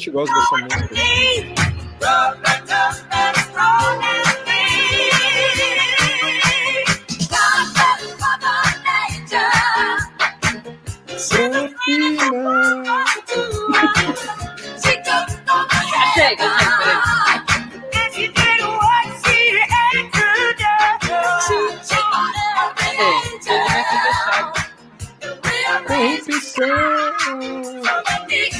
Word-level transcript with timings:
realmente 0.00 0.10
gosto 0.10 0.32
dessa 0.34 0.56
música. 0.56 0.88
Corrupção. 25.86 26.70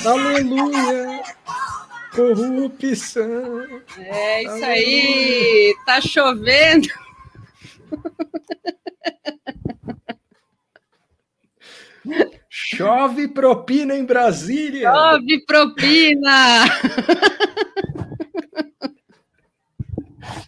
Aleluia. 0.05 1.23
Corrupção. 2.15 3.67
É 3.99 4.43
isso 4.43 4.65
aí! 4.65 5.75
Tá 5.87 6.01
chovendo! 6.01 6.89
Chove 12.49 13.29
propina 13.29 13.95
em 13.97 14.05
Brasília. 14.05 14.91
Chove 14.93 15.45
propina! 15.47 16.65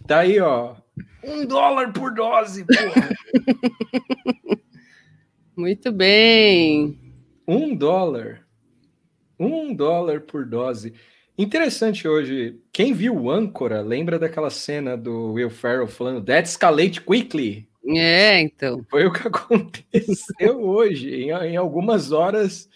Tá 0.06 0.20
aí, 0.20 0.40
ó. 0.40 0.74
Um 1.22 1.46
dólar 1.46 1.92
por 1.92 2.12
dose, 2.12 2.64
porra. 2.64 3.08
Muito 5.56 5.92
bem. 5.92 6.98
Um 7.46 7.74
dólar. 7.74 8.44
Um 9.44 9.74
dólar 9.74 10.20
por 10.20 10.46
dose. 10.46 10.94
Interessante 11.36 12.06
hoje. 12.06 12.60
Quem 12.72 12.92
viu 12.92 13.16
o 13.16 13.30
âncora 13.30 13.80
lembra 13.80 14.18
daquela 14.18 14.50
cena 14.50 14.96
do 14.96 15.32
Will 15.32 15.50
Ferrell 15.50 15.88
falando 15.88 16.24
That 16.24 16.48
escalate 16.48 17.00
quickly. 17.00 17.68
É, 17.96 18.40
então. 18.40 18.84
Foi 18.88 19.06
o 19.06 19.12
que 19.12 19.26
aconteceu 19.26 20.62
hoje. 20.62 21.14
Em, 21.14 21.30
em 21.30 21.56
algumas 21.56 22.12
horas 22.12 22.68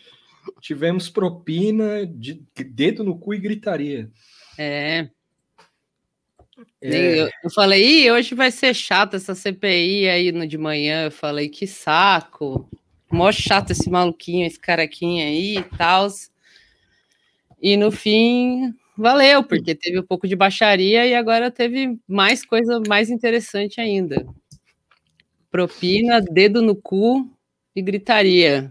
tivemos 0.60 1.08
propina 1.08 2.06
de 2.06 2.42
dedo 2.54 3.04
no 3.04 3.18
cu 3.18 3.34
e 3.34 3.38
gritaria. 3.38 4.10
É. 4.58 5.08
É. 6.80 7.20
Eu, 7.20 7.30
eu 7.44 7.50
falei, 7.50 8.04
Ih, 8.04 8.10
hoje 8.10 8.34
vai 8.34 8.50
ser 8.50 8.74
chato 8.74 9.14
essa 9.14 9.34
CPI 9.34 10.08
aí 10.08 10.32
no 10.32 10.46
de 10.46 10.56
manhã. 10.56 11.04
Eu 11.04 11.10
falei, 11.10 11.48
que 11.48 11.66
saco. 11.66 12.68
Mó 13.10 13.30
chato 13.30 13.70
esse 13.70 13.88
maluquinho, 13.90 14.46
esse 14.46 14.58
caraquinho 14.58 15.24
aí 15.24 15.58
e 15.58 15.62
tal. 15.76 16.08
E 17.60 17.76
no 17.76 17.90
fim, 17.90 18.74
valeu, 18.96 19.42
porque 19.42 19.74
teve 19.74 19.98
um 19.98 20.06
pouco 20.06 20.28
de 20.28 20.36
baixaria 20.36 21.06
e 21.06 21.14
agora 21.14 21.50
teve 21.50 21.98
mais 22.06 22.44
coisa 22.44 22.80
mais 22.86 23.10
interessante 23.10 23.80
ainda. 23.80 24.26
Propina, 25.50 26.20
dedo 26.20 26.60
no 26.60 26.76
cu 26.76 27.30
e 27.74 27.82
gritaria. 27.82 28.70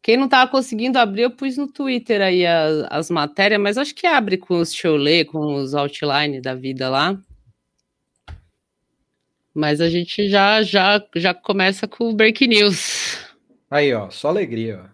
Quem 0.00 0.18
não 0.18 0.26
estava 0.26 0.50
conseguindo 0.50 0.98
abrir, 0.98 1.22
eu 1.22 1.30
pus 1.30 1.56
no 1.56 1.66
Twitter 1.66 2.20
aí 2.20 2.44
as, 2.46 2.86
as 2.90 3.10
matérias, 3.10 3.60
mas 3.60 3.78
acho 3.78 3.94
que 3.94 4.06
abre 4.06 4.36
com 4.36 4.58
os 4.58 4.72
Cholet, 4.74 5.24
com 5.24 5.54
os 5.54 5.74
outline 5.74 6.42
da 6.42 6.54
vida 6.54 6.90
lá. 6.90 7.18
Mas 9.54 9.80
a 9.80 9.88
gente 9.88 10.28
já 10.28 10.62
já 10.62 11.02
já 11.16 11.32
começa 11.32 11.88
com 11.88 12.10
o 12.10 12.14
Break 12.14 12.46
News. 12.46 13.18
Aí, 13.70 13.94
ó, 13.94 14.10
só 14.10 14.28
alegria, 14.28 14.82
ó. 14.84 14.93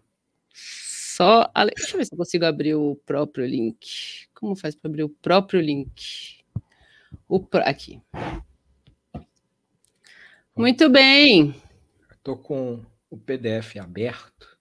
Só. 1.21 1.51
ale- 1.55 1.73
Deixa 1.77 1.93
eu 1.95 1.99
ver 1.99 2.07
se 2.07 2.15
eu 2.15 2.17
consigo 2.17 2.47
abrir 2.47 2.75
o 2.75 2.97
próprio 3.05 3.45
link. 3.45 4.27
Como 4.33 4.57
faz 4.57 4.75
para 4.75 4.89
abrir 4.89 5.03
o 5.03 5.09
próprio 5.11 5.61
link? 5.61 6.39
O 7.29 7.39
pró- 7.39 7.63
Aqui. 7.67 8.01
Muito 10.57 10.89
bem. 10.89 11.55
Tô 12.23 12.37
com 12.39 12.83
o 13.11 13.19
PDF 13.19 13.77
aberto. 13.79 14.59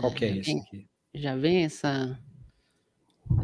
Qual 0.00 0.12
que 0.12 0.24
é 0.24 0.34
já 0.34 0.40
esse 0.40 0.58
aqui? 0.58 0.86
Já 1.14 1.36
vem 1.36 1.64
essa 1.64 2.18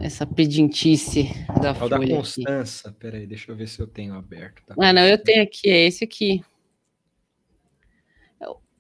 essa 0.01 0.27
pedintice 0.27 1.29
da 1.63 1.69
É 1.69 1.71
o 1.85 1.89
da 1.89 1.97
folha 1.97 1.97
aqui. 1.99 2.11
Constança. 2.17 2.93
Peraí, 2.99 3.29
deixa 3.29 3.53
eu 3.53 3.57
ver 3.57 3.69
se 3.69 3.79
eu 3.81 3.87
tenho 3.87 4.15
aberto. 4.15 4.61
tá? 4.67 4.75
Ah, 4.81 4.93
não, 4.93 5.07
eu 5.07 5.23
tenho 5.23 5.41
aqui, 5.45 5.69
é 5.69 5.87
esse 5.87 6.03
aqui. 6.03 6.43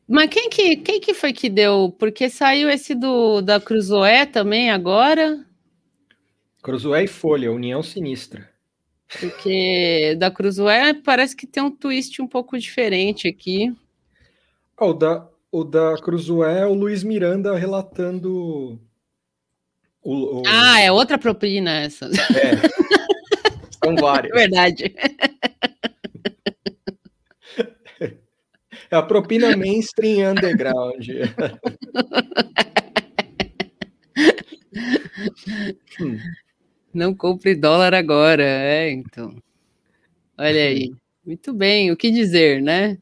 Mas 0.08 0.28
quem 0.30 0.48
que, 0.48 0.76
quem 0.76 1.00
que 1.00 1.12
foi 1.14 1.32
que 1.32 1.48
deu? 1.48 1.94
Porque 1.98 2.30
saiu 2.30 2.70
esse 2.70 2.94
do 2.94 3.40
da 3.40 3.60
Cruzoé 3.60 4.24
também 4.26 4.70
agora, 4.70 5.44
Cruzoé 6.62 7.04
e 7.04 7.08
Folha, 7.08 7.52
União 7.52 7.82
Sinistra. 7.82 8.48
porque 9.20 10.16
da 10.18 10.30
Cruzoé 10.30 10.94
parece 10.94 11.34
que 11.36 11.46
tem 11.46 11.62
um 11.62 11.70
twist 11.70 12.20
um 12.20 12.26
pouco 12.26 12.58
diferente 12.58 13.28
aqui. 13.28 13.72
Ó, 14.78 14.90
o, 14.90 14.94
da, 14.94 15.28
o 15.50 15.64
da 15.64 15.94
Cruzoé 15.96 16.60
é 16.60 16.66
o 16.66 16.74
Luiz 16.74 17.02
Miranda 17.04 17.56
relatando. 17.56 18.80
O, 20.02 20.40
o- 20.40 20.42
Ah, 20.46 20.80
é 20.80 20.90
outra 20.92 21.18
propina 21.18 21.70
essa. 21.80 22.06
é. 22.06 22.56
São 23.84 23.92
É 23.94 24.00
várias. 24.00 24.32
verdade. 24.32 24.94
É 28.90 28.96
a 28.96 29.02
propina 29.02 29.56
mainstream 29.56 30.32
underground. 30.32 31.06
Hum, 36.00 36.18
Não 36.92 37.14
compre 37.14 37.54
dólar 37.54 37.94
agora, 37.94 38.42
é, 38.44 38.90
então. 38.90 39.36
Olha 40.38 40.62
aí. 40.64 40.92
Muito 41.24 41.52
bem, 41.52 41.90
o 41.90 41.96
que 41.96 42.10
dizer, 42.10 42.62
né? 42.62 42.98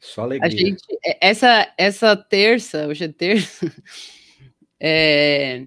Só 0.00 0.22
A 0.22 0.24
alegria. 0.24 0.50
gente, 0.50 0.82
é, 1.04 1.18
essa, 1.28 1.72
essa 1.78 2.16
terça, 2.16 2.86
hoje 2.86 3.04
é 3.04 3.08
terça, 3.08 3.66
é, 4.80 5.66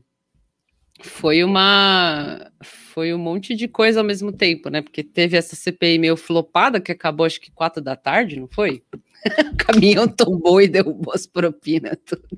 foi 1.01 1.43
uma 1.43 2.51
foi 2.61 3.13
um 3.13 3.17
monte 3.17 3.55
de 3.55 3.67
coisa 3.67 3.99
ao 3.99 4.05
mesmo 4.05 4.31
tempo, 4.31 4.69
né? 4.69 4.81
Porque 4.81 5.03
teve 5.03 5.37
essa 5.37 5.55
CPI 5.55 5.99
meio 5.99 6.17
flopada 6.17 6.81
que 6.81 6.91
acabou 6.91 7.25
acho 7.25 7.39
que 7.39 7.51
quatro 7.51 7.81
da 7.81 7.95
tarde, 7.95 8.39
não 8.39 8.47
foi? 8.47 8.83
o 9.53 9.57
caminhão 9.57 10.07
tombou 10.07 10.61
e 10.61 10.67
derrubou 10.67 11.13
as 11.13 11.27
propinas. 11.27 11.97
Tudo. 12.05 12.27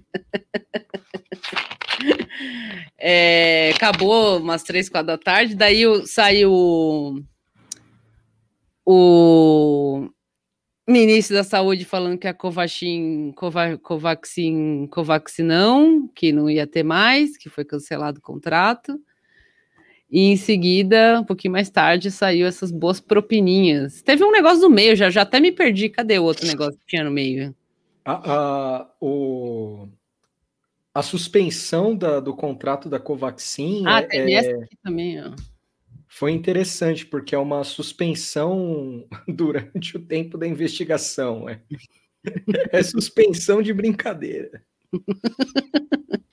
é, 2.97 3.71
acabou 3.75 4.39
umas 4.39 4.63
três, 4.63 4.89
quatro 4.89 5.07
da 5.07 5.17
tarde, 5.17 5.55
daí 5.55 5.83
saiu 6.05 7.23
o 8.85 10.09
ministro 10.89 11.35
da 11.35 11.43
Saúde 11.43 11.85
falando 11.85 12.17
que 12.17 12.27
a 12.27 12.33
Covaxin, 12.33 13.31
Cova, 13.35 13.77
Covaxin, 13.77 14.87
Covaxinão, 14.87 16.09
que 16.15 16.31
não 16.31 16.49
ia 16.49 16.65
ter 16.65 16.83
mais, 16.83 17.37
que 17.37 17.49
foi 17.49 17.63
cancelado 17.63 18.19
o 18.19 18.21
contrato. 18.21 18.99
E 20.11 20.31
em 20.31 20.35
seguida, 20.35 21.19
um 21.19 21.23
pouquinho 21.23 21.51
mais 21.51 21.69
tarde, 21.69 22.09
saiu 22.09 22.47
essas 22.47 22.71
boas 22.71 22.99
propininhas. 22.99 24.01
Teve 24.01 24.23
um 24.23 24.31
negócio 24.31 24.61
no 24.61 24.69
meio, 24.69 24.95
já, 24.95 25.09
já 25.09 25.21
até 25.21 25.39
me 25.39 25.51
perdi. 25.51 25.87
Cadê 25.89 26.17
o 26.17 26.23
outro 26.23 26.47
negócio 26.47 26.79
que 26.79 26.87
tinha 26.87 27.03
no 27.03 27.11
meio? 27.11 27.55
A, 28.03 28.31
a, 28.33 28.89
o, 28.99 29.87
a 30.93 31.03
suspensão 31.03 31.95
da, 31.95 32.19
do 32.19 32.35
contrato 32.35 32.89
da 32.89 32.99
Covaxin. 32.99 33.83
Ah, 33.85 33.99
é, 33.99 34.07
tem 34.07 34.35
essa 34.35 34.49
aqui 34.49 34.75
também, 34.83 35.21
ó. 35.21 35.31
Foi 36.11 36.31
interessante, 36.31 37.05
porque 37.05 37.35
é 37.35 37.37
uma 37.37 37.63
suspensão 37.63 39.07
durante 39.27 39.95
o 39.95 39.99
tempo 39.99 40.39
da 40.39 40.47
investigação. 40.47 41.47
É, 41.47 41.61
é 42.73 42.83
suspensão 42.83 43.61
de 43.61 43.71
brincadeira. 43.71 44.63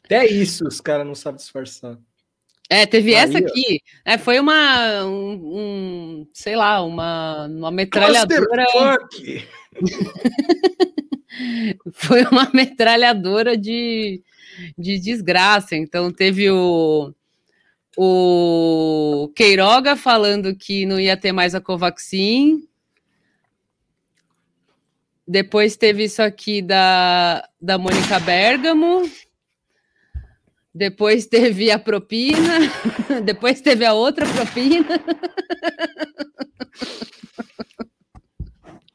Até 0.03 0.27
isso 0.27 0.67
os 0.67 0.81
caras 0.81 1.07
não 1.07 1.15
sabem 1.15 1.37
disfarçar. 1.37 1.99
É, 2.71 2.87
teve 2.87 3.15
Aí, 3.15 3.23
essa 3.23 3.39
aqui. 3.39 3.81
É, 4.05 4.19
foi 4.19 4.41
uma, 4.41 5.05
um, 5.05 5.33
um, 5.33 6.27
sei 6.33 6.57
lá, 6.57 6.83
uma, 6.83 7.47
uma 7.47 7.71
metralhadora. 7.71 8.65
foi 11.93 12.25
uma 12.25 12.51
metralhadora 12.53 13.57
de, 13.57 14.21
de 14.77 14.99
desgraça. 14.99 15.77
Então 15.77 16.11
teve 16.11 16.51
o, 16.51 17.15
o 17.97 19.33
Queiroga 19.35 19.97
falando 19.97 20.55
que 20.55 20.85
não 20.85 21.01
ia 21.01 21.17
ter 21.17 21.33
mais 21.33 21.55
a 21.55 21.61
Covaxin. 21.61 22.69
Depois 25.27 25.77
teve 25.77 26.05
isso 26.05 26.23
aqui 26.23 26.63
da, 26.63 27.49
da 27.61 27.77
Mônica 27.77 28.21
Bergamo, 28.21 29.11
depois 30.73 31.27
teve 31.27 31.71
a 31.71 31.79
propina, 31.79 32.71
depois 33.25 33.61
teve 33.61 33.85
a 33.85 33.93
outra 33.93 34.25
propina. 34.27 35.01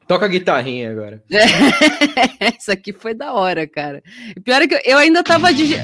Toca 0.06 0.26
a 0.26 0.28
guitarrinha 0.28 0.90
agora. 0.90 1.22
Essa 2.38 2.74
aqui 2.74 2.92
foi 2.92 3.14
da 3.14 3.32
hora, 3.32 3.66
cara. 3.66 4.02
Pior 4.44 4.62
é 4.62 4.68
que 4.68 4.80
eu 4.84 4.98
ainda 4.98 5.22
tava 5.24 5.52
dig... 5.52 5.74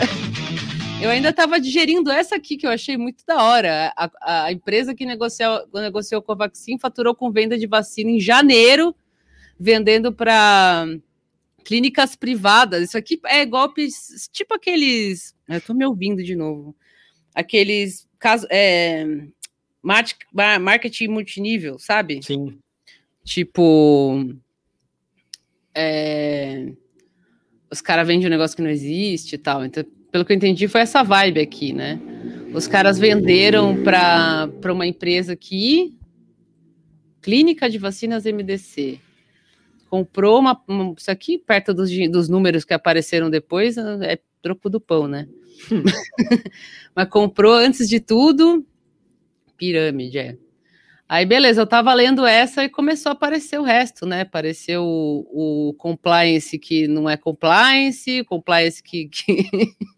eu 1.01 1.11
ainda 1.11 1.33
tava 1.33 1.61
digerindo 1.61 2.11
essa 2.11 2.37
aqui 2.37 2.57
que 2.57 2.67
eu 2.67 2.71
achei 2.71 2.97
muito 2.97 3.25
da 3.25 3.43
hora. 3.43 3.93
A, 3.97 4.45
a 4.45 4.53
empresa 4.53 4.95
que 4.95 5.07
negociou, 5.07 5.69
negociou 5.75 6.21
com 6.21 6.33
a 6.33 6.37
Vaccine 6.37 6.79
faturou 6.79 7.15
com 7.15 7.31
venda 7.31 7.57
de 7.57 7.67
vacina 7.67 8.11
em 8.11 8.21
janeiro, 8.21 8.95
vendendo 9.59 10.13
para 10.13 10.87
clínicas 11.65 12.17
privadas. 12.17 12.83
Isso 12.83 12.99
aqui 12.99 13.21
é 13.27 13.45
golpes, 13.47 14.29
tipo 14.33 14.55
aqueles. 14.55 15.35
Eu 15.49 15.61
tô 15.61 15.73
me 15.73 15.87
ouvindo 15.87 16.23
de 16.23 16.35
novo. 16.35 16.75
Aqueles 17.35 18.09
casos. 18.19 18.49
É, 18.51 19.05
marketing 19.83 21.09
multinível, 21.09 21.79
sabe? 21.79 22.21
Sim. 22.23 22.59
Tipo. 23.25 24.35
É, 25.75 26.73
os 27.71 27.81
caras 27.81 28.07
vendem 28.07 28.27
um 28.27 28.31
negócio 28.31 28.57
que 28.57 28.63
não 28.63 28.71
existe 28.71 29.35
e 29.37 29.39
tal. 29.39 29.65
Então, 29.65 29.85
pelo 30.11 30.25
que 30.25 30.33
eu 30.33 30.37
entendi, 30.37 30.69
foi 30.69 30.81
essa 30.81 31.03
vibe 31.03 31.41
aqui, 31.41 31.73
né? 31.73 32.01
Os 32.55 32.67
caras 32.67 32.99
venderam 32.99 33.83
para 33.83 34.73
uma 34.73 34.87
empresa 34.87 35.33
aqui, 35.33 35.95
Clínica 37.21 37.69
de 37.69 37.79
Vacinas 37.79 38.25
MDC 38.25 39.01
comprou 39.89 40.39
uma, 40.39 40.61
uma, 40.69 40.95
Isso 40.97 41.11
aqui, 41.11 41.39
perto 41.39 41.75
dos, 41.75 41.91
dos 42.11 42.29
números 42.29 42.65
que 42.65 42.75
apareceram 42.75 43.31
depois, 43.31 43.77
é 43.77 44.19
troco 44.41 44.71
do 44.71 44.81
pão, 44.81 45.09
né? 45.09 45.27
Hum. 45.73 45.83
Mas 46.95 47.09
comprou 47.09 47.55
antes 47.55 47.89
de 47.89 47.99
tudo 47.99 48.65
pirâmide, 49.57 50.19
é. 50.19 50.37
Aí, 51.09 51.25
beleza, 51.25 51.63
eu 51.63 51.67
tava 51.67 51.93
lendo 51.95 52.25
essa 52.25 52.63
e 52.65 52.69
começou 52.69 53.11
a 53.11 53.13
aparecer 53.15 53.59
o 53.59 53.63
resto, 53.63 54.05
né? 54.07 54.21
Apareceu 54.21 54.85
o, 54.85 55.71
o 55.71 55.75
compliance 55.75 56.59
que 56.59 56.87
não 56.87 57.09
é 57.09 57.17
compliance, 57.17 58.23
compliance 58.25 58.83
que. 58.83 59.09
que... 59.09 59.49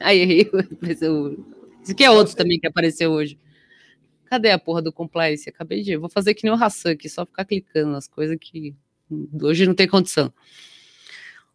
Aí, 0.00 0.50
apareceu. 0.72 1.44
Isso 1.82 1.92
aqui 1.92 2.04
é 2.04 2.10
outro 2.10 2.34
também 2.34 2.58
que 2.58 2.66
apareceu 2.66 3.10
hoje. 3.12 3.38
Cadê 4.26 4.50
a 4.50 4.58
porra 4.58 4.82
do 4.82 4.92
compliance? 4.92 5.48
Acabei 5.48 5.82
de. 5.82 5.96
Vou 5.96 6.08
fazer 6.08 6.34
que 6.34 6.44
nem 6.44 6.52
o 6.52 6.62
Hassan 6.62 6.92
aqui, 6.92 7.08
só 7.08 7.24
ficar 7.24 7.44
clicando 7.44 7.92
nas 7.92 8.08
coisas 8.08 8.36
que 8.40 8.74
hoje 9.40 9.66
não 9.66 9.74
tem 9.74 9.86
condição. 9.86 10.32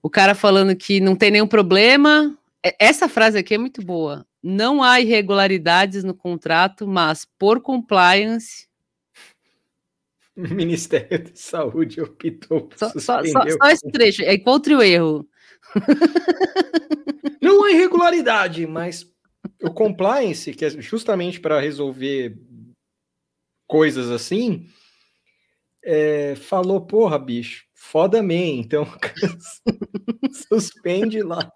O 0.01 0.10
cara 0.10 0.34
falando 0.34 0.75
que 0.75 1.00
não 1.00 1.15
tem 1.15 1.32
nenhum 1.32 1.48
problema. 1.48 2.38
É, 2.63 2.75
essa 2.79 3.10
frase 3.10 3.38
aqui 3.38 3.53
é 3.56 3.58
muito 3.58 3.84
boa. 3.84 4.25
Não 4.41 4.82
há 4.82 5.01
irregularidades 5.01 6.03
no 6.03 6.13
contrato, 6.13 6.88
mas 6.88 7.27
por 7.38 7.62
compliance. 7.62 8.68
O 10.38 10.56
Ministério 10.56 11.22
da 11.22 11.32
Saúde 11.34 12.00
optou 12.00 12.62
por 12.62 12.77
só, 12.77 12.88
só, 12.91 13.22
só, 13.25 13.50
só 13.50 13.70
esse 13.72 13.91
trecho. 13.91 14.24
Encontre 14.24 14.74
o 14.74 14.82
erro. 14.82 15.27
Não 17.42 17.64
há 17.64 17.72
irregularidade, 17.72 18.66
mas 18.68 19.06
o 19.62 19.72
compliance, 19.72 20.54
que 20.54 20.66
é 20.66 20.70
justamente 20.70 21.40
para 21.40 21.60
resolver 21.60 22.38
coisas 23.68 24.10
assim, 24.10 24.68
é, 25.84 26.36
falou, 26.36 26.82
porra, 26.82 27.18
bicho, 27.18 27.66
foda 27.74 28.22
me, 28.22 28.60
então 28.60 28.86
suspende 30.50 31.22
lá. 31.22 31.52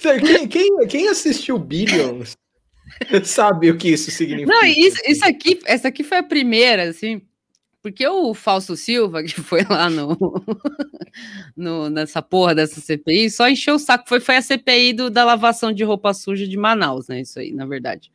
Quem, 0.00 0.48
quem, 0.48 0.86
quem 0.88 1.08
assistiu 1.08 1.58
Billions 1.58 2.36
sabe 3.24 3.70
o 3.70 3.78
que 3.78 3.88
isso 3.90 4.10
significa. 4.10 4.52
Não, 4.52 4.64
isso, 4.64 5.00
isso 5.06 5.24
aqui, 5.24 5.60
essa 5.64 5.88
aqui 5.88 6.02
foi 6.02 6.18
a 6.18 6.22
primeira, 6.22 6.88
assim, 6.88 7.22
porque 7.90 8.06
o 8.06 8.34
Falso 8.34 8.76
Silva, 8.76 9.22
que 9.24 9.40
foi 9.40 9.62
lá 9.68 9.88
no, 9.90 10.16
no, 11.56 11.90
nessa 11.90 12.22
porra 12.22 12.54
dessa 12.54 12.80
CPI, 12.80 13.30
só 13.30 13.48
encheu 13.48 13.74
o 13.74 13.78
saco. 13.78 14.08
Foi, 14.08 14.20
foi 14.20 14.36
a 14.36 14.42
CPI 14.42 14.92
do, 14.92 15.10
da 15.10 15.24
lavação 15.24 15.72
de 15.72 15.84
roupa 15.84 16.12
suja 16.14 16.46
de 16.46 16.56
Manaus, 16.56 17.08
né? 17.08 17.20
Isso 17.20 17.38
aí, 17.38 17.52
na 17.52 17.66
verdade. 17.66 18.10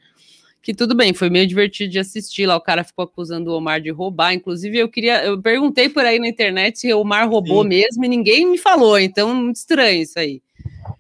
Que 0.62 0.74
tudo 0.74 0.96
bem, 0.96 1.14
foi 1.14 1.30
meio 1.30 1.46
divertido 1.46 1.92
de 1.92 2.00
assistir 2.00 2.46
lá. 2.46 2.56
O 2.56 2.62
cara 2.62 2.86
ficou 2.86 3.04
acusando 3.04 3.52
o 3.52 3.58
Omar 3.58 3.82
de 3.82 3.90
roubar. 3.90 4.34
Inclusive, 4.34 4.78
eu 4.78 4.88
queria. 4.88 5.26
Eu 5.26 5.42
perguntei 5.42 5.90
por 5.90 6.06
aí 6.06 6.20
na 6.20 6.28
internet 6.28 6.80
se 6.80 6.94
o 6.94 7.02
Omar 7.02 7.30
roubou 7.30 7.64
Sim. 7.64 7.70
mesmo 7.70 8.06
e 8.06 8.08
ninguém 8.08 8.50
me 8.50 8.58
falou. 8.58 8.98
Então, 8.98 9.36
muito 9.36 9.58
estranho 9.58 10.02
isso 10.04 10.18
aí. 10.18 10.42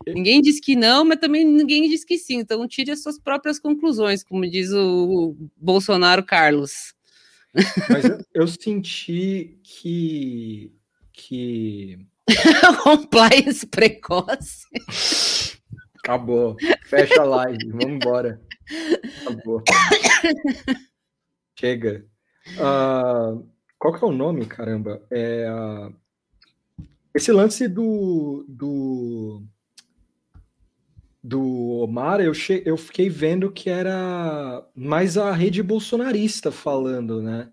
Ninguém 0.05 0.41
disse 0.41 0.59
que 0.59 0.75
não, 0.75 1.05
mas 1.05 1.19
também 1.19 1.45
ninguém 1.45 1.89
disse 1.89 2.05
que 2.05 2.17
sim. 2.17 2.39
Então, 2.39 2.67
tire 2.67 2.91
as 2.91 3.01
suas 3.01 3.17
próprias 3.17 3.57
conclusões, 3.57 4.21
como 4.21 4.49
diz 4.49 4.69
o 4.73 5.33
Bolsonaro 5.55 6.23
Carlos. 6.23 6.93
Mas 7.89 8.05
eu, 8.05 8.19
eu 8.33 8.47
senti 8.47 9.59
que. 9.63 10.75
que... 11.11 11.99
Compliance 12.83 13.67
precoce. 13.67 14.65
Acabou. 16.03 16.55
Fecha 16.85 17.21
a 17.21 17.25
live. 17.25 17.69
Vamos 17.71 17.95
embora. 17.95 18.41
Acabou. 19.21 19.61
Chega. 21.59 22.05
Uh, 22.57 23.47
qual 23.79 23.93
que 23.93 24.03
é 24.03 24.07
o 24.07 24.11
nome, 24.11 24.45
caramba? 24.45 25.05
É, 25.11 25.49
uh, 25.51 25.93
esse 27.13 27.31
lance 27.31 27.67
do, 27.67 28.45
do, 28.47 29.45
do 31.23 31.79
Omar, 31.79 32.19
eu, 32.19 32.33
che 32.33 32.61
eu 32.65 32.75
fiquei 32.75 33.09
vendo 33.09 33.49
que 33.49 33.69
era 33.69 34.61
mais 34.75 35.17
a 35.17 35.31
rede 35.31 35.63
bolsonarista 35.63 36.51
falando, 36.51 37.21
né? 37.21 37.47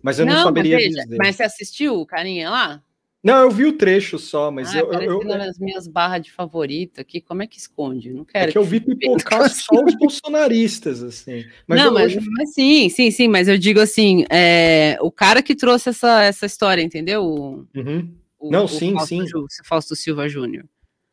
Mas 0.00 0.20
eu 0.20 0.26
não, 0.26 0.34
não 0.34 0.42
saberia 0.44 0.76
mas 0.76 0.84
veja, 0.84 1.02
dizer. 1.02 1.16
Mas 1.16 1.36
você 1.36 1.42
assistiu 1.42 2.00
o 2.00 2.06
carinha 2.06 2.48
lá? 2.48 2.82
Não, 3.20 3.42
eu 3.42 3.50
vi 3.50 3.64
o 3.66 3.72
trecho 3.72 4.16
só, 4.16 4.48
mas 4.48 4.72
ah, 4.72 4.78
eu. 4.78 4.92
eu, 4.92 5.24
nas 5.24 5.58
minhas 5.58 5.88
barras 5.88 6.22
de 6.22 6.30
favorito 6.30 7.00
aqui, 7.00 7.20
como 7.20 7.42
é 7.42 7.48
que 7.48 7.58
esconde? 7.58 8.12
Não 8.12 8.24
quero. 8.24 8.50
É 8.50 8.52
que 8.52 8.58
eu 8.58 8.62
vi 8.62 8.78
pipocar 8.78 9.50
só 9.50 9.84
os 9.84 9.94
bolsonaristas, 9.96 11.02
assim. 11.02 11.44
Mas 11.66 11.82
não, 11.82 11.92
mas, 11.92 12.14
mas, 12.14 12.54
sim, 12.54 12.88
sim, 12.88 13.10
sim, 13.10 13.26
mas 13.26 13.48
eu 13.48 13.58
digo 13.58 13.80
assim: 13.80 14.24
é, 14.30 14.96
o 15.00 15.10
cara 15.10 15.42
que 15.42 15.56
trouxe 15.56 15.88
essa, 15.88 16.22
essa 16.22 16.46
história, 16.46 16.80
entendeu? 16.80 17.66
Uhum. 17.74 18.14
O, 18.38 18.50
não, 18.52 18.66
o 18.66 18.68
sim, 18.68 18.92
Fausto, 18.92 19.08
sim. 19.08 19.22
O 19.34 19.46
Fausto 19.64 19.96
Silva 19.96 20.28
Júnior. 20.28 20.64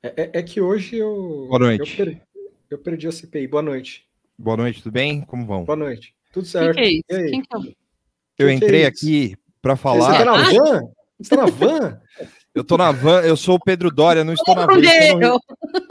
É, 0.06 0.14
é- 0.24 0.30
é 0.40 0.44
que 0.44 0.62
hoje 0.62 0.98
eu. 0.98 1.48
Boa 1.50 1.60
noite. 1.60 1.80
Eu 2.00 2.06
perdi, 2.06 2.22
eu 2.70 2.78
perdi 2.78 3.08
a 3.08 3.12
CPI. 3.12 3.48
Boa 3.48 3.64
noite. 3.64 4.06
Boa 4.38 4.58
noite, 4.58 4.84
tudo 4.84 4.92
bem? 4.94 5.22
Como 5.22 5.46
vão? 5.46 5.64
Boa 5.66 5.76
noite. 5.76 6.14
Tudo 6.32 6.44
Quem 6.44 6.52
certo. 6.52 6.76
que 6.76 6.82
é 6.82 6.90
isso? 6.90 7.04
E 7.10 7.16
aí? 7.16 7.30
Quem 7.32 7.42
que 7.42 7.56
é? 7.56 7.58
Eu 7.58 7.64
que 7.66 7.76
que 8.38 8.44
é 8.44 8.54
entrei 8.54 8.82
isso? 8.82 8.90
aqui 8.90 9.36
para 9.62 9.76
Você 9.76 9.82
falar. 9.82 10.18
tá 10.20 10.26
na 10.26 10.38
van? 10.52 10.82
Você 11.20 11.30
tá 11.30 11.38
na 11.38 11.46
van? 11.50 12.02
Eu 12.56 12.64
tô 12.64 12.78
na 12.78 12.90
van, 12.92 13.20
eu 13.22 13.36
sou 13.36 13.56
o 13.56 13.60
Pedro 13.60 13.92
Dória, 13.92 14.24
não 14.24 14.32
estou 14.34 14.56
na 14.56 14.66
van. 14.66 14.74
Eu 14.76 14.82
estou 14.82 15.20
no 15.20 15.20
Rio, 15.20 15.40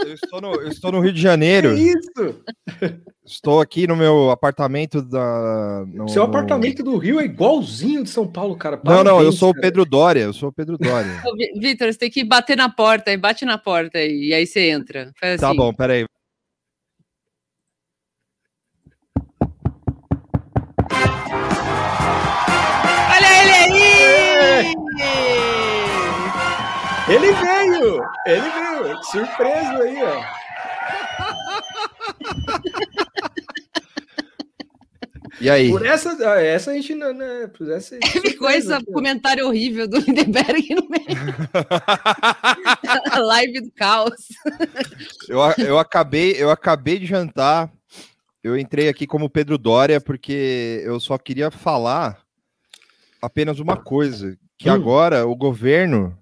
eu 0.06 0.14
estou 0.14 0.40
no- 0.40 0.54
eu 0.54 0.68
estou 0.68 0.92
no 0.92 1.00
Rio 1.00 1.12
de 1.12 1.18
Que 1.18 1.22
Janeiro. 1.22 1.76
isso? 1.76 2.40
Estou 3.24 3.60
aqui 3.60 3.86
no 3.86 3.94
meu 3.94 4.30
apartamento 4.30 5.02
da. 5.02 5.84
no- 5.86 6.08
Seu 6.08 6.22
no- 6.22 6.28
apartamento 6.28 6.82
do 6.82 6.96
Rio 6.96 7.20
é 7.20 7.24
igualzinho 7.24 8.02
de 8.02 8.08
São 8.10 8.26
Paulo, 8.26 8.56
cara. 8.56 8.80
Não, 8.82 9.04
não, 9.04 9.10
eu 9.12 9.14
Parabéns, 9.16 9.38
sou 9.38 9.50
o 9.50 9.54
cara. 9.54 9.62
Pedro 9.62 9.84
Dória, 9.84 10.20
eu 10.20 10.32
sou 10.32 10.48
o 10.48 10.52
Pedro 10.52 10.78
Dória. 10.78 11.10
Vitor, 11.60 11.92
você 11.92 11.98
tem 11.98 12.10
que 12.10 12.24
bater 12.24 12.56
na 12.56 12.68
porta 12.70 13.10
aí, 13.10 13.16
bate 13.16 13.44
na 13.44 13.58
porta 13.58 13.98
aí, 13.98 14.28
e 14.28 14.34
aí 14.34 14.46
você 14.46 14.70
entra. 14.70 15.12
Faz 15.20 15.40
Tá 15.40 15.48
assim. 15.48 15.56
bom, 15.56 15.72
peraí. 15.72 16.06
Ele 27.14 27.32
veio! 27.32 28.02
Ele 28.26 28.50
veio! 28.50 29.02
Surpreso 29.04 29.82
aí, 29.82 30.02
ó. 30.02 30.24
E 35.40 35.48
aí? 35.48 35.70
Por 35.70 35.86
essa, 35.86 36.10
essa 36.40 36.72
a 36.72 36.74
gente 36.74 36.94
não. 36.94 37.12
Né, 37.12 37.46
por 37.56 37.70
essa, 37.70 37.96
Ficou 38.20 38.50
esse 38.50 38.68
comentário 38.86 39.46
horrível 39.46 39.86
do 39.86 39.98
Lindenberg 39.98 40.74
no 40.74 40.88
meio. 40.88 41.04
A 43.12 43.18
live 43.18 43.60
do 43.60 43.70
caos. 43.72 44.26
Eu, 45.28 45.38
eu, 45.58 45.78
acabei, 45.78 46.32
eu 46.36 46.50
acabei 46.50 46.98
de 46.98 47.06
jantar. 47.06 47.70
Eu 48.42 48.58
entrei 48.58 48.88
aqui 48.88 49.06
como 49.06 49.30
Pedro 49.30 49.56
Dória 49.56 50.00
porque 50.00 50.82
eu 50.84 50.98
só 50.98 51.16
queria 51.16 51.50
falar 51.50 52.18
apenas 53.22 53.60
uma 53.60 53.76
coisa: 53.76 54.36
que 54.58 54.68
Hum. 54.68 54.74
agora 54.74 55.26
o 55.26 55.36
governo 55.36 56.18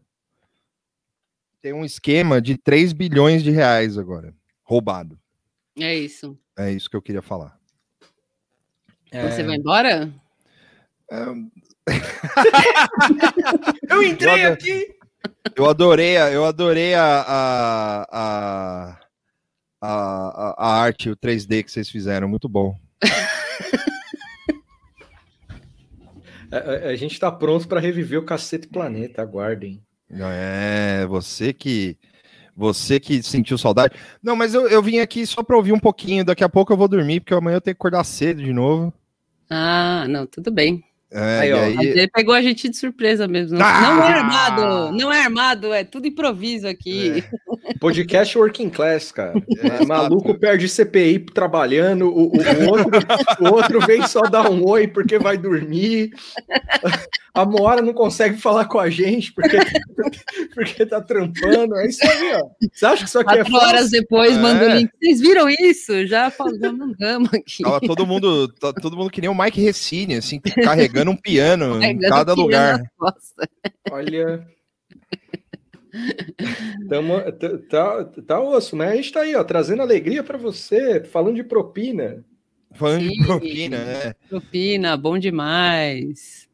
tem 1.63 1.73
um 1.73 1.85
esquema 1.85 2.43
de 2.43 2.59
3 2.59 2.93
bilhões 2.93 3.43
de 3.43 3.51
reais 3.51 3.97
agora, 3.97 4.35
roubado. 4.65 5.19
É 5.79 5.95
isso. 5.95 6.37
É 6.59 6.71
isso 6.71 6.91
que 6.91 6.97
eu 6.97 7.01
queria 7.03 7.23
falar. 7.23 7.57
É. 9.11 9.31
Você 9.31 9.43
vai 9.45 9.57
embora? 9.57 10.13
Eu 13.89 14.03
entrei 14.03 14.47
Eu- 14.47 14.53
aqui! 14.53 14.95
Eu 15.57 15.69
adorei, 15.69 16.17
a, 16.17 16.31
eu 16.31 16.45
adorei 16.45 16.95
a, 16.95 17.21
a, 17.21 18.07
a, 18.11 18.99
a, 19.81 20.55
a 20.59 20.67
arte, 20.83 21.11
o 21.11 21.17
3D 21.17 21.63
que 21.65 21.71
vocês 21.71 21.89
fizeram, 21.91 22.29
muito 22.29 22.49
bom. 22.49 22.75
A, 26.51 26.57
a- 26.57 26.89
a 26.91 26.97
gente 26.97 27.19
tá 27.19 27.33
pronto 27.33 27.67
pra 27.67 27.81
reviver 27.81 28.19
o 28.19 28.25
Cacete 28.27 28.69
Planeta, 28.69 29.23
aguardem. 29.23 29.83
É, 30.13 31.07
você 31.07 31.53
que 31.53 31.97
você 32.55 33.01
que 33.01 33.23
sentiu 33.23 33.57
saudade. 33.57 33.95
Não, 34.23 34.37
mas 34.37 34.55
eu, 34.55 34.69
eu 34.69 34.83
vim 34.83 34.99
aqui 34.99 35.27
só 35.27 35.43
para 35.43 35.57
ouvir 35.57 35.73
um 35.73 35.79
pouquinho. 35.79 36.25
Daqui 36.25 36.45
a 36.45 36.49
pouco 36.49 36.73
eu 36.73 36.77
vou 36.77 36.89
dormir, 36.89 37.21
porque 37.21 37.35
amanhã 37.35 37.57
eu 37.57 37.61
tenho 37.61 37.75
que 37.75 37.81
acordar 37.81 38.05
cedo 38.05 38.43
de 38.43 38.53
novo. 38.53 38.93
Ah, 39.49 40.07
não, 40.09 40.27
tudo 40.27 40.51
bem. 40.51 40.85
É, 41.15 41.41
Aí, 41.41 41.51
e 41.51 41.53
ó, 41.53 41.59
aí- 41.63 41.77
ele 41.89 42.09
pegou 42.09 42.35
a 42.35 42.41
gente 42.41 42.69
de 42.69 42.77
surpresa 42.77 43.29
mesmo. 43.29 43.59
Não, 43.59 43.67
Ah! 43.67 43.81
não 43.83 44.03
é 44.03 44.13
armado, 44.13 44.93
não 44.93 45.13
é 45.13 45.21
armado, 45.23 45.73
é 45.73 45.85
tudo 45.85 46.07
improviso 46.07 46.67
aqui. 46.67 47.23
Podcast 47.81 48.37
Working 48.39 48.71
Class, 48.71 49.13
cara. 49.13 49.35
É, 49.83 49.85
maluco 49.85 50.35
perde 50.39 50.69
CPI 50.69 51.21
trabalhando, 51.21 52.09
o, 52.09 52.29
o- 52.29 52.71
outro, 52.71 52.91
o 53.41 53.55
outro 53.55 53.81
vem 53.87 54.07
só 54.07 54.23
dar 54.23 54.51
um 54.51 54.67
oi 54.67 54.89
porque 54.89 55.19
vai 55.19 55.37
dormir. 55.37 56.13
A 57.35 57.47
Moara 57.47 57.81
não 57.81 57.95
consegue 57.95 58.37
falar 58.37 58.67
com 58.67 58.79
a 58.79 58.91
gente 58.91 59.33
porque, 59.33 59.57
porque 60.55 60.85
tá 60.85 61.01
trampando. 61.01 61.75
É 61.79 61.87
isso 61.87 62.05
aí, 62.07 62.35
ó. 62.35 62.47
Você 62.71 62.85
acha 62.85 63.03
que 63.05 63.09
isso 63.09 63.19
aqui 63.21 63.31
é 63.33 63.37
Quatro 63.39 63.55
horas 63.57 63.81
fácil? 63.85 63.91
depois, 64.03 64.37
É. 64.37 64.39
manda 64.39 64.65
o 64.67 64.69
link. 64.77 64.91
Vocês 65.03 65.19
viram 65.21 65.49
isso? 65.49 66.07
Já 66.07 66.31
falamos, 66.31 66.61
mandamos 66.77 67.33
aqui. 67.33 67.63
Tava 67.63 67.81
todo 67.81 68.07
mundo, 68.07 68.49
tá 68.49 68.71
todo 68.75 68.99
mundo 68.99 69.11
que 69.11 69.23
nem 69.23 69.31
o 69.31 69.35
Mike 69.35 69.63
Recine, 69.63 70.17
assim, 70.17 70.39
carregando 70.63 71.02
um 71.11 71.17
piano 71.17 71.77
em 71.77 71.99
Carregando 71.99 72.09
cada 72.09 72.33
o 72.33 72.37
piano 72.37 72.43
lugar. 72.43 72.93
Olha. 73.91 74.47
Tamo, 76.89 77.21
tá, 77.69 78.05
tá, 78.27 78.41
osso, 78.41 78.75
mas 78.75 78.91
a 78.91 78.97
gente 78.97 79.13
tá 79.13 79.21
aí, 79.21 79.35
ó, 79.35 79.45
trazendo 79.45 79.83
alegria 79.83 80.23
pra 80.23 80.39
você, 80.39 81.05
falando 81.05 81.37
de 81.37 81.45
propina. 81.45 82.25
Falando 82.73 83.03
Sim. 83.03 83.09
de 83.09 83.25
propina, 83.27 83.85
né? 83.85 84.15
Propina, 84.29 84.97
bom 84.97 85.19
demais. 85.19 86.49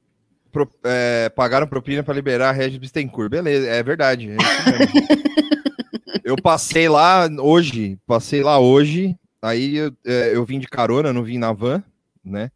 Pro- 0.51 0.69
é, 0.85 1.29
pagaram 1.29 1.69
propina 1.69 2.03
para 2.03 2.15
liberar 2.15 2.49
a 2.49 2.53
Regis 2.53 2.79
Bittencourt. 2.79 3.31
Beleza, 3.31 3.69
é 3.69 3.83
verdade. 3.83 4.31
é 4.31 4.37
eu 6.25 6.37
passei 6.37 6.89
lá 6.89 7.29
hoje, 7.41 7.99
passei 8.07 8.43
lá 8.43 8.59
hoje, 8.59 9.17
aí 9.41 9.77
eu, 9.77 9.93
é, 10.05 10.35
eu 10.35 10.45
vim 10.45 10.59
de 10.59 10.67
carona, 10.67 11.13
não 11.13 11.23
vim 11.23 11.39
na 11.39 11.53
van, 11.53 11.83
né? 12.25 12.51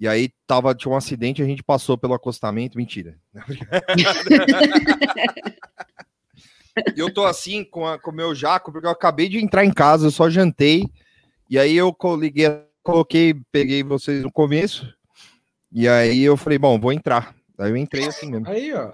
E 0.00 0.08
aí 0.08 0.30
tava, 0.46 0.74
tinha 0.74 0.90
um 0.90 0.96
acidente, 0.96 1.42
a 1.42 1.44
gente 1.44 1.62
passou 1.62 1.98
pelo 1.98 2.14
acostamento, 2.14 2.78
mentira. 2.78 3.18
E 3.36 3.36
eu 7.00 7.12
tô 7.12 7.24
assim 7.26 7.64
com, 7.64 7.86
a- 7.86 7.98
com 7.98 8.10
o 8.10 8.14
meu 8.14 8.34
jaco, 8.34 8.72
porque 8.72 8.86
eu 8.86 8.90
acabei 8.90 9.28
de 9.28 9.38
entrar 9.38 9.64
em 9.64 9.72
casa, 9.72 10.06
eu 10.06 10.10
só 10.10 10.30
jantei, 10.30 10.84
e 11.48 11.58
aí 11.58 11.76
eu 11.76 11.94
liguei, 12.18 12.46
coloquei, 12.82 13.34
peguei 13.52 13.82
vocês 13.82 14.22
no 14.22 14.32
começo, 14.32 14.92
e 15.70 15.86
aí 15.86 16.22
eu 16.22 16.36
falei, 16.36 16.58
bom, 16.58 16.78
vou 16.80 16.92
entrar. 16.92 17.34
Aí 17.58 17.70
eu 17.70 17.76
entrei 17.76 18.06
assim 18.06 18.30
mesmo. 18.30 18.48
Aí, 18.48 18.72
ó. 18.72 18.92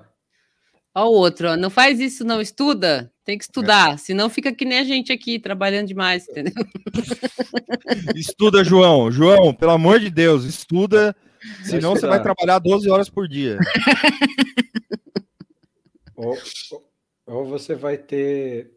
Ó 0.94 1.04
o 1.06 1.12
outro, 1.12 1.50
ó, 1.50 1.56
não 1.56 1.70
faz 1.70 2.00
isso, 2.00 2.24
não 2.24 2.40
estuda, 2.40 3.12
tem 3.26 3.36
que 3.36 3.42
estudar, 3.42 3.98
senão 3.98 4.30
fica 4.30 4.54
que 4.54 4.64
nem 4.64 4.78
a 4.78 4.84
gente 4.84 5.12
aqui, 5.12 5.40
trabalhando 5.40 5.88
demais, 5.88 6.28
entendeu? 6.28 6.54
Estuda, 8.14 8.62
João. 8.62 9.10
João, 9.10 9.52
pelo 9.52 9.72
amor 9.72 9.98
de 9.98 10.08
Deus, 10.10 10.44
estuda, 10.44 11.14
senão 11.64 11.96
você 11.96 12.06
vai 12.06 12.22
trabalhar 12.22 12.60
12 12.60 12.88
horas 12.88 13.10
por 13.10 13.26
dia. 13.26 13.58
Ou, 16.16 16.34
ou 17.26 17.44
você 17.44 17.74
vai 17.74 17.98
ter. 17.98 18.70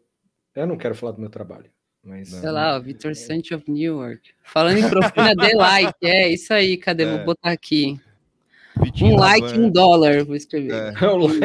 Eu 0.54 0.66
não 0.66 0.76
quero 0.76 0.94
falar 0.94 1.12
do 1.12 1.22
meu 1.22 1.30
trabalho, 1.30 1.70
mas. 2.04 2.28
Sei 2.28 2.50
lá, 2.50 2.76
o 2.76 2.82
Vitor 2.82 3.14
Santos 3.14 3.50
of 3.52 3.64
Newark. 3.66 4.20
Falando 4.44 4.76
em 4.76 4.86
propina, 4.86 5.34
dê 5.34 5.54
like, 5.56 6.06
é 6.06 6.28
isso 6.28 6.52
aí, 6.52 6.76
cadê? 6.76 7.04
É. 7.04 7.16
Vou 7.16 7.24
botar 7.24 7.50
aqui. 7.50 7.98
Vitinho 8.82 9.14
Um 9.14 9.16
like, 9.16 9.58
um 9.58 9.70
dólar, 9.70 10.22
vou 10.22 10.36
escrever. 10.36 10.70
É. 10.70 10.92
É 11.02 11.08
o 11.08 11.16
like. 11.16 11.40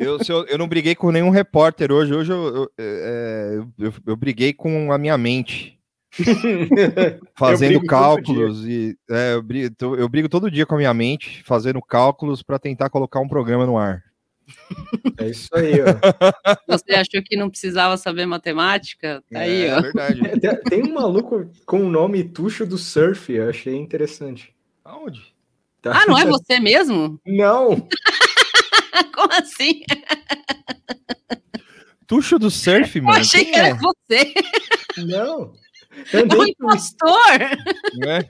Eu, 0.00 0.18
eu, 0.28 0.46
eu 0.46 0.58
não 0.58 0.66
briguei 0.66 0.94
com 0.94 1.10
nenhum 1.12 1.30
repórter 1.30 1.92
hoje. 1.92 2.14
Hoje 2.14 2.32
eu, 2.32 2.56
eu, 2.56 2.70
é, 2.78 3.50
eu, 3.56 3.86
eu- 3.86 3.94
eu 4.06 4.16
briguei 4.16 4.52
com 4.52 4.90
a 4.92 4.98
minha 4.98 5.16
mente. 5.18 5.78
Fazendo 7.38 7.80
cálculos 7.86 8.66
e 8.66 8.96
é, 9.08 9.34
eu, 9.34 9.42
brigo, 9.42 9.74
eu 9.96 10.08
brigo 10.08 10.28
todo 10.28 10.50
dia 10.50 10.66
com 10.66 10.74
a 10.74 10.78
minha 10.78 10.92
mente, 10.92 11.42
fazendo 11.44 11.80
cálculos 11.80 12.42
para 12.42 12.58
tentar 12.58 12.90
colocar 12.90 13.20
um 13.20 13.28
programa 13.28 13.64
no 13.66 13.78
ar. 13.78 14.02
É 15.18 15.28
isso 15.28 15.48
aí, 15.54 15.74
ó. 15.80 15.84
Você 16.66 16.92
achou 16.94 17.22
que 17.24 17.36
não 17.36 17.48
precisava 17.48 17.96
saber 17.96 18.26
matemática? 18.26 19.22
Tá 19.30 19.38
aí, 19.40 19.66
é, 19.66 19.76
ó. 19.76 19.80
verdade. 19.80 20.20
Tem- 20.40 20.60
Tem 20.62 20.82
um 20.82 20.94
maluco 20.94 21.48
com 21.64 21.82
o 21.82 21.88
nome 21.90 22.24
Tuxo 22.24 22.66
do 22.66 22.76
Surf, 22.76 23.32
eu 23.32 23.48
achei 23.48 23.76
interessante. 23.76 24.52
Aonde? 24.84 25.20
Tá? 25.80 25.92
Ah, 26.02 26.06
não 26.06 26.18
é 26.18 26.24
você 26.26 26.58
mesmo? 26.58 27.20
Não! 27.24 27.86
Como 29.14 29.32
assim? 29.32 29.82
Tuxo 32.06 32.38
do 32.38 32.50
surf, 32.50 32.98
Eu 32.98 33.04
mano. 33.04 33.20
achei 33.20 33.44
quem 33.44 33.52
que 33.52 33.58
é? 33.58 33.66
era 33.68 33.74
você. 33.76 34.34
Não! 35.06 35.52
É 36.12 36.22
um 36.36 36.44
impostor. 36.46 37.38
Né? 37.98 38.28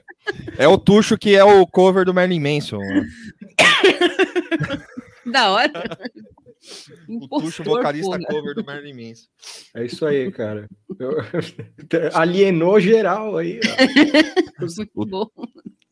É 0.57 0.67
o 0.67 0.77
Tuxo 0.77 1.17
que 1.17 1.35
é 1.35 1.43
o 1.43 1.65
cover 1.67 2.05
do 2.05 2.13
Marilyn 2.13 2.39
Manson. 2.39 2.79
Da 5.25 5.51
hora. 5.51 5.71
O 7.07 7.27
Tuxo 7.39 7.63
vocalista 7.63 8.19
cover 8.27 8.53
do 8.55 8.63
Marilyn 8.63 9.09
Manson. 9.09 9.25
É 9.75 9.85
isso 9.85 10.05
aí, 10.05 10.31
cara. 10.31 10.67
Eu- 10.99 11.17
Alienou 12.13 12.79
geral 12.79 13.37
aí, 13.37 13.59
ó. 14.59 14.65
Muito 14.77 14.91
bom. 15.07 15.27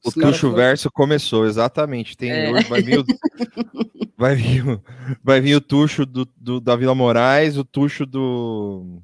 O 0.06 0.12
Tuxo 0.12 0.52
Verso 0.54 0.90
começou, 0.92 1.46
exatamente. 1.46 2.16
Tem, 2.16 2.32
É. 2.32 2.52
hoje 2.52 2.68
vai 2.70 2.82
vir 2.82 3.00
o, 3.00 3.04
vai 4.18 4.36
vir 4.36 4.68
o, 4.68 4.84
vai 5.24 5.42
vir 5.42 5.56
o 5.56 5.62
Tuxo 5.62 6.06
do, 6.06 6.28
do- 6.38 6.60
da 6.62 6.76
Vila 6.76 6.96
Moraes, 6.96 7.58
o 7.58 7.64
Tuxo 7.66 8.06
do, 8.06 9.02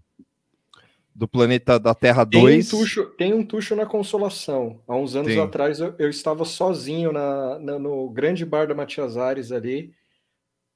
do 1.13 1.27
planeta 1.27 1.77
da 1.79 1.93
Terra 1.93 2.25
Tem 2.25 2.39
um, 2.39 2.43
2. 2.43 2.69
tuxo, 2.69 3.05
tem 3.17 3.33
um 3.33 3.45
tuxo 3.45 3.75
na 3.75 3.85
Consolação. 3.85 4.79
Há 4.87 4.95
uns 4.95 5.15
anos 5.15 5.33
Tem. 5.33 5.41
atrás 5.41 5.79
eu, 5.79 5.93
eu 5.99 6.09
estava 6.09 6.45
sozinho 6.45 7.11
na, 7.11 7.59
na- 7.59 7.79
no 7.79 8.09
grande 8.09 8.45
bar 8.45 8.67
da 8.67 8.73
Matias 8.75 9.17
Ares 9.17 9.51
ali. 9.51 9.93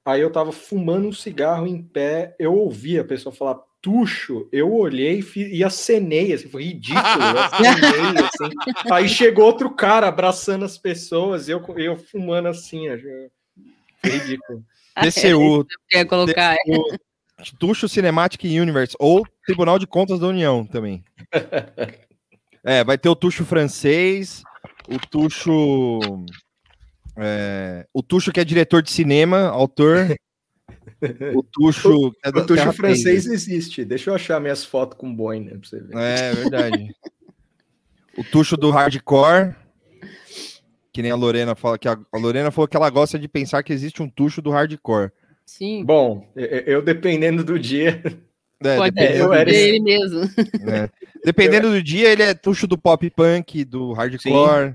aí 0.04 0.20
eu 0.20 0.30
tava 0.30 0.52
fumando 0.52 1.08
um 1.08 1.12
cigarro 1.12 1.66
em 1.66 1.82
pé, 1.82 2.34
eu 2.38 2.54
ouvi 2.54 2.98
a 2.98 3.04
pessoa 3.04 3.32
falar 3.34 3.60
tucho, 3.82 4.48
eu 4.52 4.72
olhei 4.74 5.22
fi- 5.22 5.48
e 5.52 5.64
acenei, 5.64 6.32
assim, 6.32 6.48
foi 6.48 6.64
ridículo, 6.64 7.02
eu 7.02 7.38
acenei, 7.38 8.24
assim. 8.24 8.92
Aí 8.92 9.08
chegou 9.08 9.44
outro 9.46 9.70
cara 9.70 10.08
abraçando 10.08 10.64
as 10.64 10.76
pessoas, 10.76 11.48
eu, 11.48 11.64
eu 11.76 11.96
fumando 11.96 12.48
assim, 12.48 12.86
foi 14.00 14.10
ridículo. 14.10 14.64
TCU, 15.02 15.66
Quer 15.88 16.04
colocar? 16.04 16.56
o 16.66 17.56
Tuxo 17.58 17.88
Cinematic 17.88 18.44
Universe, 18.44 18.94
ou 18.98 19.26
Tribunal 19.46 19.78
de 19.78 19.86
Contas 19.86 20.20
da 20.20 20.26
União 20.26 20.66
também. 20.66 21.02
É, 22.62 22.84
vai 22.84 22.98
ter 22.98 23.08
o 23.08 23.16
Tuxo 23.16 23.42
francês, 23.46 24.42
o 24.86 24.98
Tuxo. 24.98 25.98
é, 27.16 27.86
o 27.90 28.02
Tuxo 28.02 28.30
que 28.30 28.38
é 28.38 28.44
diretor 28.44 28.82
de 28.82 28.90
cinema, 28.90 29.48
autor. 29.48 30.14
O 31.34 31.42
Tuxo. 31.42 32.10
que 32.12 32.18
é 32.28 32.32
da 32.32 32.40
O 32.42 32.46
tucho 32.46 32.72
francês 32.72 33.26
existe, 33.26 33.84
deixa 33.84 34.10
eu 34.10 34.14
achar 34.14 34.40
minhas 34.40 34.64
fotos 34.64 34.98
com 34.98 35.14
boina 35.14 35.50
pra 35.50 35.60
você 35.68 35.80
ver. 35.80 35.96
É 35.96 36.32
verdade. 36.34 36.94
o 38.16 38.24
Tuxo 38.24 38.56
do 38.56 38.70
hardcore. 38.70 39.54
Que 40.92 41.02
nem 41.02 41.10
a 41.10 41.16
Lorena 41.16 41.54
fala 41.54 41.78
que 41.78 41.88
a, 41.88 41.96
a 42.12 42.18
Lorena 42.18 42.50
falou 42.50 42.66
que 42.66 42.76
ela 42.76 42.90
gosta 42.90 43.18
de 43.18 43.28
pensar 43.28 43.62
que 43.62 43.72
existe 43.72 44.02
um 44.02 44.08
tucho 44.10 44.42
do 44.42 44.50
hardcore. 44.50 45.10
Sim, 45.46 45.84
Bom, 45.84 46.28
eu, 46.34 46.46
eu 46.46 46.82
dependendo 46.82 47.42
do 47.44 47.58
dia, 47.58 48.02
É, 48.62 48.76
pode 48.76 48.94
dependendo, 48.94 49.24
eu 49.24 49.28
ser 49.32 49.38
era- 49.40 49.50
ele 49.52 49.80
mesmo. 49.80 50.20
né? 50.60 50.90
Dependendo 51.24 51.70
do 51.70 51.82
dia, 51.82 52.08
ele 52.10 52.22
é 52.22 52.34
tucho 52.34 52.66
do 52.66 52.76
pop 52.78 53.08
punk, 53.10 53.64
do 53.64 53.92
hardcore. 53.92 54.74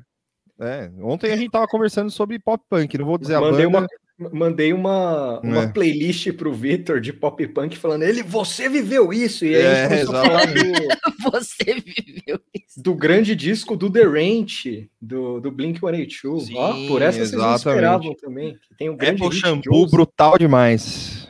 É, 0.59 0.89
ontem 1.01 1.31
a 1.33 1.35
gente 1.37 1.51
tava 1.51 1.67
conversando 1.67 2.09
sobre 2.09 2.39
pop 2.39 2.63
punk, 2.69 2.97
não 2.97 3.05
vou 3.05 3.17
dizer 3.17 3.35
a 3.35 3.41
mandei 3.41 3.65
banda. 3.65 3.79
uma, 3.79 3.87
mandei 4.17 4.71
uma, 4.73 5.39
uma 5.41 5.63
É. 5.63 5.67
playlist 5.67 6.31
pro 6.33 6.53
Vitor 6.53 7.01
de 7.01 7.11
pop 7.11 7.45
punk 7.49 7.77
falando, 7.77 8.03
ele, 8.03 8.23
você 8.23 8.69
viveu 8.69 9.11
isso, 9.11 9.45
e 9.45 9.55
aí 9.55 9.65
a 9.65 9.69
É, 9.69 9.89
gente 9.89 10.05
começou 10.07 10.15
a 10.15 10.23
falar 10.25 10.45
do, 10.45 10.51
Você 11.31 11.73
viveu 11.73 12.39
isso. 12.53 12.81
do 12.81 12.93
grande 12.95 13.35
disco 13.35 13.75
do 13.75 13.89
The 13.91 14.03
Ranch, 14.03 14.89
do, 15.01 15.39
do 15.41 15.51
Blink-182. 15.51 16.41
Sim, 16.45 16.53
Ó, 16.55 16.87
por 16.87 17.01
essa 17.01 17.17
vocês 17.17 17.31
não 17.31 17.39
exatamente. 17.53 17.57
esperavam 17.57 18.15
também. 18.15 18.53
Que 18.53 18.75
tem 18.77 18.89
o 18.89 18.95
grande 18.95 19.23
Apple 19.23 19.37
Shampoo 19.37 19.87
brutal 19.87 20.37
demais. 20.37 21.29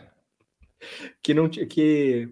que 1.23 1.33
não 1.33 1.49
que 1.49 2.29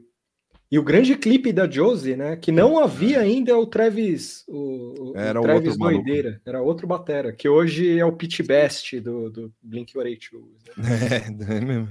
e 0.74 0.80
o 0.80 0.84
grande 0.84 1.16
clipe 1.16 1.54
da 1.54 1.70
Josie, 1.70 2.16
né? 2.16 2.36
Que 2.36 2.52
não 2.52 2.80
havia 2.80 3.20
ainda 3.20 3.56
o 3.56 3.68
Travis, 3.68 4.44
o, 4.48 5.12
o- 5.12 5.14
Era 5.16 5.40
o 5.40 5.44
Travis 5.44 5.68
outro 5.68 5.80
maluco. 5.80 6.04
Doideira, 6.04 6.42
era 6.44 6.62
outro 6.64 6.88
batera, 6.88 7.32
que 7.32 7.48
hoje 7.48 8.00
é 8.00 8.04
o 8.04 8.12
Pitch 8.12 8.42
Best 8.42 9.00
do, 9.00 9.30
do 9.30 9.54
Blink-182. 9.64 10.42
né? 10.78 11.46
É, 11.54 11.58
é 11.58 11.62
mesmo. 11.62 11.90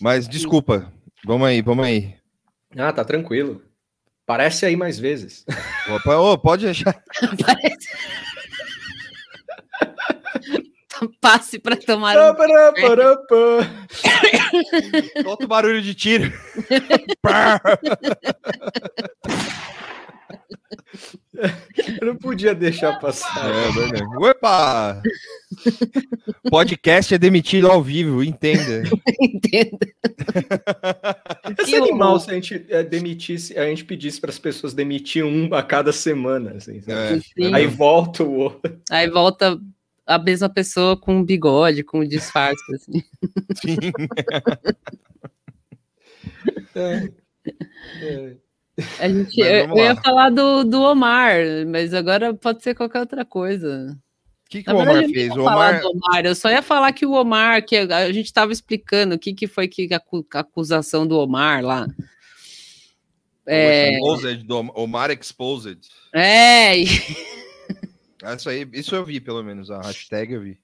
Mas 0.00 0.26
desculpa, 0.26 0.90
vamos 1.26 1.46
aí, 1.46 1.60
vamos 1.60 1.84
aí. 1.84 2.14
Ah, 2.74 2.92
tá 2.92 3.04
tranquilo. 3.04 3.62
Parece 4.24 4.64
aí 4.64 4.74
mais 4.74 4.98
vezes. 4.98 5.44
Opa, 5.90 6.16
ô, 6.16 6.38
pode 6.38 6.64
deixar. 6.64 6.94
Parece... 7.44 7.88
Passe 11.20 11.58
para 11.58 11.76
tomar 11.76 12.16
um... 12.16 12.34
Pará, 12.34 12.72
pará, 12.72 13.16
pá. 13.16 15.22
Solta 15.22 15.44
o 15.44 15.48
barulho 15.48 15.82
de 15.82 15.94
tiro. 15.94 16.32
Eu 22.00 22.06
não 22.06 22.16
podia 22.16 22.54
deixar 22.54 22.98
passar. 22.98 23.50
é 23.50 23.72
verdade. 23.72 24.16
Opa! 24.16 25.02
Podcast 26.50 27.14
é 27.14 27.18
demitido 27.18 27.70
ao 27.70 27.82
vivo, 27.82 28.24
entenda. 28.24 28.82
Entenda. 29.20 29.78
Esse 31.58 31.70
Que 31.70 31.76
animal 31.76 32.18
se 32.18 32.30
a 32.30 32.34
gente 32.34 32.66
eh, 32.68 32.82
demitisse, 32.82 33.58
a 33.58 33.66
gente 33.66 33.84
pedisse 33.84 34.20
para 34.20 34.30
as 34.30 34.38
pessoas 34.38 34.72
demitir 34.72 35.24
um 35.24 35.52
a 35.54 35.62
cada 35.62 35.92
semana, 35.92 36.52
assim? 36.52 36.82
É, 36.86 37.20
Sim. 37.20 37.54
Aí 37.54 37.66
volta 37.66 38.24
o 38.24 38.34
outro. 38.34 38.80
Aí 38.90 39.08
volta 39.08 39.58
a 40.06 40.18
mesma 40.18 40.48
pessoa 40.48 40.96
com 40.96 41.16
um 41.16 41.24
bigode, 41.24 41.82
com 41.82 42.00
um 42.00 42.08
disfarce, 42.08 42.62
assim. 42.74 43.02
sim. 43.60 43.78
É. 46.74 47.10
É. 48.02 48.36
A 49.00 49.08
gente, 49.08 49.40
eu, 49.40 49.68
eu 49.68 49.76
ia 49.76 49.96
falar 49.96 50.30
do, 50.30 50.62
do 50.62 50.82
Omar, 50.82 51.38
mas 51.66 51.94
agora 51.94 52.34
pode 52.34 52.62
ser 52.62 52.74
qualquer 52.74 53.00
outra 53.00 53.24
coisa. 53.24 53.96
O 54.46 54.50
que, 54.50 54.62
que 54.62 54.70
o 54.70 54.76
Omar 54.76 55.04
fez? 55.08 55.32
O 55.34 55.40
Omar. 55.40 55.82
Omar, 55.82 56.26
eu 56.26 56.34
só 56.34 56.50
ia 56.50 56.62
falar 56.62 56.92
que 56.92 57.06
o 57.06 57.12
Omar, 57.12 57.64
que 57.64 57.76
a 57.76 58.12
gente 58.12 58.26
estava 58.26 58.52
explicando 58.52 59.14
o 59.14 59.18
que, 59.18 59.32
que 59.32 59.46
foi 59.46 59.66
que 59.66 59.88
a 59.92 60.40
acusação 60.40 61.06
do 61.06 61.18
Omar 61.18 61.64
lá. 61.64 61.86
É, 63.46 63.94
Exposed, 63.94 64.44
do 64.44 64.56
Omar 64.74 65.10
Exposed. 65.10 65.80
é, 66.14 66.74
e- 68.22 68.34
Isso 68.36 68.48
aí, 68.48 68.68
isso 68.72 68.94
eu 68.94 69.04
vi, 69.04 69.20
pelo 69.20 69.42
menos. 69.42 69.70
A 69.70 69.80
hashtag 69.80 70.32
eu 70.34 70.40
vi. 70.42 70.58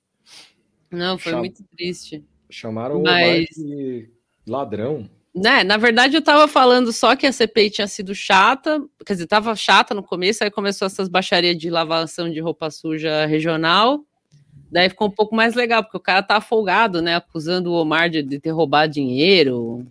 não, 0.91 1.17
foi 1.19 1.31
Chama- 1.33 1.43
muito 1.45 1.65
triste. 1.77 2.23
Chamaram 2.51 3.01
o 3.01 3.03
Mas- 3.03 3.49
Omar 3.57 3.69
de 3.69 4.11
ladrão. 4.47 5.09
Né, 5.35 5.65
na 5.65 5.79
verdade, 5.79 6.15
eu 6.15 6.21
tava 6.23 6.47
falando 6.47 6.93
só 6.93 7.17
que 7.17 7.27
a 7.27 7.33
CPI 7.33 7.71
tinha 7.71 7.87
sido 7.87 8.15
chata, 8.15 8.79
quer 9.07 9.15
dizer, 9.15 9.27
tava 9.27 9.57
chata 9.57 9.95
no 9.95 10.03
começo, 10.03 10.45
aí 10.45 10.51
começou 10.51 10.85
essas 10.85 11.09
baixarias 11.09 11.57
de 11.57 11.71
lavação 11.71 12.31
de 12.31 12.39
roupa 12.41 12.71
suja 12.71 13.25
regional. 13.25 14.05
Daí 14.71 14.91
ficou 14.91 15.09
um 15.09 15.11
pouco 15.11 15.35
mais 15.35 15.55
legal, 15.55 15.83
porque 15.83 15.97
o 15.97 16.01
cara 16.01 16.23
tá 16.23 16.39
folgado, 16.41 17.01
né? 17.01 17.17
Acusando 17.17 17.71
o 17.73 17.75
Omar 17.81 18.11
de, 18.11 18.23
de 18.23 18.39
ter 18.39 18.51
roubado 18.51 18.93
dinheiro. 18.93 19.87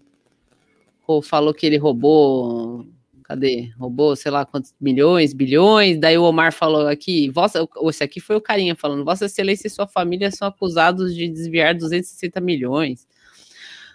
Ou 1.07 1.21
falou 1.23 1.53
que 1.55 1.65
ele 1.65 1.77
roubou. 1.77 2.85
Cadê? 3.31 3.71
Roubou, 3.79 4.13
sei 4.13 4.29
lá 4.29 4.45
quantos 4.45 4.75
milhões, 4.79 5.31
bilhões. 5.31 5.97
Daí 5.97 6.17
o 6.17 6.23
Omar 6.23 6.51
falou 6.51 6.85
aqui, 6.85 7.29
vossa, 7.29 7.65
esse 7.87 8.03
aqui 8.03 8.19
foi 8.19 8.35
o 8.35 8.41
carinha 8.41 8.75
falando, 8.75 9.05
Vossa 9.05 9.23
Excelência 9.25 9.67
e 9.67 9.69
sua 9.69 9.87
família 9.87 10.29
são 10.31 10.49
acusados 10.49 11.15
de 11.15 11.29
desviar 11.29 11.73
260 11.73 12.41
milhões. 12.41 13.07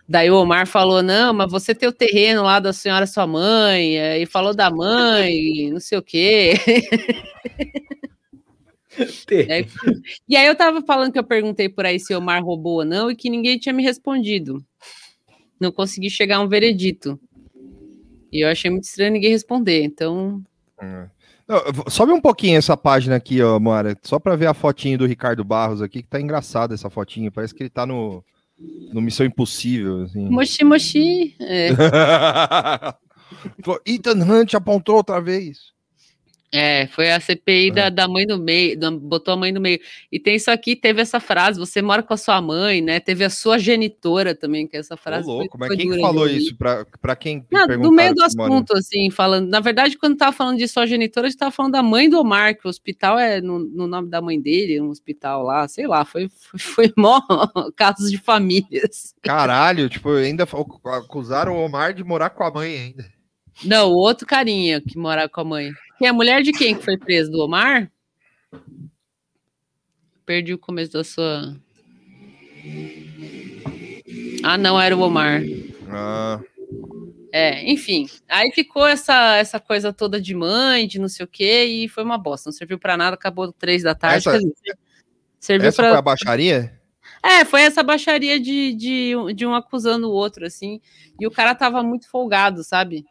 Daí 0.08 0.30
o 0.30 0.36
Omar 0.36 0.66
falou: 0.66 1.02
não, 1.02 1.34
mas 1.34 1.50
você 1.52 1.74
tem 1.74 1.86
o 1.86 1.92
terreno 1.92 2.44
lá 2.44 2.58
da 2.60 2.72
senhora 2.72 3.06
sua 3.06 3.26
mãe, 3.26 3.98
eh, 3.98 4.22
e 4.22 4.26
falou 4.26 4.54
da 4.54 4.70
mãe, 4.70 5.70
não 5.70 5.80
sei 5.80 5.98
o 5.98 6.02
quê. 6.02 6.54
Aí- 9.50 9.66
e 10.26 10.34
aí 10.34 10.46
eu 10.46 10.56
tava 10.56 10.80
falando 10.80 11.12
que 11.12 11.18
eu 11.18 11.24
perguntei 11.24 11.68
por 11.68 11.84
aí 11.84 12.00
se 12.00 12.14
o 12.14 12.18
Omar 12.18 12.42
roubou 12.42 12.76
ou 12.78 12.84
não, 12.86 13.10
e 13.10 13.14
que 13.16 13.28
ninguém 13.28 13.58
tinha 13.58 13.74
me 13.74 13.82
respondido. 13.82 14.64
Não 15.60 15.70
consegui 15.70 16.08
chegar 16.08 16.38
a 16.38 16.40
um 16.40 16.48
veredito. 16.48 17.20
E 18.36 18.40
eu 18.44 18.48
achei 18.48 18.70
muito 18.70 18.84
estranho 18.84 19.12
ninguém 19.12 19.30
responder, 19.30 19.82
então. 19.84 20.42
Não, 21.48 21.56
eu 21.58 21.72
vou- 21.72 21.90
sobe 21.90 22.12
um 22.12 22.20
pouquinho 22.20 22.58
essa 22.58 22.76
página 22.76 23.16
aqui, 23.16 23.40
ó, 23.40 23.58
Moara, 23.58 23.96
só 24.02 24.18
pra 24.18 24.36
ver 24.36 24.46
a 24.46 24.54
fotinho 24.54 24.98
do 24.98 25.06
Ricardo 25.06 25.44
Barros 25.44 25.80
aqui, 25.80 26.02
que 26.02 26.08
tá 26.08 26.20
engraçada 26.20 26.74
essa 26.74 26.90
fotinha. 26.90 27.30
Parece 27.30 27.54
que 27.54 27.62
ele 27.62 27.70
tá 27.70 27.86
no, 27.86 28.22
no 28.92 29.00
Missão 29.00 29.24
Impossível, 29.24 30.02
assim. 30.02 30.28
Mochi, 30.28 30.64
mochi. 30.64 31.34
É, 31.40 31.70
Ethan 33.86 34.22
Hunt 34.22 34.54
apontou 34.54 34.96
outra 34.96 35.20
vez. 35.20 35.74
É, 36.52 36.86
foi 36.88 37.10
a 37.10 37.18
CPI 37.20 37.70
da, 37.72 37.88
da 37.90 38.06
mãe 38.08 38.24
no 38.24 38.38
meio, 38.38 38.78
da- 38.78 38.90
botou 38.90 39.34
a 39.34 39.36
mãe 39.36 39.50
no 39.52 39.60
meio. 39.60 39.80
E 40.10 40.18
tem 40.18 40.36
isso 40.36 40.50
aqui, 40.50 40.76
teve 40.76 41.00
essa 41.02 41.18
frase: 41.20 41.58
você 41.58 41.82
mora 41.82 42.02
com 42.02 42.14
a 42.14 42.16
sua 42.16 42.40
mãe, 42.40 42.80
né? 42.80 43.00
Teve 43.00 43.24
a 43.24 43.30
sua 43.30 43.58
genitora 43.58 44.34
também, 44.34 44.66
que 44.66 44.76
essa 44.76 44.94
Ô, 44.94 44.96
frase. 44.96 45.24
foi- 45.24 45.34
louco, 45.34 45.58
mas 45.58 45.66
foi 45.68 45.76
quem 45.76 46.00
falou 46.00 46.28
isso? 46.28 46.56
Pra, 46.56 46.86
pra 47.00 47.16
quem 47.16 47.44
Não, 47.50 47.66
perguntaram 47.66 47.92
meio 47.92 48.14
do 48.14 48.22
assunto, 48.22 48.76
assim, 48.76 49.10
falando. 49.10 49.48
Na 49.48 49.60
verdade, 49.60 49.98
quando 49.98 50.16
tava 50.16 50.32
falando 50.32 50.58
de 50.58 50.68
sua 50.68 50.86
genitora, 50.86 51.26
a 51.26 51.30
gente 51.30 51.38
tava 51.38 51.50
falando 51.50 51.72
da 51.72 51.82
mãe 51.82 52.08
do 52.08 52.18
Omar, 52.20 52.56
que 52.56 52.66
o 52.66 52.70
hospital 52.70 53.18
é 53.18 53.40
no, 53.40 53.58
no 53.58 53.86
nome 53.86 54.08
da 54.08 54.22
mãe 54.22 54.40
dele, 54.40 54.80
um 54.80 54.88
hospital 54.90 55.42
lá, 55.42 55.66
sei 55.68 55.86
lá, 55.86 56.04
foi, 56.04 56.28
foi, 56.28 56.58
foi 56.60 56.92
mó 56.96 57.20
casos 57.76 58.10
de 58.10 58.18
famílias. 58.18 59.14
Caralho, 59.22 59.88
tipo, 59.88 60.10
ainda 60.10 60.46
acusaram 60.84 61.54
o 61.56 61.64
Omar 61.64 61.92
de 61.92 62.04
morar 62.04 62.30
com 62.30 62.44
a 62.44 62.50
mãe 62.50 62.76
ainda. 62.78 63.04
Não, 63.64 63.90
o 63.90 63.96
outro 63.96 64.26
carinha 64.26 64.80
que 64.80 64.98
mora 64.98 65.28
com 65.28 65.40
a 65.40 65.44
mãe. 65.44 65.70
Quem 65.98 66.06
é 66.06 66.10
a 66.10 66.14
mulher 66.14 66.42
de 66.42 66.52
quem 66.52 66.74
que 66.76 66.84
foi 66.84 66.96
preso? 66.98 67.30
Do 67.30 67.40
Omar? 67.42 67.90
Perdi 70.24 70.52
o 70.52 70.58
começo 70.58 70.92
da 70.92 71.04
sua. 71.04 71.56
Ah, 74.42 74.58
não, 74.58 74.80
era 74.80 74.96
o 74.96 75.00
Omar. 75.00 75.40
Ah, 75.88 76.40
É, 77.32 77.70
enfim. 77.70 78.08
Aí 78.28 78.50
ficou 78.52 78.86
essa, 78.86 79.36
essa 79.36 79.60
coisa 79.60 79.92
toda 79.92 80.20
de 80.20 80.34
mãe, 80.34 80.86
de 80.86 80.98
não 80.98 81.08
sei 81.08 81.24
o 81.24 81.28
quê, 81.28 81.64
e 81.64 81.88
foi 81.88 82.02
uma 82.02 82.18
bosta. 82.18 82.48
Não 82.48 82.52
serviu 82.56 82.78
pra 82.78 82.96
nada, 82.96 83.14
acabou 83.14 83.52
três 83.52 83.82
da 83.82 83.94
tarde. 83.94 84.28
Essa- 84.28 84.38
dizer, 84.38 84.78
serviu 85.38 85.68
essa 85.68 85.82
pra. 85.82 85.90
foi 85.90 85.98
a 85.98 86.02
baixaria? 86.02 86.80
É, 87.22 87.44
foi 87.44 87.62
essa 87.62 87.82
baixaria 87.82 88.38
de, 88.38 88.74
de, 88.74 89.16
um- 89.16 89.32
de 89.34 89.46
um 89.46 89.54
acusando 89.54 90.08
o 90.08 90.12
outro, 90.12 90.46
assim. 90.46 90.80
E 91.20 91.26
o 91.26 91.30
cara 91.30 91.54
tava 91.54 91.82
muito 91.82 92.08
folgado, 92.10 92.62
sabe? 92.64 93.04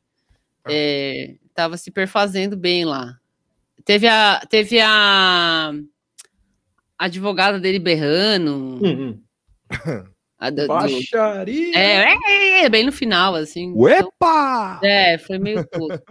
É, 0.67 1.36
tava 1.55 1.77
se 1.77 1.89
perfazendo 1.89 2.55
bem 2.55 2.85
lá. 2.85 3.17
Teve 3.83 4.07
a, 4.07 4.41
teve 4.49 4.79
a 4.79 5.71
advogada 6.97 7.59
dele 7.59 7.79
berrando. 7.79 8.53
Hum, 8.53 8.81
hum. 8.83 9.21
A 10.37 10.49
do- 10.49 10.63
do- 10.63 10.67
Baixaria! 10.67 11.77
É, 11.77 12.13
é, 12.13 12.65
é, 12.65 12.69
bem 12.69 12.83
no 12.85 12.91
final, 12.91 13.35
assim. 13.35 13.71
Uepa! 13.73 14.79
É, 14.83 15.17
foi 15.17 15.37
meio 15.39 15.65
tosco. 15.67 16.03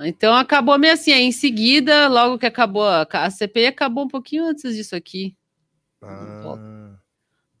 Então 0.00 0.34
acabou 0.34 0.78
meio 0.78 0.94
assim. 0.94 1.12
Aí, 1.12 1.22
em 1.24 1.32
seguida, 1.32 2.08
logo 2.08 2.38
que 2.38 2.46
acabou, 2.46 2.84
a 2.84 3.02
a 3.10 3.30
CPI 3.30 3.66
acabou 3.66 4.04
um 4.04 4.08
pouquinho 4.08 4.44
antes 4.46 4.74
disso 4.74 4.94
aqui. 4.96 5.36
Ah, 6.02 6.96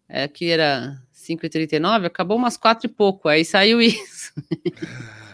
É, 0.08 0.26
que 0.28 0.48
era 0.48 1.02
5h39, 1.12 2.06
acabou 2.06 2.36
umas 2.36 2.56
quatro 2.56 2.86
e 2.86 2.92
pouco. 2.92 3.28
Aí 3.28 3.44
saiu 3.44 3.80
isso. 3.82 4.32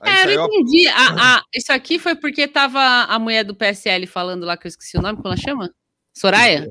aí 0.00 0.12
É, 0.12 0.20
eu 0.20 0.24
saiu 0.24 0.36
não 0.36 0.44
a- 0.44 0.48
entendi. 0.48 0.88
A- 0.88 1.36
a- 1.38 1.42
isso 1.54 1.72
aqui 1.72 1.98
foi 1.98 2.14
porque 2.14 2.46
tava 2.48 2.80
a 2.80 3.18
mulher 3.18 3.44
do 3.44 3.54
PSL 3.54 4.06
falando 4.06 4.44
lá, 4.46 4.56
que 4.56 4.66
eu 4.66 4.68
esqueci 4.70 4.96
o 4.96 5.02
nome, 5.02 5.16
como 5.16 5.28
ela 5.28 5.36
chama? 5.36 5.70
Soraya? 6.12 6.70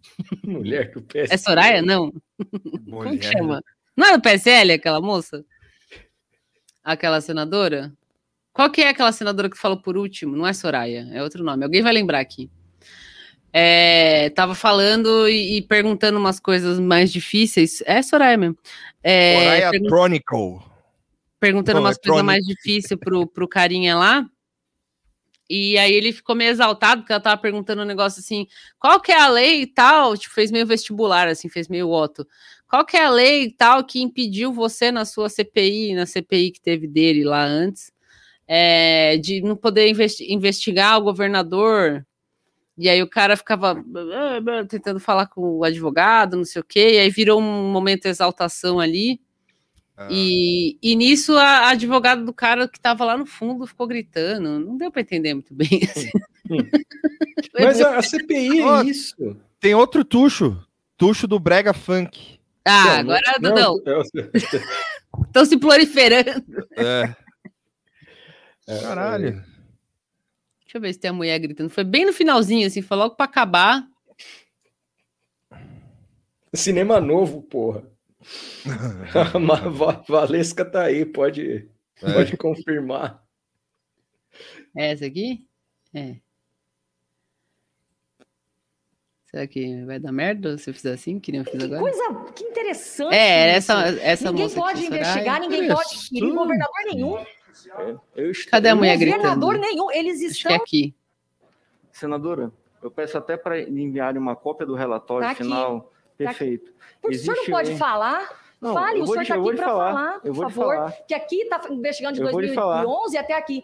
Mulher 0.44 0.90
que 0.90 0.98
o 0.98 1.02
PS. 1.02 1.30
É 1.32 1.36
Soraya? 1.36 1.82
Não. 1.82 2.10
Como 2.10 2.82
que 2.82 3.16
mulher. 3.16 3.22
chama? 3.32 3.62
Não 3.96 4.06
é 4.06 4.12
do 4.16 4.22
PSL 4.22 4.72
aquela 4.72 5.00
moça? 5.00 5.44
Aquela 6.84 7.20
senadora? 7.20 7.92
Qual 8.52 8.70
que 8.70 8.80
é 8.80 8.88
aquela 8.88 9.12
senadora 9.12 9.50
que 9.50 9.58
falou 9.58 9.80
por 9.80 9.96
último? 9.98 10.36
Não 10.36 10.46
é 10.46 10.52
Soraya, 10.52 11.08
é 11.12 11.22
outro 11.22 11.42
nome. 11.44 11.64
Alguém 11.64 11.82
vai 11.82 11.92
lembrar 11.92 12.20
aqui. 12.20 12.50
É, 13.52 14.30
tava 14.30 14.54
falando 14.54 15.28
e, 15.28 15.56
e 15.58 15.62
perguntando 15.62 16.18
umas 16.18 16.38
coisas 16.38 16.78
mais 16.78 17.10
difíceis. 17.12 17.82
É 17.86 18.00
Soraya 18.02 18.36
mesmo. 18.36 18.56
É, 19.02 19.38
Soraya 19.38 19.70
Chronicle. 19.88 20.58
Perguntando 21.38 21.76
Não, 21.76 21.86
umas 21.86 21.96
é 21.96 22.00
coisas 22.08 22.24
mais 22.24 22.44
difíceis 22.44 22.98
pro, 22.98 23.26
pro 23.26 23.48
carinha 23.48 23.96
lá. 23.96 24.26
E 25.48 25.78
aí 25.78 25.92
ele 25.92 26.12
ficou 26.12 26.34
meio 26.34 26.50
exaltado, 26.50 27.02
porque 27.02 27.12
ela 27.12 27.22
tava 27.22 27.40
perguntando 27.40 27.82
um 27.82 27.86
negócio 27.86 28.18
assim, 28.20 28.46
qual 28.78 29.00
que 29.00 29.12
é 29.12 29.20
a 29.20 29.28
lei 29.28 29.62
e 29.62 29.66
tal, 29.66 30.16
tipo, 30.16 30.34
fez 30.34 30.50
meio 30.50 30.66
vestibular, 30.66 31.28
assim, 31.28 31.48
fez 31.48 31.68
meio 31.68 31.88
Otto. 31.88 32.26
Qual 32.68 32.84
que 32.84 32.96
é 32.96 33.04
a 33.04 33.10
lei 33.10 33.44
e 33.44 33.52
tal 33.52 33.84
que 33.84 34.02
impediu 34.02 34.52
você 34.52 34.90
na 34.90 35.04
sua 35.04 35.28
CPI, 35.28 35.94
na 35.94 36.04
CPI 36.04 36.50
que 36.50 36.60
teve 36.60 36.88
dele 36.88 37.24
lá 37.24 37.44
antes, 37.44 37.92
é, 38.48 39.16
de 39.18 39.40
não 39.40 39.56
poder 39.56 39.88
investi- 39.88 40.32
investigar 40.32 40.98
o 40.98 41.02
governador? 41.02 42.04
E 42.76 42.88
aí 42.88 43.00
o 43.02 43.08
cara 43.08 43.36
ficava 43.36 43.72
ah, 43.72 44.60
ah, 44.60 44.64
tentando 44.66 45.00
falar 45.00 45.26
com 45.28 45.58
o 45.58 45.64
advogado, 45.64 46.36
não 46.36 46.44
sei 46.44 46.60
o 46.60 46.64
quê, 46.64 46.94
e 46.94 46.98
aí 46.98 47.08
virou 47.10 47.40
um 47.40 47.70
momento 47.70 48.02
de 48.02 48.08
exaltação 48.08 48.80
ali. 48.80 49.20
Ah, 49.96 50.08
E, 50.10 50.78
e 50.82 50.94
nisso 50.94 51.36
a, 51.36 51.42
a 51.42 51.68
advogada 51.70 52.22
do 52.22 52.32
cara 52.32 52.68
que 52.68 52.78
tava 52.78 53.04
lá 53.04 53.16
no 53.16 53.24
fundo 53.24 53.66
ficou 53.66 53.86
gritando. 53.86 54.58
Não 54.60 54.76
deu 54.76 54.90
para 54.90 55.00
entender 55.00 55.32
muito 55.32 55.54
bem. 55.54 55.80
assim. 55.84 56.10
Mas 57.58 57.80
a, 57.80 57.98
a 57.98 58.02
CPI 58.02 58.62
Ó, 58.62 58.82
é 58.82 58.84
isso. 58.86 59.36
Tem 59.58 59.74
outro 59.74 60.04
tucho. 60.04 60.62
Tucho 60.96 61.26
do 61.26 61.38
Brega 61.38 61.72
Funk. 61.72 62.38
Ah, 62.64 62.98
agora 62.98 63.22
não. 63.40 63.54
Não, 63.54 63.82
é- 63.86 64.30
Estão 65.26 65.44
se 65.46 65.56
proliferando. 65.56 66.30
É. 66.76 67.14
é- 68.66 68.80
Caralho. 68.80 69.32
Deixa 70.62 70.76
eu 70.76 70.80
ver 70.80 70.92
se 70.92 70.98
tem 70.98 71.10
a 71.10 71.14
mulher 71.14 71.38
gritando. 71.38 71.70
Foi 71.70 71.84
bem 71.84 72.04
no 72.04 72.12
finalzinho, 72.12 72.66
assim, 72.66 72.82
foi 72.82 72.96
logo 72.96 73.14
para 73.14 73.24
acabar. 73.24 73.86
Cinema 76.52 77.00
novo, 77.00 77.42
porra. 77.42 77.84
A 79.14 79.98
Valesca 80.08 80.64
tá 80.64 80.82
aí, 80.84 81.04
pode, 81.04 81.68
É. 82.02 82.12
pode 82.12 82.36
confirmar. 82.36 83.22
É 84.76 84.92
essa 84.92 85.06
aqui? 85.06 85.46
É. 85.94 86.16
Será 89.30 89.46
que 89.46 89.84
vai 89.84 89.98
dar 89.98 90.12
merda 90.12 90.56
se 90.56 90.70
eu 90.70 90.74
fizer 90.74 90.92
assim, 90.92 91.18
que 91.18 91.30
nem 91.32 91.40
eu 91.40 91.44
fiz 91.44 91.62
agora? 91.62 91.80
Coisa 91.80 92.32
que 92.34 92.44
interessante. 92.44 93.14
É, 93.14 93.56
isso. 93.58 93.72
essa, 93.72 93.88
essa 94.00 94.30
Ninguém 94.30 94.44
moça 94.44 94.60
pode 94.60 94.86
investigar, 94.86 95.40
ninguém 95.40 95.68
pode 95.68 95.94
inquirir 95.96 96.32
governador 96.32 96.74
nenhum. 96.86 97.24
Eu 98.14 98.30
estou... 98.30 98.50
Cadê 98.50 98.68
a 98.68 98.76
mulher 98.76 98.96
gritando? 98.98 99.22
Governador 99.22 99.58
nenhum. 99.58 99.90
Eles 99.90 100.16
Acho 100.16 100.42
que 100.42 100.48
é 100.48 100.52
estão. 100.52 100.56
aqui. 100.56 100.94
Senadora, 101.90 102.52
eu 102.82 102.90
peço 102.90 103.16
até 103.18 103.36
para 103.36 103.60
enviarem 103.60 104.20
uma 104.20 104.36
cópia 104.36 104.66
do 104.66 104.74
relatório 104.74 105.26
Tá 105.26 105.32
aqui. 105.32 105.42
final. 105.42 105.92
Perfeito. 106.16 106.72
O 107.02 107.12
senhor 107.12 107.34
não 107.36 107.42
Existe 107.42 107.50
pode 107.50 107.72
um- 107.72 107.76
falar? 107.76 108.46
Não, 108.60 108.72
Fale, 108.72 109.00
o 109.02 109.06
senhor 109.06 109.22
está 109.22 109.34
aqui 109.34 109.54
para 109.54 109.64
falar, 109.66 109.92
falar, 109.92 110.20
eu 110.24 110.32
por 110.32 110.50
favor. 110.50 110.74
falar. 110.74 110.92
Que 111.06 111.14
aqui 111.14 111.42
está 111.42 111.60
investigando 111.70 112.14
de 112.14 112.22
Eu 112.22 112.30
vou 112.30 112.40
lhe 112.40 112.54
falar. 112.54 112.82
2011 112.84 113.18
até 113.18 113.34
aqui. 113.34 113.62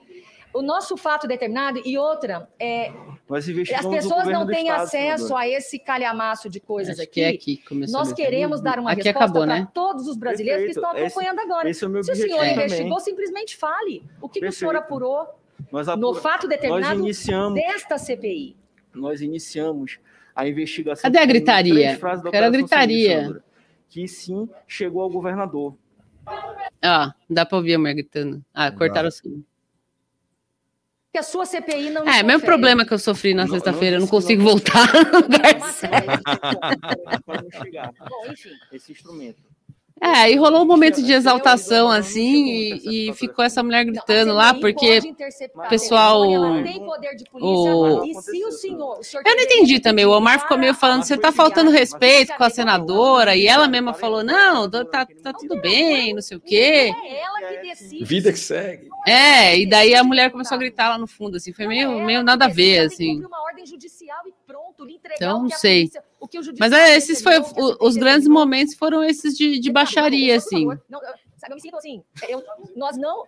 O 0.54 0.60
nosso 0.60 0.98
fato 0.98 1.26
determinado, 1.26 1.80
e 1.82 1.96
outra, 1.96 2.46
é, 2.60 2.92
Nós 3.26 3.44
as 3.44 3.48
investigamos 3.48 3.86
o 3.86 3.90
pessoas 3.90 4.26
não 4.28 4.46
têm 4.46 4.66
Estado, 4.68 4.82
acesso 4.82 5.34
a 5.34 5.48
esse 5.48 5.78
calhamaço 5.78 6.50
de 6.50 6.60
coisas 6.60 6.92
Acho 6.96 7.04
aqui. 7.04 7.12
que 7.14 7.20
é 7.22 7.28
aqui. 7.30 7.56
que 7.56 7.74
Nós 7.90 8.12
queremos 8.12 8.60
dar 8.60 8.78
uma 8.78 8.92
Aqui 8.92 9.00
resposta 9.02 9.24
acabou, 9.24 9.46
para 9.46 9.60
né? 9.60 9.68
todos 9.72 10.06
os 10.06 10.14
brasileiros 10.18 10.60
que 10.66 10.74
Perfeito. 10.74 10.86
estão 10.86 10.94
Esse- 11.06 11.18
acompanhando 11.18 11.40
agora. 11.40 11.70
Esse 11.70 11.82
é 11.84 11.86
o 11.86 11.90
meu 11.90 12.04
Se 12.04 12.12
o 12.12 12.14
senhor 12.14 12.36
também. 12.36 12.52
investigou, 12.52 13.00
simplesmente 13.00 13.56
fale. 13.56 14.04
O 14.20 14.28
que, 14.28 14.40
que 14.40 14.46
o 14.46 14.52
senhor 14.52 14.76
apurou 14.76 15.26
Nós, 15.72 15.86
no 15.86 15.92
apura- 16.10 16.20
fato 16.20 16.42
nós 16.46 16.50
determinado 16.50 17.00
iniciamos, 17.00 17.54
desta 17.54 17.96
CPI? 17.96 18.54
nós 18.94 19.22
iniciamos 19.22 19.98
a 20.34 20.48
investigação. 20.48 21.02
Cadê 21.02 21.18
a 21.18 21.24
gritaria? 21.26 21.98
Quero 22.30 22.46
a 22.46 22.50
gritaria. 22.50 23.42
Que 23.88 24.08
sim 24.08 24.48
chegou 24.66 25.02
ao 25.02 25.10
governador. 25.10 25.76
Ah, 26.80 27.14
dá 27.28 27.44
pra 27.44 27.58
ouvir 27.58 27.74
a 27.74 27.78
mulher 27.78 27.94
gritando. 27.94 28.42
Ah, 28.54 28.70
cortaram 28.70 29.08
o 29.08 29.12
som. 29.12 29.42
Que 31.12 31.18
a 31.18 31.22
sua 31.22 31.44
CPI 31.44 31.90
não 31.90 32.08
É, 32.08 32.22
mesmo 32.22 32.42
problema 32.46 32.86
que 32.86 32.94
eu 32.94 32.98
sofri 32.98 33.34
na 33.34 33.44
Não- 33.44 33.52
sexta-feira, 33.52 33.96
eu 33.96 34.00
não 34.00 34.06
não 34.08 34.18
disse 34.18 34.28
que 34.28 34.36
consigo 34.36 34.42
não- 34.42 34.50
voltar 34.50 34.86
no 35.12 35.20
lugar 35.20 35.56
Uma 35.56 35.68
certo. 35.72 35.96
série. 36.06 36.22
Para 37.26 37.42
não 37.42 37.50
chegar 37.50 37.92
Bom, 38.08 38.32
enfim. 38.32 38.48
esse 38.72 38.92
instrumento. 38.92 39.42
É, 39.42 39.50
e 39.50 39.50
rolou 39.50 39.50
um 39.50 39.50
momento 39.50 39.50
de 39.50 39.50
Esse 39.50 39.50
é 39.50 39.50
o- 39.50 39.50
exaltação 39.50 39.50
não 39.50 39.50
assim, 39.50 39.50
chegou 39.50 39.50
e, 39.50 39.50
e 39.50 39.50
nessa 39.50 39.50
ficou 39.50 39.50
essa 39.50 39.50
mulher 39.50 39.50
Não, 39.50 39.50
a 39.50 39.50
gritando 39.50 39.50
lá, 39.50 39.50
CPI 39.50 39.50
porque 39.50 39.50
pode 39.50 39.50
interceptar 39.50 39.50
o 39.50 39.50
pessoal- 39.50 39.51
a 45.62 45.68
telefone, 46.24 46.34
ela 46.34 46.62
tem 46.64 46.84
poder 46.84 47.14
de 47.14 47.24
polícia, 47.30 47.76
o- 47.76 48.04
e 48.04 48.14
se 48.14 48.44
o 48.44 48.50
senhor, 48.50 48.98
o 48.98 49.02
senhor 49.04 49.22
Eu 49.24 49.36
não 49.36 49.42
entendi 49.44 49.78
também. 49.78 50.04
O 50.04 50.10
Omar 50.10 50.40
ficou 50.40 50.58
meio 50.58 50.74
falando, 50.74 51.04
você 51.04 51.16
tá 51.16 51.30
faltando 51.30 51.70
respeito 51.70 52.34
com 52.36 52.42
a 52.42 52.50
senadora, 52.50 53.36
e 53.36 53.46
ela 53.46 53.68
mesma 53.68 53.94
falou, 53.94 54.24
não, 54.24 54.68
tá, 54.68 55.06
tá 55.22 55.32
tudo 55.32 55.60
bem, 55.60 56.12
não 56.14 56.20
sei 56.22 56.36
o 56.36 56.40
quê. 56.40 56.92
É 57.04 57.20
ela 57.20 57.38
que 57.40 57.68
decide. 57.68 58.04
Vida 58.04 58.32
que 58.32 58.38
segue. 58.40 58.88
É, 59.06 59.56
e 59.56 59.66
daí 59.68 59.94
a 59.94 60.02
mulher 60.02 60.30
começou 60.32 60.56
a 60.56 60.58
gritar 60.58 60.88
lá 60.90 60.98
no 60.98 61.06
fundo, 61.06 61.36
assim, 61.36 61.52
foi 61.52 61.68
meio, 61.68 61.92
é 62.00 62.04
meio 62.04 62.22
nada 62.24 62.46
a 62.46 62.48
ver, 62.48 62.80
assim. 62.80 63.20
e 63.20 65.14
Então, 65.14 65.38
o 65.38 65.42
não 65.44 65.50
sei. 65.50 65.90
O 66.22 66.28
que 66.28 66.38
o 66.38 66.42
Mas 66.58 66.72
é, 66.72 66.96
esses 66.96 67.20
foi 67.22 67.38
determinou, 67.40 67.76
o 67.80 67.86
os 67.88 67.96
grandes 67.96 68.28
momentos 68.28 68.74
foram 68.74 69.02
esses 69.02 69.36
de, 69.36 69.58
de 69.58 69.70
baixaria, 69.72 70.36
assim. 70.36 70.64
não, 70.88 71.00
sabe, 71.36 71.50
eu 71.52 71.54
me 71.56 71.60
sinto 71.60 71.76
assim, 71.76 72.02
eu- 72.28 72.42
nós 72.76 72.96
não... 72.96 73.24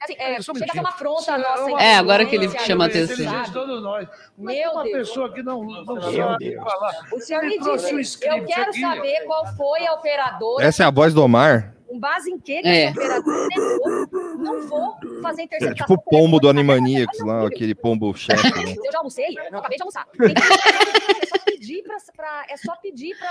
Assim, 0.00 0.16
é, 0.18 0.38
um 0.38 0.42
chega 0.42 0.64
a 0.64 0.72
ser 0.72 0.80
uma 0.80 0.88
afronta 0.88 1.34
à 1.34 1.38
nossa 1.38 1.82
É, 1.82 1.94
agora 1.96 2.24
que 2.26 2.34
ele 2.34 2.48
chama 2.60 2.86
atenção. 2.86 3.44
todos 3.52 3.82
nós. 3.82 4.08
Mas 4.38 4.56
Meu 4.56 4.70
uma 4.72 4.82
Deus. 4.84 5.08
pessoa 5.08 5.32
que 5.32 5.42
não, 5.42 5.62
não 5.64 6.00
sabe 6.00 6.50
Deus. 6.50 6.64
falar. 6.64 7.08
O 7.12 7.20
senhor 7.20 7.42
me 7.44 7.58
disse, 7.58 8.26
eu 8.26 8.44
quero 8.46 8.70
aqui. 8.70 8.80
saber 8.80 9.20
qual 9.26 9.46
foi 9.54 9.86
a 9.86 9.92
operadora, 9.94 10.64
Essa 10.64 10.84
é 10.84 10.86
a 10.86 10.90
voz 10.90 11.12
do 11.14 11.22
Omar. 11.22 11.74
Com 11.92 11.98
base 12.00 12.30
em 12.30 12.38
que, 12.38 12.62
que 12.62 12.68
É. 12.68 12.90
operadora 12.90 13.48
negou. 13.48 14.06
Não 14.38 14.66
vou 14.68 14.96
fazer 15.22 15.42
É 15.42 15.44
interceptação. 15.44 15.86
tipo 15.86 15.94
o 15.94 16.10
pombo 16.10 16.40
do. 16.40 16.48
Animaniacs 16.48 17.18
lá, 17.20 17.34
filho, 17.42 17.46
aquele 17.46 17.74
pombo 17.74 18.14
chefe. 18.14 18.42
né? 18.64 18.74
Eu 18.82 18.92
já 18.92 18.98
almocei, 18.98 19.26
eu 19.50 19.58
acabei 19.58 19.76
de 19.76 19.82
almoçar. 19.82 20.06
Tem 20.06 20.34
que- 20.34 20.42
É 20.42 21.26
só 21.26 21.38
pedir 21.44 21.82
pra... 21.82 21.96
pra- 22.16 22.46
é 22.48 22.56
só 22.56 22.76
pedir 22.76 23.16
pra... 23.18 23.30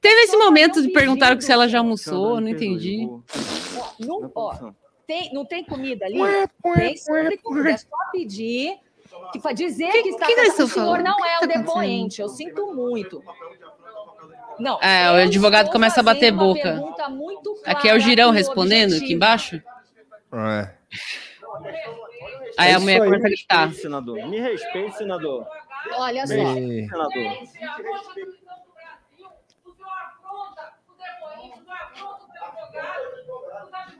Teve 0.00 0.20
esse 0.22 0.36
momento 0.36 0.80
de 0.82 0.88
perguntaram 0.90 1.36
que 1.36 1.44
se 1.44 1.50
ela 1.52 1.66
já 1.68 1.78
almoçou, 1.78 2.40
não 2.40 2.48
entendi. 2.48 3.08
Ó, 3.76 3.90
não, 3.98 4.30
ó, 4.34 4.72
tem, 5.06 5.32
não 5.34 5.44
tem 5.44 5.64
comida 5.64 6.06
ali? 6.06 6.18
Tem 6.74 6.96
sempre 6.96 7.36
comida. 7.38 7.70
É 7.70 7.76
só 7.76 7.86
pedir, 8.12 8.76
que, 9.32 9.54
dizer 9.54 9.90
que, 9.90 10.08
está 10.10 10.26
que 10.26 10.34
o 10.62 10.68
senhor 10.68 10.68
falando? 10.68 11.04
não 11.04 11.16
que 11.16 11.22
é 11.22 11.26
tá 11.26 11.32
o 11.32 11.36
acontecendo? 11.38 11.64
depoente. 11.64 12.20
Eu 12.22 12.28
sinto 12.28 12.72
muito. 12.74 13.22
Não, 14.58 14.80
É, 14.82 15.10
o 15.10 15.14
advogado 15.14 15.70
começa 15.70 16.00
a 16.00 16.02
bater 16.02 16.32
boca. 16.32 16.82
Aqui 17.64 17.88
é 17.88 17.94
o 17.94 18.00
girão 18.00 18.30
respondendo, 18.30 18.94
aqui 18.94 19.12
embaixo. 19.12 19.62
É. 20.32 20.70
Aí 22.58 22.70
É 22.72 22.74
a 22.74 22.80
mulher 22.80 22.98
começa 22.98 23.26
a 23.26 23.30
gritar. 23.30 23.58
Respeite, 23.66 23.82
senador. 23.82 24.26
Me 24.28 24.40
respeite, 24.40 24.96
senador. 24.96 25.46
Olha 25.94 26.26
só. 26.26 26.34
E- 26.34 26.88
Senador. 26.88 27.38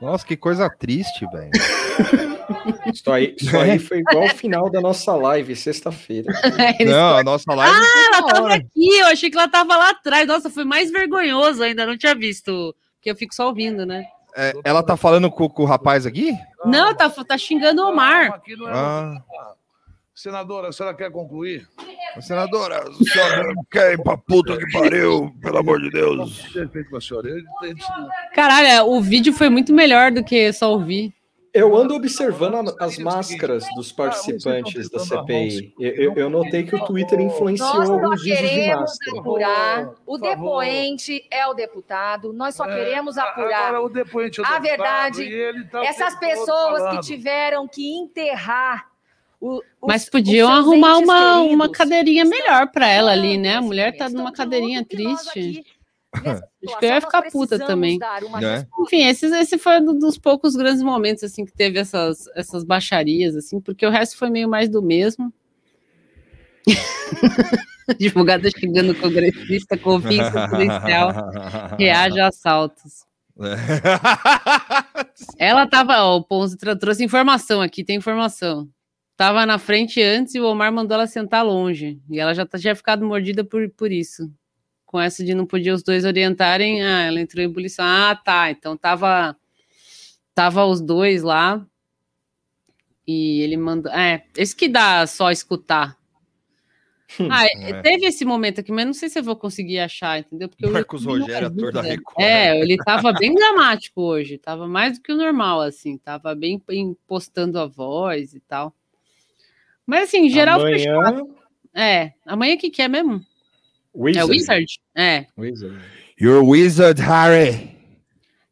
Nossa, 0.01 0.25
que 0.27 0.37
coisa 0.37 0.69
triste, 0.71 1.27
velho. 1.31 1.51
Isso 2.93 3.11
aí, 3.11 3.35
isso 3.39 3.57
aí 3.59 3.79
foi 3.79 3.99
igual 3.99 4.25
o 4.25 4.29
final 4.31 4.71
da 4.71 4.81
nossa 4.81 5.15
live, 5.15 5.55
sexta-feira. 5.55 6.33
Eles 6.81 6.93
Não, 6.93 7.17
a 7.17 7.23
nossa 7.23 7.53
live 7.55 7.75
foi 7.77 8.07
Ela 8.07 8.23
tava 8.27 8.43
hora. 8.43 8.55
aqui, 8.55 8.99
eu 8.99 9.07
achei 9.07 9.31
que 9.31 9.37
ela 9.37 9.49
tava 9.49 9.77
lá 9.77 9.91
atrás. 9.91 10.27
Nossa, 10.27 10.49
foi 10.49 10.65
mais 10.65 10.91
vergonhoso 10.91 11.63
ainda, 11.63 11.85
não 11.85 11.97
tinha 11.99 12.15
visto. 12.15 12.75
Porque 12.97 13.11
eu 13.11 13.17
fico 13.17 13.35
só 13.35 13.49
ouvindo, 13.49 13.85
né? 13.85 14.05
É, 14.35 14.53
ela 14.65 14.83
tá 14.83 14.97
falando 14.97 15.31
com, 15.31 15.49
com 15.49 15.63
o 15.63 15.67
rapaz 15.67 16.07
aqui? 16.07 16.33
Não, 16.65 16.95
tá, 16.95 17.11
tá 17.11 17.37
xingando 17.37 17.83
o 17.83 17.89
Omar. 17.91 18.27
É 18.27 18.55
Ah. 18.69 19.23
Senadora, 20.23 20.71
a 20.71 20.73
senhora 20.73 20.97
quer 20.97 21.13
concluir? 21.13 21.69
Senadora, 22.21 22.83
a 22.83 22.93
senhora 23.05 23.55
não 23.55 23.63
quer 23.71 23.93
ir 23.93 24.03
pra 24.03 24.17
puta 24.19 24.57
que 24.59 24.73
pariu, 24.73 25.33
pelo 25.41 25.59
amor 25.59 25.81
de 25.81 25.91
Deus. 25.91 26.45
A 26.57 28.35
Caralho, 28.35 28.87
o 28.91 29.01
vídeo 29.01 29.33
foi 29.33 29.49
muito 29.49 29.73
melhor 29.73 30.11
do 30.11 30.25
que 30.25 30.53
só 30.53 30.73
ouvir. 30.73 31.15
Eu 31.55 31.75
ando 31.77 31.95
observando 31.95 32.69
a- 32.69 32.85
as 32.85 32.99
máscaras 32.99 33.65
dos 33.77 33.93
participantes 33.93 34.91
da 34.91 34.99
CPI. 34.99 35.73
Eu, 35.79 35.93
eu- 35.93 36.15
eu 36.17 36.31
notei 36.31 36.65
que 36.65 36.75
o 36.75 36.85
Twitter 36.85 37.21
influenciou 37.21 37.75
Nós 37.75 37.87
só 37.87 37.95
alguns 37.95 38.21
vídeos 38.23 38.41
de 38.41 38.49
queremos 38.49 38.81
máscara. 38.81 39.21
apurar. 39.21 39.91
O 40.05 40.19
depoente 40.19 41.27
é 41.31 41.47
o 41.47 41.55
deputado. 41.55 42.33
Nós 42.33 42.57
só 42.57 42.65
É, 42.65 42.75
queremos 42.75 43.17
a- 43.17 43.23
apurar. 43.23 43.69
Agora 43.69 43.83
o 43.83 43.89
depoente 43.89 44.41
é 44.41 44.43
o 44.43 44.47
A 44.47 44.59
deputado, 44.59 45.17
verdade, 45.17 45.23
e 45.23 45.33
ele 45.33 45.65
tá 45.67 45.85
Essas 45.85 46.17
pessoas 46.17 46.91
que 46.97 47.01
tiveram 47.03 47.67
que 47.69 47.97
enterrar 47.97 48.88
o, 49.41 49.63
Mas 49.87 50.05
os 50.05 50.11
podiam 50.11 50.51
arrumar 50.51 50.99
uma, 50.99 51.37
queridos. 51.37 51.55
uma 51.55 51.71
cadeirinha 51.71 52.25
melhor 52.25 52.71
pra 52.71 52.89
ela 52.89 53.13
ali, 53.13 53.37
né? 53.37 53.57
A 53.57 53.63
mulher 53.63 53.97
tá 53.97 54.09
numa 54.09 54.33
cadeirinha 54.33 54.85
triste. 54.85 55.65
Acho 56.13 56.79
que 56.79 56.87
eu 56.87 56.91
ia 56.91 57.01
ficar 57.01 57.23
puta 57.31 57.59
também. 57.59 57.99
resposta. 58.01 58.69
Enfim, 58.81 59.07
esse, 59.07 59.27
esse 59.27 59.59
foi 59.59 59.81
um 59.81 59.99
dos 59.99 60.19
poucos 60.19 60.57
grandes 60.57 60.83
momentos 60.83 61.23
assim 61.23 61.45
que 61.45 61.53
teve 61.53 61.79
essas, 61.79 62.27
essas 62.35 62.65
baixarias, 62.65 63.37
assim, 63.37 63.61
porque 63.61 63.87
o 63.87 63.91
resto 63.91 64.17
foi 64.17 64.31
meio 64.31 64.49
mais 64.49 64.69
do 64.69 64.83
mesmo. 64.83 65.33
Advogada 67.89 68.51
xingando 68.51 68.93
o 68.93 69.01
congressista, 69.01 69.77
o 69.77 69.81
policial 69.81 71.13
reage 71.79 72.21
a 72.21 72.29
assaltos. 72.29 73.07
Ela 75.39 75.67
tava, 75.67 76.03
ó, 76.03 76.17
o 76.17 76.25
Ponzo 76.25 76.57
trouxe 76.57 77.05
informação 77.05 77.63
aqui, 77.63 77.85
tem 77.85 77.97
informação. 77.97 78.69
Tava 79.19 79.45
na 79.45 79.59
frente 79.59 80.01
antes 80.01 80.37
e 80.37 80.41
o 80.41 80.47
Omar 80.47 80.73
mandou 80.73 80.95
ela 80.95 81.09
sentar 81.09 81.45
longe. 81.45 82.01
E 82.09 82.21
ela 82.21 82.33
já 82.33 82.47
tinha 82.47 82.77
ficado 82.77 83.05
mordida 83.05 83.43
por, 83.43 83.69
por 83.71 83.91
isso. 83.91 84.33
Com 84.87 85.01
essa 85.01 85.25
de 85.25 85.35
não 85.35 85.45
podia 85.45 85.75
os 85.75 85.83
dois 85.83 86.05
orientarem, 86.05 86.85
ah, 86.85 87.01
ela 87.03 87.21
entrou 87.21 87.43
em 87.43 87.47
ebulição. 87.47 87.85
Ah, 87.85 88.15
tá. 88.15 88.49
Então 88.49 88.77
tava, 88.77 89.37
tava 90.33 90.65
os 90.65 90.81
dois 90.81 91.25
lá. 91.25 91.67
E 93.05 93.41
ele 93.41 93.57
mandou. 93.57 93.91
É, 93.93 94.25
esse 94.37 94.55
que 94.55 94.69
dá 94.69 95.05
só 95.05 95.33
escutar. 95.33 95.99
Ah, 97.29 97.45
É. 97.47 97.81
teve 97.83 98.07
esse 98.07 98.25
momento 98.25 98.61
aqui, 98.61 98.71
mas 98.71 98.87
não 98.87 98.93
sei 98.95 99.09
se 99.09 99.19
eu 99.19 99.25
vou 99.25 99.35
conseguir 99.35 99.81
achar, 99.81 100.21
entendeu? 100.21 100.49
Porque 100.49 100.65
Marcos 100.69 101.05
Rogério, 101.05 101.49
ator 101.49 101.73
da. 101.73 101.83
Record. 101.83 102.21
É, 102.21 102.61
ele 102.61 102.77
tava 102.77 103.13
bem 103.15 103.35
dramático 103.35 104.01
hoje, 104.01 104.39
tava 104.39 104.69
mais 104.69 104.97
do 104.97 105.03
que 105.03 105.11
o 105.11 105.17
normal, 105.17 105.61
assim, 105.63 105.99
tava 105.99 106.37
bem 106.37 106.63
impostando 106.71 107.59
a 107.59 107.67
voz 107.67 108.33
e 108.33 108.41
tal. 108.41 108.75
Mas 109.89 110.05
assim, 110.09 110.27
em 110.27 110.29
geral 110.29 110.61
foi 110.61 110.79
chato. 110.79 110.99
Amanhã, 110.99 111.25
É, 111.75 112.13
amanhã 112.27 112.57
que 112.59 112.69
que 112.69 112.83
é 112.83 112.89
mesmo? 112.89 113.15
É 113.25 113.25
Wizard. 113.95 114.31
Wizard? 114.31 114.81
É. 114.95 115.27
Wizard. 115.37 115.81
You're 116.21 116.47
wizard, 116.47 117.01
Harry. 117.01 117.71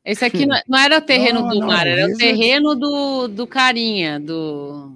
Esse 0.02 0.24
aqui 0.24 0.46
não, 0.46 0.58
não 0.66 0.78
era 0.78 0.96
o 0.96 1.00
terreno 1.02 1.40
Não, 1.42 1.48
do 1.48 1.58
não, 1.60 1.66
mar, 1.66 1.86
era 1.86 2.04
o 2.06 2.06
Wizard. 2.06 2.18
terreno 2.24 2.74
do, 2.74 3.28
do 3.28 3.46
carinha, 3.46 4.18
do, 4.18 4.92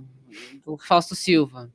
do 0.64 0.79
Fausto 0.79 1.14
Silva. 1.14 1.70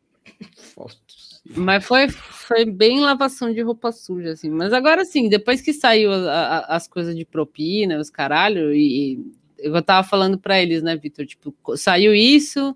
Mas 1.56 1.86
foi, 1.86 2.10
foi 2.10 2.65
bem 2.65 3.01
lavação 3.01 3.54
de 3.54 3.62
roupa 3.62 3.91
suja, 3.91 4.32
assim. 4.32 4.49
Mas 4.49 4.73
agora 4.73 5.06
sim, 5.06 5.30
depois 5.30 5.62
que 5.62 5.73
saiu 5.73 6.12
a- 6.12 6.17
a- 6.32 6.75
as 6.75 6.88
coisas 6.88 7.15
de 7.15 7.23
propina, 7.23 7.99
os 7.99 8.10
caralho, 8.10 8.73
e, 8.73 9.13
e 9.13 9.19
eu 9.60 9.80
tava 9.84 10.08
falando 10.08 10.39
pra 10.39 10.60
eles, 10.60 10.82
né, 10.82 10.95
Vitor? 10.95 11.25
Tipo, 11.25 11.54
saiu 11.78 12.15
isso, 12.15 12.75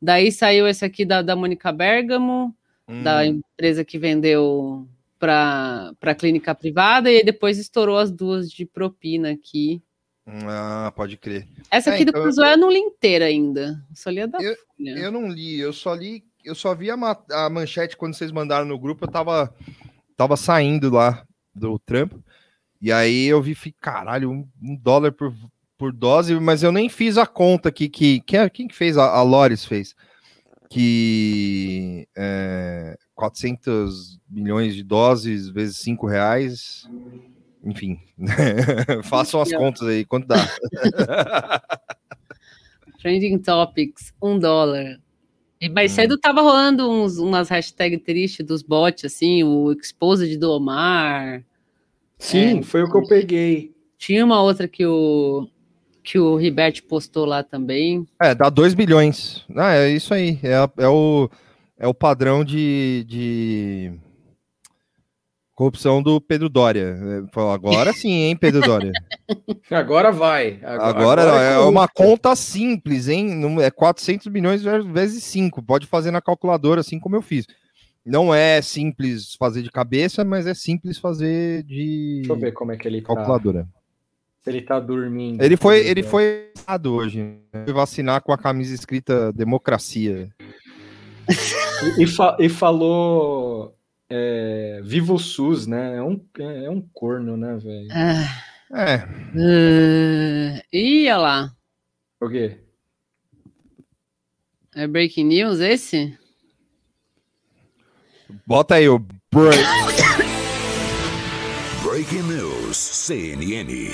daí 0.00 0.30
saiu 0.32 0.66
esse 0.66 0.84
aqui 0.84 1.04
da, 1.04 1.22
da 1.22 1.34
Mônica 1.36 1.72
Bergamo, 1.72 2.54
da 3.02 3.24
Hum, 3.26 3.42
empresa 3.56 3.84
que 3.84 3.98
vendeu 3.98 4.86
para 5.18 5.94
a 6.02 6.14
clínica 6.14 6.54
privada, 6.54 7.10
e 7.10 7.24
depois 7.24 7.58
estourou 7.58 7.96
as 7.98 8.10
duas 8.10 8.50
de 8.50 8.66
propina 8.66 9.30
aqui. 9.32 9.82
Ah, 10.26 10.92
pode 10.94 11.16
crer. 11.16 11.46
Essa 11.70 11.90
É, 11.90 11.94
aqui 11.94 12.04
do 12.04 12.10
então 12.10 12.20
eu- 12.20 12.24
Cruzoé 12.26 12.52
eu 12.54 12.58
não 12.58 12.70
li 12.70 12.78
inteira 12.78 13.26
ainda. 13.26 13.82
Só 13.94 14.10
li 14.10 14.20
a 14.20 14.26
da 14.26 14.38
Eu- 14.42 14.56
Folha. 14.76 14.90
Eu 14.98 15.10
não 15.12 15.28
li, 15.28 15.58
eu 15.58 15.72
só 15.72 15.94
li, 15.94 16.24
eu 16.44 16.54
só 16.54 16.74
vi 16.74 16.90
a, 16.90 16.94
a 17.30 17.50
manchete 17.50 17.96
quando 17.96 18.14
vocês 18.14 18.32
mandaram 18.32 18.66
no 18.66 18.78
grupo, 18.78 19.04
eu 19.04 19.10
tava, 19.10 19.54
tava 20.16 20.36
saindo 20.36 20.90
lá 20.90 21.24
do 21.54 21.78
trampo, 21.78 22.22
e 22.80 22.90
aí 22.92 23.26
eu 23.26 23.40
vi, 23.42 23.54
caralho, 23.80 24.30
um, 24.30 24.48
um 24.62 24.76
dólar 24.76 25.12
por, 25.12 25.32
por 25.76 25.92
dose, 25.92 26.34
mas 26.38 26.62
eu 26.62 26.70
nem 26.72 26.88
fiz 26.88 27.18
a 27.18 27.26
conta 27.26 27.68
aqui, 27.68 27.88
que, 27.88 28.22
é- 28.36 28.48
quem 28.48 28.68
que 28.68 28.74
fez? 28.74 28.96
A, 28.96 29.06
a 29.10 29.22
Lores 29.22 29.64
fez, 29.64 29.94
que 30.70 32.06
é, 32.16 32.96
400 33.14 34.18
milhões 34.28 34.74
de 34.74 34.82
doses 34.82 35.48
vezes 35.48 35.78
5 35.78 36.06
reais, 36.06 36.88
enfim, 37.62 37.98
façam 39.04 39.40
as 39.40 39.52
contas 39.52 39.82
aí, 39.88 40.04
quanto 40.04 40.26
dá? 40.26 40.36
Trending 43.00 43.38
Topics, 43.38 44.12
um 44.22 44.38
dólar. 44.38 44.98
E 45.60 45.68
mais 45.68 45.92
Hum. 45.92 45.94
cedo 45.96 46.18
tava 46.18 46.40
rolando 46.40 46.90
uns, 46.90 47.18
umas 47.18 47.48
hashtags 47.48 48.02
tristes 48.02 48.44
dos 48.46 48.62
bots, 48.62 49.04
assim, 49.04 49.42
o 49.44 49.72
Exposed 49.72 50.36
do 50.38 50.50
Omar. 50.50 51.44
Sim, 52.18 52.58
É. 52.58 52.62
foi 52.62 52.82
o 52.82 52.90
que 52.90 52.96
eu 52.96 53.06
peguei. 53.06 53.74
Tinha 53.98 54.24
uma 54.24 54.42
outra 54.42 54.66
que 54.68 54.84
o, 54.84 55.48
que 56.04 56.18
o 56.18 56.36
Ribert 56.36 56.82
postou 56.82 57.24
lá 57.24 57.42
também. 57.42 58.06
É, 58.20 58.34
dá 58.34 58.50
2 58.50 58.74
bilhões. 58.74 59.42
Ah, 59.56 59.74
é 59.74 59.88
isso 59.88 60.12
aí. 60.12 60.38
É, 60.42 60.84
é 60.84 60.88
o, 60.88 61.30
é 61.78 61.88
o 61.88 61.94
padrão 61.94 62.44
de, 62.44 63.04
de 63.08 63.92
corrupção 65.54 66.02
do 66.02 66.20
Pedro 66.20 66.50
Dória. 66.50 66.94
É, 67.00 67.32
falou, 67.32 67.52
Agora 67.52 67.90
sim, 67.94 68.10
hein, 68.10 68.36
Pedro 68.36 68.60
Dória? 68.60 68.92
Agora 69.70 70.12
vai. 70.12 70.60
Agora, 70.62 71.22
é, 71.22 71.58
uma 71.60 71.88
conta 71.88 72.36
simples, 72.36 73.08
hein? 73.08 73.34
Não, 73.34 73.58
é 73.58 73.70
400 73.70 74.26
milhões 74.26 74.62
vezes 74.62 75.24
5. 75.24 75.62
Pode 75.62 75.86
fazer 75.86 76.10
na 76.10 76.20
calculadora, 76.20 76.82
assim 76.82 77.00
como 77.00 77.16
eu 77.16 77.22
fiz. 77.22 77.46
Não 78.04 78.34
é 78.34 78.60
simples 78.60 79.34
fazer 79.38 79.62
de 79.62 79.70
cabeça, 79.70 80.22
mas 80.22 80.46
é 80.46 80.52
simples 80.52 80.98
fazer 80.98 81.62
de 81.62 82.16
Deixa 82.18 82.32
eu 82.32 82.38
ver 82.38 82.52
como 82.52 82.72
é 82.72 82.76
que 82.76 82.86
ele 82.86 83.00
tá. 83.00 83.14
calculadora. 83.14 83.62
Se 83.62 83.83
ele 84.46 84.62
tá 84.62 84.78
dormindo. 84.80 85.42
Ele 85.42 85.56
foi, 85.56 85.86
ele 85.86 86.02
foi 86.02 86.50
vacinado 86.56 86.94
hoje. 86.94 87.18
né? 87.52 87.64
Foi 87.64 87.72
vacinar 87.72 88.20
com 88.22 88.32
a 88.32 88.38
camisa 88.38 88.74
escrita 88.74 89.32
democracia. 89.32 90.28
E, 91.98 92.02
e 92.04 92.06
fa- 92.06 92.36
e 92.40 92.48
falou. 92.48 93.76
É, 94.10 94.80
Viva 94.84 95.14
o 95.14 95.18
SUS, 95.18 95.66
né? 95.66 95.96
É 95.96 96.02
um, 96.02 96.20
é, 96.38 96.64
é 96.66 96.70
um 96.70 96.80
corno, 96.92 97.36
né, 97.38 97.56
velho? 97.56 97.88
Ah, 97.90 98.44
É, 98.76 98.94
ah, 98.96 100.62
ih, 100.72 101.04
olha 101.08 101.16
lá. 101.16 101.52
O 102.20 102.28
quê? 102.28 102.58
É 104.76 104.86
Breaking 104.86 105.24
News 105.24 105.60
esse? 105.60 106.16
bota 108.46 108.74
aí 108.74 108.88
o 108.88 108.98
break. 108.98 109.62
Breaking 111.82 112.22
News, 112.24 112.76
CNN. 112.76 113.90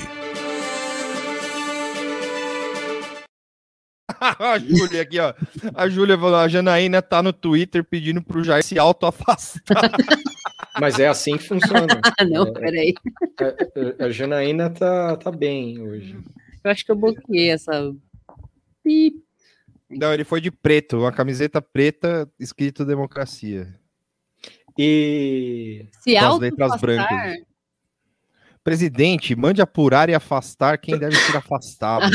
a 4.39 4.59
Júlia 4.59 5.03
aqui, 5.03 5.19
ó. 5.19 5.33
A 5.75 5.89
Júlia 5.89 6.17
falou: 6.19 6.37
a 6.37 6.49
Janaína 6.49 7.01
tá 7.01 7.23
no 7.23 7.33
Twitter 7.33 7.83
pedindo 7.83 8.23
pro 8.23 8.45
Jair 8.45 8.63
se 8.63 8.79
auto-afastar. 8.79 9.91
Mas 10.81 10.99
é 10.99 11.09
assim 11.09 11.37
que 11.37 11.49
funciona. 11.49 11.87
Ah, 12.19 12.25
não, 12.29 12.47
É, 12.47 12.53
peraí. 12.53 12.95
A, 13.41 14.03
a- 14.03 14.07
a 14.07 14.11
Janaína 14.11 14.71
tá, 14.71 15.17
tá 15.17 15.31
bem 15.33 15.81
hoje. 15.81 16.17
Eu 16.63 16.71
acho 16.71 16.85
que 16.85 16.93
eu 16.93 16.97
bloqueei 16.97 17.51
essa. 17.51 17.93
Pi. 18.85 19.15
Não, 19.89 20.13
ele 20.15 20.23
foi 20.25 20.41
de 20.41 20.51
preto, 20.51 20.99
uma 20.99 21.11
camiseta 21.11 21.61
preta 21.61 22.31
escrito 22.39 22.85
democracia. 22.85 23.75
E 24.79 25.87
Se 26.01 26.13
Com 26.15 26.19
as 26.27 26.39
letras 26.39 26.73
auto-afastar, 26.73 27.09
brancas. 27.09 27.45
Presidente, 28.63 29.35
mande 29.35 29.61
apurar 29.61 30.09
e 30.09 30.15
afastar 30.15 30.79
quem 30.79 30.97
deve 30.99 31.17
ser 31.17 31.37
afastado. 31.37 32.09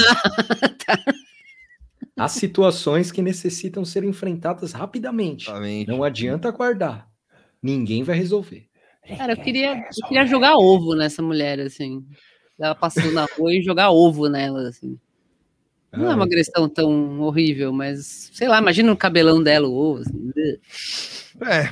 Há 2.17 2.27
situações 2.27 3.11
que 3.11 3.21
necessitam 3.21 3.83
ser 3.83 4.03
enfrentadas 4.03 4.71
rapidamente. 4.71 5.45
Exatamente. 5.45 5.87
Não 5.87 6.03
adianta 6.03 6.47
aguardar. 6.47 7.07
Ninguém 7.61 8.03
vai 8.03 8.17
resolver. 8.17 8.67
Cara, 9.17 9.33
eu 9.33 9.37
queria, 9.37 9.75
eu 9.75 10.07
queria 10.07 10.25
jogar 10.25 10.55
ovo 10.55 10.95
nessa 10.95 11.21
mulher, 11.21 11.59
assim. 11.59 12.03
Ela 12.59 12.73
passando 12.73 13.11
na 13.11 13.25
rua 13.37 13.53
e 13.53 13.61
jogar 13.61 13.91
ovo 13.91 14.27
nela, 14.27 14.69
assim. 14.69 14.97
Não 15.91 16.11
é 16.11 16.15
uma 16.15 16.23
Ai. 16.23 16.27
agressão 16.27 16.67
tão 16.67 17.21
horrível, 17.21 17.71
mas 17.71 18.29
sei 18.33 18.47
lá, 18.47 18.59
imagina 18.59 18.91
o 18.91 18.97
cabelão 18.97 19.41
dela, 19.41 19.67
o 19.67 19.73
ovo. 19.73 20.01
Assim. 20.01 20.31
É. 21.41 21.69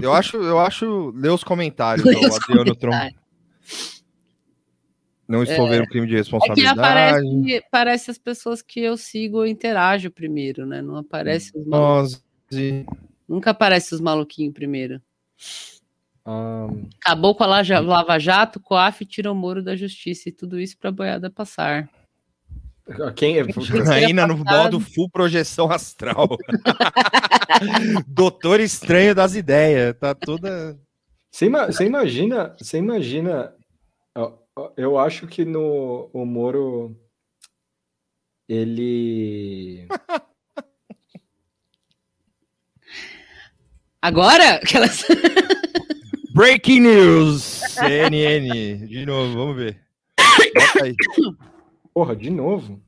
Eu 0.00 0.12
acho, 0.12 0.36
eu 0.38 0.58
acho. 0.58 1.12
Lê 1.14 1.28
os 1.28 1.44
comentários, 1.44 2.04
Lê 2.04 2.16
os 2.16 2.36
Adriano 2.36 2.74
Tron. 2.74 2.92
Não 5.28 5.42
estou 5.42 5.68
vendo 5.68 5.86
crime 5.86 6.06
de 6.06 6.14
É 6.14 6.16
que 6.16 6.20
responsabilidade. 6.22 6.78
aparece, 6.80 7.56
aparece 7.66 8.10
as 8.10 8.16
pessoas 8.18 8.62
que 8.62 8.80
eu 8.80 8.96
sigo 8.96 9.36
ou 9.38 9.46
interajo 9.46 10.10
primeiro, 10.10 10.64
né? 10.64 10.80
Não 10.80 10.96
aparece 10.96 11.52
os 11.56 11.66
malucos. 11.66 12.22
Nós, 12.50 12.84
Nunca 13.28 13.50
aparece 13.50 13.94
os 13.94 14.00
maluquinhos 14.00 14.54
primeiro. 14.54 15.02
Ahn, 16.24 16.86
Acabou 17.04 17.34
com 17.34 17.44
a 17.44 17.46
Laja- 17.46 17.78
Lava 17.80 18.18
Jato, 18.18 18.58
COAF 18.58 19.04
tirou 19.04 19.34
o 19.34 19.36
Moro 19.36 19.62
da 19.62 19.76
Justiça 19.76 20.30
e 20.30 20.32
tudo 20.32 20.58
isso 20.58 20.78
pra 20.78 20.90
boiada 20.90 21.28
passar. 21.30 21.88
quem 23.14 23.38
é? 23.38 23.42
Ainda 23.92 24.26
no 24.26 24.38
modo 24.38 24.80
full 24.80 25.10
projeção 25.10 25.70
astral. 25.70 26.26
Doutor 28.08 28.60
estranho 28.60 29.14
das 29.14 29.34
ideias. 29.34 29.94
Tá 29.98 30.14
toda. 30.14 30.78
Você, 31.30 31.46
ima- 31.46 31.66
você 31.66 31.84
imagina, 31.84 32.56
você 32.58 32.78
imagina, 32.78 33.52
eu 34.76 34.98
acho 34.98 35.26
que 35.26 35.44
no 35.44 36.10
o 36.12 36.24
Moro 36.24 36.96
ele 38.48 39.86
Agora? 44.00 44.54
Aquelas... 44.56 45.04
Breaking 46.32 46.80
news! 46.82 47.42
CNN. 47.42 48.86
De 48.86 49.04
novo, 49.04 49.34
vamos 49.34 49.56
ver. 49.56 49.80
Bota 50.16 50.84
aí. 50.84 50.94
Porra, 51.92 52.14
de 52.14 52.30
novo. 52.30 52.80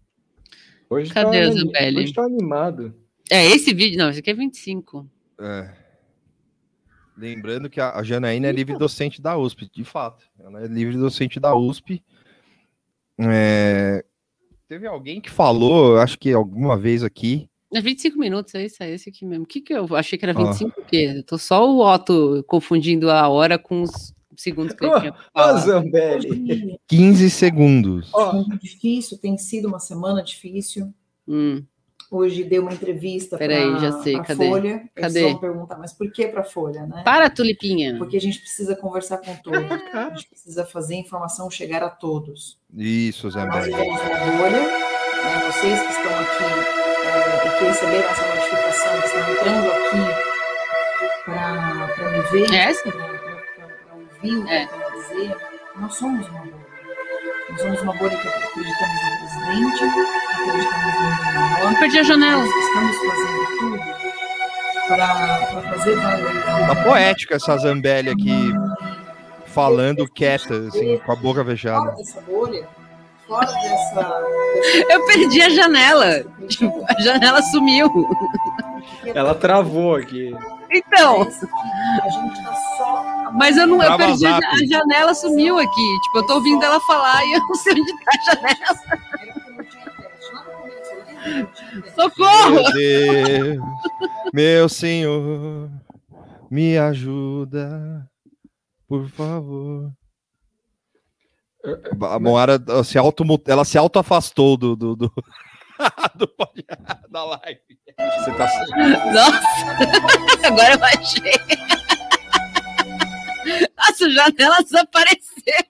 Hoje 0.88 1.12
Cadê 1.12 1.46
tá, 1.46 1.52
Zambelli? 1.52 2.04
Hoje 2.04 2.14
tá 2.14 2.22
animado. 2.22 2.94
É 3.30 3.44
esse 3.46 3.74
vídeo? 3.74 3.98
Não, 3.98 4.11
esse 4.11 4.20
aqui 4.20 4.30
é 4.30 4.35
25. 4.35 5.09
É. 5.40 5.80
Lembrando 7.20 7.68
que 7.68 7.80
a 7.80 8.02
Janaína 8.02 8.48
é 8.48 8.52
livre 8.52 8.78
docente 8.78 9.20
da 9.20 9.37
USP, 9.37 9.70
de 9.70 9.85
fato. 9.85 10.24
Ela 10.38 10.64
é 10.64 10.66
livre 10.66 10.96
docente 10.96 11.38
da 11.38 11.54
USP. 11.54 12.02
É, 13.18 14.02
Teve 14.70 14.87
alguém 14.87 15.20
que 15.20 15.28
falou, 15.28 15.98
acho 15.98 16.16
que 16.16 16.33
alguma 16.33 16.78
vez 16.78 17.02
aqui. 17.02 17.50
É 17.74 17.80
25 17.80 18.16
minutos, 18.16 18.54
é 18.54 18.64
isso, 18.64 18.80
é 18.80 18.90
esse 18.92 19.11
aqui 19.11 19.26
mesmo. 19.26 19.42
O 19.42 19.46
que 19.46 19.61
que 19.61 19.72
eu 19.74 19.96
achei 19.96 20.16
que 20.16 20.24
era 20.24 20.33
Ó. 20.33 20.44
25 20.44 20.80
o 20.80 20.85
quê? 20.85 21.12
Eu 21.16 21.24
tô 21.24 21.37
só 21.37 21.68
o 21.68 21.85
Otto 21.85 22.44
confundindo 22.46 23.11
a 23.11 23.28
hora 23.28 23.59
com 23.59 23.83
os 23.83 24.14
segundos 24.37 24.72
que 24.74 24.85
ele 24.87 25.00
tinha 25.00 25.14
falar. 25.35 25.59
Zambelli. 25.59 26.78
15 26.87 27.30
segundos. 27.30 28.11
Ó, 28.14 28.44
difícil, 28.62 29.18
tem 29.18 29.37
sido 29.37 29.66
uma 29.66 29.80
semana 29.80 30.22
difícil. 30.22 30.94
Hum, 31.26 31.64
Hoje 32.11 32.42
dei 32.42 32.59
uma 32.59 32.73
entrevista 32.73 33.38
para 33.38 33.46
Peraí, 33.46 33.79
já 33.79 33.92
sei, 34.03 34.16
a 34.16 34.23
cadê? 34.25 34.49
Folha. 34.49 34.68
Eles 34.68 34.90
Cadê? 34.96 35.23
vão 35.23 35.38
perguntar, 35.38 35.79
mas 35.79 35.92
por 35.92 36.11
que 36.11 36.27
para 36.27 36.40
a 36.40 36.44
Folha, 36.44 36.85
né? 36.85 37.03
Para, 37.05 37.31
Tulipinha. 37.31 37.96
Porque 37.99 38.16
a 38.16 38.20
gente 38.20 38.40
precisa 38.40 38.75
conversar 38.75 39.18
com 39.18 39.35
todos. 39.37 39.61
A 39.94 40.11
gente 40.11 40.29
precisa 40.29 40.64
fazer 40.66 40.94
a 40.94 40.99
informação 40.99 41.49
chegar 41.49 41.85
a 41.85 41.88
todos. 41.88 42.59
Isso, 42.77 43.31
Zé 43.31 43.44
Nós 43.44 43.64
vivemos 43.64 44.01
uma 44.01 44.09
bolha, 44.38 44.51
né? 44.51 45.46
vocês 45.46 45.81
que 45.83 45.92
estão 45.92 46.18
aqui 46.18 46.44
é, 47.07 47.46
e 47.46 47.59
que 47.59 47.64
receberam 47.64 48.09
essa 48.11 48.35
notificação, 48.35 49.01
que 49.01 49.07
estão 49.07 49.33
entrando 49.33 49.70
aqui 49.70 50.31
para 51.25 52.11
me 52.11 52.23
ver, 52.31 52.55
É 52.55 52.75
para 52.75 53.94
ouvir 53.94 54.37
o 54.38 54.44
que 54.44 54.51
É. 54.51 54.64
eu 54.64 54.68
tenho 54.68 54.87
a 54.87 54.90
dizer, 54.90 55.37
nós 55.77 55.94
somos 55.94 56.29
uma 56.29 56.40
bolha. 56.40 56.69
Nós 57.50 57.60
somos 57.60 57.80
uma 57.82 57.92
bolha 57.94 58.16
que 58.16 58.28
acreditamos 58.28 59.02
no 59.02 59.18
presidente, 59.18 59.84
acreditamos 59.84 61.58
no 61.60 61.64
Não 61.64 61.74
perdi 61.74 61.98
a 61.98 62.02
janela. 62.02 62.44
Nós 62.44 62.54
estamos 62.54 62.96
fazendo 62.96 63.46
tudo 63.58 64.00
para 64.88 65.62
fazer 65.62 65.96
valer. 65.96 66.66
Tá 66.66 66.84
poética 66.84 67.36
essa 67.36 67.56
Zambelli 67.58 68.10
aqui, 68.10 68.52
falando 69.46 70.08
quieta, 70.08 70.54
assim, 70.68 70.98
com 70.98 71.12
a 71.12 71.16
boca 71.16 71.44
fechada. 71.44 71.80
Fora 71.92 71.96
dessa 71.96 72.20
bolha, 72.22 72.68
fora 73.26 73.46
dessa. 73.46 74.22
Eu 74.90 75.06
perdi 75.06 75.42
a 75.42 75.50
janela. 75.50 76.24
Tipo, 76.48 76.84
a 76.88 77.00
janela 77.02 77.42
sumiu. 77.42 77.88
ela 79.14 79.34
travou 79.34 79.96
aqui. 79.96 80.34
Então, 80.72 81.22
A 81.22 82.08
gente 82.08 82.44
tá 82.44 82.54
só. 82.54 82.60
Mas 83.35 83.57
eu 83.57 83.66
não 83.66 83.83
eu 83.83 83.97
perdi 83.97 84.27
a, 84.27 84.37
a 84.37 84.66
janela 84.69 85.14
sumiu 85.14 85.59
aqui. 85.59 86.01
Tipo, 86.05 86.19
eu 86.19 86.27
tô 86.27 86.35
ouvindo 86.35 86.64
ela 86.64 86.81
falar 86.81 87.25
e 87.25 87.33
eu 87.35 87.40
não 87.47 87.55
sei 87.55 87.73
onde 87.75 88.05
tá 88.05 88.11
a 88.11 88.35
janela. 88.35 89.11
Socorro! 91.95 92.55
Meu 92.55 92.73
Deus, 92.73 93.59
meu 94.33 94.69
Senhor, 94.69 95.71
me 96.51 96.79
ajuda, 96.79 98.09
por 98.88 99.09
favor. 99.09 99.93
A 102.11 102.19
Moara 102.19 102.59
se 102.83 102.97
auto, 102.97 103.23
ela 103.47 103.64
se 103.64 103.77
auto 103.77 103.99
afastou 103.99 104.57
do, 104.57 104.75
do, 104.75 104.97
do, 104.97 105.12
do 106.16 106.29
da 107.11 107.25
live. 107.25 107.61
Você 107.99 108.33
tá 108.33 108.49
Nossa, 109.12 110.47
agora 110.47 110.75
eu 110.75 110.85
achei. 110.85 111.33
Nossa, 113.76 114.06
a 114.06 114.10
janela 114.10 114.62
desapareceu. 114.62 115.64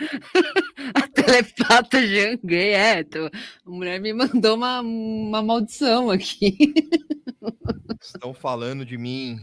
A 0.94 1.06
telepata 1.08 2.06
Janguei, 2.06 2.72
é. 2.72 3.04
Tô... 3.04 3.26
A 3.26 3.70
mulher 3.70 4.00
me 4.00 4.12
mandou 4.12 4.56
uma, 4.56 4.80
uma 4.80 5.42
maldição 5.42 6.10
aqui. 6.10 6.56
Estão 8.00 8.32
falando 8.32 8.84
de 8.84 8.96
mim. 8.96 9.38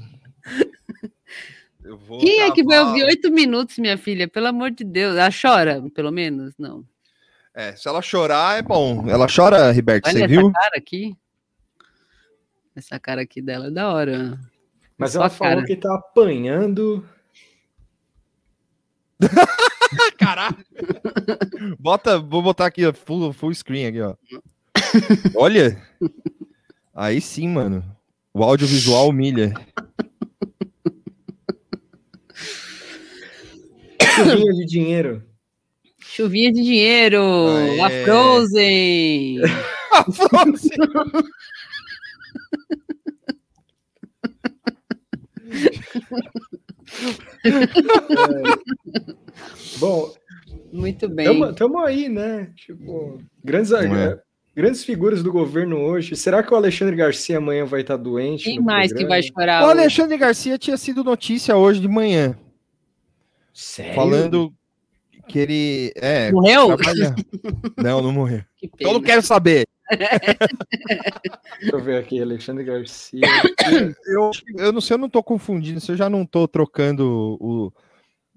Eu 1.83 1.97
vou 1.97 2.19
Quem 2.19 2.41
é 2.41 2.51
que 2.51 2.63
vai 2.63 2.79
ouvir 2.79 3.03
oito 3.03 3.31
minutos, 3.31 3.77
minha 3.77 3.97
filha? 3.97 4.27
Pelo 4.27 4.47
amor 4.47 4.71
de 4.71 4.83
Deus. 4.83 5.15
Ela 5.15 5.29
chora, 5.29 5.83
pelo 5.93 6.11
menos? 6.11 6.53
Não. 6.57 6.83
É, 7.53 7.75
se 7.75 7.87
ela 7.87 8.01
chorar, 8.01 8.57
é 8.57 8.61
bom. 8.61 9.07
Ela 9.07 9.27
chora, 9.33 9.71
Riberto, 9.71 10.09
Olha 10.09 10.19
você 10.19 10.25
essa 10.25 10.27
viu? 10.27 10.51
cara 10.51 10.73
aqui. 10.75 11.15
Essa 12.77 12.99
cara 12.99 13.23
aqui 13.23 13.41
dela 13.41 13.67
é 13.67 13.71
da 13.71 13.91
hora. 13.91 14.39
Mas 14.95 15.13
Só 15.13 15.21
ela 15.21 15.29
falou 15.31 15.55
cara. 15.55 15.65
que 15.65 15.75
tá 15.75 15.95
apanhando. 15.95 17.03
Caralho. 20.15 20.63
Bota, 21.79 22.19
vou 22.19 22.43
botar 22.43 22.67
aqui, 22.67 22.85
ó, 22.85 22.93
full, 22.93 23.33
full 23.33 23.51
screen 23.55 23.87
aqui, 23.87 23.99
ó. 23.99 24.15
Olha. 25.35 25.81
Aí 26.93 27.19
sim, 27.19 27.47
mano. 27.47 27.83
O 28.31 28.43
audiovisual 28.43 29.09
humilha. 29.09 29.55
Chuvinha 34.03 34.53
de 34.53 34.65
dinheiro. 34.67 35.23
Chuvinha 35.99 36.53
de 36.53 36.61
dinheiro. 36.61 37.23
Aê. 37.47 37.81
A 37.81 38.05
Frozen. 38.05 39.41
A 39.91 40.03
Frozen. 40.11 40.77
Bom, 49.79 50.13
Muito 50.71 51.07
bem. 51.09 51.25
tamo, 51.25 51.53
tamo 51.53 51.79
aí, 51.79 52.09
né? 52.09 52.51
Tipo, 52.55 53.19
grandes, 53.43 53.71
é. 53.71 54.19
grandes 54.55 54.83
figuras 54.83 55.21
do 55.23 55.31
governo 55.31 55.77
hoje. 55.77 56.15
Será 56.15 56.41
que 56.43 56.53
o 56.53 56.57
Alexandre 56.57 56.95
Garcia 56.95 57.37
amanhã 57.37 57.65
vai 57.65 57.81
estar 57.81 57.97
doente? 57.97 58.45
Quem 58.45 58.59
mais 58.59 58.91
que 58.91 59.05
vai 59.05 59.21
programa? 59.21 59.33
chorar? 59.33 59.61
O 59.63 59.65
hoje? 59.71 59.79
Alexandre 59.79 60.17
Garcia 60.17 60.57
tinha 60.57 60.77
sido 60.77 61.03
notícia 61.03 61.55
hoje 61.55 61.79
de 61.79 61.87
manhã, 61.87 62.37
Sério? 63.53 63.93
falando 63.95 64.53
que 65.27 65.39
ele. 65.39 65.91
É, 65.95 66.31
Morreu? 66.31 66.67
trabalha- 66.77 67.15
Não, 67.77 68.01
não 68.01 68.11
morreu. 68.11 68.41
Que 68.57 68.67
Então 68.73 68.91
eu 68.91 68.93
não 68.93 69.01
quero 69.01 69.21
saber. 69.21 69.67
Deixa 69.89 71.75
eu 71.75 71.79
ver 71.79 71.97
aqui, 71.97 72.21
Alexandre 72.21 72.63
Garcia. 72.63 73.21
Eu, 74.05 74.31
eu 74.57 74.71
não 74.71 74.81
sei, 74.81 74.95
eu 74.95 74.99
não 74.99 75.09
tô 75.09 75.23
confundindo, 75.23 75.79
se 75.79 75.91
eu 75.91 75.95
já 75.95 76.09
não 76.09 76.25
tô 76.25 76.47
trocando 76.47 77.37
o. 77.39 77.71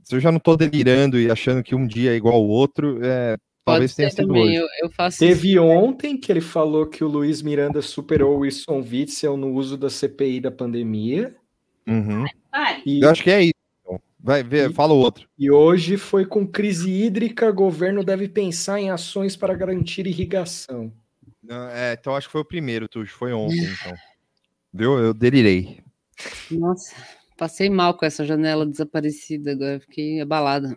Se 0.03 0.17
eu 0.17 0.21
já 0.21 0.33
não 0.33 0.39
tô 0.41 0.57
delirando 0.57 1.19
e 1.19 1.31
achando 1.31 1.63
que 1.63 1.75
um 1.75 1.87
dia 1.87 2.13
é 2.13 2.17
igual 2.17 2.35
ao 2.35 2.47
outro, 2.47 2.99
é, 3.05 3.37
talvez 3.65 3.95
tenha 3.95 4.11
sido 4.11 4.27
também. 4.27 4.43
hoje. 4.43 4.55
Eu, 4.55 4.67
eu 4.83 4.91
faço 4.91 5.25
isso. 5.25 5.35
Teve 5.35 5.59
ontem 5.59 6.17
que 6.17 6.33
ele 6.33 6.41
falou 6.41 6.87
que 6.87 7.05
o 7.05 7.09
Luiz 7.09 7.43
Miranda 7.43 7.83
superou 7.83 8.37
o 8.37 8.39
Wilson 8.41 8.81
Witzel 8.81 9.37
no 9.37 9.53
uso 9.53 9.77
da 9.77 9.91
CPI 9.91 10.41
da 10.41 10.51
pandemia. 10.51 11.37
Uhum. 11.87 12.25
E, 12.85 13.01
Eu 13.03 13.11
acho 13.11 13.23
que 13.23 13.31
é 13.31 13.43
isso. 13.43 13.55
então. 13.83 14.01
Vai 14.19 14.43
ver, 14.43 14.73
fala 14.73 14.93
o 14.93 14.99
outro. 14.99 15.29
e 15.39 15.51
hoje 15.51 15.97
foi 15.97 16.27
com 16.27 16.47
crise 16.47 16.91
hídrica, 16.91 17.51
governo 17.51 18.05
deve 18.05 18.29
pensar 18.29 18.81
em 18.81 18.91
ações 18.91 19.37
para 19.37 19.55
garantir 19.55 20.07
irrigação. 20.07 20.93
Não, 21.51 21.69
é, 21.69 21.95
então 21.95 22.15
acho 22.15 22.29
que 22.29 22.33
foi 22.33 22.43
o 22.43 22.45
primeiro, 22.45 22.87
Tuxo, 22.89 23.13
foi 23.17 23.33
ontem, 23.33 23.59
então. 23.65 23.93
Viu? 24.73 24.97
Eu 25.01 25.13
delirei. 25.13 25.81
Nossa, 26.49 26.95
passei 27.37 27.69
mal 27.69 27.95
com 27.95 28.07
essa 28.07 28.25
janela 28.25 28.65
desaparecida 28.65 29.51
agora, 29.51 29.81
fiquei 29.81 30.21
abalada. 30.21 30.77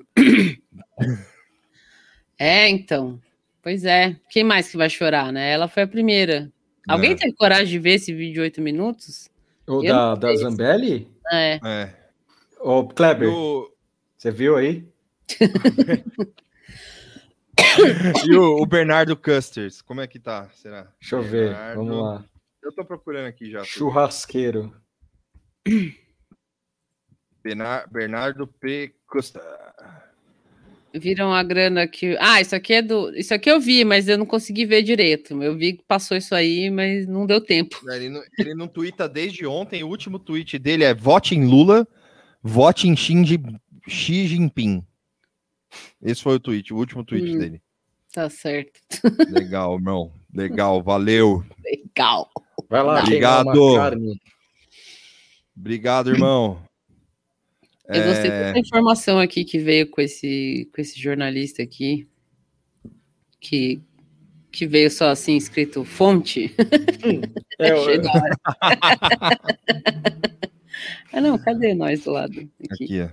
É, 2.39 2.67
então. 2.67 3.21
Pois 3.61 3.85
é. 3.85 4.15
Quem 4.29 4.43
mais 4.43 4.69
que 4.69 4.75
vai 4.77 4.89
chorar, 4.89 5.31
né? 5.31 5.51
Ela 5.51 5.67
foi 5.67 5.83
a 5.83 5.87
primeira. 5.87 6.51
Alguém 6.87 7.11
É. 7.11 7.15
teve 7.15 7.33
coragem 7.33 7.67
de 7.67 7.77
ver 7.79 7.93
esse 7.93 8.11
vídeo 8.11 8.33
de 8.33 8.39
oito 8.41 8.59
minutos? 8.61 9.29
O 9.67 9.83
Eu 9.83 9.93
da, 9.93 10.15
da. 10.15 10.35
Zambelli? 10.35 11.07
É. 11.31 11.59
É. 11.63 11.93
Ô, 12.59 12.85
Kleber, 12.87 13.29
Eu- 13.29 13.71
você 14.17 14.31
viu 14.31 14.57
aí? 14.57 14.85
E 18.25 18.35
o, 18.35 18.61
o 18.61 18.65
Bernardo 18.65 19.15
Custers, 19.15 19.81
como 19.81 20.01
é 20.01 20.07
que 20.07 20.19
tá? 20.19 20.49
Será? 20.53 20.87
Deixa 20.99 21.15
eu 21.15 21.21
ver, 21.23 21.49
Bernardo- 21.49 21.85
vamos 21.85 22.03
lá. 22.03 22.25
Eu 22.63 22.71
tô 22.73 22.85
procurando 22.85 23.25
aqui 23.27 23.49
já. 23.51 23.63
Churrasqueiro. 23.63 24.73
Benar- 27.43 27.87
Bernardo 27.91 28.47
P. 28.47 28.93
Costa. 29.07 29.41
Viram 30.93 31.33
a 31.33 31.41
grana 31.43 31.81
aqui. 31.83 32.15
Ah, 32.19 32.39
isso 32.39 32.55
aqui 32.55 32.73
é 32.73 32.81
do. 32.81 33.09
Isso 33.15 33.33
aqui 33.33 33.49
eu 33.49 33.59
vi, 33.59 33.83
mas 33.83 34.07
eu 34.07 34.17
não 34.17 34.25
consegui 34.25 34.65
ver 34.65 34.83
direito. 34.83 35.41
Eu 35.41 35.57
vi 35.57 35.73
que 35.73 35.83
passou 35.87 36.15
isso 36.15 36.33
aí, 36.35 36.69
mas 36.69 37.07
não 37.07 37.25
deu 37.25 37.41
tempo. 37.41 37.77
Ele 37.89 38.09
não, 38.09 38.21
ele 38.37 38.53
não 38.53 38.67
twitta 38.67 39.09
desde 39.09 39.45
ontem. 39.45 39.83
O 39.83 39.87
último 39.89 40.19
tweet 40.19 40.57
dele 40.59 40.83
é 40.83 40.93
vote 40.93 41.35
em 41.35 41.45
Lula, 41.45 41.87
vote 42.41 42.87
em 42.87 42.95
Xi 42.95 44.27
Jinping. 44.27 44.85
Esse 46.01 46.21
foi 46.23 46.35
o 46.35 46.39
tweet, 46.39 46.73
o 46.73 46.77
último 46.77 47.03
tweet 47.03 47.35
Hum. 47.35 47.39
dele. 47.39 47.61
Tá 48.13 48.29
certo. 48.29 48.79
Legal, 49.29 49.75
irmão. 49.75 50.13
Legal, 50.33 50.81
valeu. 50.83 51.43
Legal. 51.65 52.29
Vai 52.69 52.83
lá, 52.83 53.01
Obrigado. 53.01 53.51
Obrigado, 55.55 56.09
irmão. 56.11 56.61
Eu 57.87 58.03
gostei 58.05 58.31
É, 58.31 58.53
dessa 58.53 58.59
informação 58.59 59.19
aqui 59.19 59.43
que 59.43 59.59
veio 59.59 59.89
com 59.89 60.01
esse, 60.01 60.69
com 60.73 60.81
esse 60.81 60.99
jornalista 60.99 61.61
aqui. 61.61 62.07
Que, 63.39 63.81
que 64.51 64.65
veio 64.65 64.89
só 64.89 65.09
assim, 65.09 65.35
escrito 65.35 65.83
fonte. 65.83 66.55
É, 67.59 67.97
da 67.97 68.11
hora. 68.13 68.37
ah, 71.11 71.21
não, 71.21 71.37
cadê 71.37 71.73
nós 71.73 72.03
do 72.03 72.11
lado? 72.11 72.49
Aqui. 72.71 72.83
Aqui, 72.85 73.01
ó. 73.01 73.09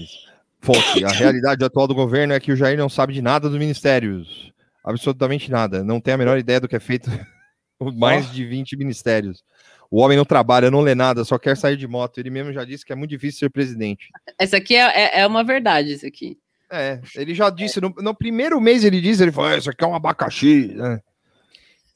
Isso. 0.00 0.32
Fonte. 0.64 1.04
A 1.04 1.08
realidade 1.10 1.64
atual 1.64 1.86
do 1.86 1.94
governo 1.94 2.32
é 2.32 2.40
que 2.40 2.50
o 2.50 2.56
Jair 2.56 2.78
não 2.78 2.88
sabe 2.88 3.12
de 3.12 3.20
nada 3.20 3.48
dos 3.50 3.58
ministérios. 3.58 4.52
Absolutamente 4.82 5.50
nada. 5.50 5.84
Não 5.84 6.00
tem 6.00 6.14
a 6.14 6.18
menor 6.18 6.38
ideia 6.38 6.60
do 6.60 6.68
que 6.68 6.76
é 6.76 6.80
feito 6.80 7.10
por 7.78 7.94
mais 7.94 8.30
de 8.32 8.44
20 8.46 8.76
ministérios. 8.76 9.44
O 9.90 10.00
homem 10.00 10.16
não 10.16 10.24
trabalha, 10.24 10.70
não 10.70 10.80
lê 10.80 10.94
nada, 10.94 11.24
só 11.24 11.38
quer 11.38 11.56
sair 11.56 11.76
de 11.76 11.86
moto. 11.86 12.18
Ele 12.18 12.30
mesmo 12.30 12.52
já 12.52 12.64
disse 12.64 12.84
que 12.84 12.92
é 12.92 12.96
muito 12.96 13.10
difícil 13.10 13.40
ser 13.40 13.50
presidente. 13.50 14.08
Essa 14.38 14.56
aqui 14.56 14.74
é, 14.74 14.80
é, 14.80 15.20
é 15.20 15.26
uma 15.26 15.44
verdade, 15.44 15.92
isso 15.92 16.06
aqui. 16.06 16.38
É, 16.72 17.00
ele 17.14 17.34
já 17.34 17.50
disse, 17.50 17.80
no, 17.80 17.94
no 17.98 18.14
primeiro 18.14 18.60
mês 18.60 18.84
ele 18.84 19.00
disse, 19.00 19.22
ele 19.22 19.30
falou, 19.30 19.50
"Ah, 19.50 19.58
isso 19.58 19.70
aqui 19.70 19.84
é 19.84 19.86
um 19.86 19.94
abacaxi. 19.94 20.72
né? 20.74 21.00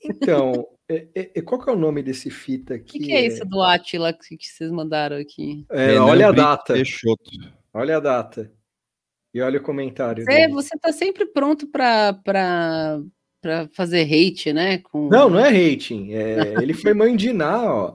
Então, 0.05 0.69
é- 0.89 1.07
é- 1.15 1.31
é- 1.37 1.43
qual 1.43 1.61
que 1.61 1.69
é 1.69 1.73
o 1.73 1.79
nome 1.79 2.03
desse 2.03 2.31
fita 2.31 2.75
O 2.75 2.77
aqui? 2.77 2.99
que, 2.99 3.07
que 3.07 3.13
é 3.13 3.27
isso 3.27 3.45
do 3.45 3.61
Atila 3.63 4.13
que, 4.13 4.37
que 4.37 4.47
vocês 4.47 4.71
mandaram 4.71 5.17
aqui? 5.17 5.67
É, 5.71 5.99
olha 5.99 6.29
a 6.29 6.33
data. 6.33 6.75
Peixoto. 6.75 7.31
Olha 7.75 7.97
a 7.97 8.01
data. 8.01 8.51
E 9.39 9.41
olha 9.41 9.61
o 9.61 9.63
comentário. 9.63 10.25
Você, 10.25 10.33
dele. 10.33 10.53
você 10.53 10.77
tá 10.79 10.93
sempre 10.93 11.25
pronto 11.27 11.69
para 11.69 12.13
para 13.41 13.69
fazer 13.73 14.03
hate, 14.03 14.53
né? 14.53 14.79
Com... 14.79 15.09
Não, 15.09 15.31
não 15.31 15.39
é 15.39 15.49
rating. 15.49 16.11
É, 16.13 16.55
ele 16.61 16.75
foi 16.75 16.93
mandinar, 16.93 17.65
ó. 17.65 17.95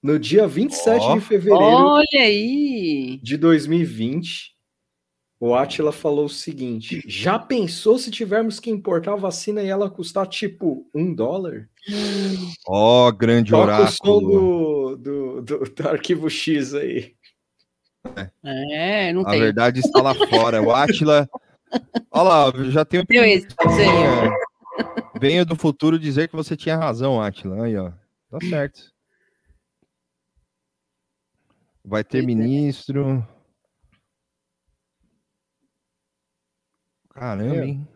No 0.00 0.18
dia 0.18 0.46
27 0.46 1.02
Ó. 1.02 1.14
de 1.14 1.20
fevereiro 1.22 1.64
Olha 1.64 2.04
aí! 2.12 3.18
de 3.22 3.38
2020, 3.38 4.52
o 5.40 5.54
Atila 5.54 5.90
falou 5.90 6.26
o 6.26 6.30
seguinte: 6.30 7.02
já 7.06 7.38
pensou 7.38 7.98
se 7.98 8.10
tivermos 8.10 8.60
que 8.60 8.70
importar 8.70 9.14
a 9.14 9.16
vacina 9.16 9.62
e 9.62 9.68
ela 9.68 9.90
custar 9.90 10.28
tipo 10.28 10.88
um 10.94 11.12
dólar? 11.12 11.68
Ó, 12.68 13.10
grande 13.10 13.50
Toca 13.50 13.82
o 13.82 13.88
som 13.88 14.10
oráculo. 14.10 14.96
do, 14.96 14.96
do, 14.96 15.42
do, 15.42 15.74
do 15.74 15.88
arquivo 15.88 16.30
X 16.30 16.74
aí. 16.74 17.14
É, 18.44 19.12
não 19.12 19.22
A 19.22 19.30
tem. 19.30 19.40
verdade 19.40 19.80
está 19.80 20.02
lá 20.02 20.14
fora. 20.14 20.62
O 20.62 20.70
Atila. 20.72 21.28
Olha 22.10 22.22
lá, 22.22 22.52
já 22.70 22.84
tem? 22.84 23.04
Venho 25.20 25.44
do 25.46 25.56
futuro 25.56 25.98
dizer 25.98 26.28
que 26.28 26.36
você 26.36 26.56
tinha 26.56 26.76
razão, 26.76 27.20
Atila. 27.20 27.64
Aí, 27.64 27.76
ó. 27.76 27.90
Tá 28.30 28.38
certo. 28.48 28.92
Vai 31.84 32.04
ter 32.04 32.22
é. 32.22 32.26
ministro. 32.26 33.26
Caramba, 37.10 37.56
É. 37.56 37.64
hein? 37.66 37.88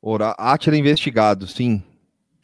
Ora... 0.00 0.30
Atila 0.38 0.76
investigado, 0.76 1.46
sim. 1.46 1.82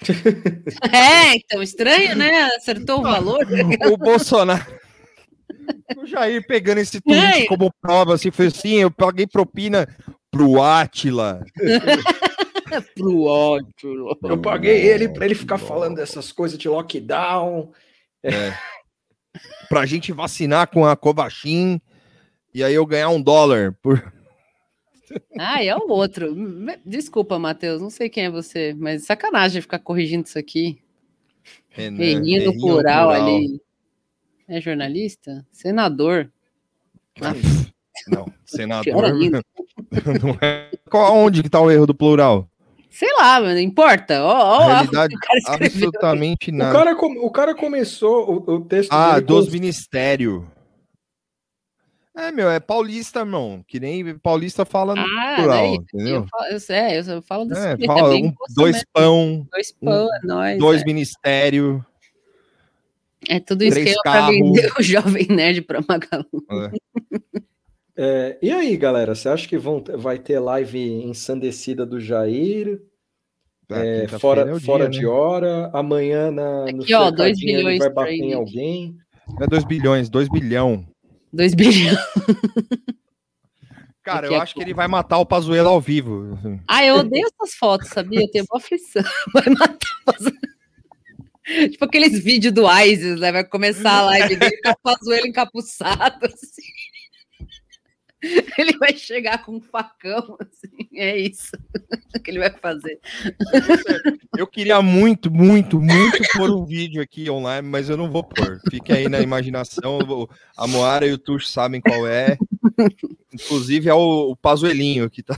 É, 0.93 1.37
então, 1.37 1.63
estranho, 1.63 2.17
né? 2.17 2.45
Acertou 2.57 3.01
o 3.01 3.03
valor. 3.03 3.47
O 3.93 3.97
Bolsonaro. 3.97 4.82
O 5.97 6.07
Jair 6.07 6.47
pegando 6.47 6.79
esse 6.79 7.01
tweet 7.01 7.43
É. 7.43 7.47
como 7.47 7.73
prova, 7.81 8.15
assim, 8.15 8.31
foi 8.31 8.47
assim, 8.47 8.77
eu 8.81 8.91
paguei 8.91 9.27
propina 9.27 9.87
pro 10.31 10.63
Atila. 10.63 11.43
Pro 12.95 13.25
ótimo. 13.25 14.17
Eu 14.23 14.41
paguei 14.41 14.81
ele 14.89 15.07
para 15.11 15.27
ele 15.27 15.35
ficar 15.35 15.59
falando 15.59 15.97
dessas 15.97 16.33
coisas 16.33 16.57
de 16.57 16.71
lockdown. 16.71 17.71
É. 18.23 18.55
pra 19.69 19.85
gente 19.85 20.11
vacinar 20.13 20.69
com 20.69 20.87
a 20.87 20.97
Covaxin 20.97 21.79
e 22.55 22.63
aí 22.65 22.73
eu 22.75 22.87
ganhar 22.87 23.11
um 23.11 23.21
dólar 23.21 23.77
por. 23.83 24.01
Ah, 25.39 25.63
é 25.63 25.77
o 25.77 25.91
outro. 25.91 26.35
Desculpa, 26.87 27.39
Matheus, 27.39 27.83
não 27.83 27.91
sei 27.91 28.09
quem 28.09 28.25
é 28.25 28.31
você, 28.31 28.75
mas 28.79 29.05
sacanagem 29.05 29.61
ficar 29.61 29.79
corrigindo 29.79 30.27
isso 30.27 30.39
aqui. 30.39 30.81
Renan, 31.69 31.99
Reininho 31.99 32.45
no 32.45 32.51
Reininho 32.53 32.61
plural, 32.61 33.09
plural. 33.11 33.27
ali. 33.27 33.61
É 34.53 34.61
jornalista? 34.61 35.47
Senador. 35.51 36.31
Ah, 37.23 37.33
Não, 38.09 38.27
senador. 38.45 38.95
Não 40.23 40.37
é. 40.43 40.71
Qual, 40.91 41.17
onde 41.17 41.43
que 41.43 41.49
tá 41.49 41.59
o 41.61 41.71
erro 41.71 41.87
do 41.87 41.95
plural? 41.95 42.47
sei 42.91 43.11
lá, 43.15 43.41
mas 43.41 43.55
não 43.55 43.61
importa. 43.61 44.23
Ó, 44.23 44.29
ó, 44.31 44.67
Realidade, 44.67 45.15
o 45.15 45.19
cara 45.19 45.41
absolutamente 45.65 46.51
O 46.51 46.55
nada. 46.55 46.73
cara, 46.79 46.95
com- 46.95 47.19
o 47.25 47.31
cara 47.31 47.55
começou 47.55 48.45
o, 48.47 48.55
o 48.57 48.61
texto 48.67 48.93
Ah, 48.93 49.19
dos 49.19 49.47
com- 49.47 49.53
ministérios. 49.53 50.45
É, 52.15 52.31
meu, 52.31 52.51
é 52.51 52.61
paulista, 52.61 53.21
irmão. 53.21 53.65
Que 53.67 53.81
nem 53.81 54.19
paulista 54.19 54.67
fala 54.67 54.95
no 54.95 55.01
Ah, 55.01 55.37
plural, 55.37 55.57
daí, 55.63 55.75
entendeu? 55.77 56.17
eu 56.17 56.27
falo, 56.29 56.45
eu, 56.51 56.75
é, 56.77 56.99
eu 57.17 57.23
falo 57.23 57.45
desse 57.47 57.67
É, 57.67 57.87
fala 57.87 58.15
um, 58.15 58.35
dois 58.55 58.85
pão, 58.93 59.47
Dois 59.51 59.73
pão, 59.73 60.07
um- 60.07 60.15
é 60.15 60.27
nóis. 60.27 60.59
dois 60.59 60.83
é. 60.83 60.85
ministérios. 60.85 61.83
É 63.29 63.39
tudo 63.41 63.63
esquema 63.63 63.97
pra 64.03 64.13
carros. 64.13 64.35
vender 64.37 64.73
o 64.79 64.83
Jovem 64.83 65.27
Nerd 65.29 65.63
pra 65.63 65.81
Magalu. 65.89 66.27
É, 67.97 68.39
e 68.43 68.51
aí, 68.51 68.77
galera, 68.77 69.15
você 69.15 69.29
acha 69.29 69.47
que 69.47 69.57
vão, 69.59 69.83
vai 69.99 70.19
ter 70.19 70.39
live 70.41 70.79
ensandecida 71.05 71.85
do 71.87 72.01
Jair? 72.01 72.81
É, 73.71 74.07
fora 74.09 74.51
é 74.51 74.55
o 74.55 74.61
fora 74.61 74.89
dia, 74.89 75.01
de 75.01 75.07
né? 75.07 75.13
hora? 75.13 75.71
Amanhã 75.73 76.31
na, 76.31 76.67
no 76.73 76.83
Aqui, 76.83 76.95
ó, 76.95 77.11
dois 77.11 77.39
cercadinho 77.39 77.51
ele 77.51 77.57
bilhões 77.59 77.79
vai 77.79 77.91
bater 77.91 78.15
em 78.15 78.33
alguém? 78.35 78.97
Não 79.29 79.45
é 79.45 79.47
2 79.47 79.65
bilhões, 79.65 80.11
2 80.11 80.29
bilhão. 80.29 80.87
2 81.33 81.55
bilhões. 81.55 81.97
Cara, 84.03 84.27
Aqui 84.27 84.35
eu 84.35 84.39
é 84.39 84.43
acho 84.43 84.55
que 84.55 84.61
ele 84.63 84.75
vai 84.75 84.89
matar 84.89 85.19
o 85.19 85.25
Pazuello 85.27 85.69
ao 85.69 85.81
vivo. 85.81 86.37
Ah, 86.69 86.85
eu 86.85 86.97
odeio 86.97 87.25
essas 87.27 87.55
fotos, 87.55 87.89
sabia? 87.89 88.21
Eu 88.21 88.31
tenho 88.31 88.45
uma 88.51 88.59
aflição. 88.59 89.03
Vai 89.33 89.45
matar 89.49 89.79
os- 90.19 90.33
Tipo 91.71 91.85
aqueles 91.85 92.23
vídeos 92.23 92.55
do 92.55 92.71
ISIS, 92.71 93.21
né? 93.21 93.33
Vai 93.33 93.45
começar 93.45 93.93
a 93.93 94.03
live 94.03 94.37
dele 94.37 94.61
com 94.63 94.71
o 94.71 94.79
Pazuello 94.83 95.27
encapuçado, 95.27 96.27
assim. 96.27 96.63
Ele 98.57 98.79
vai 98.79 98.97
chegar 98.97 99.45
com 99.45 99.57
um 99.57 99.61
facão, 99.61 100.37
assim. 100.39 100.89
É 100.95 101.17
isso 101.17 101.51
que 102.23 102.31
ele 102.31 102.39
vai 102.39 102.51
fazer. 102.51 103.01
Eu 104.37 104.47
queria 104.47 104.81
muito, 104.81 105.29
muito, 105.29 105.81
muito 105.81 106.23
pôr 106.33 106.51
um 106.51 106.65
vídeo 106.65 107.03
aqui 107.03 107.29
online, 107.29 107.67
mas 107.67 107.89
eu 107.89 107.97
não 107.97 108.11
vou 108.11 108.23
pôr. 108.23 108.61
Fique 108.71 108.93
aí 108.93 109.09
na 109.09 109.21
imaginação. 109.21 109.99
A 110.57 110.67
Moara 110.69 111.05
e 111.07 111.13
o 111.13 111.19
Tuxo 111.19 111.49
sabem 111.49 111.81
qual 111.81 112.07
é. 112.07 112.37
Inclusive 113.33 113.89
é 113.89 113.95
o, 113.95 114.31
o 114.31 114.37
Pazuelinho 114.37 115.11
que 115.11 115.23
tá. 115.23 115.37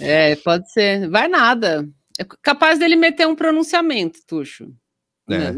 É, 0.00 0.36
pode 0.36 0.70
ser. 0.72 1.08
Vai 1.08 1.28
nada. 1.28 1.88
É 2.18 2.24
capaz 2.42 2.78
dele 2.78 2.96
meter 2.96 3.26
um 3.26 3.34
pronunciamento, 3.36 4.20
Tuxo. 4.26 4.72
É. 5.30 5.52
Né, 5.52 5.54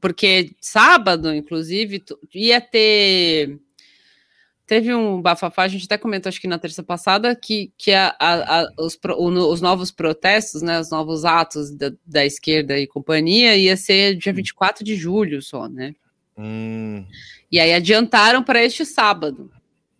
Porque 0.00 0.54
sábado, 0.60 1.32
inclusive, 1.34 2.02
ia 2.34 2.60
ter. 2.60 3.58
Teve 4.66 4.94
um 4.94 5.20
bafafá, 5.20 5.64
a 5.64 5.68
gente 5.68 5.84
até 5.84 5.98
comentou, 5.98 6.30
acho 6.30 6.40
que 6.40 6.48
na 6.48 6.58
terça 6.58 6.82
passada, 6.82 7.36
que, 7.36 7.70
que 7.76 7.92
a- 7.92 8.16
a- 8.18 8.60
a- 8.62 8.68
os, 8.78 8.98
os 9.50 9.60
novos 9.60 9.90
protestos, 9.90 10.62
né, 10.62 10.80
os 10.80 10.90
novos 10.90 11.26
atos 11.26 11.70
da, 11.70 11.92
da 12.06 12.24
esquerda 12.24 12.78
e 12.78 12.86
companhia, 12.86 13.54
ia 13.56 13.76
ser 13.76 14.14
dia 14.16 14.32
24 14.32 14.82
de 14.82 14.96
julho 14.96 15.42
só, 15.42 15.68
né? 15.68 15.94
Hum, 16.36 17.04
E 17.52 17.60
aí 17.60 17.74
adiantaram 17.74 18.42
para 18.42 18.64
este 18.64 18.86
sábado, 18.86 19.50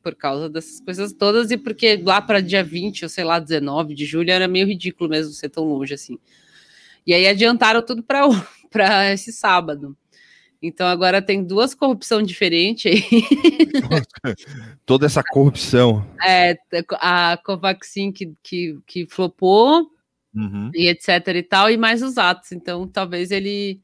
por 0.04 0.14
causa 0.14 0.50
dessas 0.50 0.78
coisas 0.80 1.14
todas, 1.14 1.50
e 1.50 1.56
porque 1.56 1.96
lá 1.96 2.20
para 2.20 2.42
dia 2.42 2.62
20, 2.62 3.04
ou 3.04 3.08
sei 3.08 3.24
lá, 3.24 3.40
19 3.40 3.94
de 3.94 4.04
julho, 4.04 4.30
era 4.30 4.46
meio 4.46 4.66
ridículo 4.66 5.08
mesmo 5.08 5.32
ser 5.32 5.48
tão 5.48 5.64
longe 5.64 5.94
assim. 5.94 6.18
E 7.06 7.14
aí 7.14 7.26
adiantaram 7.26 7.84
tudo 7.84 8.02
para 8.02 8.28
esse 9.10 9.32
sábado. 9.32 9.96
Então 10.62 10.86
agora 10.86 11.20
tem 11.20 11.42
duas 11.42 11.74
corrupção 11.74 12.22
diferentes 12.22 12.92
aí. 12.92 13.02
Toda 14.86 15.06
essa 15.06 15.22
corrupção. 15.22 16.06
É, 16.22 16.56
a 16.92 17.38
Covaxin 17.44 18.12
que, 18.12 18.32
que, 18.42 18.78
que 18.86 19.06
flopou 19.06 19.90
Uhum. 20.36 20.72
e 20.74 20.88
etc 20.88 21.28
e 21.28 21.42
tal, 21.44 21.70
e 21.70 21.76
mais 21.76 22.02
os 22.02 22.18
atos. 22.18 22.50
Então 22.52 22.88
talvez 22.88 23.30
ele. 23.30 23.80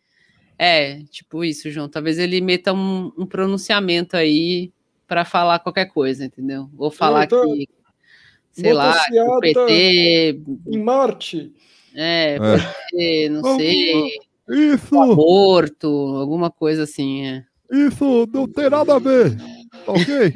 É, 0.59 1.03
tipo 1.05 1.45
isso, 1.45 1.71
João. 1.71 1.89
Talvez 1.89 2.19
ele 2.19 2.41
meta 2.41 2.73
um, 2.73 3.13
um 3.17 3.25
pronunciamento 3.25 4.17
aí 4.17 4.73
para 5.11 5.25
falar 5.25 5.59
qualquer 5.59 5.87
coisa, 5.87 6.25
entendeu? 6.25 6.71
Ou 6.79 6.89
falar 6.89 7.27
tô- 7.27 7.53
que. 7.53 7.69
Sei 8.53 8.73
lá, 8.73 8.95
que 9.09 9.21
o 9.21 9.41
PT. 9.41 10.41
Em 10.69 10.79
Marte. 10.79 11.53
É, 11.93 12.37
É. 12.37 12.39
PT, 12.93 13.29
não 13.31 13.57
sei. 13.57 14.09
Isso, 14.49 15.01
Aborto, 15.01 15.89
alguma 15.89 16.49
coisa 16.49 16.85
assim, 16.85 17.27
é. 17.27 17.45
isso 17.73 18.25
não 18.33 18.47
tem 18.47 18.71
nada 18.71 18.95
a 18.95 18.99
ver. 19.01 19.37
Tá 19.85 19.93
ok? 19.93 20.33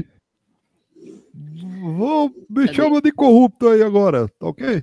Vou, 1.97 2.31
me 2.51 2.67
Cadê? 2.67 2.75
chama 2.75 3.01
de 3.01 3.13
corrupto 3.13 3.69
aí 3.69 3.83
agora, 3.83 4.27
tá 4.41 4.47
ok? 4.49 4.83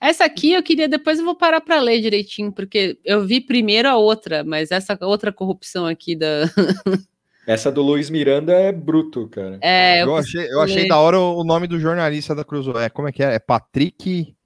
Essa 0.00 0.24
aqui 0.24 0.52
eu 0.54 0.62
queria, 0.62 0.88
depois 0.88 1.18
eu 1.20 1.24
vou 1.24 1.34
parar 1.36 1.60
para 1.60 1.80
ler 1.80 2.00
direitinho, 2.00 2.52
porque 2.52 2.98
eu 3.04 3.24
vi 3.26 3.40
primeiro 3.40 3.88
a 3.88 3.96
outra, 3.96 4.42
mas 4.42 4.70
essa 4.72 4.98
outra 5.02 5.32
corrupção 5.32 5.86
aqui 5.86 6.16
da. 6.16 6.42
Essa 7.50 7.72
do 7.72 7.82
Luiz 7.82 8.08
Miranda 8.08 8.52
é 8.52 8.70
bruto, 8.70 9.26
cara. 9.26 9.58
É, 9.60 10.02
Eu, 10.02 10.06
eu 10.06 10.16
achei, 10.16 10.46
eu 10.52 10.60
achei 10.60 10.86
da 10.86 11.00
hora 11.00 11.18
o 11.18 11.42
nome 11.42 11.66
do 11.66 11.80
jornalista 11.80 12.32
da 12.32 12.44
Cruz. 12.44 12.64
É, 12.76 12.88
como 12.88 13.08
é 13.08 13.12
que 13.12 13.24
é? 13.24 13.34
É 13.34 13.38
Patrick 13.40 14.36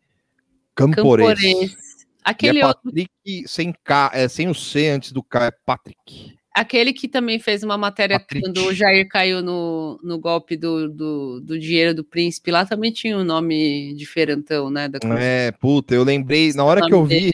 Campores. 0.75 1.27
Campores. 1.27 1.43
E 1.43 1.77
Aquele, 2.25 2.61
é 2.61 2.67
outro, 2.67 2.85
Patrick 2.85 3.11
sem 3.47 3.75
K, 3.85 4.11
é, 4.15 4.27
sem 4.27 4.49
o 4.49 4.55
C 4.55 4.89
antes 4.89 5.13
do 5.13 5.23
K, 5.23 5.49
é 5.49 5.51
Patrick. 5.51 6.35
aquele 6.51 6.95
que 6.95 7.07
também 7.07 7.39
fez 7.39 7.63
uma 7.63 7.77
matéria 7.77 8.19
Patrick. 8.19 8.41
quando 8.41 8.65
o 8.69 8.73
Jair 8.73 9.07
caiu 9.07 9.43
no, 9.43 10.01
no 10.03 10.19
golpe 10.19 10.57
do, 10.57 10.89
do, 10.89 11.41
do 11.43 11.59
dinheiro 11.59 11.95
do 11.95 12.03
príncipe, 12.03 12.51
lá 12.51 12.65
também 12.65 12.91
tinha 12.91 13.19
um 13.19 13.25
nome 13.25 13.93
diferentão, 13.97 14.71
né? 14.71 14.89
Da 14.89 14.99
Cruz. 14.99 15.21
É, 15.21 15.53
puta, 15.53 15.95
eu 15.95 16.05
lembrei, 16.05 16.55
na 16.55 16.65
hora 16.65 16.81
que 16.81 16.95
eu 16.95 17.05
vi, 17.05 17.33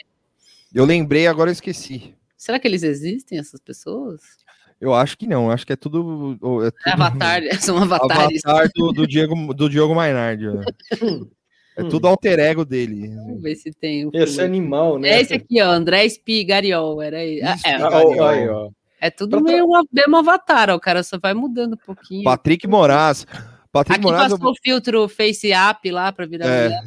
eu 0.74 0.84
lembrei, 0.84 1.28
agora 1.28 1.48
eu 1.48 1.52
esqueci. 1.52 2.12
Será 2.36 2.58
que 2.58 2.66
eles 2.66 2.82
existem, 2.82 3.38
essas 3.38 3.60
pessoas? 3.60 4.40
Eu 4.80 4.94
acho 4.94 5.18
que 5.18 5.26
não, 5.26 5.50
acho 5.50 5.66
que 5.66 5.72
é 5.72 5.76
tudo. 5.76 6.32
É 6.66 6.70
tudo 6.70 6.72
Avatar, 6.86 7.42
são 7.60 7.76
avatares. 7.82 8.42
Avatar 8.44 8.70
do, 8.74 8.92
do 8.92 9.06
Diego, 9.06 9.52
do 9.52 9.68
Diogo 9.68 9.94
Mainardi. 9.94 10.46
ó. 10.48 10.54
É 11.76 11.84
tudo 11.84 12.08
alter 12.08 12.38
ego 12.40 12.64
dele. 12.64 13.08
Vamos 13.14 13.40
ver 13.42 13.54
se 13.54 13.72
tem. 13.72 14.04
o 14.04 14.10
Esse 14.12 14.42
animal, 14.42 14.98
né? 14.98 15.08
É 15.10 15.20
esse 15.22 15.32
aqui, 15.32 15.62
ó, 15.62 15.70
André 15.70 16.06
Spigariol, 16.08 17.00
era 17.00 17.18
aí. 17.18 17.40
Ah, 17.42 17.56
é, 17.64 17.74
Ah, 17.76 17.88
ó, 17.92 18.28
aí, 18.28 18.48
ó. 18.48 18.70
é 19.00 19.08
tudo 19.08 19.40
meio 19.40 19.64
uma, 19.64 19.82
mesmo 19.90 20.16
avatar, 20.16 20.68
ó, 20.68 20.74
o 20.74 20.80
cara 20.80 21.02
só 21.02 21.16
vai 21.18 21.32
mudando 21.32 21.74
um 21.74 21.86
pouquinho. 21.86 22.24
Patrick 22.24 22.66
Moraes. 22.66 23.24
Patrick 23.72 24.00
Aqui 24.00 24.02
Moraes, 24.04 24.32
passou 24.32 24.50
o 24.50 24.54
filtro 24.62 25.08
Face 25.08 25.52
App 25.52 25.88
lá 25.90 26.10
para 26.12 26.26
virar 26.26 26.46
É, 26.48 26.64
mulher. 26.64 26.82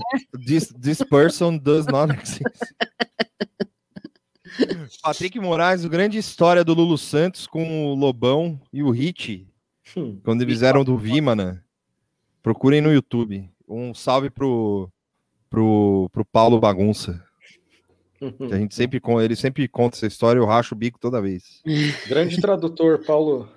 this, 0.45 0.73
this 0.79 1.01
person 1.01 1.57
does 1.57 1.87
not 1.87 2.13
exist. 2.21 2.43
Patrick 5.01 5.39
Moraes, 5.39 5.83
o 5.85 5.89
grande 5.89 6.17
história 6.17 6.63
do 6.63 6.73
Lulu 6.73 6.97
Santos 6.97 7.47
com 7.47 7.91
o 7.91 7.95
Lobão 7.95 8.59
e 8.71 8.83
o 8.83 8.89
Hit, 8.91 9.47
Hum. 9.97 10.19
quando 10.23 10.41
eles 10.41 10.61
eram 10.61 10.83
do 10.83 10.97
Vimana. 10.97 11.63
Procurem 12.41 12.81
no 12.81 12.91
YouTube. 12.91 13.49
Um 13.67 13.93
salve 13.93 14.29
pro, 14.29 14.89
pro, 15.49 16.09
pro 16.11 16.25
Paulo 16.25 16.59
Bagunça. 16.59 17.23
Que 18.37 18.53
a 18.53 18.57
gente 18.57 18.73
sempre 18.73 19.01
ele 19.21 19.35
sempre 19.35 19.67
conta 19.67 19.97
essa 19.97 20.07
história, 20.07 20.39
eu 20.39 20.45
racho 20.45 20.73
o 20.73 20.77
bico 20.77 20.97
toda 20.97 21.21
vez. 21.21 21.61
Grande 22.07 22.39
tradutor, 22.39 23.03
Paulo, 23.05 23.49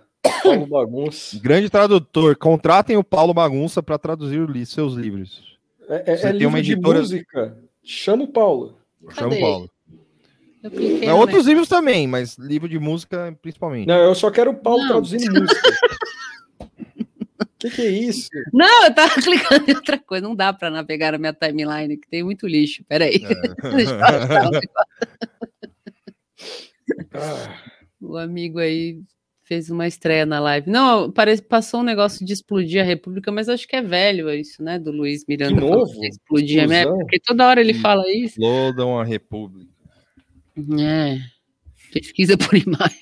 Paulo 0.43 0.67
Bagunça. 0.67 1.39
Grande 1.39 1.71
tradutor, 1.71 2.35
contratem 2.37 2.97
o 2.97 3.05
Paulo 3.05 3.33
Bagunça 3.33 3.81
para 3.81 3.97
traduzir 3.97 4.41
o 4.41 4.47
li- 4.47 4.67
seus 4.67 4.95
livros. 4.95 5.57
É, 5.89 6.13
é, 6.13 6.17
Você 6.17 6.27
é 6.27 6.31
tem 6.31 6.39
livro 6.41 6.49
uma 6.49 6.61
de 6.63 6.73
editora- 6.73 6.99
música. 6.99 7.59
Chama 7.85 8.25
o 8.25 8.29
Paulo. 8.29 8.77
Chama 9.11 9.37
o 9.37 9.41
Paulo. 9.41 9.71
Cliquei 10.71 11.09
É, 11.09 11.11
no 11.13 11.19
outros 11.19 11.47
livros 11.47 11.69
também, 11.69 12.07
mas 12.07 12.37
livro 12.39 12.69
de 12.69 12.79
música 12.79 13.37
principalmente. 13.43 13.87
Não, 13.87 13.97
eu 13.99 14.15
só 14.15 14.31
quero 14.31 14.51
o 14.51 14.55
Paulo 14.55 14.83
Não. 14.83 14.89
traduzindo 14.89 15.41
música. 15.41 15.61
O 16.61 16.67
que, 17.59 17.71
que 17.71 17.83
é 17.83 17.91
isso? 17.91 18.29
Não, 18.53 18.85
eu 18.85 18.95
tava 18.95 19.15
clicando 19.23 19.71
em 19.71 19.75
outra 19.75 19.99
coisa. 19.99 20.27
Não 20.27 20.35
dá 20.37 20.53
para 20.53 20.71
navegar 20.71 21.13
na 21.13 21.19
minha 21.19 21.33
timeline, 21.33 21.97
que 21.97 22.09
tem 22.09 22.23
muito 22.23 22.47
lixo. 22.47 22.85
Peraí. 22.89 23.21
Negócio. 23.63 24.71
Ah, 27.13 27.61
o 28.01 28.17
amigo 28.17 28.59
aí 28.59 29.01
fez 29.45 29.71
uma 29.71 29.87
estreia 29.87 30.27
na 30.27 30.41
live. 30.41 30.69
Não, 30.71 31.11
parece, 31.11 31.41
passou 31.43 31.81
um 31.81 31.85
negócio 31.85 32.27
de 32.27 32.33
explodir 32.33 32.81
a 32.83 32.85
República, 32.85 33.31
mas 33.31 33.49
acho 33.49 33.67
que 33.67 33.77
é 33.77 33.83
velho 33.83 34.29
isso, 34.31 34.63
né? 34.63 34.79
Do 34.79 34.91
Luiz 34.91 35.25
Miranda. 35.27 35.55
De 35.55 35.61
novo? 35.61 36.05
Explodir 36.05 36.65
a 36.65 36.67
minha 36.67 36.81
Explosão? 36.81 36.99
porque 37.01 37.21
toda 37.21 37.47
hora 37.47 37.61
ele 37.61 37.75
fala 37.75 38.03
isso. 38.11 38.41
Explodam 38.41 38.99
a 38.99 39.05
República. 39.05 39.71
É. 40.79 41.19
Pesquisa 41.93 42.37
por 42.37 42.55
imagem. 42.57 42.99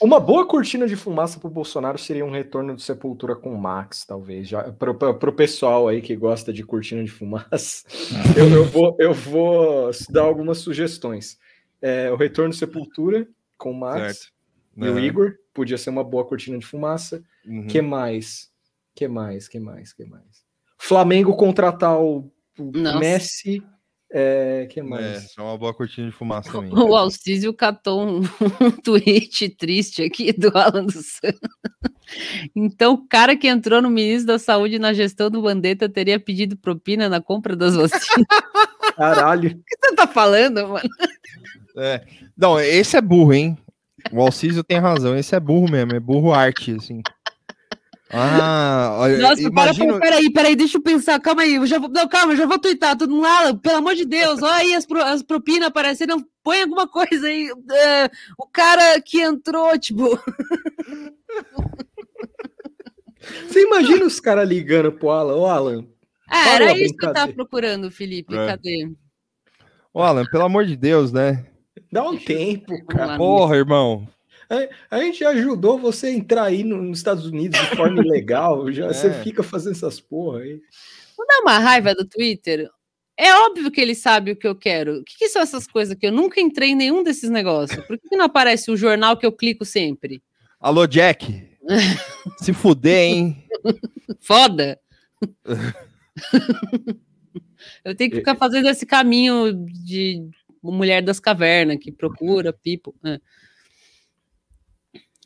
Uma 0.00 0.18
boa 0.18 0.46
cortina 0.46 0.86
de 0.88 0.96
fumaça 0.96 1.38
pro 1.38 1.48
Bolsonaro 1.48 1.96
seria 1.98 2.24
um 2.24 2.30
retorno 2.30 2.74
do 2.74 2.80
Sepultura 2.80 3.36
com 3.36 3.54
o 3.54 3.60
Max, 3.60 4.04
talvez. 4.04 4.48
Já, 4.48 4.72
pro, 4.72 4.94
pro, 4.94 5.14
pro 5.18 5.32
pessoal 5.32 5.88
aí 5.88 6.02
que 6.02 6.16
gosta 6.16 6.52
de 6.52 6.64
cortina 6.64 7.02
de 7.04 7.10
fumaça, 7.10 7.86
eu, 8.36 8.48
eu 8.50 8.64
vou, 8.64 8.96
eu 8.98 9.14
vou 9.14 9.90
dar 10.10 10.22
algumas 10.22 10.58
sugestões. 10.58 11.38
É, 11.80 12.10
o 12.10 12.16
retorno 12.16 12.50
do 12.50 12.56
Sepultura 12.56 13.26
com 13.56 13.70
o 13.70 13.78
Max 13.78 14.18
Certo. 14.18 14.32
e 14.76 14.88
o 14.88 14.92
Aham. 14.92 15.00
Igor 15.00 15.34
podia 15.52 15.78
ser 15.78 15.90
uma 15.90 16.02
boa 16.02 16.24
cortina 16.24 16.58
de 16.58 16.66
fumaça. 16.66 17.22
Uhum. 17.46 17.66
Que 17.66 17.80
mais? 17.80 18.50
Que 18.94 19.06
mais? 19.06 19.48
Que 19.48 19.60
mais? 19.60 19.92
Que 19.92 20.04
mais? 20.04 20.44
Flamengo 20.76 21.36
contratar 21.36 22.00
o, 22.00 22.30
o. 22.58 22.98
Messi. 22.98 23.62
É, 24.16 24.68
que 24.70 24.78
É, 24.78 24.82
mais? 24.84 25.34
é 25.36 25.42
uma 25.42 25.58
boa 25.58 25.74
cortina 25.74 26.06
de 26.08 26.14
fumaça 26.14 26.48
também. 26.52 26.70
O 26.72 26.94
Alcísio 26.94 27.52
catou 27.52 28.06
um, 28.06 28.20
um 28.62 28.70
tweet 28.70 29.48
triste 29.48 30.04
aqui 30.04 30.32
do 30.32 30.56
Alan 30.56 30.84
dos 30.84 31.18
Santos. 31.20 31.50
Então, 32.54 32.92
o 32.92 33.08
cara 33.08 33.34
que 33.34 33.48
entrou 33.48 33.82
no 33.82 33.90
ministro 33.90 34.28
da 34.28 34.38
Saúde 34.38 34.78
na 34.78 34.92
gestão 34.92 35.28
do 35.28 35.42
Bandeta 35.42 35.88
teria 35.88 36.20
pedido 36.20 36.56
propina 36.56 37.08
na 37.08 37.20
compra 37.20 37.56
das 37.56 37.74
vacinas. 37.74 38.26
Caralho. 38.96 39.50
O 39.50 39.54
que 39.54 39.76
você 39.82 39.96
tá 39.96 40.06
falando, 40.06 40.68
mano? 40.68 40.88
É. 41.76 42.04
Não, 42.36 42.60
esse 42.60 42.96
é 42.96 43.00
burro, 43.00 43.32
hein? 43.32 43.58
O 44.12 44.20
Alcísio 44.20 44.62
tem 44.62 44.78
razão, 44.78 45.16
esse 45.16 45.34
é 45.34 45.40
burro 45.40 45.68
mesmo, 45.68 45.92
é 45.92 45.98
burro 45.98 46.32
arte, 46.32 46.72
assim. 46.76 47.02
Ah, 48.16 48.96
olha, 49.00 49.18
Nossa, 49.18 49.42
imagino... 49.42 49.98
para, 49.98 50.00
peraí, 50.00 50.32
peraí, 50.32 50.54
deixa 50.56 50.78
eu 50.78 50.82
pensar, 50.82 51.20
calma 51.20 51.42
aí, 51.42 51.54
eu 51.56 51.66
já 51.66 51.78
vou, 51.78 51.88
não, 51.88 52.08
calma, 52.08 52.32
eu 52.32 52.36
já 52.36 52.46
vou 52.46 52.58
twittar, 52.58 52.96
todo 52.96 53.10
mundo, 53.10 53.26
Alan, 53.26 53.56
pelo 53.58 53.78
amor 53.78 53.94
de 53.94 54.04
Deus, 54.04 54.40
olha 54.42 54.54
aí 54.54 54.74
as, 54.74 54.86
pro, 54.86 55.02
as 55.02 55.22
propinas 55.22 55.68
aparecendo, 55.68 56.24
põe 56.42 56.62
alguma 56.62 56.86
coisa 56.86 57.26
aí, 57.26 57.50
é, 57.72 58.10
o 58.38 58.46
cara 58.46 59.00
que 59.00 59.20
entrou, 59.20 59.76
tipo, 59.78 60.18
Você 63.48 63.62
imagina 63.62 64.04
os 64.04 64.20
caras 64.20 64.48
ligando 64.48 64.92
pro 64.92 65.10
Alan? 65.10 65.36
Ô, 65.36 65.46
Alan, 65.46 65.86
ah, 66.28 66.48
era 66.50 66.76
isso 66.76 66.94
que 66.96 67.06
eu 67.06 67.12
tava 67.12 67.32
procurando, 67.32 67.90
Felipe, 67.90 68.36
É. 68.36 68.46
cadê? 68.46 68.90
Ô, 69.92 70.02
Alan, 70.02 70.24
pelo 70.26 70.44
amor 70.44 70.66
de 70.66 70.76
Deus, 70.76 71.12
né? 71.12 71.46
dá 71.90 72.08
um 72.08 72.16
tempo, 72.16 72.84
cara. 72.86 73.06
lá, 73.06 73.16
Porra, 73.16 73.56
irmão. 73.56 74.08
A, 74.50 74.96
a 74.96 75.00
gente 75.00 75.20
já 75.20 75.30
ajudou 75.30 75.78
você 75.78 76.08
a 76.08 76.12
entrar 76.12 76.44
aí 76.44 76.62
no- 76.64 76.82
nos 76.82 76.98
Estados 76.98 77.26
Unidos 77.26 77.58
de 77.60 77.76
forma 77.76 78.00
ilegal. 78.04 78.70
Já, 78.72 78.88
Você 78.88 79.08
É. 79.08 79.22
fica 79.22 79.42
fazendo 79.42 79.72
essas 79.72 80.00
porra 80.00 80.40
aí. 80.40 80.60
Não 81.18 81.26
dá 81.26 81.40
uma 81.42 81.58
raiva 81.58 81.94
do 81.94 82.04
Twitter? 82.06 82.68
É 83.16 83.32
óbvio 83.34 83.70
que 83.70 83.80
ele 83.80 83.94
sabe 83.94 84.32
o 84.32 84.36
que 84.36 84.46
eu 84.46 84.56
quero. 84.56 84.98
O 84.98 85.04
que, 85.04 85.16
que 85.16 85.28
são 85.28 85.40
essas 85.40 85.66
coisas 85.68 85.96
que 85.96 86.06
eu 86.06 86.10
nunca 86.12 86.40
entrei 86.40 86.70
em 86.70 86.74
nenhum 86.74 87.02
desses 87.02 87.30
negócios? 87.30 87.84
Por 87.86 87.96
que, 87.98 88.08
que 88.08 88.16
não 88.16 88.24
aparece 88.24 88.70
o 88.72 88.76
jornal 88.76 89.16
que 89.16 89.24
eu 89.24 89.30
clico 89.32 89.64
sempre? 89.64 90.20
Alô, 90.58 90.86
Jack. 90.86 91.48
Se 92.42 92.52
fuder, 92.52 93.08
hein? 93.10 93.44
Foda! 94.20 94.78
eu 97.84 97.94
tenho 97.94 98.10
que 98.10 98.16
ficar 98.16 98.34
fazendo 98.36 98.68
esse 98.68 98.84
caminho 98.84 99.52
de 99.84 100.28
mulher 100.62 101.02
das 101.02 101.20
cavernas 101.20 101.78
que 101.80 101.92
procura 101.92 102.52
people. 102.52 102.92
É. 103.04 103.20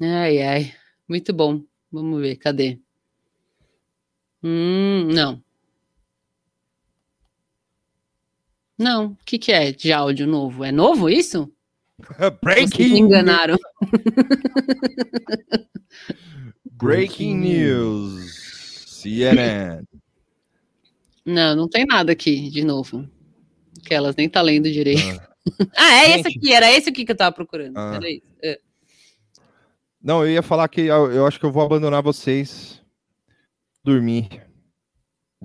Ai, 0.00 0.42
ai. 0.42 0.74
Muito 1.08 1.32
bom. 1.32 1.62
Vamos 1.90 2.20
ver, 2.20 2.36
cadê? 2.36 2.78
Hum, 4.42 5.08
não. 5.12 5.42
Não, 8.78 9.06
o 9.06 9.16
que, 9.24 9.38
que 9.38 9.50
é 9.50 9.72
de 9.72 9.92
áudio 9.92 10.26
novo? 10.26 10.62
É 10.62 10.70
novo 10.70 11.08
isso? 11.08 11.52
Vocês 11.98 12.30
me 12.30 12.38
Breaking, 12.40 12.98
enganaram. 12.98 13.58
breaking 16.64 17.34
news. 17.36 18.86
CNN. 18.86 19.84
Não, 21.24 21.56
não 21.56 21.68
tem 21.68 21.84
nada 21.84 22.12
aqui 22.12 22.48
de 22.50 22.64
novo. 22.64 23.08
Que 23.84 23.94
elas 23.94 24.14
nem 24.14 24.28
tá 24.28 24.40
lendo 24.40 24.70
direito. 24.70 25.20
Ah, 25.76 25.94
é 26.04 26.18
esse 26.18 26.28
aqui, 26.28 26.52
era 26.52 26.70
esse 26.70 26.88
aqui 26.88 27.04
que 27.04 27.10
eu 27.12 27.16
tava 27.16 27.34
procurando. 27.34 27.76
Ah. 27.76 27.94
Era 27.96 28.10
isso. 28.10 28.26
É. 28.42 28.60
Não, 30.02 30.24
eu 30.24 30.30
ia 30.32 30.42
falar 30.42 30.68
que 30.68 30.82
eu, 30.82 31.10
eu 31.12 31.26
acho 31.26 31.38
que 31.40 31.46
eu 31.46 31.52
vou 31.52 31.62
abandonar 31.64 32.02
vocês. 32.02 32.80
Dormir. 33.84 34.28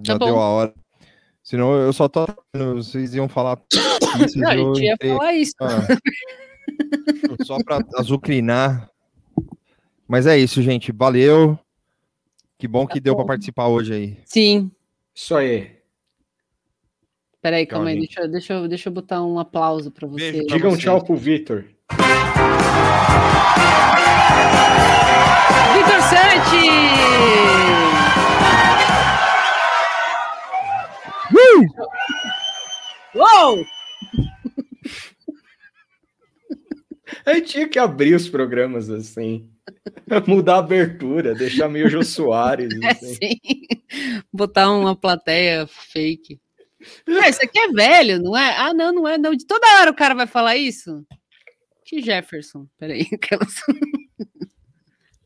Já 0.05 0.13
Tá 0.13 0.19
bom. 0.19 0.25
deu 0.25 0.39
a 0.39 0.49
hora. 0.49 0.73
Senão 1.43 1.73
eu 1.75 1.91
só 1.91 2.07
tô. 2.07 2.25
Vocês 2.75 3.13
iam 3.15 3.27
falar. 3.27 3.59
isso, 4.25 4.39
Não, 4.39 4.53
eu 4.53 4.75
gente 4.75 4.85
ia 4.85 4.93
entrei- 4.93 5.11
falar 5.11 5.33
isso. 5.33 5.53
Ah. 5.61 5.87
Só 7.45 7.57
pra 7.63 7.79
azucrinar. 7.97 8.89
Mas 10.07 10.25
é 10.25 10.37
isso, 10.37 10.61
gente. 10.61 10.91
Valeu. 10.91 11.57
Que 12.57 12.67
bom 12.67 12.87
que 12.87 12.99
deu 12.99 13.15
pra 13.15 13.25
participar 13.25 13.67
hoje 13.67 13.93
aí. 13.93 14.17
Sim. 14.25 14.71
Isso 15.13 15.35
aí. 15.35 15.77
Peraí, 17.41 17.65
Tchau, 17.65 17.77
calma 17.77 17.89
aí. 17.89 17.99
Deixa, 17.99 18.21
eu- 18.21 18.31
deixa, 18.31 18.53
eu- 18.53 18.67
deixa 18.67 18.89
eu 18.89 18.93
botar 18.93 19.21
um 19.23 19.37
aplauso 19.37 19.91
pra 19.91 20.07
você. 20.07 20.31
Beijo 20.31 20.47
pra 20.47 20.55
Diga 20.55 20.67
um 20.67 20.71
vocês. 20.71 20.83
tchau 20.83 21.03
pro 21.03 21.15
Vitor. 21.15 21.65
Vitor 25.73 26.01
Santi! 26.01 26.69
Uou! 33.15 33.65
Aí 37.25 37.41
tinha 37.41 37.67
que 37.69 37.79
abrir 37.79 38.15
os 38.15 38.27
programas 38.27 38.89
assim. 38.89 39.49
Mudar 40.27 40.55
a 40.55 40.59
abertura, 40.59 41.33
deixar 41.33 41.69
meio 41.69 41.89
Jô 41.89 42.03
Soares. 42.03 42.69
É 42.83 42.87
Assim. 42.91 43.15
sim. 43.15 43.39
Botar 44.31 44.71
uma 44.71 44.95
plateia 44.95 45.67
fake. 45.67 46.39
Ah, 47.07 47.29
isso 47.29 47.41
aqui 47.43 47.57
é 47.57 47.69
velho, 47.69 48.21
não 48.21 48.35
é? 48.37 48.57
Ah, 48.57 48.73
não, 48.73 48.91
não 48.91 49.07
é. 49.07 49.17
Não. 49.17 49.33
De 49.33 49.45
toda 49.45 49.65
hora 49.79 49.91
o 49.91 49.95
cara 49.95 50.13
vai 50.13 50.27
falar 50.27 50.57
isso. 50.57 51.05
Que 51.85 52.01
Jefferson? 52.01 52.67
Peraí. 52.77 53.07
aquelas- 53.13 53.61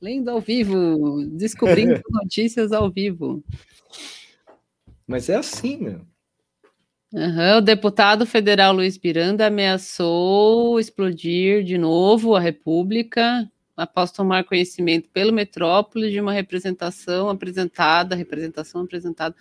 Lendo 0.02 0.30
ao 0.30 0.40
vivo, 0.40 1.26
descobrindo 1.32 2.02
notícias 2.12 2.72
ao 2.72 2.92
vivo. 2.92 3.44
Mas 5.08 5.30
é 5.30 5.36
assim, 5.36 5.78
meu. 5.78 6.02
Aham, 7.16 7.58
o 7.58 7.62
deputado 7.62 8.26
federal 8.26 8.74
Luiz 8.74 9.00
Miranda 9.00 9.48
ameaçou 9.48 10.80
explodir 10.80 11.64
de 11.64 11.78
novo 11.78 12.36
a 12.36 12.40
República 12.40 13.50
após 13.78 14.12
tomar 14.12 14.44
conhecimento 14.44 15.08
pelo 15.10 15.32
Metrópole 15.32 16.12
de 16.12 16.20
uma 16.20 16.34
representação 16.34 17.30
apresentada, 17.30 18.16
representação 18.16 18.82
apresentada 18.82 19.36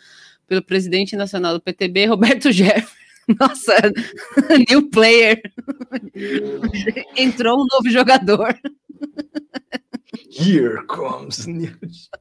pelo 0.46 0.62
presidente 0.62 1.16
nacional 1.16 1.54
do 1.54 1.61
PTB, 1.61 2.07
Roberto 2.07 2.52
Jefferson. 2.52 2.94
Nossa, 3.40 3.74
new 4.70 4.88
player. 4.88 5.42
Entrou 7.16 7.61
um 7.61 7.66
novo 7.72 7.90
jogador. 7.90 8.57
Here 10.39 10.84
comes 10.87 11.47
news. 11.47 12.09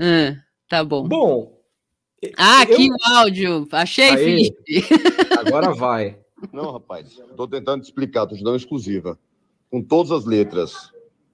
Ah, 0.00 0.36
tá 0.68 0.84
bom. 0.84 1.08
Bom, 1.08 1.58
Ah, 2.36 2.62
aqui 2.62 2.86
eu- 2.88 2.92
o 2.94 3.16
áudio. 3.16 3.68
Achei, 3.72 4.10
Aê. 4.10 4.16
Felipe. 4.16 4.84
agora 5.38 5.72
vai. 5.74 6.18
Não, 6.52 6.70
rapaz, 6.72 7.18
estou 7.30 7.48
tentando 7.48 7.82
te 7.82 7.86
explicar, 7.86 8.22
estou 8.24 8.38
te 8.38 8.44
dando 8.44 8.56
exclusiva. 8.56 9.18
Com 9.70 9.82
todas 9.82 10.12
as 10.12 10.24
letras. 10.24 10.72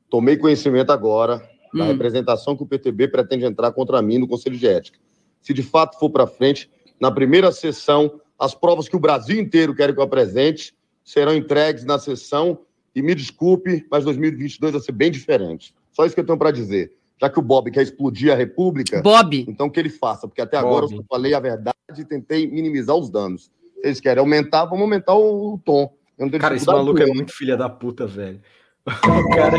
Tomei 0.09 0.37
conhecimento 0.37 0.91
agora 0.93 1.39
da 1.75 1.85
Hum. 1.85 1.89
representação 1.89 2.57
que 2.57 2.63
o 2.63 2.67
PTB 2.67 3.09
pretende 3.09 3.45
entrar 3.45 3.73
contra 3.73 4.01
mim 4.01 4.19
no 4.19 4.29
Conselho 4.29 4.57
de 4.57 4.67
Ética. 4.67 4.99
Se 5.43 5.53
de 5.53 5.63
fato 5.63 5.99
for 5.99 6.09
para 6.11 6.27
frente, 6.27 6.71
na 7.01 7.11
primeira 7.11 7.51
sessão, 7.53 8.21
as 8.39 8.55
provas 8.55 8.89
que 8.89 8.97
o 8.97 9.01
Brasil 9.01 9.39
inteiro 9.41 9.75
quer 9.75 9.93
que 9.93 9.99
eu 9.99 10.05
apresente 10.05 10.75
serão 11.03 11.35
entregues 11.35 11.85
na 11.85 11.99
sessão. 11.99 12.61
E 12.95 13.03
me 13.03 13.15
desculpe, 13.15 13.87
mas 13.91 14.05
2022 14.05 14.73
vai 14.73 14.81
ser 14.81 14.93
bem 14.93 15.11
diferente. 15.11 15.75
Só 15.93 16.05
isso 16.05 16.15
que 16.15 16.21
eu 16.21 16.27
tenho 16.27 16.39
para 16.39 16.51
dizer. 16.51 16.93
Já 17.21 17.31
que 17.31 17.39
o 17.39 17.43
Bob 17.43 17.71
quer 17.71 17.83
explodir 17.83 18.33
a 18.33 18.37
República, 18.37 19.01
Bob. 19.01 19.45
então 19.49 19.71
que 19.71 19.79
ele 19.79 19.89
faça, 19.89 20.27
porque 20.27 20.41
até 20.41 20.57
agora 20.57 20.83
Bob. 20.83 20.93
eu 20.93 20.99
só 20.99 21.05
falei 21.09 21.35
a 21.35 21.41
verdade 21.41 21.75
e 21.99 22.05
tentei 22.05 22.47
minimizar 22.47 22.97
os 22.97 23.09
danos. 23.09 23.45
Se 23.45 23.87
eles 23.87 24.01
querem 24.01 24.21
aumentar, 24.21 24.65
vamos 24.65 24.83
aumentar 24.83 25.15
o, 25.15 25.55
o 25.55 25.59
tom. 25.59 25.93
Eu 26.19 26.31
Cara, 26.39 26.55
esse 26.55 26.67
maluco 26.67 27.03
é 27.03 27.07
muito 27.07 27.33
filha 27.33 27.57
da 27.57 27.69
puta, 27.69 28.07
velho. 28.07 28.41
O 28.87 29.31
cara, 29.35 29.59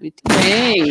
Muito 0.00 0.22
bem. 0.28 0.86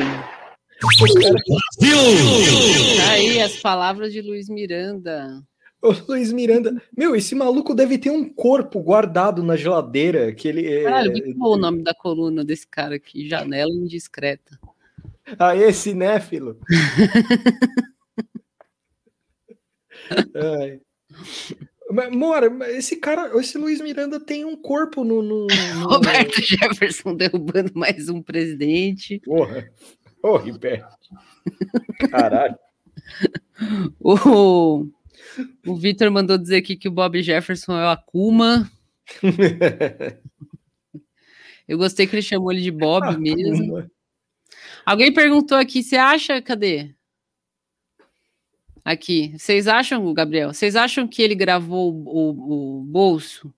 Tá 2.97 3.11
aí 3.11 3.41
as 3.41 3.57
palavras 3.57 4.11
de 4.11 4.21
Luiz 4.21 4.49
Miranda. 4.49 5.41
Ô, 5.83 5.91
Luiz 6.07 6.31
Miranda, 6.31 6.81
meu, 6.97 7.13
esse 7.13 7.35
maluco 7.35 7.75
deve 7.75 7.97
ter 7.97 8.09
um 8.09 8.27
corpo 8.27 8.79
guardado 8.81 9.43
na 9.43 9.57
geladeira 9.57 10.33
que 10.33 10.47
ele 10.47 10.65
é. 10.65 10.83
Caralho, 10.83 11.11
muito 11.11 11.37
bom 11.37 11.55
o 11.55 11.57
nome 11.57 11.83
da 11.83 11.93
coluna 11.93 12.43
desse 12.45 12.65
cara 12.65 12.95
aqui, 12.95 13.27
Janela 13.27 13.69
Indiscreta. 13.71 14.57
Ah, 15.37 15.53
esse 15.55 15.89
cinéfilo. 15.89 16.57
Ai. 20.35 20.79
Mas, 21.91 22.11
Mora, 22.15 22.47
esse 22.71 22.95
cara, 22.95 23.37
esse 23.39 23.57
Luiz 23.57 23.79
Miranda 23.81 24.19
tem 24.19 24.45
um 24.45 24.55
corpo 24.55 25.03
no. 25.03 25.21
no, 25.21 25.47
no- 25.47 25.87
Roberto 25.89 26.41
Jefferson 26.41 27.15
derrubando 27.15 27.71
mais 27.75 28.09
um 28.09 28.21
presidente. 28.21 29.19
Porra. 29.19 29.69
Ô, 30.23 30.37
Ribeiro. 30.37 30.85
Caralho. 32.09 32.57
O, 33.99 34.87
o 35.65 35.75
Vitor 35.75 36.09
mandou 36.11 36.37
dizer 36.37 36.57
aqui 36.57 36.75
que 36.75 36.87
o 36.87 36.91
Bob 36.91 37.21
Jefferson 37.21 37.73
é 37.79 37.85
o 37.85 37.89
Akuma. 37.89 38.71
Eu 41.67 41.77
gostei 41.77 42.05
que 42.05 42.15
ele 42.15 42.21
chamou 42.21 42.51
ele 42.51 42.61
de 42.61 42.71
Bob 42.71 43.17
mesmo. 43.17 43.89
Alguém 44.85 45.13
perguntou 45.13 45.57
aqui, 45.57 45.81
você 45.81 45.95
acha, 45.95 46.41
cadê? 46.41 46.93
Aqui, 48.83 49.33
vocês 49.37 49.65
acham, 49.67 50.13
Gabriel, 50.13 50.53
vocês 50.53 50.75
acham 50.75 51.07
que 51.07 51.21
ele 51.21 51.35
gravou 51.35 51.93
o, 51.93 52.03
o- 52.05 52.79
o 52.79 52.83
bolso? 52.83 53.53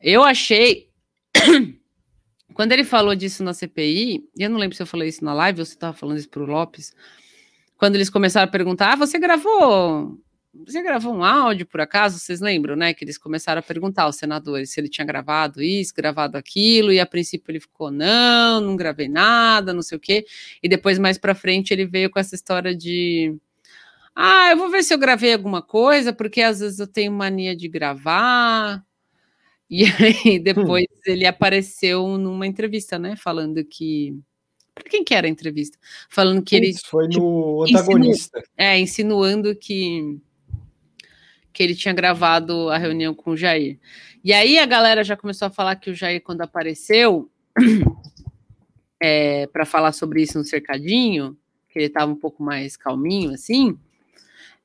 Eu 0.00 0.24
achei, 0.24 0.88
quando 2.52 2.72
ele 2.72 2.82
falou 2.82 3.14
disso 3.14 3.44
na 3.44 3.54
CPI, 3.54 4.28
eu 4.36 4.50
não 4.50 4.58
lembro 4.58 4.76
se 4.76 4.82
eu 4.82 4.86
falei 4.86 5.08
isso 5.08 5.24
na 5.24 5.32
live 5.34 5.60
ou 5.60 5.64
se 5.66 5.74
estava 5.74 5.96
falando 5.96 6.18
isso 6.18 6.28
para 6.28 6.42
o 6.42 6.46
Lopes, 6.46 6.92
quando 7.80 7.94
eles 7.94 8.10
começaram 8.10 8.44
a 8.46 8.52
perguntar, 8.52 8.92
ah, 8.92 8.96
você 8.96 9.18
gravou, 9.18 10.18
você 10.66 10.82
gravou 10.82 11.14
um 11.14 11.24
áudio 11.24 11.66
por 11.66 11.80
acaso? 11.80 12.18
Vocês 12.18 12.38
lembram, 12.38 12.76
né? 12.76 12.92
Que 12.92 13.04
eles 13.04 13.16
começaram 13.16 13.60
a 13.60 13.62
perguntar 13.62 14.02
aos 14.02 14.16
senadores 14.16 14.70
se 14.70 14.78
ele 14.78 14.90
tinha 14.90 15.06
gravado 15.06 15.62
isso, 15.62 15.94
gravado 15.94 16.36
aquilo, 16.36 16.92
e 16.92 17.00
a 17.00 17.06
princípio 17.06 17.50
ele 17.50 17.58
ficou, 17.58 17.90
não, 17.90 18.60
não 18.60 18.76
gravei 18.76 19.08
nada, 19.08 19.72
não 19.72 19.80
sei 19.80 19.96
o 19.96 20.00
quê. 20.00 20.26
E 20.62 20.68
depois, 20.68 20.98
mais 20.98 21.16
para 21.16 21.34
frente, 21.34 21.72
ele 21.72 21.86
veio 21.86 22.10
com 22.10 22.18
essa 22.20 22.34
história 22.34 22.76
de 22.76 23.34
ah, 24.14 24.50
eu 24.50 24.58
vou 24.58 24.68
ver 24.70 24.82
se 24.82 24.92
eu 24.92 24.98
gravei 24.98 25.32
alguma 25.32 25.62
coisa, 25.62 26.12
porque 26.12 26.42
às 26.42 26.60
vezes 26.60 26.78
eu 26.78 26.86
tenho 26.86 27.12
mania 27.12 27.56
de 27.56 27.66
gravar. 27.68 28.84
E 29.70 29.84
aí 29.84 30.38
depois 30.42 30.86
ele 31.06 31.24
apareceu 31.26 32.18
numa 32.18 32.46
entrevista, 32.46 32.98
né? 32.98 33.16
Falando 33.16 33.64
que. 33.64 34.18
Pra 34.80 34.90
quem 34.90 35.04
que 35.04 35.14
era 35.14 35.26
a 35.26 35.30
entrevista? 35.30 35.78
Falando 36.08 36.42
que 36.42 36.56
ele. 36.56 36.72
Putz, 36.72 36.86
foi 36.86 37.04
no 37.04 37.10
tipo, 37.10 37.64
antagonista. 37.64 38.38
insinu- 38.38 38.52
é, 38.56 38.78
insinuando 38.78 39.54
que. 39.54 40.18
Que 41.52 41.62
ele 41.62 41.74
tinha 41.74 41.92
gravado 41.92 42.68
a 42.70 42.78
reunião 42.78 43.14
com 43.14 43.32
o 43.32 43.36
Jair. 43.36 43.78
E 44.22 44.32
aí 44.32 44.58
a 44.58 44.66
galera 44.66 45.02
já 45.02 45.16
começou 45.16 45.46
a 45.46 45.50
falar 45.50 45.76
que 45.76 45.90
o 45.90 45.94
Jair, 45.94 46.22
quando 46.22 46.42
apareceu, 46.42 47.30
é, 49.02 49.46
para 49.48 49.64
falar 49.64 49.92
sobre 49.92 50.22
isso 50.22 50.38
no 50.38 50.44
cercadinho, 50.44 51.36
que 51.68 51.78
ele 51.78 51.86
estava 51.86 52.10
um 52.10 52.16
pouco 52.16 52.42
mais 52.42 52.76
calminho, 52.76 53.32
assim, 53.32 53.76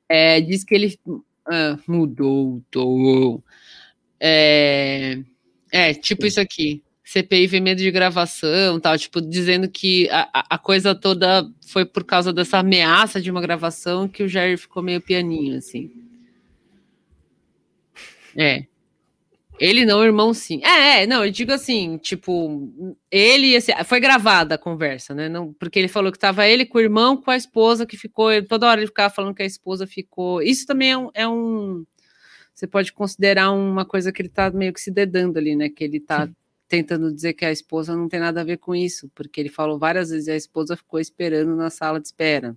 é, 0.08 0.40
diz 0.40 0.62
que 0.62 0.74
ele 0.74 0.98
ah, 1.46 1.78
mudou, 1.86 2.62
mudou. 2.74 3.44
É, 4.18 5.18
é, 5.72 5.94
tipo 5.94 6.26
isso 6.26 6.40
aqui. 6.40 6.82
CPI 7.08 7.46
vem 7.46 7.60
medo 7.60 7.78
de 7.78 7.90
gravação, 7.92 8.80
tal, 8.80 8.98
tipo, 8.98 9.20
dizendo 9.20 9.68
que 9.70 10.08
a, 10.10 10.28
a- 10.50 10.58
coisa 10.58 10.92
toda 10.92 11.48
foi 11.68 11.84
por 11.84 12.02
causa 12.02 12.32
dessa 12.32 12.58
ameaça 12.58 13.20
de 13.20 13.30
uma 13.30 13.40
gravação 13.40 14.08
que 14.08 14.24
o 14.24 14.28
Jair 14.28 14.58
ficou 14.58 14.82
meio 14.82 15.00
pianinho, 15.00 15.56
assim. 15.56 15.88
É. 18.36 18.64
Ele 19.58 19.86
não, 19.86 20.00
o 20.00 20.04
irmão 20.04 20.34
sim. 20.34 20.60
É, 20.64 21.02
é, 21.04 21.06
não, 21.06 21.24
eu 21.24 21.30
digo 21.30 21.52
assim, 21.52 21.96
tipo, 21.96 22.96
ele, 23.10 23.56
assim, 23.56 23.72
foi 23.84 24.00
gravada 24.00 24.56
a 24.56 24.58
conversa, 24.58 25.14
né? 25.14 25.28
Não, 25.28 25.52
porque 25.54 25.78
ele 25.78 25.88
falou 25.88 26.10
que 26.12 26.18
tava 26.18 26.46
ele 26.46 26.66
com 26.66 26.76
o 26.76 26.80
irmão, 26.80 27.16
com 27.16 27.30
a 27.30 27.36
esposa 27.36 27.86
que 27.86 27.96
ficou, 27.96 28.30
toda 28.46 28.66
hora 28.66 28.80
ele 28.80 28.88
ficava 28.88 29.14
falando 29.14 29.34
que 29.34 29.42
a 29.42 29.46
esposa 29.46 29.86
ficou. 29.86 30.42
Isso 30.42 30.66
também 30.66 30.90
é 30.90 30.98
um, 30.98 31.10
é 31.14 31.28
um- 31.28 31.84
você 32.52 32.66
pode 32.66 32.92
considerar 32.92 33.52
uma 33.52 33.84
coisa 33.86 34.12
que 34.12 34.20
ele 34.20 34.28
tá 34.28 34.50
meio 34.50 34.72
que 34.72 34.80
se 34.80 34.90
dedando 34.90 35.38
ali, 35.38 35.54
né? 35.56 35.68
Que 35.70 35.84
ele 35.84 36.00
tá 36.00 36.28
tentando 36.68 37.12
dizer 37.12 37.34
que 37.34 37.44
a 37.44 37.52
esposa 37.52 37.96
não 37.96 38.08
tem 38.08 38.20
nada 38.20 38.40
a 38.40 38.44
ver 38.44 38.58
com 38.58 38.74
isso, 38.74 39.10
porque 39.14 39.40
ele 39.40 39.48
falou 39.50 39.78
várias 39.78 40.10
vezes 40.10 40.26
e 40.28 40.32
a 40.32 40.36
esposa 40.36 40.76
ficou 40.76 41.00
esperando 41.00 41.54
na 41.56 41.70
sala 41.70 42.00
de 42.00 42.06
espera. 42.08 42.56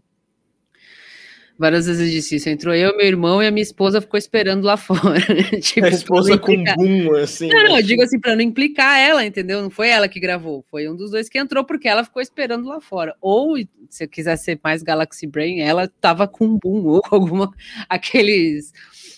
Várias 1.60 1.88
vezes 1.88 2.02
ele 2.02 2.12
disse 2.12 2.38
isso. 2.38 2.48
Entrou 2.48 2.74
eu, 2.74 2.96
meu 2.96 3.06
irmão 3.06 3.44
e 3.44 3.48
a 3.48 3.52
minha 3.52 3.62
esposa 3.62 4.00
ficou 4.00 4.18
esperando 4.18 4.64
lá 4.64 4.78
fora. 4.78 5.20
tipo, 5.62 5.86
a 5.86 5.90
esposa 5.90 6.38
com 6.38 6.64
boom, 6.64 7.14
assim. 7.18 7.50
Não, 7.50 7.64
não, 7.66 7.74
né? 7.74 7.80
eu 7.82 7.84
digo 7.84 8.02
assim, 8.02 8.18
pra 8.18 8.34
não 8.34 8.42
implicar 8.42 8.98
ela, 8.98 9.26
entendeu? 9.26 9.62
Não 9.62 9.70
foi 9.70 9.90
ela 9.90 10.08
que 10.08 10.22
gravou, 10.22 10.64
foi 10.72 10.88
um 10.88 10.96
dos 10.96 11.12
dois 11.12 11.28
que 11.28 11.38
entrou, 11.38 11.66
porque 11.66 11.90
ela 11.90 12.06
ficou 12.06 12.22
esperando 12.22 12.66
lá 12.66 12.80
fora. 12.80 13.14
Ou, 13.20 13.58
se 13.90 14.06
eu 14.06 14.08
quiser 14.08 14.38
ser 14.38 14.58
mais 14.64 14.82
Galaxy 14.82 15.28
Brain, 15.28 15.60
ela 15.60 15.90
tava 16.00 16.30
com 16.30 16.46
um 16.46 16.58
boom, 16.58 16.86
ou 16.86 17.02
com 17.02 17.14
alguma. 17.14 17.52
aqueles 17.90 18.72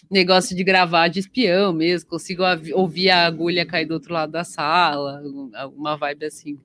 negócio 0.10 0.54
de 0.54 0.64
gravar 0.64 1.08
de 1.08 1.20
espião 1.20 1.72
mesmo, 1.72 2.10
consigo 2.10 2.44
ouvir 2.74 3.10
a 3.12 3.26
agulha 3.26 3.66
cair 3.66 3.86
do 3.86 3.94
outro 3.94 4.14
lado 4.14 4.34
da 4.34 4.44
sala, 4.44 5.24
alguma 5.54 5.96
vibe 5.96 6.26
assim. 6.26 6.58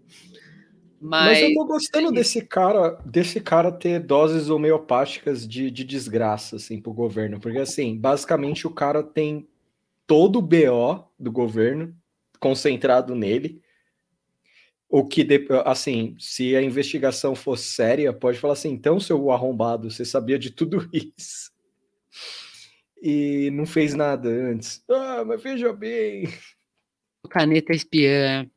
Mas, 1.06 1.40
Mas, 1.40 1.42
eu 1.42 1.54
tô 1.54 1.64
gostando 1.64 2.10
desse 2.10 2.42
cara, 2.42 2.98
desse 3.04 3.40
cara 3.40 3.70
ter 3.70 4.00
doses 4.00 4.50
homeopáticas 4.50 5.46
de, 5.46 5.70
de 5.70 5.84
desgraça, 5.84 6.56
assim, 6.56 6.80
pro 6.80 6.92
governo. 6.92 7.38
Porque, 7.38 7.58
assim, 7.58 7.96
basicamente 7.96 8.66
o 8.66 8.70
cara 8.70 9.04
tem 9.04 9.48
todo 10.04 10.40
o 10.40 10.42
BO 10.42 11.08
do 11.16 11.30
governo 11.30 11.94
concentrado 12.40 13.14
nele. 13.14 13.62
O 14.88 15.06
que, 15.06 15.24
assim, 15.64 16.16
se 16.18 16.56
a 16.56 16.62
investigação 16.62 17.36
for 17.36 17.56
séria, 17.56 18.12
pode 18.12 18.40
falar 18.40 18.54
assim, 18.54 18.70
então, 18.70 18.98
seu 18.98 19.30
arrombado, 19.30 19.88
você 19.88 20.04
sabia 20.04 20.40
de 20.40 20.50
tudo 20.50 20.90
isso. 20.92 21.52
E 23.00 23.48
não 23.52 23.64
fez 23.64 23.94
nada 23.94 24.28
antes. 24.28 24.82
Ah, 24.90 25.24
mas 25.24 25.40
veja 25.40 25.72
bem. 25.72 26.28
caneta 27.30 27.72
espiã. 27.72 28.50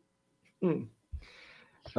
Hum. 0.63 0.87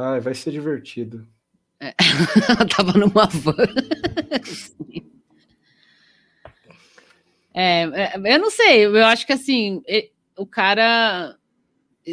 Ai, 0.01 0.19
vai 0.19 0.33
ser 0.33 0.51
divertido. 0.51 1.27
Ela 1.79 2.67
tava 2.67 2.93
numa 2.93 3.25
van. 3.27 3.55
É, 7.53 7.83
é, 7.83 8.35
eu 8.35 8.39
não 8.39 8.49
sei, 8.49 8.85
eu 8.85 9.05
acho 9.05 9.25
que 9.25 9.33
assim, 9.33 9.83
o 10.37 10.45
cara, 10.45 11.37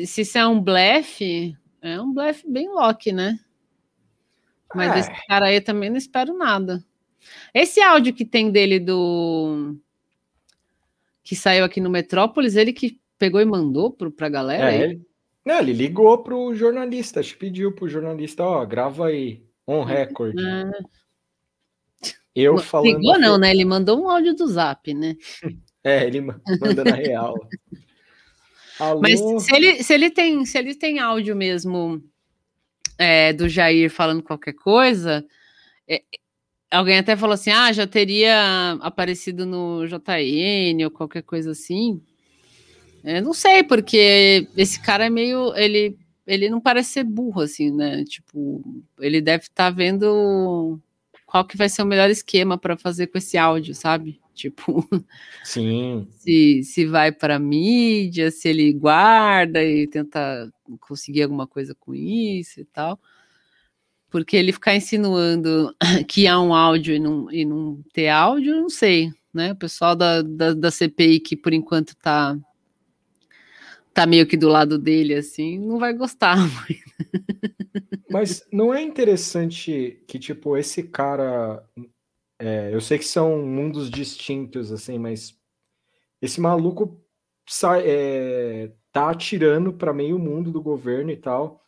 se 0.05 0.22
isso 0.22 0.36
é 0.36 0.47
um 0.47 0.61
blefe, 0.61 1.57
é 1.80 2.01
um 2.01 2.12
blefe 2.12 2.51
bem 2.51 2.68
Loki, 2.68 3.12
né? 3.12 3.39
Mas 4.74 4.91
É. 4.91 4.95
desse 4.95 5.26
cara 5.26 5.47
aí 5.47 5.57
eu 5.57 5.64
também 5.64 5.89
não 5.91 5.97
espero 5.97 6.36
nada. 6.36 6.84
Esse 7.55 7.80
áudio 7.80 8.12
que 8.14 8.24
tem 8.24 8.51
dele 8.51 8.78
do. 8.78 9.76
que 11.22 11.34
saiu 11.36 11.64
aqui 11.64 11.80
no 11.80 11.91
Metrópolis, 11.91 12.57
ele 12.57 12.72
que 12.72 13.01
pegou 13.18 13.41
e 13.41 13.45
mandou 13.45 13.91
pro, 13.91 14.11
pra 14.11 14.28
galera. 14.28 14.72
É, 14.72 14.82
ele, 14.82 15.08
não, 15.49 15.61
ele 15.61 15.72
ligou 15.72 16.22
pro 16.22 16.55
jornalista, 16.55 17.22
pediu 17.38 17.72
pro 17.72 17.88
jornalista, 17.88 18.44
ó, 18.44 18.66
grava 18.66 19.07
aí, 19.07 19.42
on 19.66 19.82
record. 19.82 20.38
Ah. 20.38 20.70
Eu 22.34 22.59
falando. 22.59 22.99
Ligou 22.99 23.18
não, 23.18 23.38
né? 23.38 23.51
Ele 23.51 23.64
mandou 23.64 23.99
um 23.99 24.11
áudio 24.11 24.34
do 24.34 24.46
zap, 24.46 24.92
né? 24.92 25.16
É, 25.84 26.05
ele 26.05 26.20
ma- 26.20 26.38
manda 26.61 26.84
na 26.84 26.96
real. 26.96 27.34
Alô? 28.78 29.01
Mas 29.01 29.20
se 29.42 29.55
ele, 29.55 29.82
se 29.82 29.94
ele 29.94 30.11
tem, 30.11 30.44
se 30.44 30.59
ele 30.59 30.74
tem 30.74 30.99
áudio 30.99 31.34
mesmo 31.36 32.03
é, 32.99 33.32
do 33.32 33.49
Jair 33.49 33.88
falando 33.88 34.22
qualquer 34.22 34.55
coisa, 34.55 35.24
é, 35.88 36.03
alguém 36.70 36.99
até 36.99 37.16
falou 37.16 37.34
assim: 37.34 37.51
ah, 37.51 37.72
já 37.72 37.86
teria 37.86 38.72
aparecido 38.80 39.46
no 39.46 39.86
JN 39.86 40.84
ou 40.84 40.90
qualquer 40.90 41.22
coisa 41.22 41.53
assim. 41.53 42.03
É, 43.09 43.23
não 43.23 43.33
sei, 43.33 43.65
porque 43.65 44.47
esse 44.55 44.79
cara 44.79 45.07
é 45.07 45.09
meio. 45.09 45.55
Ele, 45.57 45.97
ele 46.27 46.51
não 46.51 46.61
parece 46.61 46.91
ser 46.91 47.05
burro, 47.05 47.41
assim, 47.41 47.71
né? 47.71 48.05
Tipo, 48.05 48.63
ele 49.01 49.23
deve 49.23 49.45
estar 49.45 49.71
vendo 49.71 50.79
qual 51.25 51.43
que 51.47 51.57
vai 51.57 51.71
ser 51.71 51.81
o 51.81 51.87
melhor 51.87 52.11
esquema 52.11 52.59
para 52.59 52.77
fazer 52.77 53.07
com 53.07 53.17
esse 53.17 53.39
áudio, 53.39 53.75
sabe? 53.75 54.21
Tipo. 54.35 54.87
Sim. 55.43 56.07
se, 56.19 56.63
se 56.63 56.85
vai 56.85 57.11
para 57.11 57.39
mídia, 57.39 58.31
se 58.31 58.47
ele 58.47 58.71
guarda 58.75 59.65
e 59.65 59.87
tenta 59.87 60.53
conseguir 60.79 61.23
alguma 61.23 61.47
coisa 61.47 61.75
com 61.75 61.95
isso 61.95 62.61
e 62.61 62.65
tal. 62.67 63.01
Porque 64.11 64.37
ele 64.37 64.53
ficar 64.53 64.77
insinuando 64.77 65.75
que 66.07 66.27
há 66.27 66.39
um 66.39 66.55
áudio 66.55 66.95
e 66.95 66.99
não, 66.99 67.33
e 67.33 67.47
não 67.47 67.83
ter 67.91 68.11
áudio, 68.11 68.53
eu 68.53 68.61
não 68.61 68.69
sei, 68.69 69.11
né? 69.33 69.53
O 69.53 69.57
pessoal 69.57 69.97
da, 69.97 70.21
da, 70.21 70.53
da 70.53 70.71
CPI 70.71 71.21
que 71.21 71.35
por 71.35 71.55
enquanto 71.55 71.97
tá, 71.97 72.37
tá 73.99 74.07
meio 74.07 74.28
que 74.28 74.36
do 74.36 74.49
lado 74.49 74.78
dele, 74.78 75.12
assim, 75.14 75.59
não 75.59 75.76
vai 75.76 75.92
gostar. 75.92 76.36
Mas 78.09 78.46
não 78.53 78.72
é 78.72 78.80
interessante 78.80 80.05
que, 80.07 80.20
tipo, 80.20 80.57
esse 80.57 80.84
cara. 80.84 81.64
é, 82.38 82.72
eu 82.72 82.80
sei 82.80 82.96
que 82.96 83.05
são 83.05 83.42
mundos 83.42 83.90
distintos, 83.90 84.70
assim, 84.70 84.99
mas 84.99 85.36
esse 86.22 86.40
maluco 86.40 86.99
sai, 87.46 87.82
é, 87.84 88.72
tá 88.92 89.11
atirando 89.11 89.72
para 89.72 89.92
meio 89.92 90.18
mundo 90.18 90.51
do 90.51 90.62
governo 90.62 91.11
e 91.11 91.16
tal. 91.16 91.61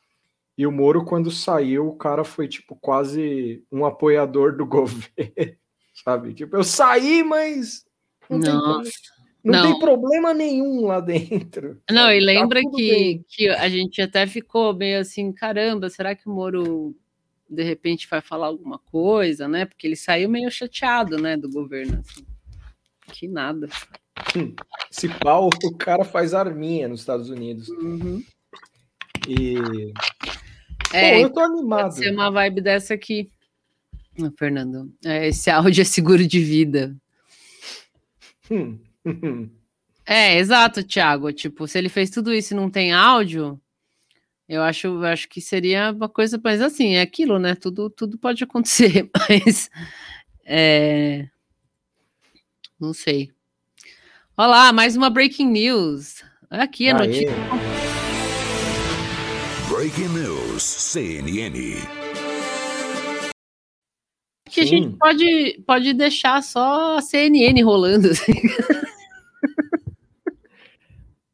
E 0.56 0.66
o 0.66 0.72
Moro, 0.72 1.04
quando 1.04 1.30
saiu, 1.30 1.88
o 1.88 1.96
cara 1.96 2.22
foi, 2.22 2.46
tipo, 2.46 2.76
quase 2.76 3.64
um 3.72 3.84
apoiador 3.84 4.56
do 4.56 4.64
governo, 4.66 5.56
sabe? 6.04 6.32
Tipo, 6.32 6.56
eu 6.56 6.64
saí, 6.64 7.22
mas 7.22 7.84
não, 8.30 8.40
tem, 8.40 8.52
Nossa. 8.52 9.19
Não 9.44 9.52
Não. 9.62 9.70
tem 9.72 9.78
problema 9.80 10.34
nenhum 10.34 10.86
lá 10.86 11.00
dentro. 11.00 11.80
Não, 11.90 12.02
sabe? 12.04 12.16
e 12.16 12.20
Tá 12.20 12.26
lembra 12.26 12.60
tudo 12.62 12.76
que, 12.76 12.90
bem. 12.90 13.24
que 13.28 13.48
a 13.48 13.68
gente 13.68 14.00
até 14.02 14.26
ficou 14.26 14.74
meio 14.74 15.00
assim, 15.00 15.32
caramba, 15.32 15.88
será 15.88 16.14
que 16.14 16.28
o 16.28 16.32
Moro 16.32 16.94
de 17.48 17.62
repente 17.64 18.06
vai 18.08 18.20
falar 18.20 18.46
alguma 18.46 18.78
coisa, 18.78 19.48
né? 19.48 19.64
Porque 19.64 19.86
ele 19.86 19.96
saiu 19.96 20.28
meio 20.28 20.50
chateado, 20.50 21.16
né, 21.18 21.36
do 21.36 21.50
governo. 21.50 21.98
assim. 22.00 22.24
Que 23.12 23.26
nada. 23.26 23.68
Hum, 24.36 24.54
Se 24.90 25.08
pau, 25.08 25.48
o 25.64 25.76
cara 25.76 26.04
faz 26.04 26.32
arminha 26.34 26.86
nos 26.86 27.00
Estados 27.00 27.28
Unidos. 27.30 27.68
Uhum. 27.70 28.22
E. 29.26 29.56
É, 30.92 31.14
Pô, 31.14 31.20
eu 31.22 31.30
tô 31.30 31.40
animado. 31.40 31.82
Pode 31.82 31.96
ser 31.96 32.12
uma 32.12 32.30
vibe 32.30 32.60
dessa 32.60 32.94
aqui. 32.94 33.28
Fernando, 34.38 34.92
é, 35.04 35.28
esse 35.28 35.50
áudio 35.50 35.80
é 35.82 35.84
seguro 35.84 36.26
de 36.26 36.40
vida. 36.40 36.94
Hum, 38.50 38.78
É, 40.06 40.38
exato, 40.38 40.82
Thiago. 40.82 41.32
Tipo, 41.32 41.68
se 41.68 41.78
ele 41.78 41.88
fez 41.88 42.10
tudo 42.10 42.34
isso 42.34 42.52
e 42.52 42.56
não 42.56 42.68
tem 42.68 42.92
áudio, 42.92 43.60
eu 44.48 44.60
acho, 44.60 44.88
eu 44.88 45.04
acho 45.04 45.28
que 45.28 45.40
seria 45.40 45.92
uma 45.92 46.08
coisa, 46.08 46.40
mas 46.42 46.60
assim, 46.60 46.94
é 46.94 47.00
aquilo, 47.00 47.38
né? 47.38 47.54
Tudo, 47.54 47.88
tudo 47.88 48.18
pode 48.18 48.42
acontecer, 48.42 49.08
mas 49.14 49.70
é, 50.44 51.28
não 52.80 52.92
sei. 52.92 53.30
Olha 54.36 54.48
lá, 54.48 54.72
mais 54.72 54.96
uma 54.96 55.08
breaking 55.08 55.46
news. 55.46 56.24
Aqui 56.50 56.88
a 56.90 56.98
Aê. 56.98 57.06
notícia. 57.06 57.30
Breaking 59.68 60.08
News 60.08 60.62
CNN. 60.62 61.76
Que 64.46 64.62
a 64.62 64.66
gente 64.66 64.96
pode, 64.96 65.62
pode 65.64 65.92
deixar 65.92 66.42
só 66.42 66.98
a 66.98 67.02
CNN 67.02 67.62
rolando. 67.62 68.08
assim. 68.10 68.32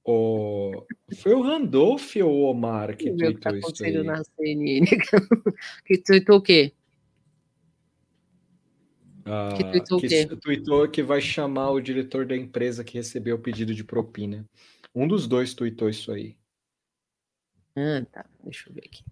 O... 0.08 0.86
Foi 1.16 1.34
o 1.34 1.42
Randolph 1.42 2.14
ou 2.16 2.30
o 2.30 2.50
Omar 2.50 2.96
que 2.96 3.10
que 3.10 3.10
tá 3.10 3.50
tweetou 3.50 3.56
isso 3.56 3.66
acontecendo 3.66 3.98
aí? 4.00 4.06
na 4.06 4.22
CNN. 4.22 4.86
que 5.84 5.98
tweetou 5.98 6.36
o 6.36 6.40
quê? 6.40 6.72
Ah, 9.24 9.54
Que 9.56 9.64
tweetou 9.64 9.98
o 9.98 10.00
que 10.00 10.08
quê? 10.08 10.26
tweetou 10.36 10.88
que 10.88 11.02
vai 11.02 11.20
chamar 11.20 11.72
o 11.72 11.80
diretor 11.80 12.24
da 12.24 12.36
empresa 12.36 12.84
que 12.84 12.96
recebeu 12.96 13.34
o 13.34 13.40
pedido 13.40 13.74
de 13.74 13.82
propina. 13.82 14.48
Um 14.94 15.08
dos 15.08 15.26
dois 15.26 15.52
tweetou 15.54 15.88
isso 15.88 16.12
aí. 16.12 16.36
Ah, 17.74 18.06
tá. 18.12 18.24
Deixa 18.44 18.70
eu 18.70 18.74
ver 18.74 18.84
aqui. 18.86 19.02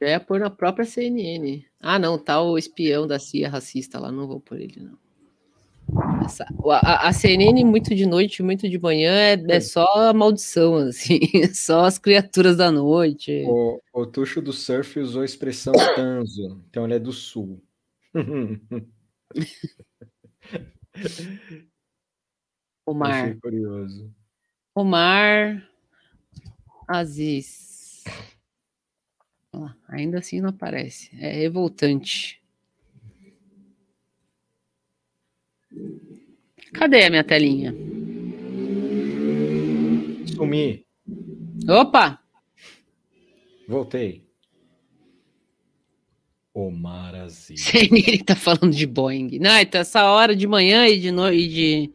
Já 0.00 0.08
ia 0.08 0.20
pôr 0.20 0.40
na 0.40 0.50
própria 0.50 0.84
CNN. 0.84 1.64
Ah, 1.78 2.00
não, 2.00 2.18
tá 2.18 2.42
o 2.42 2.58
espião 2.58 3.06
da 3.06 3.20
CIA 3.20 3.48
racista 3.48 4.00
lá, 4.00 4.10
não 4.10 4.26
vou 4.26 4.40
pôr 4.40 4.60
ele, 4.60 4.80
não. 4.80 4.98
Essa- 6.24 6.46
a, 6.82 7.08
a 7.08 7.12
CNN, 7.12 7.64
muito 7.64 7.94
de 7.94 8.06
noite, 8.06 8.42
muito 8.42 8.68
de 8.68 8.78
manhã, 8.78 9.12
é, 9.12 9.36
é 9.48 9.60
só 9.60 9.86
a 9.94 10.12
maldição, 10.12 10.76
assim, 10.76 11.18
só 11.54 11.84
as 11.84 11.98
criaturas 11.98 12.56
da 12.56 12.70
noite. 12.70 13.44
O, 13.46 13.80
o 13.92 14.06
Tuxo 14.06 14.40
do 14.40 14.52
Surf 14.52 14.98
usou 14.98 15.22
a 15.22 15.24
expressão 15.24 15.72
tanzo, 15.96 16.62
então 16.68 16.84
ele 16.84 16.94
é 16.94 16.98
do 16.98 17.12
sul. 17.12 17.62
Omar. 22.86 23.24
Achei 23.24 23.34
curioso. 23.40 24.12
Omar 24.74 25.68
Aziz. 26.88 28.02
Lá, 29.54 29.76
ainda 29.88 30.18
assim 30.18 30.40
não 30.40 30.48
aparece. 30.50 31.10
É 31.16 31.30
revoltante. 31.32 32.39
Cadê 36.72 37.04
a 37.04 37.10
minha 37.10 37.24
telinha? 37.24 37.74
Sumi, 40.26 40.84
Opa! 41.68 42.18
voltei. 43.68 44.24
Omar 46.52 47.14
Aziz. 47.14 47.60
CNN 47.60 48.18
tá 48.24 48.34
falando 48.34 48.70
de 48.70 48.86
Boeing. 48.86 49.38
Não, 49.38 49.56
então 49.58 49.80
essa 49.80 50.04
hora 50.10 50.34
de 50.34 50.46
manhã 50.46 50.86
e 50.88 50.98
de, 50.98 51.10
no... 51.12 51.32
e 51.32 51.48
de... 51.48 51.90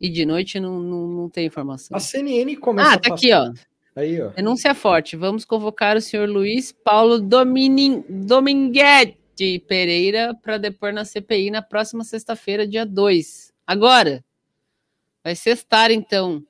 E 0.00 0.08
de 0.08 0.24
noite 0.24 0.58
não, 0.58 0.80
não, 0.80 1.06
não 1.06 1.28
tem 1.28 1.46
informação. 1.46 1.96
A 1.96 2.00
CNN 2.00 2.56
começa 2.56 2.94
Ah, 2.94 2.98
tá 2.98 3.14
aqui, 3.14 3.32
ó. 3.32 3.52
Aí, 3.94 4.20
ó. 4.20 4.30
Denúncia 4.30 4.74
forte. 4.74 5.14
Vamos 5.14 5.44
convocar 5.44 5.96
o 5.96 6.00
senhor 6.00 6.28
Luiz 6.28 6.72
Paulo 6.72 7.20
Dominin... 7.20 8.02
Dominguete 8.08 9.19
Pereira 9.60 10.34
para 10.34 10.58
depor 10.58 10.92
na 10.92 11.04
CPI 11.04 11.50
na 11.50 11.62
próxima 11.62 12.04
sexta-feira, 12.04 12.66
dia 12.66 12.84
2. 12.84 13.52
Agora. 13.66 14.24
Vai 15.22 15.36
sextar, 15.36 15.90
então. 15.90 16.42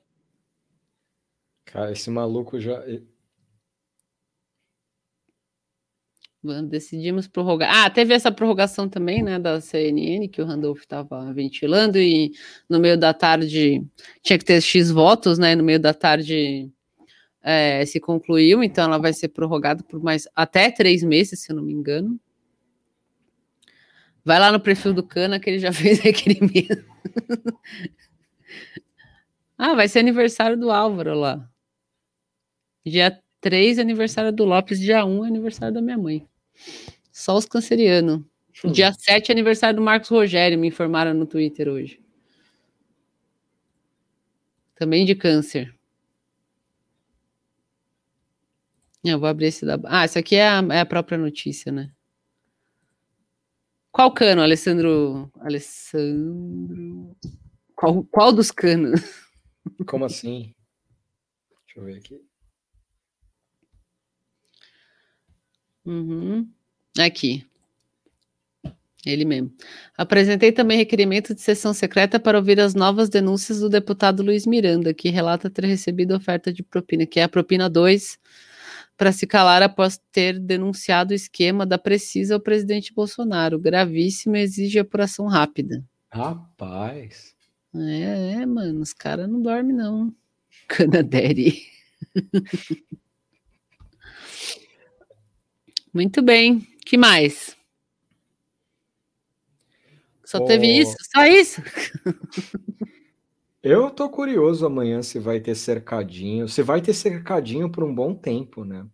Cara, 1.65 1.91
esse 1.91 2.09
maluco 2.09 2.59
já. 2.59 2.81
Decidimos 6.69 7.27
prorrogar. 7.27 7.85
Ah, 7.85 7.89
teve 7.89 8.13
essa 8.13 8.31
prorrogação 8.31 8.89
também, 8.89 9.21
né, 9.21 9.37
da 9.37 9.61
CNN, 9.61 10.27
que 10.27 10.41
o 10.41 10.45
Randolph 10.45 10.79
estava 10.79 11.31
ventilando, 11.33 11.99
e 11.99 12.31
no 12.67 12.79
meio 12.79 12.97
da 12.97 13.13
tarde 13.13 13.85
tinha 14.23 14.39
que 14.39 14.45
ter 14.45 14.59
X 14.59 14.89
votos, 14.89 15.37
né? 15.37 15.55
No 15.55 15.63
meio 15.63 15.79
da 15.79 15.93
tarde 15.93 16.71
é, 17.43 17.85
se 17.85 17.99
concluiu, 17.99 18.63
então 18.63 18.85
ela 18.85 18.97
vai 18.97 19.13
ser 19.13 19.29
prorrogada 19.29 19.83
por 19.83 20.01
mais 20.01 20.27
até 20.35 20.71
três 20.71 21.03
meses, 21.03 21.41
se 21.41 21.51
eu 21.51 21.55
não 21.55 21.63
me 21.63 21.73
engano. 21.73 22.19
Vai 24.23 24.39
lá 24.39 24.51
no 24.51 24.59
perfil 24.59 24.93
do 24.93 25.03
Cana 25.03 25.39
que 25.39 25.49
ele 25.49 25.59
já 25.59 25.71
fez 25.73 25.99
requerimento. 25.99 26.85
ah, 29.57 29.73
vai 29.73 29.87
ser 29.87 29.99
aniversário 29.99 30.57
do 30.57 30.71
Álvaro 30.71 31.13
lá. 31.15 31.49
Dia 32.85 33.19
3 33.39 33.79
aniversário 33.79 34.31
do 34.31 34.45
Lopes, 34.45 34.79
dia 34.79 35.05
1 35.05 35.23
aniversário 35.23 35.73
da 35.73 35.81
minha 35.81 35.97
mãe. 35.97 36.27
Só 37.11 37.35
os 37.35 37.45
cancerianos. 37.45 38.21
Hum. 38.63 38.71
Dia 38.71 38.93
7 38.93 39.31
aniversário 39.31 39.75
do 39.75 39.81
Marcos 39.81 40.09
Rogério, 40.09 40.57
me 40.57 40.67
informaram 40.67 41.13
no 41.13 41.25
Twitter 41.25 41.67
hoje. 41.67 41.99
Também 44.75 45.05
de 45.05 45.15
câncer. 45.15 45.75
Eu 49.03 49.19
vou 49.19 49.27
abrir 49.27 49.47
esse 49.47 49.65
da. 49.65 49.79
Ah, 49.85 50.05
isso 50.05 50.17
aqui 50.19 50.35
é 50.35 50.47
a, 50.47 50.63
é 50.71 50.79
a 50.79 50.85
própria 50.85 51.17
notícia, 51.17 51.71
né? 51.71 51.91
Qual 53.91 54.13
cano, 54.13 54.41
Alessandro? 54.41 55.29
Alessandro. 55.41 57.15
Qual, 57.75 58.03
qual 58.05 58.31
dos 58.31 58.49
canos? 58.49 59.01
Como 59.85 60.05
assim? 60.05 60.53
Deixa 61.65 61.79
eu 61.79 61.83
ver 61.83 61.97
aqui. 61.97 62.21
Uhum. 65.85 66.49
Aqui. 66.97 67.45
Ele 69.05 69.25
mesmo. 69.25 69.51
Apresentei 69.97 70.51
também 70.51 70.77
requerimento 70.77 71.33
de 71.33 71.41
sessão 71.41 71.73
secreta 71.73 72.19
para 72.19 72.37
ouvir 72.37 72.59
as 72.59 72.75
novas 72.75 73.09
denúncias 73.09 73.59
do 73.59 73.67
deputado 73.67 74.21
Luiz 74.21 74.45
Miranda, 74.45 74.93
que 74.93 75.09
relata 75.09 75.49
ter 75.49 75.65
recebido 75.65 76.15
oferta 76.15 76.53
de 76.53 76.61
propina, 76.61 77.05
que 77.05 77.19
é 77.19 77.23
a 77.23 77.29
propina 77.29 77.67
2, 77.67 78.19
para 79.01 79.11
se 79.11 79.25
calar 79.25 79.63
após 79.63 79.99
ter 80.11 80.39
denunciado 80.39 81.11
o 81.11 81.15
esquema 81.15 81.65
da 81.65 81.79
Precisa 81.79 82.35
ao 82.35 82.39
presidente 82.39 82.93
Bolsonaro. 82.93 83.57
Gravíssimo 83.57 84.35
exige 84.35 84.77
apuração 84.77 85.25
rápida. 85.25 85.83
Rapaz. 86.11 87.35
É, 87.73 88.33
é 88.33 88.45
mano, 88.45 88.79
os 88.79 88.93
caras 88.93 89.27
não 89.27 89.41
dormem, 89.41 89.75
não. 89.75 90.13
Canadere. 90.69 91.63
Muito 95.91 96.21
bem. 96.21 96.61
que 96.85 96.95
mais? 96.95 97.57
Só 100.23 100.37
oh. 100.37 100.45
teve 100.45 100.67
isso? 100.67 100.95
Só 101.11 101.25
isso? 101.25 101.59
Eu 103.63 103.91
tô 103.91 104.09
curioso 104.09 104.65
amanhã 104.65 105.03
se 105.03 105.19
vai 105.19 105.39
ter 105.39 105.53
cercadinho. 105.53 106.47
Se 106.47 106.63
vai 106.63 106.81
ter 106.81 106.93
cercadinho 106.93 107.69
por 107.69 107.83
um 107.83 107.93
bom 107.93 108.15
tempo, 108.15 108.65
né? 108.65 108.85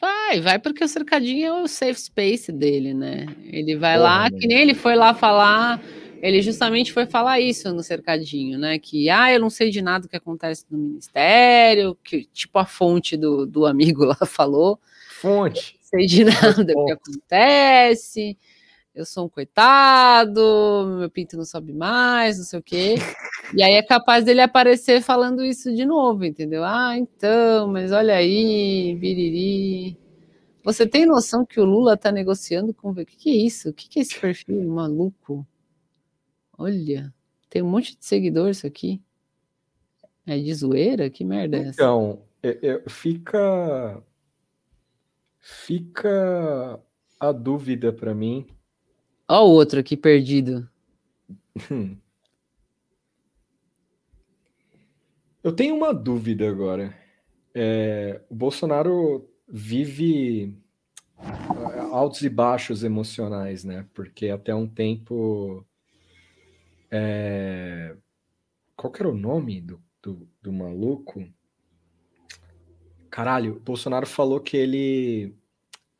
Vai, 0.00 0.40
vai 0.40 0.58
porque 0.58 0.82
o 0.82 0.88
cercadinho 0.88 1.46
é 1.46 1.62
o 1.62 1.68
safe 1.68 2.00
space 2.00 2.50
dele, 2.50 2.94
né? 2.94 3.26
Ele 3.44 3.76
vai 3.76 3.98
Porra, 3.98 4.08
lá, 4.08 4.30
que 4.30 4.46
nem 4.48 4.62
ele 4.62 4.74
foi 4.74 4.96
lá 4.96 5.12
falar, 5.12 5.80
ele 6.22 6.40
justamente 6.40 6.92
foi 6.92 7.04
falar 7.04 7.40
isso 7.40 7.72
no 7.74 7.82
cercadinho, 7.82 8.58
né? 8.58 8.78
Que, 8.78 9.10
ah, 9.10 9.30
eu 9.30 9.38
não 9.38 9.50
sei 9.50 9.70
de 9.70 9.82
nada 9.82 10.08
que 10.08 10.16
acontece 10.16 10.64
no 10.70 10.78
ministério, 10.78 11.96
que 12.02 12.24
tipo 12.32 12.58
a 12.58 12.64
fonte 12.64 13.18
do, 13.18 13.46
do 13.46 13.66
amigo 13.66 14.02
lá 14.06 14.16
falou. 14.26 14.80
Fonte. 15.20 15.78
Não 15.78 16.00
sei 16.00 16.06
de 16.06 16.24
nada 16.24 16.64
que 16.64 16.90
acontece 16.90 18.38
eu 18.94 19.06
sou 19.06 19.24
um 19.24 19.28
coitado, 19.28 20.96
meu 20.98 21.10
pinto 21.10 21.36
não 21.36 21.44
sobe 21.44 21.72
mais, 21.72 22.38
não 22.38 22.44
sei 22.44 22.58
o 22.58 22.62
quê. 22.62 22.96
E 23.54 23.62
aí 23.62 23.72
é 23.72 23.82
capaz 23.82 24.24
dele 24.24 24.40
aparecer 24.40 25.02
falando 25.02 25.44
isso 25.44 25.74
de 25.74 25.84
novo, 25.84 26.24
entendeu? 26.24 26.62
Ah, 26.64 26.96
então, 26.96 27.68
mas 27.68 27.90
olha 27.90 28.14
aí, 28.14 28.94
biriri. 28.96 29.98
Você 30.62 30.86
tem 30.86 31.06
noção 31.06 31.44
que 31.44 31.58
o 31.58 31.64
Lula 31.64 31.96
tá 31.96 32.12
negociando 32.12 32.72
com. 32.72 32.90
O 32.90 32.94
que, 32.94 33.16
que 33.16 33.30
é 33.30 33.34
isso? 33.34 33.70
O 33.70 33.72
que, 33.72 33.88
que 33.88 33.98
é 33.98 34.02
esse 34.02 34.18
perfil 34.18 34.62
maluco? 34.68 35.46
Olha, 36.56 37.12
tem 37.50 37.62
um 37.62 37.68
monte 37.68 37.96
de 37.96 38.04
seguidor 38.04 38.50
isso 38.50 38.66
aqui. 38.66 39.02
É 40.26 40.38
de 40.38 40.54
zoeira? 40.54 41.10
Que 41.10 41.24
merda 41.24 41.56
é 41.56 41.60
essa? 41.62 41.70
Então, 41.70 42.22
é, 42.42 42.58
é, 42.62 42.88
fica. 42.88 44.02
Fica 45.40 46.80
a 47.18 47.32
dúvida 47.32 47.92
para 47.92 48.14
mim 48.14 48.46
Ó 49.34 49.46
o 49.46 49.52
outro 49.52 49.80
aqui 49.80 49.96
perdido. 49.96 50.68
Eu 55.42 55.56
tenho 55.56 55.74
uma 55.74 55.94
dúvida 55.94 56.46
agora. 56.46 56.94
É, 57.54 58.20
o 58.28 58.34
Bolsonaro 58.34 59.26
vive 59.48 60.54
é, 61.18 61.78
altos 61.90 62.20
e 62.20 62.28
baixos 62.28 62.84
emocionais, 62.84 63.64
né? 63.64 63.86
Porque 63.94 64.28
até 64.28 64.54
um 64.54 64.68
tempo. 64.68 65.64
É... 66.90 67.96
Qual 68.76 68.92
era 68.94 69.08
o 69.08 69.16
nome 69.16 69.62
do, 69.62 69.82
do, 70.02 70.28
do 70.42 70.52
maluco? 70.52 71.26
Caralho, 73.08 73.56
o 73.56 73.60
Bolsonaro 73.60 74.06
falou 74.06 74.40
que 74.40 74.58
ele 74.58 75.34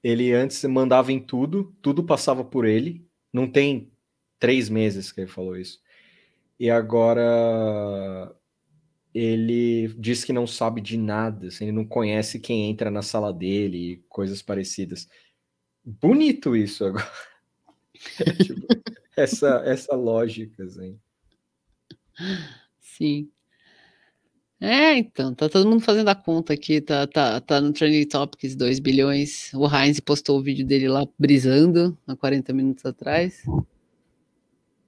ele 0.05 0.35
antes 0.35 0.63
mandava 0.65 1.11
em 1.13 1.19
tudo, 1.19 1.75
tudo 1.81 2.05
passava 2.05 2.45
por 2.45 2.67
ele, 2.67 3.11
não 3.33 3.51
tem 3.51 3.91
três 4.39 4.69
meses 4.69 5.11
que 5.11 5.21
ele 5.23 5.31
falou 5.31 5.57
isso. 5.57 5.81
E 6.59 6.71
agora 6.71 8.35
ele 9.15 9.89
diz 9.99 10.25
que 10.25 10.33
não 10.33 10.47
sabe 10.47 10.81
de 10.81 10.97
nada, 10.97 11.49
assim, 11.49 11.65
ele 11.65 11.73
não 11.73 11.85
conhece 11.85 12.39
quem 12.39 12.71
entra 12.71 12.91
na 12.91 13.03
sala 13.03 13.33
dele, 13.33 14.05
coisas 14.09 14.41
parecidas. 14.43 15.09
Bonito 15.85 16.57
isso 16.57 16.85
agora. 16.85 17.11
tipo, 18.45 18.67
essa, 19.17 19.63
essa 19.65 19.95
lógica, 19.95 20.65
assim. 20.65 20.99
Sim. 22.81 23.31
É, 24.65 24.97
então, 24.97 25.35
tá 25.35 25.49
todo 25.49 25.69
mundo 25.69 25.83
fazendo 25.83 26.07
a 26.09 26.15
conta 26.15 26.53
aqui, 26.53 26.81
tá, 26.81 27.05
tá, 27.05 27.41
tá 27.41 27.61
no 27.61 27.73
Trending 27.73 28.07
Topics 28.07 28.55
2 28.55 28.79
bilhões. 28.79 29.53
O 29.55 29.67
Heinz 29.67 29.99
postou 29.99 30.39
o 30.39 30.43
vídeo 30.43 30.65
dele 30.65 30.87
lá 30.87 31.05
brisando 31.19 31.99
há 32.07 32.15
40 32.15 32.53
minutos 32.53 32.87
atrás. 32.87 33.43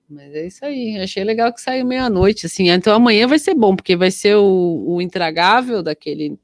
Mas 0.08 0.32
é 0.32 0.46
isso 0.46 0.64
aí, 0.64 0.96
achei 1.00 1.24
legal 1.24 1.52
que 1.52 1.60
saiu 1.60 1.84
meia-noite, 1.84 2.46
assim. 2.46 2.68
Então 2.68 2.94
amanhã 2.94 3.26
vai 3.26 3.40
ser 3.40 3.56
bom, 3.56 3.74
porque 3.74 3.96
vai 3.96 4.12
ser 4.12 4.36
o, 4.36 4.84
o 4.86 5.02
intragável 5.02 5.82
daquele 5.82 6.38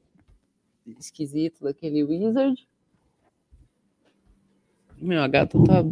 esquisito, 0.99 1.63
daquele 1.63 2.03
wizard. 2.03 2.67
Meu, 4.97 5.23
a 5.23 5.27
gata 5.29 5.57
tá 5.63 5.85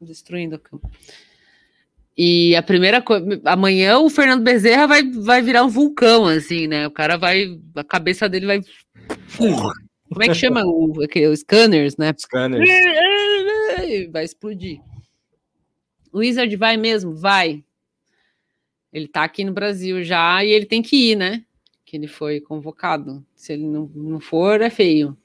destruindo 0.00 0.56
a 0.56 0.58
cama. 0.58 0.82
E 2.20 2.56
a 2.56 2.62
primeira 2.64 3.00
coisa, 3.00 3.40
amanhã 3.44 4.00
o 4.00 4.10
Fernando 4.10 4.42
Bezerra 4.42 4.88
vai, 4.88 5.04
vai 5.08 5.40
virar 5.40 5.62
um 5.62 5.68
vulcão, 5.68 6.26
assim, 6.26 6.66
né? 6.66 6.84
O 6.84 6.90
cara 6.90 7.16
vai, 7.16 7.56
a 7.76 7.84
cabeça 7.84 8.28
dele 8.28 8.44
vai. 8.44 8.60
Como 9.36 10.22
é 10.24 10.26
que 10.26 10.34
chama 10.34 10.64
o, 10.64 10.92
os 10.98 11.40
scanners, 11.40 11.96
né? 11.96 12.12
Scanners. 12.18 12.68
Vai 14.10 14.24
explodir. 14.24 14.80
O 16.12 16.18
Wizard 16.18 16.54
vai 16.56 16.76
mesmo? 16.76 17.14
Vai. 17.14 17.62
Ele 18.92 19.06
tá 19.06 19.22
aqui 19.22 19.44
no 19.44 19.52
Brasil 19.52 20.02
já 20.02 20.42
e 20.42 20.50
ele 20.50 20.66
tem 20.66 20.82
que 20.82 21.12
ir, 21.12 21.16
né? 21.16 21.44
Que 21.84 21.96
ele 21.96 22.08
foi 22.08 22.40
convocado. 22.40 23.24
Se 23.36 23.52
ele 23.52 23.64
não, 23.64 23.90
não 23.94 24.18
for, 24.18 24.60
é 24.60 24.70
feio. 24.70 25.16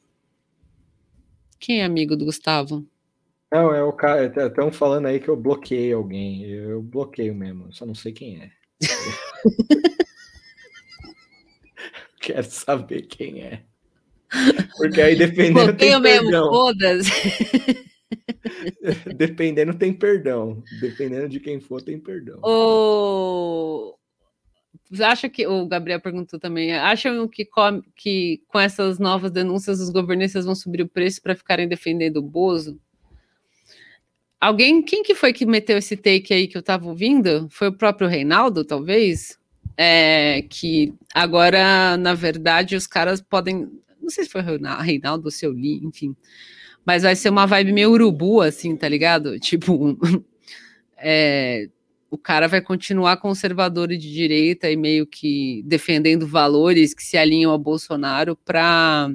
Quem 1.60 1.82
é 1.82 1.86
amigo 1.86 2.16
do 2.16 2.26
Gustavo? 2.26 2.86
Não, 3.54 3.72
é 3.72 3.84
o 3.84 3.93
cara. 3.93 4.26
Estão 4.26 4.72
falando 4.72 5.06
aí 5.06 5.20
que 5.20 5.30
eu 5.30 5.38
bloqueei 5.38 5.93
alguém. 5.93 6.43
Eu 6.43 6.82
bloqueio 6.82 7.36
mesmo, 7.36 7.72
só 7.72 7.86
não 7.86 7.93
sei 7.93 8.12
quem 8.12 8.41
é. 8.41 8.49
Quero 12.20 12.49
saber 12.49 13.04
quem 13.04 13.43
é. 13.43 13.62
Porque 14.76 14.99
aí 14.99 15.16
dependendo 15.16 15.68
Bloqueio 15.68 15.78
tem 15.78 16.01
mesmo, 16.01 16.32
perdão. 16.32 16.49
foda-se. 16.49 17.12
Dependendo 19.16 19.74
tem 19.76 19.93
perdão. 19.93 20.64
Dependendo 20.82 21.30
de 21.30 21.39
quem 21.39 21.60
for, 21.60 21.80
tem 21.82 21.99
perdão. 21.99 22.39
O... 22.43 23.95
Você 24.89 25.04
acha 25.04 25.30
que 25.30 25.45
o 25.45 25.68
Gabriel 25.68 25.99
perguntou 26.01 26.39
também? 26.39 26.74
Acham 26.74 27.28
que 27.28 27.45
com, 27.45 27.84
que 27.95 28.41
com 28.47 28.60
essas 28.60 28.97
novas 28.97 29.30
denúncias 29.32 29.80
os 29.80 29.91
governistas 29.91 30.45
vão 30.45 30.56
subir 30.56 30.82
o 30.82 30.89
preço 30.89 31.22
para 31.22 31.36
ficarem 31.36 31.68
defendendo 31.68 32.18
o 32.18 32.24
Bozo? 32.24 32.80
Alguém, 34.44 34.82
quem 34.82 35.04
que 35.04 35.16
foi 35.16 35.32
que 35.32 35.46
meteu 35.46 35.78
esse 35.78 35.96
take 35.96 36.34
aí 36.34 36.50
que 36.50 36.58
eu 36.58 36.60
estava 36.60 36.86
ouvindo? 36.86 37.48
Foi 37.50 37.70
o 37.70 37.78
próprio 37.78 38.10
Reinaldo, 38.10 38.66
talvez? 38.66 39.39
É, 39.78 40.41
que 40.50 40.94
agora, 41.14 41.96
na 41.96 42.14
verdade, 42.14 42.76
os 42.76 42.86
caras 42.86 43.22
podem. 43.22 43.72
Não 44.02 44.10
sei 44.10 44.26
se 44.26 44.30
foi 44.30 44.41
Reinaldo 44.41 45.28
ou 45.28 45.32
se 45.32 45.46
eu 45.46 45.54
li, 45.54 45.80
enfim. 45.86 46.14
Mas 46.86 47.04
vai 47.04 47.16
ser 47.16 47.30
uma 47.30 47.46
vibe 47.46 47.72
meio 47.72 47.91
urubu, 47.91 48.41
assim, 48.41 48.76
tá 48.76 48.89
ligado? 48.89 49.39
Tipo, 49.39 49.98
é, 50.98 51.70
o 52.12 52.18
cara 52.18 52.50
vai 52.50 52.60
continuar 52.60 53.16
conservador 53.16 53.94
e 53.94 53.98
de 53.98 54.12
direita 54.12 54.70
e 54.70 54.76
meio 54.76 55.08
que 55.08 55.64
defendendo 55.66 56.28
valores 56.28 56.94
que 56.94 57.02
se 57.02 57.16
alinham 57.16 57.50
ao 57.50 57.58
Bolsonaro 57.58 58.36
para 58.36 59.10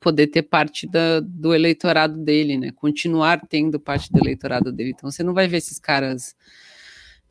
poder 0.00 0.28
ter 0.28 0.42
parte 0.42 0.86
da- 0.86 1.20
do 1.20 1.54
eleitorado 1.54 2.16
dele, 2.16 2.56
né? 2.56 2.70
Continuar 2.72 3.40
tendo 3.48 3.80
parte 3.80 4.12
do 4.12 4.18
eleitorado 4.18 4.72
dele. 4.72 4.90
Então 4.94 5.10
você 5.10 5.22
não 5.22 5.34
vai 5.34 5.48
ver 5.48 5.58
esses 5.58 5.78
caras 5.78 6.36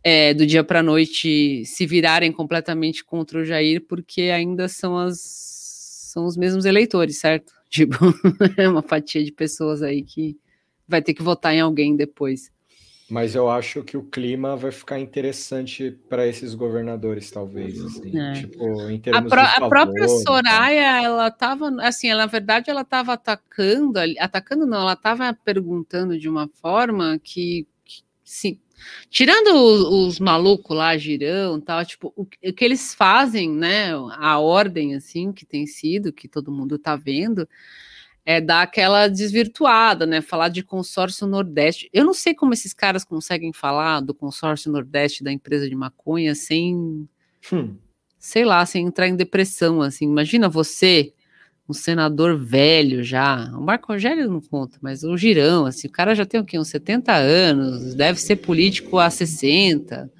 é, 0.04 0.34
do 0.34 0.46
dia 0.46 0.64
para 0.64 0.84
noite 0.84 1.66
se 1.66 1.86
virarem 1.86 2.32
completamente 2.32 3.04
contra 3.04 3.40
o 3.40 3.46
Jair, 3.46 3.86
porque 3.88 4.24
ainda 4.24 4.68
são 4.68 4.98
as 4.98 5.46
são 6.14 6.26
os 6.26 6.38
mesmos 6.38 6.66
eleitores, 6.66 7.20
certo? 7.20 7.54
Tipo, 7.70 7.98
é 8.58 8.68
uma 8.68 8.82
fatia 8.82 9.24
de 9.24 9.32
pessoas 9.32 9.84
aí 9.84 10.02
que 10.02 10.38
vai 10.88 11.02
ter 11.02 11.14
que 11.14 11.22
votar 11.22 11.54
em 11.54 11.60
alguém 11.60 11.96
depois. 11.98 12.50
Mas 13.10 13.36
eu 13.36 13.50
acho 13.50 13.84
que 13.84 13.96
o 13.96 14.04
clima 14.04 14.58
vai 14.58 14.70
ficar 14.72 15.00
interessante 15.00 15.92
para 16.10 16.28
esses 16.28 16.54
governadores, 16.54 17.32
talvez. 17.32 17.80
Assim. 17.80 18.20
É. 18.20 18.34
Tipo, 18.34 18.90
em 18.90 18.98
A, 18.98 19.00
termos 19.00 19.32
a 19.32 19.46
favor, 19.54 19.70
própria 19.70 20.04
então. 20.04 20.20
Soraya, 20.20 21.02
ela 21.04 21.28
estava, 21.30 21.70
assim, 21.82 22.10
ela, 22.10 22.24
na 22.24 22.28
verdade, 22.28 22.70
ela 22.70 22.82
estava 22.82 23.14
atacando, 23.14 23.98
atacando 24.20 24.66
não, 24.66 24.82
ela 24.82 24.94
estava 24.94 25.34
perguntando 25.34 26.20
de 26.20 26.28
uma 26.28 26.50
forma 26.62 27.18
que, 27.24 27.66
que 27.86 28.02
sim, 28.26 28.60
tirando 29.10 29.56
os, 29.56 30.10
os 30.16 30.20
malucos 30.20 30.76
lá, 30.76 30.98
girão, 30.98 31.62
tal, 31.62 31.86
tipo, 31.86 32.12
o, 32.14 32.26
que- 32.26 32.50
o 32.50 32.54
que 32.54 32.66
eles 32.66 32.94
fazem, 32.94 33.50
né, 33.50 33.92
a 34.18 34.38
ordem, 34.38 34.96
assim, 34.96 35.32
que 35.32 35.46
tem 35.46 35.66
sido, 35.66 36.12
que 36.12 36.28
todo 36.28 36.52
mundo 36.52 36.78
tá 36.78 36.98
vendo, 36.98 37.48
é 38.30 38.42
dar 38.42 38.62
aquela 38.62 39.08
desvirtuada, 39.08 40.06
né? 40.06 40.20
Falar 40.20 40.50
de 40.50 40.62
consórcio 40.62 41.26
Nordeste. 41.26 41.90
Eu 41.94 42.04
não 42.04 42.14
sei 42.14 42.36
como 42.36 42.54
esses 42.54 42.74
caras 42.74 43.06
conseguem 43.06 43.54
falar 43.54 44.02
do 44.02 44.14
consórcio 44.14 44.70
Nordeste 44.70 45.24
da 45.24 45.32
empresa 45.32 45.70
de 45.70 45.74
maconha 45.74 46.36
sem, 46.36 47.08
Hum. 47.54 47.78
sei 48.20 48.44
lá, 48.44 48.66
sem 48.66 48.86
entrar 48.86 49.08
em 49.08 49.16
depressão, 49.16 49.82
assim. 49.82 50.04
Imagina 50.04 50.50
você, 50.50 51.14
um 51.70 51.72
senador 51.74 52.38
velho 52.38 53.02
já. 53.02 53.50
O 53.58 53.62
Marco 53.62 53.94
Rogério 53.94 54.30
não 54.30 54.42
conta, 54.42 54.78
mas 54.82 55.06
o 55.06 55.16
Girão, 55.16 55.66
assim, 55.66 55.88
o 55.88 55.92
cara 55.92 56.14
já 56.14 56.26
tem 56.26 56.42
o 56.42 56.44
quê? 56.46 56.60
Uns 56.60 56.68
70 56.68 57.14
anos, 57.16 57.96
deve 57.96 58.20
ser 58.20 58.36
político 58.36 59.00
há 59.00 59.10
60. 59.10 60.12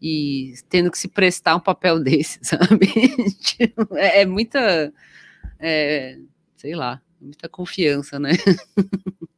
E 0.00 0.54
tendo 0.68 0.88
que 0.88 0.96
se 0.98 1.08
prestar 1.08 1.56
um 1.56 1.60
papel 1.60 1.98
desse, 2.00 2.38
sabe? 2.42 2.86
Tipo, 3.42 3.96
é, 3.96 4.20
é 4.22 4.24
muita. 4.24 4.92
é, 5.58 6.16
sei 6.56 6.76
lá, 6.76 7.02
muita 7.20 7.48
confiança, 7.48 8.18
né? 8.18 8.32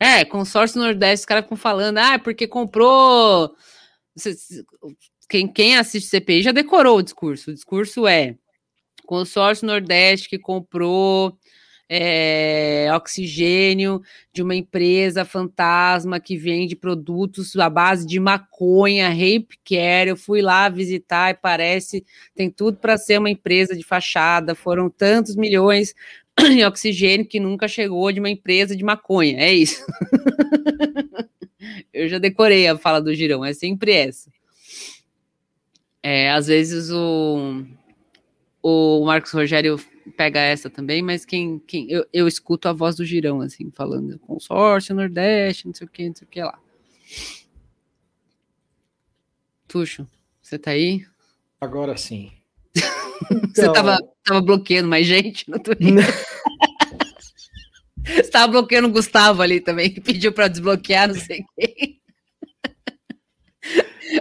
É, 0.00 0.24
consórcio 0.24 0.80
Nordeste, 0.80 1.22
os 1.22 1.26
caras 1.26 1.42
ficam 1.42 1.56
falando, 1.56 1.98
ah, 1.98 2.18
porque 2.20 2.46
comprou. 2.46 3.52
Quem, 5.28 5.48
quem 5.48 5.76
assiste 5.76 6.08
CPI 6.08 6.42
já 6.42 6.52
decorou 6.52 6.98
o 6.98 7.02
discurso. 7.02 7.50
O 7.50 7.54
discurso 7.54 8.06
é 8.06 8.36
consórcio 9.04 9.66
Nordeste 9.66 10.28
que 10.28 10.38
comprou 10.38 11.36
é, 11.88 12.88
oxigênio 12.94 14.02
de 14.32 14.42
uma 14.42 14.54
empresa 14.54 15.24
fantasma 15.24 16.20
que 16.20 16.36
vende 16.36 16.76
produtos 16.76 17.56
à 17.56 17.70
base 17.70 18.06
de 18.06 18.20
maconha, 18.20 19.08
rape 19.08 19.58
care. 19.64 20.10
Eu 20.10 20.16
fui 20.16 20.42
lá 20.42 20.68
visitar 20.68 21.30
e 21.30 21.34
parece 21.34 22.04
tem 22.34 22.50
tudo 22.50 22.76
para 22.78 22.98
ser 22.98 23.18
uma 23.18 23.30
empresa 23.30 23.74
de 23.74 23.82
fachada. 23.82 24.54
Foram 24.54 24.90
tantos 24.90 25.34
milhões 25.34 25.94
em 26.50 26.64
oxigênio 26.64 27.26
que 27.26 27.40
nunca 27.40 27.68
chegou 27.68 28.10
de 28.12 28.20
uma 28.20 28.30
empresa 28.30 28.76
de 28.76 28.84
maconha. 28.84 29.38
É 29.38 29.52
isso. 29.52 29.84
Eu 31.92 32.08
já 32.08 32.18
decorei 32.18 32.68
a 32.68 32.78
fala 32.78 33.00
do 33.00 33.14
Girão, 33.14 33.44
é 33.44 33.52
sempre 33.52 33.92
essa. 33.92 34.30
É, 36.02 36.30
às 36.30 36.46
vezes 36.46 36.90
o, 36.90 37.64
o 38.62 39.04
Marcos 39.04 39.32
Rogério 39.32 39.78
pega 40.16 40.40
essa 40.40 40.70
também, 40.70 41.02
mas 41.02 41.24
quem, 41.24 41.58
quem 41.58 41.90
eu, 41.90 42.06
eu 42.12 42.28
escuto 42.28 42.68
a 42.68 42.72
voz 42.72 42.96
do 42.96 43.04
Girão, 43.04 43.40
assim, 43.40 43.70
falando 43.70 44.18
consórcio, 44.20 44.94
Nordeste, 44.94 45.66
não 45.66 45.74
sei 45.74 45.86
o 45.86 45.90
que, 45.90 46.08
não 46.08 46.14
sei 46.14 46.26
o 46.26 46.30
que 46.30 46.42
lá. 46.42 46.58
Tuxo, 49.66 50.06
você 50.40 50.58
tá 50.58 50.70
aí? 50.70 51.04
Agora 51.60 51.96
sim. 51.96 52.37
Você 53.58 53.62
Então- 53.62 53.72
tava, 53.74 53.98
tava 54.24 54.40
bloqueando 54.40 54.88
mais 54.88 55.06
gente 55.06 55.48
no 55.50 55.58
Twitter? 55.58 55.84
Você 58.06 58.30
tava 58.30 58.50
bloqueando 58.52 58.88
o 58.88 58.92
Gustavo 58.92 59.42
ali 59.42 59.60
também, 59.60 59.92
que 59.92 60.00
pediu 60.00 60.32
pra 60.32 60.48
desbloquear, 60.48 61.08
não 61.08 61.14
sei 61.14 61.44
quem. 61.58 61.98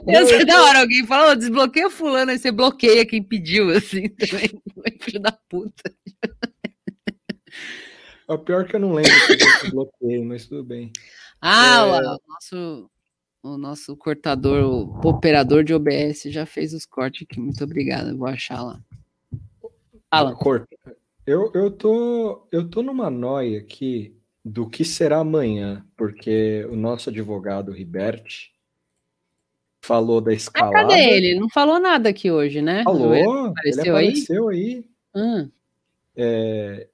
Eu 0.06 0.28
sei 0.28 0.44
da 0.46 0.62
hora, 0.64 0.80
alguém 0.82 1.06
fala, 1.08 1.32
"Ô, 1.32 1.36
desbloqueia 1.36 1.90
fulano, 1.90 2.32
aí 2.32 2.38
você 2.38 2.52
bloqueia 2.52 3.06
quem 3.06 3.24
pediu, 3.24 3.70
assim, 3.70 4.10
também. 4.20 4.50
Filho 5.02 5.20
da 5.22 5.32
puta. 5.32 5.94
O 8.28 8.38
pior 8.38 8.66
é 8.66 8.68
que 8.68 8.76
eu 8.76 8.80
não 8.82 8.94
lembro 8.94 9.10
que 9.12 9.68
eu 9.68 9.72
bloqueei, 9.72 10.22
mas 10.22 10.46
tudo 10.48 10.64
bem. 10.66 10.92
Ah, 11.42 11.86
É. 11.86 11.88
o 12.02 12.02
nosso, 12.28 12.92
o 13.44 13.58
nosso 13.58 13.96
cortador, 13.96 14.64
o 14.66 15.08
operador 15.08 15.64
de 15.64 15.74
OBS 15.74 16.24
já 16.26 16.46
fez 16.46 16.74
os 16.74 16.86
cortes 16.86 17.26
aqui. 17.30 17.40
Muito 17.40 17.64
obrigado, 17.64 18.10
eu 18.10 18.18
vou 18.18 18.28
achar 18.28 18.62
lá. 18.62 18.82
Corta. 20.36 20.68
Eu, 21.26 21.52
eu, 21.54 21.70
tô, 21.70 22.48
eu 22.52 22.70
tô 22.70 22.82
numa 22.82 23.10
noia 23.10 23.60
aqui 23.60 24.16
do 24.44 24.70
que 24.70 24.86
será 24.86 25.20
amanhã, 25.20 25.86
porque 25.98 26.66
o 26.72 26.76
nosso 26.76 27.10
advogado 27.10 27.72
Riberti 27.72 28.54
falou 29.84 30.22
da 30.22 30.32
Ah, 30.32 30.34
escalada. 30.34 30.88
cadê 30.90 31.02
ele? 31.10 31.40
Não 31.40 31.50
falou 31.50 31.80
nada 31.80 32.10
aqui 32.10 32.32
hoje, 32.32 32.62
né? 32.62 32.84
Falou, 32.84 33.14
Ele 33.14 33.28
ele 33.28 33.48
apareceu 33.50 33.96
aí? 33.96 34.06
apareceu 34.08 34.48
aí. 34.48 34.86
Hum. 35.16 35.50
É, 36.16 36.88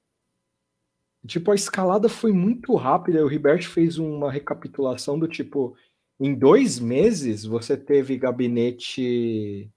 tipo, 1.28 1.52
a 1.52 1.56
escalada 1.56 2.10
foi 2.10 2.32
muito 2.32 2.76
rápida. 2.76 3.24
O 3.24 3.28
Riberti 3.28 3.68
fez 3.68 3.98
uma 3.98 4.32
recapitulação 4.32 5.18
do 5.18 5.28
tipo, 5.28 5.76
em 6.20 6.34
dois 6.34 6.80
meses 6.80 7.46
você 7.46 7.78
teve 7.78 8.18
gabinete. 8.18 9.70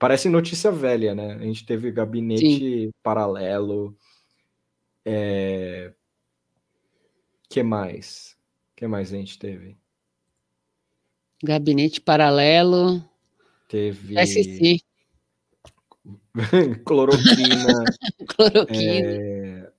Parece 0.00 0.30
notícia 0.30 0.72
velha, 0.72 1.14
né? 1.14 1.34
A 1.34 1.44
gente 1.44 1.66
teve 1.66 1.92
gabinete 1.92 2.90
paralelo. 3.02 3.94
É... 5.04 5.92
que 7.50 7.62
mais? 7.62 8.34
que 8.74 8.86
mais 8.86 9.12
a 9.12 9.16
gente 9.16 9.38
teve? 9.38 9.76
Gabinete 11.44 12.00
paralelo. 12.00 13.04
Teve 13.68 14.14
SC. 14.26 14.82
cloroquina. 16.86 17.84
Cloroquina. 18.26 19.06
É, 19.06 19.70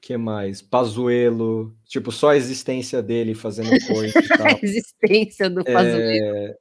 que 0.00 0.16
mais? 0.16 0.62
Pazuelo, 0.62 1.76
tipo, 1.84 2.10
só 2.10 2.30
a 2.30 2.36
existência 2.36 3.02
dele 3.02 3.34
fazendo 3.34 3.70
coisa. 3.86 4.18
A 4.42 4.58
existência 4.64 5.50
do 5.50 5.62
Pazuello. 5.62 6.26
É, 6.26 6.58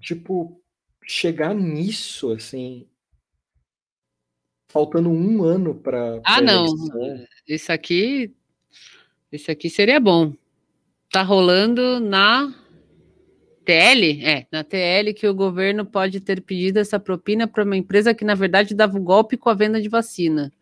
tipo, 0.00 0.62
chegar 1.08 1.54
nisso, 1.54 2.32
assim, 2.32 2.86
faltando 4.70 5.08
um 5.08 5.42
ano 5.42 5.74
para 5.74 6.20
Ah, 6.22 6.40
não. 6.40 6.66
Isso 7.48 7.72
aqui. 7.72 8.34
Isso 9.32 9.50
aqui 9.50 9.70
seria 9.70 9.98
bom. 9.98 10.34
Tá 11.10 11.22
rolando 11.22 11.98
na 11.98 12.54
TL? 13.64 14.22
É, 14.22 14.46
na 14.52 14.62
TL 14.62 15.14
que 15.14 15.26
o 15.26 15.34
governo 15.34 15.86
pode 15.86 16.20
ter 16.20 16.42
pedido 16.42 16.78
essa 16.78 17.00
propina 17.00 17.48
para 17.48 17.64
uma 17.64 17.76
empresa 17.76 18.14
que, 18.14 18.24
na 18.24 18.34
verdade, 18.34 18.74
dava 18.74 18.98
um 18.98 19.04
golpe 19.04 19.38
com 19.38 19.48
a 19.48 19.54
venda 19.54 19.80
de 19.80 19.88
vacina. 19.88 20.52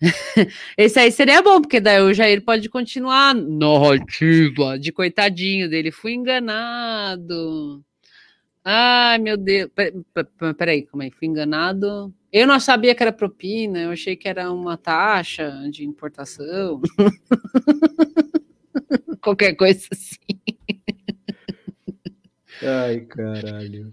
Esse 0.76 1.00
aí 1.00 1.10
seria 1.10 1.42
bom, 1.42 1.60
porque 1.60 1.80
daí 1.80 2.00
o 2.02 2.12
Jair 2.12 2.44
pode 2.44 2.68
continuar 2.68 3.34
narrativa 3.34 4.78
de 4.78 4.92
coitadinho 4.92 5.68
dele. 5.68 5.90
Fui 5.90 6.12
enganado. 6.12 7.82
Ai, 8.70 9.16
meu 9.16 9.38
Deus. 9.38 9.70
Peraí, 10.58 10.82
calma 10.82 11.04
aí. 11.04 11.10
Fui 11.10 11.26
enganado. 11.26 12.12
Eu 12.30 12.46
não 12.46 12.60
sabia 12.60 12.94
que 12.94 13.02
era 13.02 13.10
propina, 13.10 13.80
eu 13.80 13.92
achei 13.92 14.14
que 14.14 14.28
era 14.28 14.52
uma 14.52 14.76
taxa 14.76 15.66
de 15.70 15.86
importação. 15.86 16.82
Qualquer 19.22 19.54
coisa 19.54 19.88
assim. 19.90 20.18
Ai, 22.62 23.00
caralho. 23.00 23.90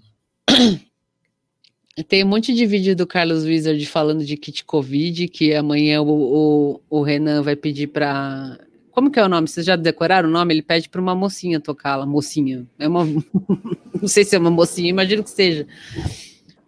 Tem 2.10 2.26
um 2.26 2.28
monte 2.28 2.54
de 2.54 2.66
vídeo 2.66 2.98
do 2.98 3.08
Carlos 3.08 3.46
Wizard 3.46 3.86
falando 3.86 4.26
de 4.26 4.36
kit 4.36 4.66
Covid, 4.66 5.30
que 5.30 5.54
amanhã 5.54 6.02
o, 6.02 6.10
o, 6.10 6.82
o 6.90 7.02
Renan 7.02 7.42
vai 7.42 7.56
pedir 7.56 7.88
para. 7.88 8.60
Como 8.96 9.12
que 9.12 9.20
é 9.20 9.26
o 9.26 9.28
nome? 9.28 9.46
Vocês 9.46 9.66
já 9.66 9.76
decoraram 9.76 10.30
o 10.30 10.32
nome? 10.32 10.54
Ele 10.54 10.62
pede 10.62 10.88
para 10.88 11.02
uma 11.02 11.14
mocinha 11.14 11.60
tocá-la. 11.60 12.06
Mocinha. 12.06 12.66
É 12.80 12.88
uma. 12.88 13.04
Não 14.02 14.08
sei 14.08 14.24
se 14.24 14.38
é 14.38 14.40
uma 14.40 14.50
mocinha, 14.50 14.90
imagino 14.90 15.22
que 15.22 15.30
seja. 15.30 15.68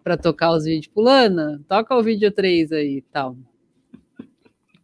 Para 0.04 0.14
tocar 0.14 0.52
os 0.52 0.64
vídeos. 0.64 0.88
Pulana, 0.88 1.58
toca 1.66 1.96
o 1.96 2.02
vídeo 2.02 2.30
3 2.30 2.70
aí 2.72 3.02
tal. 3.10 3.34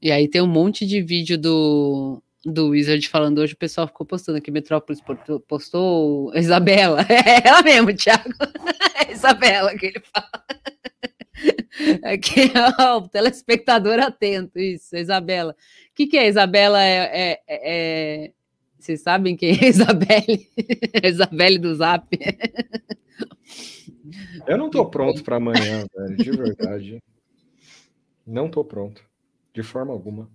E 0.01 0.11
aí 0.11 0.27
tem 0.27 0.41
um 0.41 0.47
monte 0.47 0.87
de 0.87 1.03
vídeo 1.03 1.37
do, 1.37 2.23
do 2.47 2.69
Wizard 2.69 3.07
falando 3.11 3.39
hoje, 3.39 3.53
o 3.53 3.59
pessoal 3.59 3.87
ficou 3.87 4.07
postando 4.07 4.39
aqui, 4.39 4.51
Metrópolis 4.51 5.03
postou 5.49 6.35
Isabela, 6.37 7.01
é 7.09 7.47
ela 7.47 7.63
mesmo, 7.63 7.95
Thiago, 7.95 8.29
é 9.07 9.13
Isabela 9.13 9.75
que 9.77 9.87
ele 9.87 10.03
fala. 10.13 10.45
Aqui, 12.05 12.53
ó, 12.79 12.99
o 12.99 13.09
telespectador 13.09 13.99
atento, 13.99 14.59
isso, 14.59 14.95
Isabela. 14.95 15.57
O 15.95 15.97
que, 15.97 16.09
que 16.09 16.17
é 16.17 16.27
Isabela? 16.27 16.83
É, 16.83 17.07
é, 17.15 17.39
é, 17.47 18.33
Vocês 18.77 19.01
sabem 19.01 19.37
quem 19.37 19.53
é 19.53 19.67
Isabelle? 19.71 20.51
Isabelle 21.05 21.57
do 21.57 21.73
Zap. 21.73 22.09
Eu 24.45 24.59
não 24.59 24.69
tô 24.69 24.91
pronto 24.91 25.23
para 25.23 25.37
amanhã, 25.37 25.87
velho, 25.97 26.17
de 26.17 26.31
verdade. 26.33 27.03
Não 28.27 28.51
tô 28.51 28.65
pronto, 28.65 29.09
de 29.53 29.63
forma 29.63 29.93
alguma. 29.93 30.29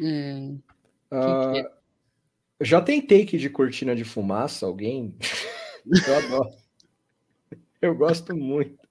É. 0.00 0.54
Ah, 1.10 1.70
já 2.62 2.80
tem 2.80 2.98
take 2.98 3.36
de 3.36 3.50
cortina 3.50 3.94
de 3.94 4.04
fumaça, 4.04 4.64
alguém? 4.64 5.14
Eu 5.84 6.16
adoro. 6.16 6.56
Eu 7.82 7.94
gosto 7.94 8.34
muito. 8.34 8.81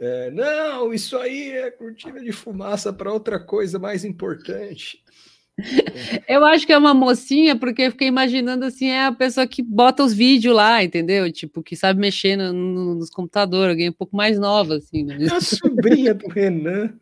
É, 0.00 0.30
não, 0.30 0.94
isso 0.94 1.16
aí 1.16 1.50
é 1.50 1.70
cortina 1.70 2.20
de 2.20 2.30
fumaça 2.30 2.92
para 2.92 3.12
outra 3.12 3.40
coisa 3.40 3.78
mais 3.78 4.04
importante. 4.04 5.02
Eu 6.28 6.44
acho 6.44 6.64
que 6.64 6.72
é 6.72 6.78
uma 6.78 6.94
mocinha, 6.94 7.58
porque 7.58 7.82
eu 7.82 7.90
fiquei 7.90 8.06
imaginando 8.06 8.64
assim, 8.64 8.90
é 8.90 9.06
a 9.06 9.12
pessoa 9.12 9.44
que 9.44 9.60
bota 9.60 10.04
os 10.04 10.14
vídeos 10.14 10.54
lá, 10.54 10.84
entendeu? 10.84 11.32
Tipo, 11.32 11.64
que 11.64 11.74
sabe 11.74 11.98
mexer 11.98 12.36
no, 12.36 12.52
no, 12.52 12.94
nos 12.94 13.10
computadores, 13.10 13.70
alguém 13.70 13.88
um 13.88 13.92
pouco 13.92 14.16
mais 14.16 14.38
nova, 14.38 14.76
assim. 14.76 15.02
Né? 15.02 15.26
A 15.32 15.40
sobrinha 15.40 16.14
do 16.14 16.28
Renan. 16.28 16.94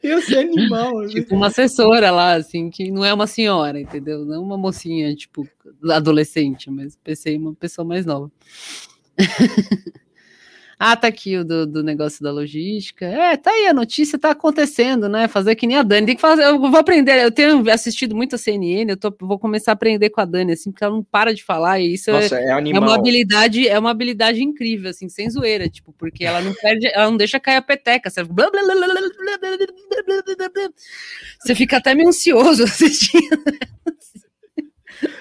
Eu 0.00 0.22
ser 0.22 0.38
animal. 0.38 1.00
Assim. 1.00 1.14
Tipo, 1.14 1.34
uma 1.34 1.48
assessora 1.48 2.12
lá, 2.12 2.34
assim, 2.34 2.70
que 2.70 2.92
não 2.92 3.04
é 3.04 3.12
uma 3.12 3.26
senhora, 3.26 3.80
entendeu? 3.80 4.24
Não 4.24 4.40
uma 4.40 4.56
mocinha, 4.56 5.12
tipo, 5.16 5.48
adolescente, 5.90 6.70
mas 6.70 6.96
pensei 6.96 7.36
uma 7.36 7.54
pessoa 7.54 7.84
mais 7.84 8.06
nova. 8.06 8.30
ah, 10.78 10.94
tá 10.94 11.08
aqui 11.08 11.38
o 11.38 11.44
do, 11.44 11.66
do, 11.66 11.82
negócio 11.82 12.22
da 12.22 12.30
logística. 12.30 13.06
É, 13.06 13.34
tá 13.36 13.50
aí, 13.50 13.66
a 13.66 13.72
notícia 13.72 14.18
tá 14.18 14.30
acontecendo, 14.30 15.08
né? 15.08 15.26
Fazer 15.26 15.54
que 15.54 15.66
nem 15.66 15.78
a 15.78 15.82
Dani. 15.82 16.06
Tem 16.06 16.14
que 16.14 16.20
fazer, 16.20 16.44
eu 16.44 16.60
vou 16.60 16.76
aprender. 16.78 17.24
Eu 17.24 17.32
tenho 17.32 17.70
assistido 17.70 18.14
muito 18.14 18.34
a 18.34 18.38
CNN, 18.38 18.90
eu 18.90 18.96
tô, 18.96 19.14
vou 19.20 19.38
começar 19.38 19.72
a 19.72 19.74
aprender 19.74 20.10
com 20.10 20.20
a 20.20 20.26
Dani, 20.26 20.52
assim, 20.52 20.70
porque 20.70 20.84
ela 20.84 20.94
não 20.94 21.02
para 21.02 21.32
de 21.32 21.42
falar, 21.42 21.80
e 21.80 21.94
isso 21.94 22.10
Nossa, 22.10 22.38
é, 22.38 22.50
é, 22.50 22.78
uma 22.78 22.94
habilidade, 22.94 23.66
é 23.66 23.78
uma 23.78 23.90
habilidade 23.90 24.42
incrível, 24.42 24.90
assim, 24.90 25.08
sem 25.08 25.30
zoeira, 25.30 25.66
tipo, 25.66 25.94
porque 25.94 26.24
ela 26.24 26.42
não 26.42 26.52
perde, 26.52 26.88
ela 26.88 27.10
não 27.10 27.16
deixa 27.16 27.40
cair 27.40 27.56
a 27.56 27.62
peteca. 27.62 28.10
Você, 28.10 28.22
blá, 28.22 28.50
blá, 28.50 28.62
blá, 28.62 28.76
você 31.40 31.54
fica 31.54 31.78
até 31.78 31.94
meio 31.94 32.08
ansioso 32.08 32.64
assistindo. 32.64 33.42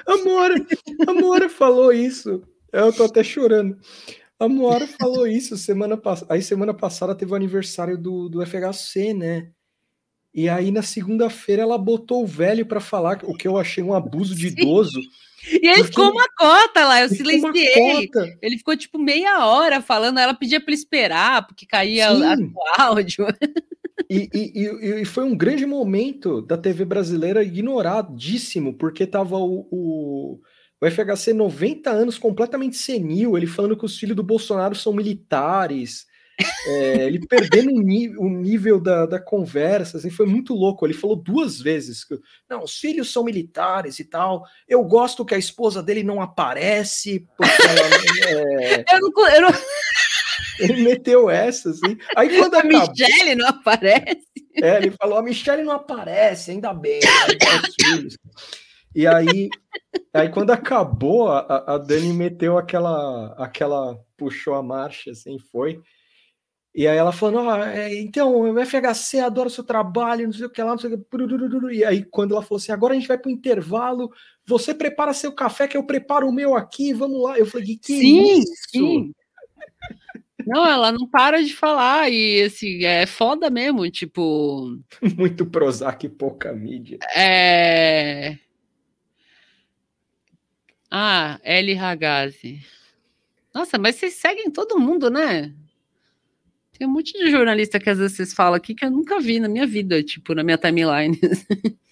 A 0.05 0.17
Mora, 0.17 0.55
a 1.07 1.13
Mora 1.13 1.49
falou 1.49 1.91
isso. 1.91 2.43
Eu 2.71 2.91
tô 2.91 3.05
até 3.05 3.23
chorando. 3.23 3.77
A 4.39 4.47
Moara 4.49 4.85
falou 4.85 5.25
isso 5.25 5.57
semana 5.57 5.95
passada. 5.95 6.33
Aí 6.33 6.41
semana 6.41 6.73
passada 6.73 7.15
teve 7.15 7.31
o 7.31 7.35
aniversário 7.35 7.97
do, 7.97 8.27
do 8.27 8.45
FHC, 8.45 9.13
né? 9.13 9.49
E 10.33 10.49
aí 10.49 10.69
na 10.69 10.81
segunda-feira 10.81 11.61
ela 11.61 11.77
botou 11.77 12.23
o 12.23 12.27
velho 12.27 12.65
para 12.65 12.81
falar 12.81 13.21
o 13.23 13.33
que 13.33 13.47
eu 13.47 13.57
achei 13.57 13.81
um 13.81 13.93
abuso 13.93 14.35
de 14.35 14.47
idoso. 14.47 14.99
E 15.49 15.67
ele 15.67 15.83
ficou 15.85 16.11
uma 16.11 16.27
cota 16.37 16.85
lá, 16.85 17.01
eu 17.01 17.09
silenciei 17.09 17.67
ele. 17.77 18.09
Ele 18.41 18.57
ficou 18.57 18.75
tipo 18.75 18.99
meia 18.99 19.45
hora 19.45 19.81
falando, 19.81 20.19
ela 20.19 20.33
pedia 20.33 20.59
para 20.59 20.71
ele 20.71 20.81
esperar, 20.81 21.47
porque 21.47 21.65
caía 21.65 22.11
o 22.11 22.21
áudio. 22.77 23.27
E, 24.09 24.29
e, 24.33 25.01
e, 25.01 25.05
foi 25.05 25.23
um 25.23 25.35
grande 25.35 25.65
momento 25.65 26.41
da 26.41 26.57
TV 26.57 26.83
brasileira 26.83 27.43
ignoradíssimo, 27.43 28.73
porque 28.73 29.07
tava 29.07 29.37
o, 29.37 29.67
o 29.71 30.39
o 30.81 30.89
FHC 30.89 31.33
90 31.33 31.89
anos 31.89 32.17
completamente 32.17 32.75
senil, 32.75 33.37
ele 33.37 33.47
falando 33.47 33.77
que 33.77 33.85
os 33.85 33.97
filhos 33.97 34.15
do 34.15 34.23
Bolsonaro 34.23 34.75
são 34.75 34.93
militares, 34.93 36.05
é, 36.67 37.05
ele 37.07 37.25
perdendo 37.27 37.71
o, 37.71 38.29
nível 38.29 38.79
da, 38.79 39.05
da 39.05 39.19
conversa, 39.19 39.97
assim, 39.97 40.09
foi 40.09 40.25
muito 40.25 40.53
louco. 40.53 40.85
Ele 40.85 40.93
falou 40.93 41.15
duas 41.15 41.61
vezes 41.61 42.03
que 42.03 42.19
não, 42.49 42.63
os 42.63 42.77
filhos 42.77 43.11
são 43.11 43.23
militares 43.23 43.99
e 43.99 44.05
tal. 44.05 44.43
Eu 44.67 44.83
gosto 44.83 45.25
que 45.25 45.35
a 45.35 45.39
esposa 45.39 45.81
dele 45.81 46.03
não 46.03 46.21
aparece, 46.21 47.25
porque 47.37 47.61
ela, 47.61 47.79
é... 48.29 48.83
eu 48.95 48.99
não, 48.99 49.29
eu 49.29 49.41
não... 49.41 49.49
Ele 50.57 50.83
meteu 50.83 51.29
essa, 51.29 51.69
assim. 51.69 51.97
Aí 52.15 52.37
quando 52.37 52.55
a 52.55 52.59
acabou... 52.59 52.89
Michelle 52.89 53.35
não 53.35 53.47
aparece. 53.49 54.21
É, 54.55 54.77
ele 54.77 54.91
falou: 54.91 55.17
a 55.17 55.21
Michelle 55.21 55.63
não 55.63 55.73
aparece, 55.73 56.51
ainda 56.51 56.73
bem. 56.73 57.01
Né, 57.01 58.07
e 58.95 59.05
aí, 59.05 59.49
aí 60.13 60.29
quando 60.29 60.51
acabou, 60.51 61.27
a, 61.27 61.75
a 61.75 61.77
Dani 61.77 62.13
meteu 62.13 62.57
aquela, 62.57 63.33
aquela, 63.37 63.99
puxou 64.17 64.55
a 64.55 64.63
marcha, 64.63 65.11
assim, 65.11 65.37
foi. 65.37 65.81
E 66.73 66.87
aí 66.87 66.97
ela 66.97 67.13
falando, 67.13 67.63
é, 67.63 67.95
então, 67.95 68.35
o 68.35 68.65
FHC 68.65 69.19
adora 69.19 69.47
o 69.47 69.51
seu 69.51 69.63
trabalho, 69.63 70.25
não 70.25 70.33
sei 70.33 70.45
o 70.45 70.49
que 70.49 70.61
lá, 70.61 70.71
não 70.71 70.77
sei 70.77 70.93
o 70.93 70.97
que. 70.97 71.73
E 71.73 71.85
aí, 71.85 72.03
quando 72.03 72.33
ela 72.33 72.41
falou 72.41 72.57
assim, 72.57 72.73
agora 72.73 72.93
a 72.93 72.95
gente 72.97 73.07
vai 73.07 73.17
para 73.17 73.29
o 73.29 73.31
intervalo, 73.31 74.11
você 74.45 74.73
prepara 74.73 75.13
seu 75.13 75.31
café, 75.31 75.69
que 75.69 75.77
eu 75.77 75.85
preparo 75.85 76.27
o 76.27 76.33
meu 76.33 76.53
aqui, 76.53 76.91
vamos 76.91 77.23
lá. 77.23 77.39
Eu 77.39 77.45
falei, 77.45 77.77
que 77.77 77.97
sim, 77.97 78.39
isso? 78.39 78.51
Sim. 78.69 79.13
Não, 80.45 80.65
ela 80.65 80.91
não 80.91 81.07
para 81.07 81.41
de 81.41 81.55
falar, 81.55 82.11
e 82.11 82.43
assim, 82.43 82.83
é 82.83 83.05
foda 83.05 83.49
mesmo, 83.49 83.89
tipo. 83.89 84.77
Muito 85.17 85.45
Prozac 85.45 86.05
e 86.05 86.09
pouca 86.09 86.51
mídia. 86.51 86.99
É. 87.15 88.37
Ah, 90.97 91.41
L. 91.43 91.73
Ragazzi. 91.73 92.61
Nossa, 93.53 93.77
mas 93.77 93.97
vocês 93.97 94.13
seguem 94.13 94.49
todo 94.49 94.79
mundo, 94.79 95.09
né? 95.09 95.53
Tem 96.71 96.87
um 96.87 96.91
monte 96.91 97.11
de 97.11 97.29
jornalista 97.29 97.81
que 97.81 97.89
às 97.89 97.97
vezes 97.97 98.15
vocês 98.15 98.33
falam 98.33 98.53
aqui 98.53 98.73
que 98.73 98.85
eu 98.85 98.89
nunca 98.89 99.19
vi 99.19 99.37
na 99.37 99.49
minha 99.49 99.67
vida, 99.67 100.01
tipo, 100.01 100.33
na 100.33 100.41
minha 100.41 100.57
timeline. 100.57 101.19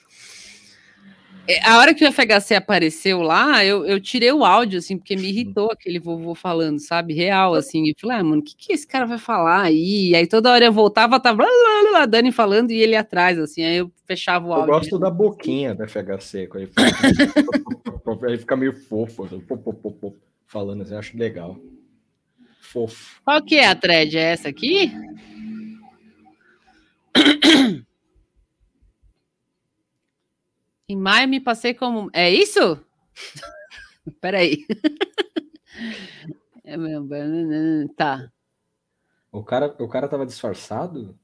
É, 1.45 1.67
a 1.67 1.77
hora 1.77 1.93
que 1.93 2.05
o 2.05 2.11
FHC 2.11 2.55
apareceu 2.55 3.21
lá, 3.21 3.65
eu, 3.65 3.85
eu 3.85 3.99
tirei 3.99 4.31
o 4.31 4.45
áudio, 4.45 4.79
assim, 4.79 4.97
porque 4.97 5.13
me 5.15 5.27
irritou 5.27 5.69
aquele 5.71 5.99
vovô 5.99 6.33
falando, 6.33 6.79
sabe? 6.79 7.13
Real, 7.13 7.53
assim. 7.53 7.89
Eu 7.89 7.95
falei, 7.99 8.17
ah, 8.17 8.23
mano, 8.23 8.41
o 8.41 8.43
que, 8.43 8.55
que 8.55 8.71
esse 8.71 8.87
cara 8.87 9.05
vai 9.05 9.17
falar 9.17 9.63
aí? 9.63 10.11
E 10.11 10.15
aí 10.15 10.25
toda 10.25 10.49
hora 10.51 10.63
eu 10.63 10.71
voltava, 10.71 11.19
tava 11.19 11.43
a 11.95 12.05
Dani 12.05 12.31
falando 12.31 12.71
e 12.71 12.77
ele 12.77 12.95
atrás, 12.95 13.37
assim. 13.37 13.61
Aí 13.63 13.77
eu 13.77 13.91
fechava 14.05 14.47
o 14.47 14.53
áudio. 14.53 14.71
Eu 14.71 14.79
gosto 14.79 14.97
da 14.97 15.09
boquinha 15.09 15.75
do 15.75 15.85
FHC, 15.85 16.47
quando 16.47 16.63
ele 16.63 16.71
fica, 16.71 18.27
ele 18.27 18.37
fica 18.37 18.55
meio 18.55 18.73
fofo, 18.73 19.25
assim, 19.25 19.43
falando 20.47 20.83
assim, 20.83 20.93
eu 20.93 20.99
acho 20.99 21.17
legal. 21.17 21.59
Fofo. 22.61 23.19
Qual 23.25 23.43
que 23.43 23.55
é 23.55 23.67
a 23.67 23.75
thread? 23.75 24.17
É 24.17 24.31
essa 24.31 24.47
aqui? 24.47 24.91
Em 30.93 30.95
maio 30.95 31.27
me 31.27 31.39
passei 31.39 31.73
como. 31.73 32.11
É 32.13 32.29
isso? 32.29 32.79
Peraí. 34.21 34.65
É 36.65 36.77
mesmo. 36.77 37.09
Tá. 37.97 38.31
O 39.29 39.43
cara, 39.43 39.75
o 39.79 39.87
cara 39.89 40.07
tava 40.07 40.25
disfarçado? 40.25 41.19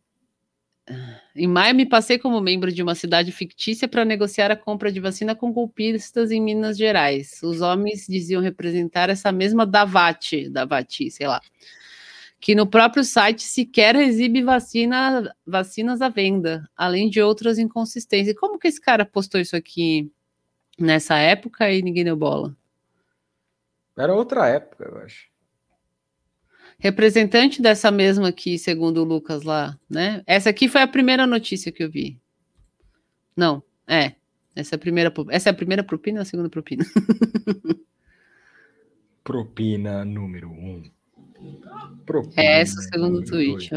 Em 1.33 1.47
maio 1.47 1.73
me 1.73 1.85
passei 1.85 2.19
como 2.19 2.41
membro 2.41 2.69
de 2.73 2.83
uma 2.83 2.93
cidade 2.93 3.31
fictícia 3.31 3.87
para 3.87 4.03
negociar 4.03 4.51
a 4.51 4.57
compra 4.57 4.91
de 4.91 4.99
vacina 4.99 5.33
com 5.33 5.53
golpistas 5.53 6.29
em 6.29 6.41
Minas 6.41 6.77
Gerais. 6.77 7.39
Os 7.41 7.61
homens 7.61 8.05
diziam 8.05 8.41
representar 8.41 9.09
essa 9.09 9.31
mesma 9.31 9.65
Davati, 9.65 10.49
Davati, 10.49 11.09
sei 11.09 11.27
lá 11.27 11.39
que 12.39 12.55
no 12.55 12.65
próprio 12.65 13.03
site 13.03 13.43
sequer 13.43 13.95
exibe 13.95 14.41
vacina, 14.41 15.35
vacinas 15.45 16.01
à 16.01 16.09
venda, 16.09 16.69
além 16.75 17.09
de 17.09 17.21
outras 17.21 17.59
inconsistências. 17.59 18.35
Como 18.37 18.57
que 18.57 18.67
esse 18.67 18.79
cara 18.79 19.05
postou 19.05 19.41
isso 19.41 19.55
aqui 19.55 20.11
nessa 20.77 21.17
época 21.17 21.71
e 21.71 21.81
ninguém 21.81 22.05
deu 22.05 22.15
bola? 22.15 22.55
Era 23.97 24.15
outra 24.15 24.47
época, 24.47 24.85
eu 24.85 24.97
acho. 24.99 25.27
Representante 26.79 27.61
dessa 27.61 27.91
mesma 27.91 28.29
aqui, 28.29 28.57
segundo 28.57 29.01
o 29.01 29.03
Lucas 29.03 29.43
lá, 29.43 29.77
né? 29.89 30.23
Essa 30.25 30.49
aqui 30.49 30.69
foi 30.69 30.81
a 30.81 30.87
primeira 30.87 31.27
notícia 31.27 31.73
que 31.73 31.83
eu 31.83 31.91
vi. 31.91 32.17
Não, 33.35 33.61
é. 33.85 34.15
Essa 34.55 34.75
é 34.75 34.77
a 34.77 34.79
primeira, 34.79 35.13
essa 35.29 35.49
é 35.49 35.51
a 35.51 35.55
primeira 35.55 35.83
propina 35.83 36.19
ou 36.19 36.21
a 36.21 36.25
segunda 36.25 36.49
propina? 36.49 36.85
Propina 39.23 40.03
número 40.03 40.49
um. 40.49 40.89
Propina 42.05 42.41
é 42.41 42.61
essa, 42.61 42.81
segundo 42.81 43.19
o 43.19 43.25
tweet. 43.25 43.69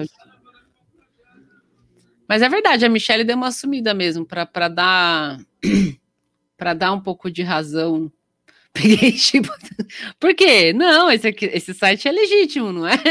Mas 2.29 2.41
é 2.41 2.49
verdade, 2.49 2.87
a 2.87 2.89
Michelle 2.89 3.25
deu 3.25 3.37
uma 3.37 3.53
sumida 3.53 3.93
mesmo 3.93 4.25
para 4.25 4.69
dar 4.69 5.39
para 6.57 6.73
dar 6.73 6.93
um 6.93 7.01
pouco 7.01 7.31
de 7.31 7.43
razão. 7.43 8.11
Peguei 8.73 9.13
tipo, 9.13 9.49
por 10.19 10.35
quê? 10.35 10.73
Não, 10.73 11.11
esse 11.11 11.29
aqui, 11.29 11.45
esse 11.47 11.75
site 11.75 12.09
é 12.09 12.13
legítimo, 12.13 12.73
não 12.73 12.87
é? 12.87 12.95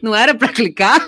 Não 0.00 0.14
era 0.14 0.32
para 0.32 0.52
clicar? 0.52 1.04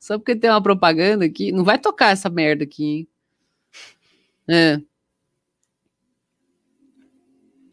Só 0.00 0.16
porque 0.18 0.34
tem 0.34 0.48
uma 0.48 0.62
propaganda 0.62 1.26
aqui, 1.26 1.52
não 1.52 1.62
vai 1.62 1.78
tocar 1.78 2.12
essa 2.12 2.30
merda 2.30 2.64
aqui. 2.64 2.84
Hein? 2.84 3.08
É. 4.48 4.80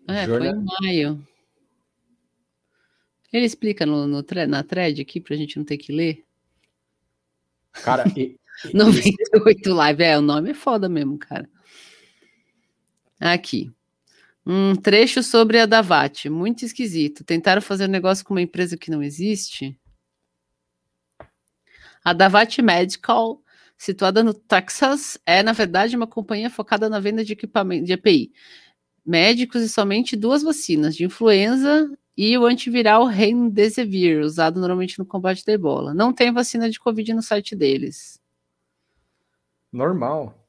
É, 0.08 0.26
foi 0.28 0.48
em 0.48 0.66
maio. 0.82 1.28
Ele 3.32 3.46
explica 3.46 3.86
no, 3.86 4.06
no, 4.06 4.24
na 4.48 4.64
thread 4.64 5.02
aqui 5.02 5.20
pra 5.20 5.36
gente 5.36 5.58
não 5.58 5.66
ter 5.66 5.78
que 5.78 5.92
ler. 5.92 6.24
Cara, 7.72 8.04
e, 8.16 8.38
98 8.74 9.74
live. 9.74 10.04
É, 10.04 10.18
o 10.18 10.22
nome 10.22 10.52
é 10.52 10.54
foda 10.54 10.88
mesmo, 10.88 11.18
cara. 11.18 11.50
Aqui. 13.20 13.72
Um 14.46 14.76
trecho 14.76 15.24
sobre 15.24 15.60
a 15.60 15.66
Davat. 15.66 16.30
Muito 16.30 16.66
esquisito. 16.66 17.24
Tentaram 17.24 17.62
fazer 17.62 17.86
um 17.86 17.92
negócio 17.92 18.26
com 18.26 18.34
uma 18.34 18.42
empresa 18.42 18.78
que 18.78 18.92
não 18.92 19.02
existe. 19.02 19.80
A 22.04 22.12
Davat 22.12 22.62
Medical, 22.62 23.42
situada 23.84 24.24
no 24.24 24.34
Texas, 24.34 25.20
é, 25.26 25.44
na 25.44 25.52
verdade, 25.52 25.98
uma 25.98 26.08
companhia 26.08 26.50
focada 26.50 26.90
na 26.90 27.02
venda 27.02 27.22
de 27.22 27.34
equipamento 27.34 27.86
de 27.86 27.92
EPI. 27.92 28.32
Médicos 29.06 29.62
e 29.62 29.68
somente 29.68 30.16
duas 30.16 30.42
vacinas, 30.42 30.96
de 30.96 31.04
influenza 31.04 31.92
e 32.16 32.38
o 32.38 32.46
antiviral 32.46 33.06
Remdesivir, 33.06 34.22
usado 34.22 34.58
normalmente 34.58 34.98
no 34.98 35.06
combate 35.06 35.46
da 35.46 35.52
ebola. 35.52 35.94
Não 35.94 36.14
tem 36.14 36.32
vacina 36.32 36.70
de 36.70 36.80
Covid 36.80 37.14
no 37.14 37.22
site 37.22 37.58
deles. 37.58 38.22
Normal. 39.70 40.43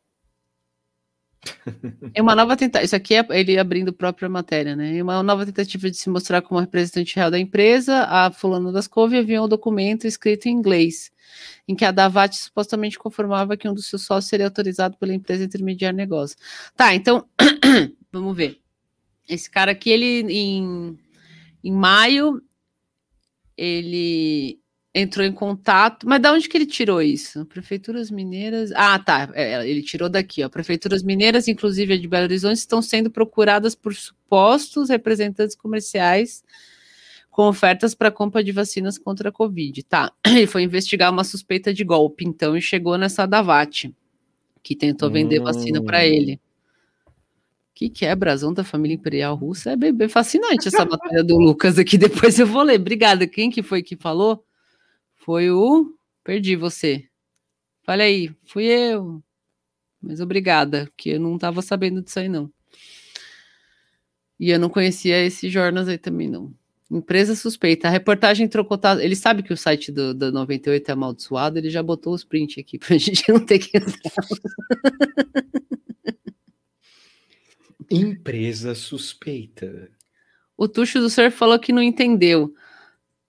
É 2.15 2.23
uma 2.23 2.35
nova 2.35 2.57
tentativa. 2.57 2.85
Isso 2.85 2.97
aqui 2.97 3.15
é 3.15 3.27
ele 3.31 3.59
abrindo 3.59 3.91
a 3.91 3.93
própria 3.93 4.29
matéria, 4.29 4.77
né? 4.77 4.97
É 4.97 5.03
uma 5.03 5.23
nova 5.23 5.45
tentativa 5.45 5.91
de 5.91 5.97
se 5.97 6.09
mostrar 6.09 6.43
como 6.43 6.61
representante 6.61 7.16
real 7.16 7.31
da 7.31 7.39
empresa. 7.39 8.05
A 8.05 8.31
fulana 8.31 8.73
das 8.73 8.87
Cove 8.87 9.16
enviou 9.16 9.47
um 9.47 9.49
documento 9.49 10.07
escrito 10.07 10.47
em 10.47 10.53
inglês, 10.53 11.11
em 11.66 11.75
que 11.75 11.85
a 11.85 11.91
Davat 11.91 12.35
supostamente 12.35 12.99
conformava 12.99 13.57
que 13.57 13.69
um 13.69 13.75
dos 13.75 13.87
seus 13.87 14.03
sócios 14.05 14.29
seria 14.29 14.47
autorizado 14.47 14.97
pela 14.97 15.15
empresa 15.15 15.45
intermediar 15.45 15.93
negócio. 15.93 16.37
Tá, 16.77 16.95
então 16.95 17.27
vamos 18.12 18.37
ver. 18.37 18.61
Esse 19.29 19.51
cara 19.51 19.73
aqui, 19.73 19.91
ele 19.91 20.33
em 20.33 20.99
em 21.65 21.73
maio, 21.73 22.43
ele 23.57 24.61
entrou 24.95 25.27
em 25.27 25.33
contato. 25.33 26.07
Mas 26.09 26.23
da 26.23 26.33
onde 26.33 26.49
que 26.49 26.57
ele 26.57 26.66
tirou 26.66 27.03
isso? 27.03 27.45
Prefeituras 27.47 28.11
mineiras. 28.11 28.71
Ah, 28.75 28.99
tá. 28.99 29.29
É, 29.35 29.55
é, 29.55 29.69
ele 29.69 29.83
tirou 29.83 30.09
daqui, 30.09 30.45
ó. 30.45 30.49
Prefeituras 30.49 31.03
mineiras, 31.03 31.49
inclusive 31.49 31.95
a 31.95 31.99
de 31.99 32.07
Belo 32.07 32.25
Horizonte, 32.25 32.59
estão 32.59 32.81
sendo 32.81 33.11
procuradas 33.11 33.75
por 33.75 33.95
supostos 33.95 34.89
representantes 34.89 35.57
comerciais 35.57 36.45
com 37.29 37.49
ofertas 37.49 37.97
para 37.97 38.12
compra 38.12 38.45
de 38.45 38.53
vacinas 38.53 38.97
contra 38.97 39.31
a 39.31 39.33
Covid. 39.33 39.83
Tá. 39.83 40.12
Ele 40.25 40.47
foi 40.47 40.62
investigar 40.62 41.11
uma 41.11 41.25
suspeita 41.25 41.75
de 41.75 41.83
golpe, 41.83 42.25
então, 42.25 42.57
e 42.57 42.62
chegou 42.62 42.97
nessa 42.97 43.27
Davat, 43.27 43.93
que 44.62 44.77
tentou 44.77 45.11
vender 45.11 45.41
hum. 45.41 45.45
vacina 45.45 45.83
para 45.83 46.07
ele. 46.07 46.41
Que 47.75 47.91
quebra-zão 47.91 48.55
da 48.55 48.62
família 48.62 48.95
imperial 48.95 49.35
russa. 49.35 49.73
É 49.73 49.77
bem, 49.77 49.93
bem 49.93 50.09
fascinante 50.09 50.69
essa 50.69 50.85
matéria 50.85 51.25
do 51.25 51.37
Lucas 51.37 51.77
aqui. 51.77 51.99
Depois 51.99 52.39
eu 52.39 52.47
vou 52.47 52.62
ler. 52.62 52.79
Obrigada. 52.79 53.27
Quem 53.27 53.51
que 53.51 53.65
foi 53.65 53.83
que 53.83 53.97
falou? 53.97 54.45
Foi 55.24 55.51
o. 55.51 55.96
Perdi 56.22 56.55
você. 56.55 57.09
Olha 57.88 58.05
aí, 58.05 58.30
fui 58.44 58.66
eu. 58.66 59.22
Mas 59.98 60.20
obrigada, 60.20 60.86
que 60.98 61.10
eu 61.10 61.20
não 61.20 61.36
estava 61.36 61.62
sabendo 61.62 62.02
disso 62.02 62.18
aí, 62.18 62.28
não. 62.28 62.52
E 64.38 64.51
eu 64.51 64.59
não 64.59 64.68
conhecia 64.68 65.24
esses 65.24 65.51
jornais 65.51 65.88
aí 65.88 65.96
também, 65.96 66.28
não. 66.28 66.52
Empresa 66.90 67.34
suspeita. 67.34 67.88
A 67.88 67.90
reportagem 67.90 68.46
trocou. 68.46 68.78
Ele 69.01 69.16
sabe 69.16 69.42
que 69.42 69.52
o 69.52 69.56
site 69.56 69.90
do, 69.90 70.12
do 70.12 70.30
98 70.30 70.86
é 70.90 70.92
amaldiçoado, 70.92 71.56
ele 71.56 71.70
já 71.70 71.82
botou 71.82 72.12
os 72.12 72.22
prints 72.22 72.59
aqui 72.59 72.78
pra 72.78 72.96
gente 72.98 73.26
não 73.32 73.40
ter 73.40 73.59
que 73.59 73.78
entrar. 73.78 74.12
Empresa 77.90 78.74
suspeita. 78.74 79.90
O 80.55 80.68
Tuxo 80.68 81.01
do 81.01 81.09
Surf 81.09 81.34
falou 81.34 81.59
que 81.59 81.72
não 81.72 81.82
entendeu. 81.82 82.55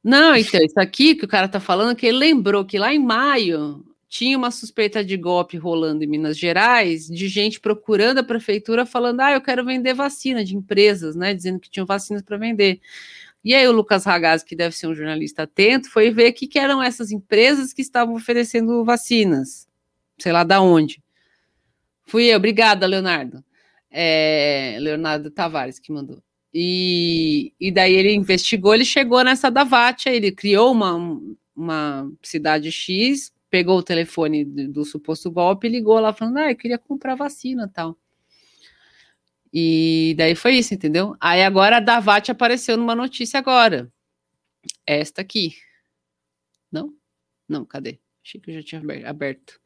Não, 0.06 0.36
então, 0.36 0.62
isso 0.64 0.80
aqui 0.80 1.16
que 1.16 1.26
o 1.26 1.28
cara 1.28 1.48
tá 1.48 1.60
falando, 1.60 1.96
que 1.96 2.06
ele 2.06 2.20
lembrou 2.20 2.64
que 2.64 2.78
lá 2.78 2.94
em 2.94 3.00
maio 3.00 3.84
tinha 4.08 4.38
uma 4.38 4.52
suspeita 4.52 5.04
de 5.04 5.18
golpe 5.18 5.58
rolando 5.58 6.04
em 6.04 6.08
Minas 6.08 6.38
Gerais, 6.38 7.08
de 7.08 7.28
gente 7.28 7.60
procurando 7.60 8.20
a 8.20 8.24
prefeitura 8.24 8.86
falando: 8.86 9.22
ah, 9.22 9.32
eu 9.32 9.42
quero 9.42 9.66
vender 9.66 9.96
vacina 9.96 10.46
de 10.46 10.56
empresas, 10.56 11.16
né? 11.16 11.34
Dizendo 11.34 11.60
que 11.60 11.70
tinham 11.70 11.88
vacinas 11.88 12.22
para 12.22 12.38
vender. 12.38 12.80
E 13.44 13.56
aí 13.56 13.68
o 13.68 13.72
Lucas 13.72 14.06
Ragazzi, 14.06 14.46
que 14.46 14.56
deve 14.56 14.76
ser 14.76 14.88
um 14.88 14.96
jornalista 14.96 15.44
atento, 15.44 15.90
foi 15.90 16.12
ver 16.12 16.34
que, 16.34 16.48
que 16.48 16.60
eram 16.60 16.84
essas 16.84 17.12
empresas 17.12 17.74
que 17.74 17.82
estavam 17.82 18.16
oferecendo 18.16 18.86
vacinas. 18.86 19.68
Sei 20.20 20.32
lá 20.32 20.44
da 20.44 20.62
onde. 20.62 21.02
Fui 22.06 22.26
eu, 22.26 22.38
obrigada, 22.38 22.86
Leonardo 22.86 23.44
é, 23.98 24.76
Leonardo 24.82 25.32
Tavares 25.32 25.80
que 25.80 25.90
mandou. 25.90 26.22
E, 26.58 27.52
e 27.60 27.70
daí 27.70 27.94
ele 27.94 28.14
investigou, 28.14 28.74
ele 28.74 28.86
chegou 28.86 29.22
nessa 29.26 29.52
da 29.52 29.66
Vatia, 29.66 30.14
ele 30.16 30.32
criou 30.32 30.72
uma, 30.72 30.96
uma 31.54 32.10
cidade 32.24 32.72
X, 32.72 33.34
pegou 33.50 33.78
o 33.78 33.84
telefone 33.84 34.46
do, 34.46 34.72
do 34.72 34.86
suposto 34.86 35.30
golpe 35.30 35.68
e 35.68 35.70
ligou 35.70 36.00
lá 36.00 36.14
falando, 36.14 36.38
ah, 36.38 36.50
eu 36.50 36.56
queria 36.56 36.78
comprar 36.78 37.16
vacina 37.16 37.68
tal. 37.68 37.98
E 39.52 40.16
daí 40.18 40.34
foi 40.34 40.54
isso, 40.56 40.74
entendeu? 40.74 41.18
Aí 41.20 41.44
agora 41.44 41.76
a 41.76 41.82
Davat 41.82 42.32
apareceu 42.32 42.78
numa 42.78 42.96
notícia 42.96 43.38
agora. 43.38 43.92
Esta 44.88 45.22
aqui. 45.22 45.58
Não? 46.72 46.94
Não, 47.50 47.66
cadê? 47.66 48.00
Achei 48.24 48.40
que 48.40 48.52
eu 48.52 48.56
já 48.56 48.64
tinha 48.64 49.10
aberto. 49.10 49.60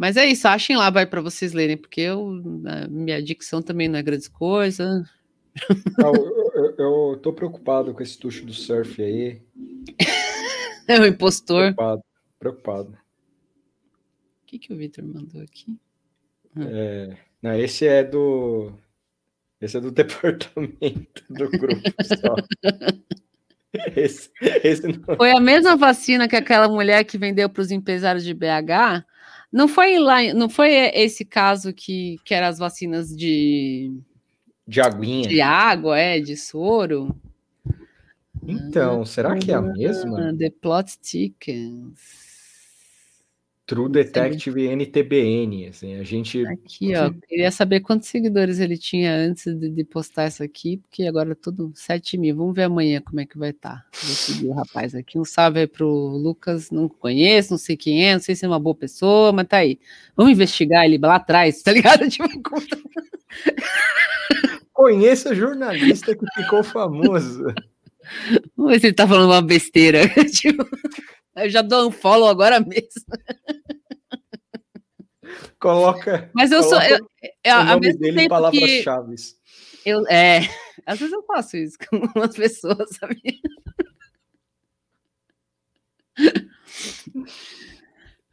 Mas 0.00 0.16
é 0.16 0.24
isso, 0.24 0.48
achem 0.48 0.78
lá, 0.78 0.88
vai 0.88 1.04
para 1.04 1.20
vocês 1.20 1.52
lerem, 1.52 1.76
porque 1.76 2.00
eu, 2.00 2.42
minha 2.88 3.22
dicção 3.22 3.60
também 3.60 3.86
não 3.86 3.98
é 3.98 4.02
grande 4.02 4.30
coisa. 4.30 5.04
Não, 5.98 6.14
eu, 6.14 6.52
eu, 6.54 6.74
eu, 6.78 7.18
tô 7.20 7.34
preocupado 7.34 7.92
com 7.92 8.02
esse 8.02 8.16
tucho 8.16 8.46
do 8.46 8.52
surf 8.54 9.02
aí. 9.02 9.42
é 10.88 10.98
o 11.00 11.04
impostor. 11.04 11.74
Preocupado, 11.74 12.02
preocupado. 12.38 12.98
O 14.42 14.46
que, 14.46 14.58
que 14.58 14.72
o 14.72 14.76
Victor 14.76 15.04
mandou 15.04 15.42
aqui? 15.42 15.76
Ah. 16.56 16.64
É, 16.70 17.16
não, 17.42 17.54
esse 17.58 17.86
é 17.86 18.02
do. 18.02 18.72
Esse 19.60 19.76
é 19.76 19.80
do 19.80 19.90
departamento 19.92 21.24
do 21.28 21.50
grupo. 21.50 21.82
Esse, 23.94 24.30
esse. 24.64 24.82
Foi 25.16 25.32
a 25.32 25.40
mesma 25.40 25.76
vacina 25.76 26.26
que 26.26 26.36
aquela 26.36 26.68
mulher 26.68 27.04
que 27.04 27.18
vendeu 27.18 27.50
para 27.50 27.60
os 27.60 27.70
empresários 27.70 28.24
de 28.24 28.32
BH 28.32 29.04
não 29.52 29.66
foi 29.66 29.98
lá, 29.98 30.32
não 30.34 30.48
foi 30.48 30.72
esse 30.72 31.24
caso 31.24 31.72
que, 31.72 32.18
que 32.24 32.34
eram 32.34 32.48
as 32.48 32.58
vacinas 32.58 33.14
de 33.14 33.92
de 34.70 34.80
aguinha. 34.80 35.28
De 35.28 35.40
água, 35.40 35.98
é, 35.98 36.20
de 36.20 36.36
soro. 36.36 37.12
Então, 38.46 39.02
ah, 39.02 39.06
será 39.06 39.36
que 39.36 39.50
é 39.50 39.54
a 39.54 39.60
mesma? 39.60 40.32
The 40.38 40.50
Plot 40.62 40.96
Thickens. 41.00 42.29
True 43.70 43.88
Detective 43.88 44.66
NTBN, 44.66 45.68
assim, 45.68 45.94
a 45.94 46.02
gente... 46.02 46.44
Aqui, 46.44 46.92
ó, 46.96 47.08
queria 47.28 47.52
saber 47.52 47.78
quantos 47.78 48.08
seguidores 48.08 48.58
ele 48.58 48.76
tinha 48.76 49.14
antes 49.14 49.44
de, 49.56 49.70
de 49.70 49.84
postar 49.84 50.26
isso 50.26 50.42
aqui, 50.42 50.78
porque 50.78 51.04
agora 51.04 51.30
é 51.30 51.34
tudo 51.36 51.70
7 51.72 52.18
mil, 52.18 52.34
vamos 52.34 52.52
ver 52.52 52.64
amanhã 52.64 53.00
como 53.00 53.20
é 53.20 53.24
que 53.24 53.38
vai 53.38 53.50
estar. 53.50 53.76
Tá. 53.76 53.86
Vou 54.02 54.12
seguir 54.12 54.48
o 54.48 54.52
rapaz 54.54 54.92
aqui, 54.92 55.20
um 55.20 55.24
salve 55.24 55.60
aí 55.60 55.68
pro 55.68 55.86
Lucas, 55.86 56.72
não 56.72 56.88
conheço, 56.88 57.52
não 57.52 57.58
sei 57.58 57.76
quem 57.76 58.08
é, 58.08 58.14
não 58.14 58.20
sei 58.20 58.34
se 58.34 58.44
é 58.44 58.48
uma 58.48 58.58
boa 58.58 58.74
pessoa, 58.74 59.30
mas 59.30 59.46
tá 59.46 59.58
aí. 59.58 59.78
Vamos 60.16 60.32
investigar 60.32 60.84
ele 60.84 60.98
lá 60.98 61.14
atrás, 61.14 61.62
tá 61.62 61.72
ligado? 61.72 62.00
Tipo, 62.10 62.28
Conheça 64.72 65.32
jornalista 65.32 66.16
que 66.16 66.26
ficou 66.34 66.64
famoso. 66.64 67.54
Vamos 68.56 68.72
ver 68.72 68.80
se 68.80 68.86
ele 68.88 68.94
tá 68.94 69.06
falando 69.06 69.30
uma 69.30 69.40
besteira. 69.40 70.08
tipo... 70.34 70.66
Eu 71.36 71.48
já 71.48 71.62
dou 71.62 71.88
um 71.88 71.90
follow 71.90 72.28
agora 72.28 72.60
mesmo. 72.60 73.04
Coloca. 75.58 76.30
Mas 76.34 76.50
eu 76.50 76.62
sou. 76.62 76.80
Eu, 76.82 76.98
eu, 77.44 77.56
o 77.56 77.64
nome 77.64 77.92
dele 77.96 78.28
palavras-chave. 78.28 79.14
eu, 79.84 80.06
é, 80.08 80.40
às 80.86 80.98
vezes 80.98 81.12
eu 81.12 81.22
faço 81.24 81.56
isso 81.56 81.76
com 81.88 81.96
umas 82.16 82.34
pessoas, 82.34 82.88
sabe? 82.98 83.20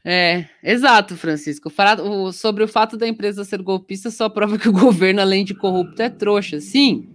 É, 0.04 0.46
exato, 0.64 1.18
Francisco. 1.18 1.70
O- 2.02 2.32
sobre 2.32 2.64
o 2.64 2.68
fato 2.68 2.96
da 2.98 3.08
empresa 3.08 3.44
ser 3.44 3.62
golpista 3.62 4.10
só 4.10 4.30
prova 4.30 4.58
que 4.58 4.70
o 4.70 4.74
governo, 4.74 5.22
além 5.22 5.44
de 5.44 5.54
corrupto, 5.54 6.02
é 6.02 6.10
trouxa. 6.10 6.62
Sim. 6.62 7.10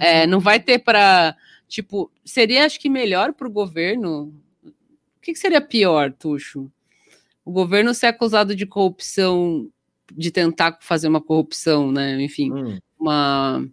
É, 0.00 0.26
não 0.26 0.40
vai 0.40 0.60
ter 0.60 0.78
para. 0.78 1.34
Tipo, 1.68 2.10
seria 2.24 2.64
acho 2.64 2.80
que 2.80 2.88
melhor 2.88 3.34
para 3.34 3.46
o 3.46 3.50
governo. 3.50 4.32
O 4.64 5.20
que, 5.20 5.32
que 5.32 5.38
seria 5.38 5.60
pior, 5.60 6.12
Tuxo? 6.12 6.70
O 7.44 7.52
governo 7.52 7.92
ser 7.94 8.06
acusado 8.06 8.56
de 8.56 8.64
corrupção, 8.66 9.70
de 10.12 10.30
tentar 10.30 10.78
fazer 10.80 11.08
uma 11.08 11.20
corrupção, 11.20 11.92
né? 11.92 12.20
Enfim, 12.22 12.52
Hum. 12.52 12.78
uma 12.98 13.68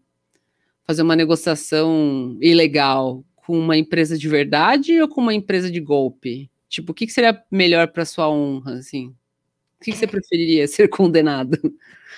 fazer 0.85 1.01
uma 1.01 1.15
negociação 1.15 2.37
ilegal 2.39 3.23
com 3.35 3.57
uma 3.57 3.75
empresa 3.75 4.15
de 4.17 4.29
verdade 4.29 5.01
ou 5.01 5.07
com 5.07 5.21
uma 5.21 5.33
empresa 5.33 5.71
de 5.71 5.79
golpe? 5.79 6.49
Tipo, 6.69 6.91
o 6.91 6.95
que, 6.95 7.07
que 7.07 7.13
seria 7.13 7.41
melhor 7.49 7.87
para 7.87 8.05
sua 8.05 8.29
honra, 8.29 8.75
assim? 8.75 9.15
O 9.85 9.87
que, 9.87 9.91
que 9.91 9.97
você 9.97 10.07
preferiria 10.07 10.65
ser 10.67 10.87
condenado? 10.87 11.59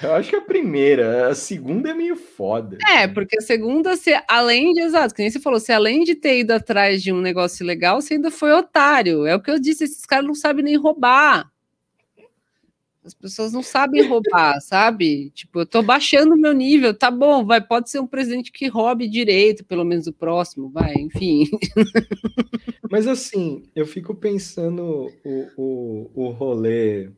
Eu 0.02 0.14
acho 0.14 0.30
que 0.30 0.36
a 0.36 0.42
primeira, 0.42 1.28
a 1.28 1.36
segunda 1.36 1.90
é 1.90 1.94
meio 1.94 2.16
foda. 2.16 2.78
É, 2.88 3.08
porque 3.08 3.38
a 3.40 3.42
segunda, 3.42 3.96
você, 3.96 4.18
além 4.28 4.72
de, 4.72 4.82
exato, 4.82 5.14
que 5.14 5.22
nem 5.22 5.30
você 5.30 5.40
falou, 5.40 5.60
você 5.60 5.74
além 5.74 6.04
de 6.04 6.16
ter 6.16 6.40
ido 6.40 6.52
atrás 6.52 7.04
de 7.04 7.12
um 7.12 7.20
negócio 7.20 7.66
legal, 7.66 8.00
você 8.00 8.14
ainda 8.14 8.32
foi 8.32 8.54
otário. 8.54 9.26
É 9.26 9.36
o 9.36 9.42
que 9.42 9.52
eu 9.52 9.60
disse, 9.60 9.84
esses 9.84 10.06
caras 10.06 10.26
não 10.26 10.36
sabem 10.36 10.64
nem 10.64 10.78
roubar. 10.78 11.52
As 13.04 13.14
pessoas 13.14 13.52
não 13.52 13.64
sabem 13.64 14.08
roubar, 14.08 14.60
sabe? 14.62 15.32
Tipo, 15.32 15.62
eu 15.62 15.66
tô 15.66 15.82
baixando 15.82 16.36
o 16.36 16.38
meu 16.38 16.54
nível, 16.54 16.94
tá 16.94 17.12
bom, 17.12 17.44
vai, 17.44 17.60
pode 17.60 17.90
ser 17.90 18.00
um 18.00 18.08
presidente 18.08 18.52
que 18.52 18.68
roube 18.68 19.10
direito, 19.10 19.66
pelo 19.66 19.84
menos 19.84 20.08
o 20.08 20.14
próximo, 20.14 20.70
vai, 20.70 20.94
enfim. 20.94 21.50
Mas 22.90 23.08
assim, 23.08 23.64
eu 23.76 23.86
fico 23.86 24.14
pensando 24.14 25.12
o, 25.26 25.48
o, 25.58 26.12
o 26.14 26.30
rolê. 26.30 27.10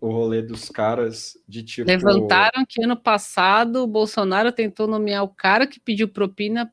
O 0.00 0.10
rolê 0.10 0.42
dos 0.42 0.68
caras 0.68 1.38
de 1.48 1.62
tipo. 1.62 1.88
Levantaram 1.88 2.64
que 2.68 2.82
ano 2.82 2.96
passado 2.96 3.82
o 3.82 3.86
Bolsonaro 3.86 4.52
tentou 4.52 4.86
nomear 4.86 5.24
o 5.24 5.28
cara 5.28 5.66
que 5.66 5.80
pediu 5.80 6.08
propina 6.08 6.70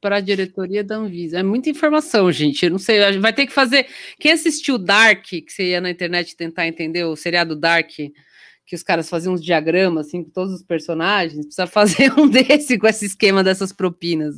para 0.00 0.16
a 0.16 0.20
diretoria 0.20 0.84
da 0.84 0.96
Anvisa. 0.96 1.40
É 1.40 1.42
muita 1.42 1.70
informação, 1.70 2.30
gente. 2.30 2.64
Eu 2.64 2.70
não 2.70 2.78
sei, 2.78 3.18
vai 3.18 3.32
ter 3.32 3.46
que 3.46 3.52
fazer. 3.52 3.86
Quem 4.18 4.32
assistiu 4.32 4.78
Dark, 4.78 5.24
que 5.24 5.44
você 5.48 5.70
ia 5.70 5.80
na 5.80 5.90
internet 5.90 6.36
tentar 6.36 6.66
entender 6.66 7.04
o 7.04 7.16
seriado 7.16 7.56
Dark, 7.56 7.90
que 7.90 8.74
os 8.74 8.82
caras 8.82 9.08
faziam 9.08 9.34
uns 9.34 9.42
diagramas 9.42 10.06
assim 10.06 10.22
com 10.22 10.30
todos 10.30 10.54
os 10.54 10.62
personagens, 10.62 11.46
precisa 11.46 11.66
fazer 11.66 12.12
um 12.18 12.28
desse 12.28 12.78
com 12.78 12.86
esse 12.86 13.06
esquema 13.06 13.42
dessas 13.42 13.72
propinas. 13.72 14.36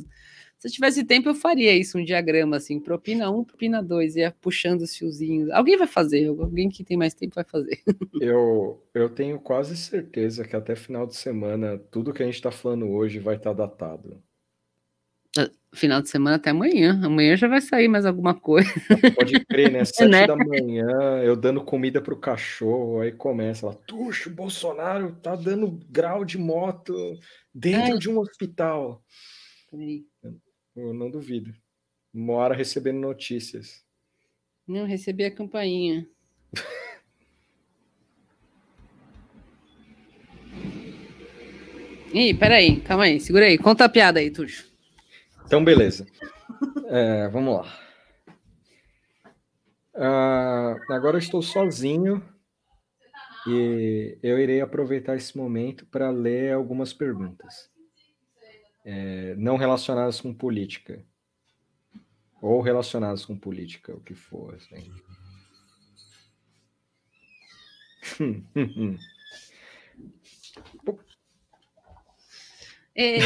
Se 0.61 0.67
eu 0.67 0.71
tivesse 0.71 1.03
tempo, 1.03 1.27
eu 1.27 1.33
faria 1.33 1.75
isso, 1.75 1.97
um 1.97 2.03
diagrama 2.05 2.57
assim, 2.57 2.79
propina 2.79 3.31
1, 3.31 3.43
propina 3.43 3.81
2, 3.81 4.15
ia 4.15 4.31
puxando 4.39 4.83
os 4.83 4.95
fiozinhos. 4.95 5.49
Alguém 5.49 5.75
vai 5.75 5.87
fazer, 5.87 6.27
alguém 6.27 6.69
que 6.69 6.83
tem 6.83 6.95
mais 6.95 7.15
tempo 7.15 7.33
vai 7.33 7.43
fazer. 7.43 7.81
Eu, 8.21 8.79
eu 8.93 9.09
tenho 9.09 9.39
quase 9.39 9.75
certeza 9.75 10.45
que 10.45 10.55
até 10.55 10.75
final 10.75 11.07
de 11.07 11.15
semana, 11.15 11.79
tudo 11.89 12.13
que 12.13 12.21
a 12.21 12.25
gente 12.27 12.39
tá 12.39 12.51
falando 12.51 12.87
hoje 12.91 13.17
vai 13.17 13.37
estar 13.37 13.53
datado. 13.53 14.21
Final 15.73 16.01
de 16.03 16.09
semana 16.09 16.35
até 16.35 16.51
amanhã. 16.51 17.01
Amanhã 17.03 17.35
já 17.35 17.47
vai 17.47 17.59
sair 17.61 17.87
mais 17.87 18.05
alguma 18.05 18.35
coisa. 18.35 18.69
Pode 19.15 19.43
crer, 19.45 19.71
né? 19.71 19.83
Sete 19.85 20.11
Né? 20.11 20.27
da 20.27 20.35
manhã, 20.35 21.23
eu 21.23 21.35
dando 21.35 21.63
comida 21.63 21.99
pro 21.99 22.19
cachorro, 22.19 22.99
aí 22.99 23.11
começa 23.11 23.65
lá, 23.65 23.73
tuxo, 23.73 24.29
Bolsonaro 24.29 25.15
tá 25.23 25.35
dando 25.35 25.79
grau 25.89 26.23
de 26.23 26.37
moto 26.37 26.93
dentro 27.51 27.93
Ai. 27.93 27.97
de 27.97 28.09
um 28.09 28.19
hospital. 28.19 29.01
Peraí. 29.71 30.05
Eu 30.81 30.93
não 30.95 31.11
duvido. 31.11 31.53
Uma 32.11 32.33
hora 32.33 32.55
recebendo 32.55 32.99
notícias. 32.99 33.85
Não, 34.67 34.83
recebi 34.85 35.23
a 35.23 35.31
campainha. 35.31 36.09
Ih, 42.11 42.33
peraí, 42.33 42.81
calma 42.81 43.03
aí, 43.03 43.19
segura 43.19 43.45
aí. 43.45 43.59
Conta 43.59 43.85
a 43.85 43.89
piada 43.89 44.19
aí, 44.19 44.31
Tuxo. 44.31 44.71
Então, 45.45 45.63
beleza. 45.63 46.07
É, 46.87 47.27
vamos 47.29 47.57
lá. 47.57 47.79
Ah, 49.93 50.77
agora 50.89 51.17
eu 51.17 51.19
estou 51.19 51.43
sozinho 51.43 52.27
e 53.47 54.17
eu 54.23 54.39
irei 54.39 54.61
aproveitar 54.61 55.15
esse 55.15 55.37
momento 55.37 55.85
para 55.85 56.09
ler 56.09 56.53
algumas 56.53 56.91
perguntas, 56.91 57.69
É, 58.83 59.35
não 59.35 59.57
relacionadas 59.57 60.19
com 60.19 60.33
política 60.33 61.03
ou 62.41 62.59
relacionadas 62.61 63.23
com 63.23 63.37
política, 63.37 63.93
o 63.93 63.99
que 63.99 64.15
for. 64.15 64.55
Assim. 64.55 64.91
É. 72.93 73.19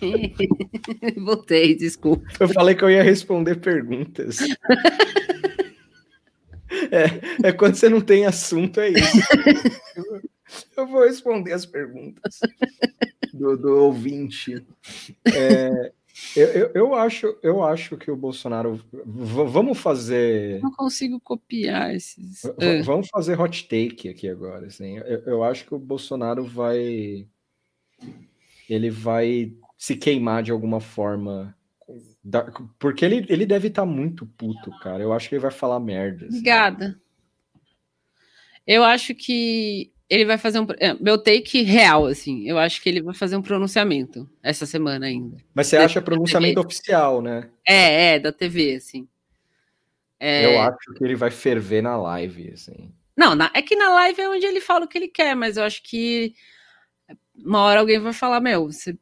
Voltei, 1.20 1.76
desculpa. 1.76 2.26
Eu 2.40 2.48
falei 2.48 2.74
que 2.74 2.82
eu 2.82 2.90
ia 2.90 3.02
responder 3.02 3.56
perguntas. 3.56 4.38
É, 6.90 7.48
é 7.48 7.52
quando 7.52 7.74
você 7.74 7.90
não 7.90 8.00
tem 8.00 8.24
assunto, 8.24 8.80
é 8.80 8.88
isso. 8.88 9.18
Eu, 9.94 10.22
eu 10.78 10.86
vou 10.86 11.04
responder 11.04 11.52
as 11.52 11.66
perguntas 11.66 12.40
do, 13.36 13.56
do 13.56 13.76
ouvinte. 13.84 14.64
É, 15.34 15.92
eu, 16.34 16.46
eu, 16.48 16.70
eu 16.74 16.94
acho, 16.94 17.38
eu 17.42 17.62
acho 17.62 17.96
que 17.96 18.10
o 18.10 18.16
Bolsonaro. 18.16 18.80
vamos 19.04 19.78
fazer. 19.78 20.60
Não 20.62 20.72
consigo 20.72 21.20
copiar 21.20 21.94
esses. 21.94 22.42
v- 22.58 22.80
Ah, 22.80 22.82
Vamos 22.82 23.08
fazer 23.08 23.38
hot 23.40 23.68
take 23.68 24.08
aqui 24.08 24.28
agora. 24.28 24.66
Assim. 24.66 24.96
Eu, 24.98 25.20
eu 25.26 25.44
acho 25.44 25.64
que 25.66 25.74
o 25.74 25.78
Bolsonaro 25.78 26.44
vai. 26.44 27.26
Ele 28.68 28.90
vai 28.90 29.52
se 29.78 29.94
queimar 29.96 30.42
de 30.42 30.50
alguma 30.50 30.80
forma. 30.80 31.54
Da- 32.24 32.50
porque 32.78 33.04
ele, 33.04 33.24
ele 33.28 33.46
deve 33.46 33.68
estar 33.68 33.84
muito 33.86 34.26
puto, 34.26 34.70
cara. 34.80 35.02
Eu 35.02 35.12
acho 35.12 35.28
que 35.28 35.34
ele 35.36 35.42
vai 35.42 35.50
falar 35.52 35.78
merda. 35.78 36.26
assim. 36.26 36.38
Obrigada. 36.38 37.00
Eu 38.66 38.82
acho 38.82 39.14
que 39.14 39.92
ele 40.08 40.24
vai 40.24 40.38
fazer 40.38 40.60
um. 40.60 40.66
é, 40.78 40.94
Meu 40.94 41.18
take 41.18 41.62
real, 41.62 42.06
assim. 42.06 42.48
Eu 42.48 42.58
acho 42.58 42.80
que 42.82 42.88
ele 42.88 43.02
vai 43.02 43.14
fazer 43.14 43.36
um 43.36 43.42
pronunciamento 43.42 44.28
essa 44.42 44.64
semana 44.66 45.06
ainda. 45.06 45.36
Mas 45.54 45.66
você 45.66 45.76
acha 45.76 46.00
pronunciamento 46.02 46.60
oficial, 46.60 47.20
né? 47.20 47.50
É, 47.66 48.14
é, 48.14 48.18
da 48.18 48.32
TV, 48.32 48.74
assim. 48.76 49.08
É, 50.18 50.44
Eu 50.46 50.60
acho 50.60 50.94
que 50.96 51.04
ele 51.04 51.14
vai 51.14 51.30
ferver 51.30 51.82
na 51.82 51.96
live, 51.96 52.50
assim. 52.52 52.90
Não, 53.16 53.34
na- 53.34 53.50
é 53.54 53.62
que 53.62 53.74
na 53.76 53.90
live 53.94 54.20
é 54.20 54.28
onde 54.28 54.46
ele 54.46 54.60
fala 54.60 54.84
o 54.84 54.88
que 54.88 54.96
ele 54.96 55.08
quer, 55.08 55.34
mas 55.34 55.56
eu 55.56 55.64
acho 55.64 55.82
que 55.82 56.34
uma 57.34 57.60
hora 57.62 57.80
alguém 57.80 57.98
vai 57.98 58.12
falar, 58.12 58.40
meu, 58.40 58.66
você, 58.70 58.96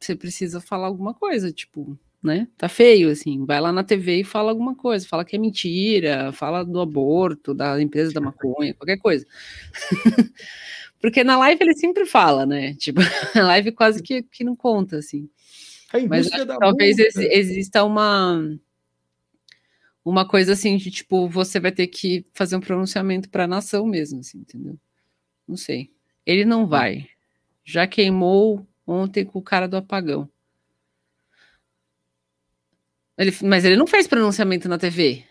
você 0.00 0.14
precisa 0.16 0.60
falar 0.60 0.86
alguma 0.86 1.12
coisa, 1.14 1.52
tipo, 1.52 1.98
né? 2.22 2.48
Tá 2.56 2.68
feio, 2.68 3.10
assim. 3.10 3.44
Vai 3.44 3.60
lá 3.60 3.72
na 3.72 3.82
TV 3.82 4.20
e 4.20 4.24
fala 4.24 4.50
alguma 4.50 4.74
coisa, 4.74 5.06
fala 5.08 5.24
que 5.24 5.36
é 5.36 5.38
mentira, 5.38 6.32
fala 6.32 6.64
do 6.64 6.80
aborto, 6.80 7.54
da 7.54 7.80
empresa 7.80 8.12
da 8.12 8.20
maconha, 8.20 8.74
qualquer 8.74 8.98
coisa. 8.98 9.26
Porque 11.00 11.24
na 11.24 11.38
live 11.38 11.62
ele 11.62 11.74
sempre 11.74 12.04
fala, 12.04 12.44
né? 12.44 12.74
Tipo, 12.74 13.00
a 13.34 13.42
live 13.42 13.72
quase 13.72 14.02
que, 14.02 14.22
que 14.22 14.44
não 14.44 14.54
conta, 14.54 14.98
assim. 14.98 15.28
A 15.92 15.98
Mas 16.06 16.28
talvez 16.28 16.98
música. 16.98 17.34
exista 17.34 17.84
uma 17.84 18.40
uma 20.04 20.26
coisa 20.26 20.52
assim 20.52 20.76
de 20.76 20.90
tipo 20.90 21.28
você 21.28 21.60
vai 21.60 21.72
ter 21.72 21.86
que 21.86 22.24
fazer 22.32 22.56
um 22.56 22.60
pronunciamento 22.60 23.28
para 23.28 23.44
a 23.44 23.48
nação 23.48 23.86
mesmo, 23.86 24.20
assim, 24.20 24.38
entendeu? 24.38 24.78
Não 25.48 25.56
sei. 25.56 25.90
Ele 26.24 26.44
não 26.44 26.66
vai. 26.66 27.08
Já 27.64 27.86
queimou 27.86 28.66
ontem 28.86 29.24
com 29.24 29.38
o 29.38 29.42
cara 29.42 29.66
do 29.66 29.76
apagão. 29.76 30.28
Ele, 33.20 33.36
mas 33.42 33.64
ele 33.66 33.76
não 33.76 33.86
fez 33.86 34.06
pronunciamento 34.06 34.66
na 34.68 34.78
TV. 34.78 35.24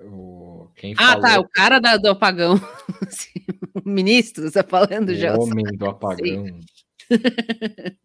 O- 0.00 0.68
Quem 0.76 0.92
Ah, 0.98 1.12
falou 1.12 1.20
tá. 1.22 1.40
O 1.40 1.48
cara 1.48 1.78
da- 1.80 1.96
do 1.96 2.08
apagão. 2.10 2.54
O 3.84 3.88
ministro, 3.88 4.44
você 4.44 4.62
tá 4.62 4.68
falando 4.68 5.08
o 5.10 5.14
já. 5.16 5.36
homem 5.36 5.64
do 5.76 5.86
apagão. 5.86 6.60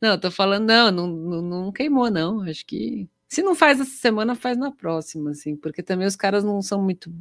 Não, 0.00 0.18
tô 0.18 0.30
falando, 0.30 0.66
não, 0.66 0.90
não, 0.90 1.06
não, 1.06 1.42
não 1.42 1.72
queimou, 1.72 2.10
não. 2.10 2.40
Acho 2.42 2.64
que 2.66 3.08
se 3.28 3.42
não 3.42 3.54
faz 3.54 3.78
essa 3.80 3.90
semana, 3.96 4.34
faz 4.34 4.56
na 4.56 4.72
próxima, 4.72 5.30
assim, 5.30 5.54
porque 5.54 5.82
também 5.82 6.06
os 6.06 6.16
caras 6.16 6.42
não 6.42 6.60
são 6.62 6.82
muito 6.82 7.12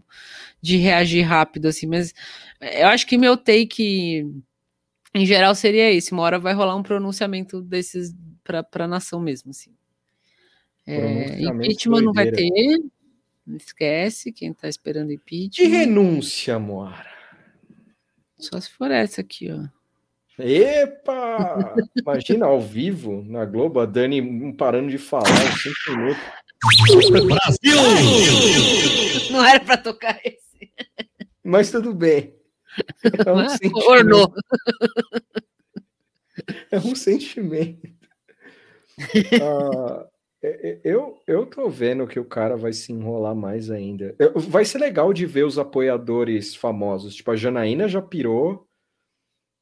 de 0.61 0.77
reagir 0.77 1.21
rápido, 1.23 1.67
assim, 1.67 1.85
mas 1.85 2.13
eu 2.61 2.87
acho 2.87 3.05
que 3.05 3.17
meu 3.17 3.35
take 3.37 4.25
em 5.13 5.25
geral 5.25 5.53
seria 5.53 5.91
esse. 5.91 6.11
Uma 6.13 6.23
hora 6.23 6.39
vai 6.39 6.53
rolar 6.53 6.75
um 6.75 6.83
pronunciamento 6.83 7.61
desses 7.61 8.15
para 8.43 8.65
a 8.85 8.87
nação 8.87 9.19
mesmo, 9.19 9.51
assim. 9.51 9.75
É, 10.91 11.41
impeachment 11.41 12.01
não 12.01 12.13
vai 12.13 12.31
ter, 12.31 12.49
Não 13.45 13.57
esquece 13.57 14.31
quem 14.31 14.53
tá 14.53 14.67
esperando 14.67 15.09
De 15.09 15.15
impeachment. 15.15 15.67
renúncia, 15.69 16.57
Moara. 16.59 17.09
Só 18.37 18.59
se 18.59 18.69
for 18.71 18.89
essa 18.89 19.21
aqui, 19.21 19.51
ó. 19.51 19.67
Epa! 20.41 21.75
Imagina 21.99 22.45
ao 22.45 22.61
vivo 22.61 23.23
na 23.27 23.43
Globo, 23.43 23.81
a 23.81 23.85
Dani 23.85 24.21
não 24.21 24.53
parando 24.53 24.89
de 24.89 24.97
falar 24.97 25.29
em 25.29 25.57
cinco 25.57 25.97
minutos. 25.97 26.23
Não 29.31 29.45
era 29.45 29.59
pra 29.59 29.77
tocar 29.77 30.19
esse. 30.23 30.71
Mas 31.43 31.69
tudo 31.71 31.93
bem. 31.93 32.33
É 33.25 33.31
um 33.33 33.49
sentimento. 33.49 33.87
Ornou. 33.89 34.33
É 36.71 36.77
um 36.79 36.95
sentimento. 36.95 37.89
Ah, 39.41 40.07
eu, 40.41 41.19
eu 41.27 41.45
tô 41.45 41.69
vendo 41.69 42.07
que 42.07 42.19
o 42.19 42.25
cara 42.25 42.55
vai 42.55 42.71
se 42.71 42.93
enrolar 42.93 43.35
mais 43.35 43.69
ainda. 43.69 44.15
Vai 44.35 44.63
ser 44.63 44.77
legal 44.77 45.11
de 45.11 45.25
ver 45.25 45.45
os 45.45 45.59
apoiadores 45.59 46.55
famosos. 46.55 47.15
Tipo, 47.15 47.31
a 47.31 47.35
Janaína 47.35 47.87
já 47.87 48.01
pirou. 48.01 48.65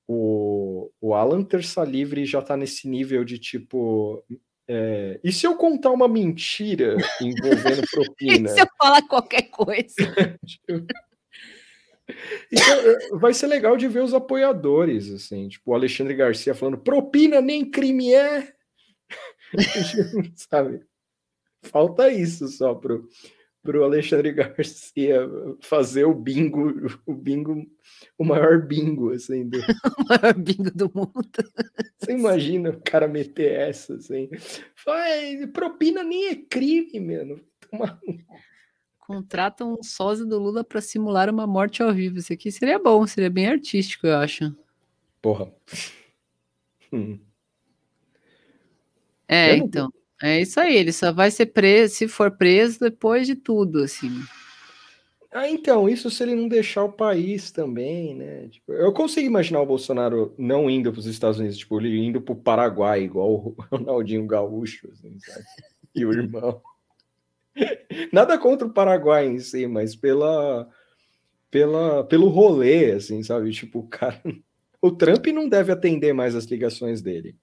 O, 0.08 0.90
o 1.02 1.14
Alan 1.14 1.44
Terça 1.44 1.84
Livre 1.84 2.26
já 2.26 2.42
tá 2.42 2.56
nesse 2.56 2.88
nível 2.88 3.26
de 3.26 3.38
tipo. 3.38 4.24
é, 4.68 5.20
e 5.24 5.34
se 5.34 5.46
eu 5.46 5.56
contar 5.58 5.92
uma 5.92 6.08
mentira 6.08 6.96
envolvendo 7.22 7.82
E 7.84 7.92
propina? 7.92 8.48
se 8.50 8.62
eu 8.62 8.68
falar 8.78 9.02
qualquer 9.08 9.50
coisa? 9.50 9.96
Então, 12.50 12.74
é, 12.74 13.18
vai 13.18 13.34
ser 13.34 13.48
legal 13.48 13.76
de 13.76 13.86
ver 13.86 14.02
os 14.02 14.14
apoiadores, 14.14 15.12
assim, 15.12 15.50
tipo 15.50 15.72
o 15.72 15.76
Alexandre 15.76 16.16
Garcia 16.16 16.56
falando 16.56 16.78
propina 16.78 17.42
nem 17.42 17.70
crime 17.70 18.14
é, 18.14 18.54
sabe? 20.36 20.82
Falta 21.64 22.10
isso 22.10 22.48
só 22.48 22.76
pro, 22.76 23.10
pro 23.64 23.84
Alexandre 23.84 24.32
Garcia 24.32 25.20
fazer 25.62 26.06
o 26.06 26.14
bingo, 26.14 26.88
o 27.06 27.14
bingo, 27.14 27.66
o 28.18 28.24
maior 28.24 28.66
bingo, 28.66 29.12
assim, 29.12 29.48
do... 29.48 29.58
o 30.00 30.08
maior 30.08 30.34
bingo 30.34 30.72
do 30.72 30.92
mundo. 30.94 31.30
Você 31.98 32.12
imagina 32.14 32.70
o 32.70 32.82
cara 32.82 33.08
meter 33.08 33.52
essa, 33.60 33.96
assim, 33.96 34.30
Vai, 34.86 35.48
propina 35.48 36.04
nem 36.04 36.30
é 36.30 36.36
crime, 36.36 37.00
mano. 37.00 37.42
Toma- 37.70 38.00
Contrata 39.00 39.64
um 39.64 39.82
sósia 39.82 40.26
do 40.26 40.38
Lula 40.38 40.66
pra 40.66 40.82
simular 40.82 41.30
uma 41.30 41.48
morte 41.48 41.82
ao 41.82 41.94
vivo. 41.94 42.18
Isso 42.18 42.34
aqui 42.34 42.52
seria 42.52 42.78
bom, 42.78 43.08
seria 43.08 43.30
bem 43.30 43.48
artístico, 43.48 44.06
eu 44.06 44.18
acho. 44.18 44.54
Porra. 45.22 45.50
Hum. 46.92 47.18
É, 49.28 49.56
então. 49.56 49.92
É 50.22 50.42
isso 50.42 50.60
aí. 50.60 50.76
Ele 50.76 50.92
só 50.92 51.12
vai 51.12 51.30
ser 51.30 51.48
preso, 51.48 51.96
se 51.96 52.08
for 52.08 52.32
preso, 52.32 52.80
depois 52.80 53.28
de 53.28 53.36
tudo, 53.36 53.84
assim. 53.84 54.12
Ah, 55.32 55.48
então, 55.50 55.88
isso 55.88 56.10
se 56.10 56.24
ele 56.24 56.34
não 56.34 56.48
deixar 56.48 56.84
o 56.84 56.92
país 56.92 57.52
também, 57.52 58.16
né? 58.16 58.48
Tipo, 58.48 58.74
eu 58.74 58.92
consigo 58.94 59.28
imaginar 59.28 59.62
o 59.62 59.66
Bolsonaro 59.66 60.34
não 60.38 60.70
indo 60.70 60.92
para 60.92 61.00
os 61.00 61.06
Estados 61.06 61.38
Unidos, 61.38 61.58
tipo, 61.58 61.80
ele 61.80 61.96
indo 62.00 62.22
para 62.22 62.34
o 62.34 62.42
Paraguai, 62.42 63.04
igual 63.04 63.30
o 63.32 63.56
Ronaldinho 63.70 64.26
Gaúcho, 64.26 64.90
assim, 64.92 65.20
sabe? 65.20 65.46
E 65.94 66.06
o 66.06 66.12
irmão. 66.12 66.62
Nada 68.12 68.38
contra 68.38 68.66
o 68.68 68.74
Paraguai 68.74 69.28
em 69.28 69.40
si, 69.40 69.68
mas 69.68 69.96
pela, 69.96 70.68
pela, 71.52 72.04
pelo 72.06 72.30
rolê, 72.30 72.94
assim, 72.94 73.22
sabe? 73.22 73.52
Tipo, 73.52 73.80
o 73.80 73.88
cara. 73.88 74.22
O 74.80 74.92
Trump 74.92 75.26
não 75.28 75.50
deve 75.50 75.72
atender 75.72 76.14
mais 76.14 76.36
as 76.36 76.46
ligações 76.46 77.02
dele. 77.02 77.36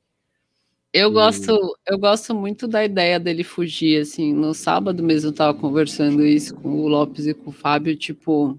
Eu 0.96 1.10
gosto, 1.10 1.76
eu 1.84 1.98
gosto 1.98 2.32
muito 2.32 2.68
da 2.68 2.84
ideia 2.84 3.18
dele 3.18 3.42
fugir, 3.42 4.00
assim. 4.00 4.32
No 4.32 4.54
sábado 4.54 5.02
mesmo 5.02 5.30
eu 5.30 5.34
tava 5.34 5.58
conversando 5.58 6.24
isso 6.24 6.54
com 6.54 6.68
o 6.68 6.86
Lopes 6.88 7.26
e 7.26 7.34
com 7.34 7.50
o 7.50 7.52
Fábio, 7.52 7.96
tipo, 7.96 8.56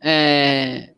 é, 0.00 0.94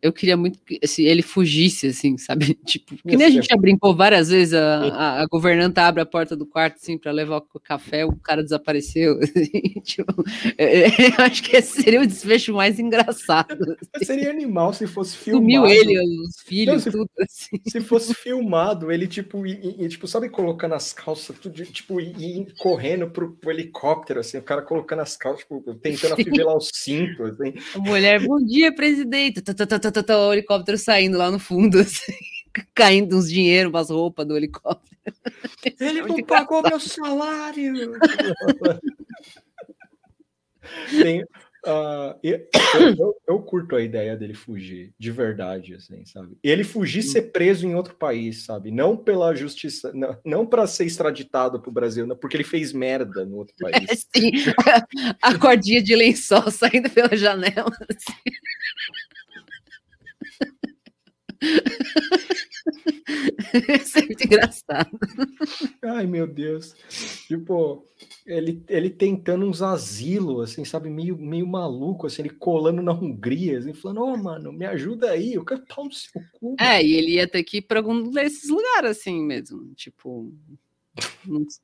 eu 0.00 0.12
queria 0.12 0.36
muito 0.36 0.58
que 0.60 0.78
assim, 0.82 1.02
ele 1.04 1.22
fugisse, 1.22 1.88
assim, 1.88 2.16
sabe? 2.16 2.58
Tipo, 2.64 2.96
que 2.96 3.16
nem 3.16 3.26
a 3.26 3.30
gente 3.30 3.48
já 3.48 3.56
brincou 3.56 3.94
várias 3.96 4.28
vezes, 4.28 4.54
a, 4.54 4.84
a, 4.88 5.22
a 5.22 5.26
governanta 5.26 5.82
abre 5.82 6.02
a 6.02 6.06
porta 6.06 6.36
do 6.36 6.46
quarto, 6.46 6.76
assim, 6.76 6.98
para 6.98 7.10
levar 7.10 7.38
o 7.38 7.60
café, 7.60 8.04
o 8.04 8.14
cara 8.16 8.42
desapareceu. 8.42 9.18
assim, 9.22 9.80
tipo, 9.82 10.24
é, 10.56 10.80
é, 10.80 10.88
eu 11.18 11.24
acho 11.24 11.42
que 11.42 11.56
esse 11.56 11.82
seria 11.82 12.00
o 12.00 12.06
desfecho 12.06 12.52
mais 12.54 12.78
engraçado. 12.78 13.76
Seria 14.02 14.30
animal 14.30 14.72
se 14.72 14.86
fosse 14.86 15.16
filmado. 15.16 15.44
Sumiu 15.44 15.66
ele, 15.66 15.98
os 16.20 16.40
filhos, 16.42 16.74
Não, 16.74 16.80
se- 16.80 16.90
tudo 16.90 17.10
assim. 17.20 17.60
Se 17.66 17.80
fosse 17.80 18.14
filmado, 18.14 18.92
ele, 18.92 19.06
tipo, 19.06 19.46
e, 19.46 19.76
e- 19.78 19.88
tipo, 19.88 20.06
sabe, 20.06 20.28
colocando 20.28 20.74
as 20.74 20.92
calças, 20.92 21.36
tudo, 21.38 21.54
tipo, 21.64 22.00
e, 22.00 22.42
e 22.42 22.46
correndo 22.58 23.10
pro, 23.10 23.32
pro 23.32 23.50
helicóptero, 23.50 24.20
assim, 24.20 24.38
o 24.38 24.42
cara 24.42 24.62
colocando 24.62 25.00
as 25.00 25.16
calças, 25.16 25.40
tipo, 25.40 25.60
tentando 25.76 26.14
Sim. 26.16 26.22
afivelar 26.22 26.56
os 26.56 26.70
cintos, 26.74 27.32
assim. 27.32 27.54
A 27.74 27.78
mulher, 27.78 28.20
bom 28.20 28.38
dia, 28.44 28.74
presidente. 28.74 29.40
Tá, 29.42 29.54
tá, 29.54 29.66
tá, 29.78 29.87
tá, 29.90 30.02
tá, 30.02 30.14
tá, 30.14 30.18
o 30.28 30.32
helicóptero 30.32 30.78
saindo 30.78 31.18
lá 31.18 31.30
no 31.30 31.38
fundo, 31.38 31.78
assim, 31.80 32.12
caindo 32.74 33.16
uns 33.16 33.28
dinheiro, 33.30 33.68
umas 33.70 33.90
roupas 33.90 34.26
do 34.26 34.36
helicóptero. 34.36 34.96
Ele 35.80 36.02
não 36.02 36.22
pagou 36.24 36.62
meu 36.62 36.78
salário! 36.80 37.92
Tem, 41.02 41.24
e- 42.22 42.46
eu, 42.74 42.94
eu- 42.98 43.16
eu 43.26 43.42
curto 43.42 43.74
a 43.76 43.82
ideia 43.82 44.16
dele 44.16 44.34
fugir, 44.34 44.92
de 44.98 45.10
verdade, 45.10 45.74
assim, 45.74 46.04
sabe? 46.04 46.36
Ele 46.42 46.62
fugir 46.62 47.02
ser 47.02 47.22
preso 47.32 47.66
em 47.66 47.74
outro 47.74 47.94
país, 47.94 48.44
sabe? 48.44 48.70
Não 48.70 48.96
pela 48.96 49.34
justiça, 49.34 49.92
não, 49.92 50.16
não 50.24 50.46
para 50.46 50.66
ser 50.66 50.84
extraditado 50.84 51.60
pro 51.60 51.72
Brasil, 51.72 52.06
não, 52.06 52.16
porque 52.16 52.36
ele 52.36 52.44
fez 52.44 52.72
merda 52.72 53.24
no 53.24 53.36
outro 53.36 53.54
país. 53.58 54.06
Sim, 54.14 54.30
a 55.22 55.38
cordinha 55.38 55.82
de 55.82 55.96
lençol 55.96 56.50
saindo 56.50 56.88
pela 56.90 57.16
janela. 57.16 57.70
assim. 57.90 58.18
Isso 63.80 63.98
é 63.98 64.02
muito 64.06 64.24
engraçado. 64.24 64.98
Ai, 65.82 66.06
meu 66.06 66.26
Deus. 66.26 66.74
Tipo, 67.26 67.86
ele, 68.26 68.62
ele 68.68 68.90
tentando 68.90 69.46
uns 69.46 69.62
asilos, 69.62 70.50
assim, 70.50 70.64
sabe? 70.64 70.90
Meio, 70.90 71.16
meio 71.16 71.46
maluco, 71.46 72.06
assim, 72.06 72.22
ele 72.22 72.30
colando 72.30 72.82
na 72.82 72.92
Hungria, 72.92 73.58
assim, 73.58 73.72
falando, 73.72 74.02
ô, 74.02 74.16
mano, 74.16 74.52
me 74.52 74.66
ajuda 74.66 75.10
aí, 75.10 75.34
eu 75.34 75.44
quero 75.44 75.64
pau 75.66 75.84
no 75.84 75.92
seu 75.92 76.20
cu. 76.40 76.56
É, 76.60 76.82
e 76.82 76.92
ele 76.94 77.12
ia 77.14 77.28
ter 77.28 77.42
que 77.44 77.58
ir 77.58 77.62
para 77.62 77.78
algum 77.80 78.10
desses 78.10 78.48
lugares 78.48 78.90
assim 78.90 79.22
mesmo. 79.22 79.72
Tipo. 79.74 80.32
não- 81.24 81.46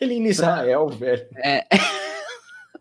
Ele 0.00 0.14
em 0.14 0.26
Israel, 0.26 0.88
velho. 0.90 1.26
É. 1.38 1.66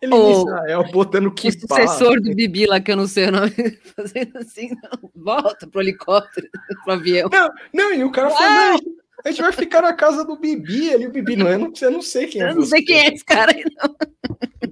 Ele 0.02 0.14
em 0.14 0.18
O- 0.19 0.32
Israel, 0.32 0.84
botando 0.91 1.28
O 1.28 1.32
que 1.34 1.52
sucessor 1.52 2.22
do 2.22 2.34
Bibi 2.36 2.65
lá, 2.68 2.80
que 2.80 2.91
eu 2.91 2.95
não 2.95 3.07
sei 3.07 3.26
o 3.28 3.32
nome, 3.32 3.52
fazendo 3.95 4.38
assim, 4.38 4.69
não, 4.69 5.10
volta 5.15 5.65
pro 5.68 5.82
helicóptero, 5.82 6.48
pro 6.84 6.94
avião. 6.94 7.30
Não, 7.32 7.49
não, 7.74 7.94
e 7.94 8.03
o 8.03 8.11
cara 8.11 8.30
falou, 8.30 8.53
não, 8.53 8.78
a 9.26 9.32
gente 9.32 9.41
vai 9.41 9.52
ficar 9.52 9.82
na 9.82 9.94
casa 9.94 10.24
do 10.24 10.38
Bibi 10.40 10.91
ali, 10.94 11.07
o 11.07 11.11
Bibi, 11.11 11.36
não, 11.36 11.49
eu 11.49 11.57
não, 11.60 11.74
eu 11.82 11.91
não 11.91 12.02
sei 12.02 12.28
quem 12.28 12.41
é 12.44 12.52
Eu 12.52 12.56
não 12.56 12.65
sei 12.65 12.82
você. 12.82 12.86
quem 12.86 12.99
é 12.99 13.14
esse 13.14 13.26
cara 13.26 13.52
aí, 13.52 13.64
não. 13.76 13.95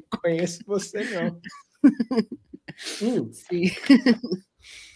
Conheço 0.22 0.60
você, 0.66 1.04
não. 1.06 1.40
Hum, 3.02 3.32
Sim. 3.32 3.72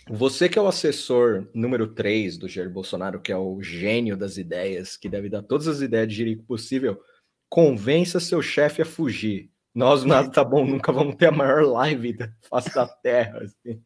Você 0.10 0.50
que 0.50 0.58
é 0.58 0.62
o 0.62 0.68
assessor 0.68 1.48
número 1.54 1.88
3 1.94 2.38
do 2.38 2.48
Jair 2.48 2.70
Bolsonaro, 2.70 3.22
que 3.22 3.32
é 3.32 3.38
o 3.38 3.62
gênio 3.62 4.18
das 4.18 4.38
ideias, 4.38 4.98
que 4.98 5.08
deve 5.08 5.30
dar 5.30 5.44
todas 5.44 5.68
as 5.68 5.82
ideias 5.82 6.08
de 6.08 6.16
jirico 6.16 6.44
possível, 6.46 7.00
convença 7.48 8.20
seu 8.20 8.42
chefe 8.42 8.82
a 8.82 8.86
fugir. 8.86 9.50
Nós, 9.74 10.04
nada 10.04 10.30
tá 10.30 10.44
bom, 10.44 10.66
nunca 10.66 10.92
vamos 10.92 11.16
ter 11.16 11.28
a 11.28 11.32
maior 11.32 11.64
live 11.64 12.14
da 12.14 12.30
face 12.50 12.74
da 12.74 12.88
Terra. 12.88 13.40
assim. 13.44 13.80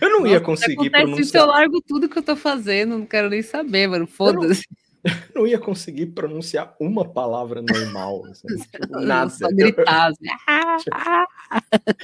Eu 0.00 0.10
não 0.10 0.26
ia 0.26 0.34
Nossa, 0.34 0.44
conseguir 0.44 0.88
acontece 0.88 1.20
isso, 1.20 1.36
eu 1.36 1.42
pronunciar. 1.42 1.46
largo 1.46 1.80
tudo 1.80 2.08
que 2.08 2.18
eu 2.18 2.22
tô 2.22 2.36
fazendo, 2.36 2.98
não 2.98 3.06
quero 3.06 3.30
nem 3.30 3.42
saber, 3.42 3.86
mano. 3.86 4.06
Foda-se. 4.06 4.64
não 5.34 5.46
ia 5.46 5.58
conseguir 5.58 6.06
pronunciar 6.06 6.74
uma 6.78 7.08
palavra 7.08 7.62
normal. 7.62 8.24
Assim, 8.26 8.46
tipo, 8.70 9.00
nada. 9.00 9.30
Só 9.30 9.48
gritar. 9.48 10.10
assim. 10.10 10.90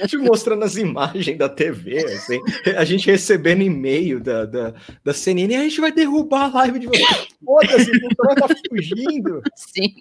Te 0.07 0.17
mostrando 0.17 0.63
as 0.63 0.75
imagens 0.75 1.37
da 1.37 1.49
TV, 1.49 1.97
assim, 2.05 2.39
a 2.77 2.83
gente 2.85 3.09
recebendo 3.09 3.61
e-mail 3.61 4.19
da, 4.19 4.45
da, 4.45 4.73
da 5.03 5.13
CNN, 5.13 5.55
a 5.57 5.63
gente 5.63 5.81
vai 5.81 5.91
derrubar 5.91 6.45
a 6.45 6.53
live 6.59 6.79
de 6.79 6.87
vocês. 6.87 7.27
Foda-se, 7.43 7.91
o 7.91 8.35
tá 8.35 8.47
fugindo. 8.69 9.41
Sim. 9.55 9.93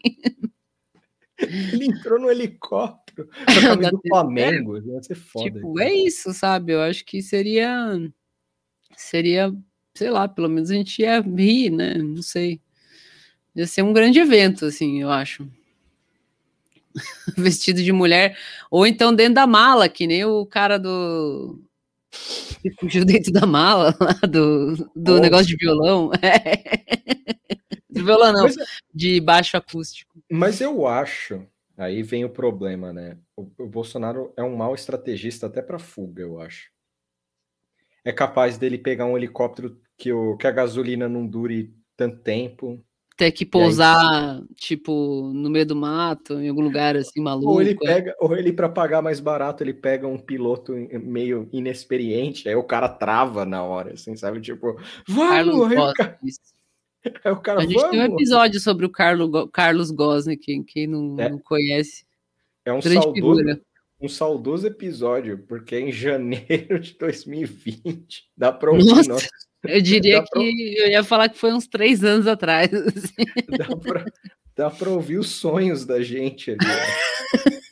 Ele 1.39 1.87
entrou 1.87 2.19
no 2.19 2.31
helicóptero 2.31 3.08
a 3.23 3.27
camisa 3.61 3.91
do 3.91 4.01
Flamengo. 4.07 4.81
Vai 4.81 5.03
ser 5.03 5.15
foda. 5.15 5.51
Tipo, 5.51 5.81
é 5.81 5.93
isso, 5.93 6.33
sabe? 6.33 6.73
Eu 6.73 6.81
acho 6.83 7.05
que 7.05 7.23
seria. 7.23 8.01
Seria, 8.97 9.53
sei 9.95 10.11
lá, 10.11 10.27
pelo 10.29 10.49
menos 10.49 10.71
a 10.71 10.75
gente 10.75 11.01
ia 11.03 11.21
rir, 11.21 11.71
né? 11.71 11.95
Não 11.95 12.23
sei. 12.23 12.61
Ia 13.55 13.67
ser 13.67 13.83
um 13.83 13.93
grande 13.93 14.19
evento, 14.19 14.65
assim, 14.67 15.01
eu 15.03 15.11
acho. 15.11 15.49
Vestido 17.37 17.83
de 17.83 17.93
mulher, 17.93 18.37
ou 18.71 18.87
então 18.87 19.15
dentro 19.15 19.35
da 19.35 19.47
mala, 19.47 19.89
que 19.89 20.07
nem 20.07 20.25
o 20.25 20.45
cara 20.47 20.79
do. 20.79 21.61
Que 22.63 22.71
fugiu 22.73 23.05
dentro 23.05 23.33
da 23.33 23.47
mala 23.47 23.95
lá 24.01 24.15
do, 24.27 24.91
do 24.97 25.21
negócio 25.21 25.47
de 25.47 25.57
violão. 25.57 26.11
De 27.91 28.03
violão, 28.03 28.33
não, 28.33 28.43
Mas- 28.45 28.57
de 28.93 29.21
baixo 29.21 29.57
acústico. 29.57 30.19
Mas 30.31 30.61
eu 30.61 30.87
acho, 30.87 31.43
Aí 31.79 32.03
vem 32.03 32.25
o 32.25 32.31
problema, 32.31 32.93
né? 32.93 33.17
O, 33.37 33.43
o 33.57 33.67
Bolsonaro 33.69 34.33
é 34.37 34.43
um 34.43 34.57
mau 34.57 34.75
estrategista 34.75 35.47
até 35.47 35.63
para 35.63 35.79
fuga, 35.79 36.23
eu 36.23 36.41
acho. 36.41 36.71
É 38.05 38.13
capaz 38.13 38.59
dele 38.59 38.77
pegar 38.77 39.07
um 39.07 39.17
helicóptero 39.17 39.81
que, 39.97 40.13
o, 40.13 40.37
que 40.37 40.49
a 40.49 40.51
gasolina 40.51 41.09
não 41.09 41.25
dure 41.25 41.73
tanto 41.97 42.19
tempo. 42.19 42.85
Ter 43.17 43.31
que 43.31 43.47
pousar, 43.47 44.37
aí, 44.37 44.45
tipo, 44.57 45.33
no 45.33 45.49
meio 45.49 45.67
do 45.67 45.77
mato, 45.77 46.41
em 46.41 46.49
algum 46.49 46.63
lugar 46.63 46.97
assim 46.97 47.21
maluco. 47.21 47.51
Ou 47.51 47.61
ele 47.61 47.77
pega, 47.77 48.15
ou 48.19 48.37
ele, 48.37 48.53
para 48.53 48.69
pagar 48.69 49.01
mais 49.01 49.21
barato, 49.21 49.63
ele 49.63 49.75
pega 49.75 50.07
um 50.07 50.19
piloto 50.19 50.73
meio 50.73 51.49
inexperiente, 51.53 52.49
aí 52.49 52.57
o 52.57 52.65
cara 52.65 52.89
trava 52.89 53.45
na 53.45 53.63
hora, 53.63 53.95
assim, 53.95 54.17
sabe? 54.17 54.41
Tipo, 54.41 54.77
vamos! 55.09 55.71
Aí 55.71 55.79
o 55.79 55.93
cara, 55.93 56.19
aí 57.25 57.33
o 57.33 57.37
cara, 57.37 57.61
a 57.61 57.63
gente 57.63 57.75
vamos. 57.75 57.91
tem 57.91 58.01
um 58.01 58.15
episódio 58.15 58.61
sobre 58.61 58.87
o 58.87 58.91
Carlo, 58.91 59.49
Carlos 59.49 59.91
Gosni, 59.91 60.37
quem, 60.37 60.63
quem 60.63 60.87
não, 60.87 61.17
é. 61.19 61.29
não 61.29 61.39
conhece. 61.39 62.05
É 62.65 62.73
um 62.73 62.83
saudoso, 62.83 63.61
um 64.01 64.09
saudoso 64.09 64.67
episódio, 64.67 65.39
porque 65.49 65.75
é 65.75 65.81
em 65.81 65.93
janeiro 65.93 66.79
de 66.79 66.95
2020. 66.99 68.25
Dá 68.37 68.53
para 68.53 68.71
ouvir 68.71 68.85
Nossa. 68.85 69.09
Nosso 69.09 69.29
eu 69.65 69.83
diria 69.83 70.23
que 70.23 70.39
eu 70.79 70.89
ia 70.89 71.03
falar 71.03 71.29
que 71.29 71.39
foi 71.39 71.53
uns 71.53 71.67
três 71.67 72.05
anos 72.05 72.27
atrás. 72.27 72.71
Assim. 72.73 74.09
Dá, 74.57 74.71
pra 74.71 74.91
ouvir 74.91 75.19
os 75.19 75.31
sonhos 75.31 75.85
da 75.85 76.03
gente 76.03 76.53
ali. 76.53 76.59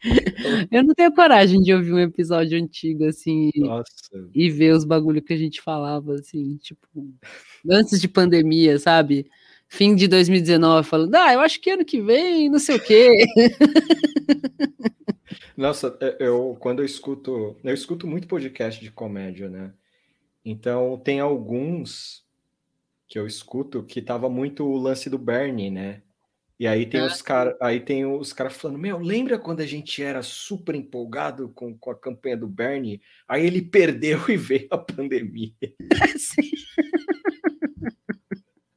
eu 0.70 0.84
não 0.84 0.94
tenho 0.94 1.14
coragem 1.14 1.60
de 1.60 1.72
ouvir 1.72 1.92
um 1.92 1.98
episódio 1.98 2.58
antigo 2.58 3.04
assim 3.04 3.50
Nossa. 3.56 4.28
e 4.34 4.50
ver 4.50 4.74
os 4.74 4.84
bagulho 4.84 5.22
que 5.22 5.32
a 5.32 5.36
gente 5.36 5.60
falava 5.60 6.14
assim, 6.14 6.56
tipo, 6.58 6.86
antes 7.68 8.00
de 8.00 8.08
pandemia, 8.08 8.78
sabe? 8.78 9.30
Fim 9.68 9.96
de 9.96 10.06
2019, 10.06 10.88
falando, 10.88 11.14
ah, 11.14 11.32
eu 11.32 11.40
acho 11.40 11.60
que 11.60 11.70
ano 11.70 11.84
que 11.84 12.00
vem, 12.00 12.48
não 12.48 12.58
sei 12.58 12.76
o 12.76 12.82
quê. 12.82 13.24
Nossa, 15.56 15.96
eu 16.20 16.56
quando 16.60 16.80
eu 16.80 16.84
escuto, 16.84 17.56
eu 17.64 17.74
escuto 17.74 18.06
muito 18.06 18.28
podcast 18.28 18.80
de 18.80 18.90
comédia, 18.90 19.48
né? 19.48 19.72
Então, 20.44 21.00
tem 21.02 21.18
alguns 21.18 22.24
que 23.08 23.18
eu 23.18 23.26
escuto 23.26 23.82
que 23.82 24.02
tava 24.02 24.28
muito 24.28 24.64
o 24.64 24.76
lance 24.76 25.10
do 25.10 25.18
Bernie, 25.18 25.70
né? 25.70 26.02
E 26.58 26.66
aí 26.66 26.86
tem 26.86 27.00
ah, 27.00 27.06
os 27.06 27.20
caras, 27.20 27.54
aí 27.60 27.80
tem 27.80 28.06
os 28.06 28.32
caras 28.32 28.56
falando: 28.56 28.78
"Meu, 28.78 28.98
lembra 28.98 29.38
quando 29.38 29.60
a 29.60 29.66
gente 29.66 30.02
era 30.02 30.22
super 30.22 30.74
empolgado 30.74 31.50
com, 31.50 31.76
com 31.76 31.90
a 31.90 31.98
campanha 31.98 32.36
do 32.36 32.48
Bernie? 32.48 33.00
Aí 33.28 33.46
ele 33.46 33.60
perdeu 33.60 34.18
e 34.28 34.36
veio 34.36 34.68
a 34.70 34.78
pandemia". 34.78 35.52
Sim. 36.18 36.50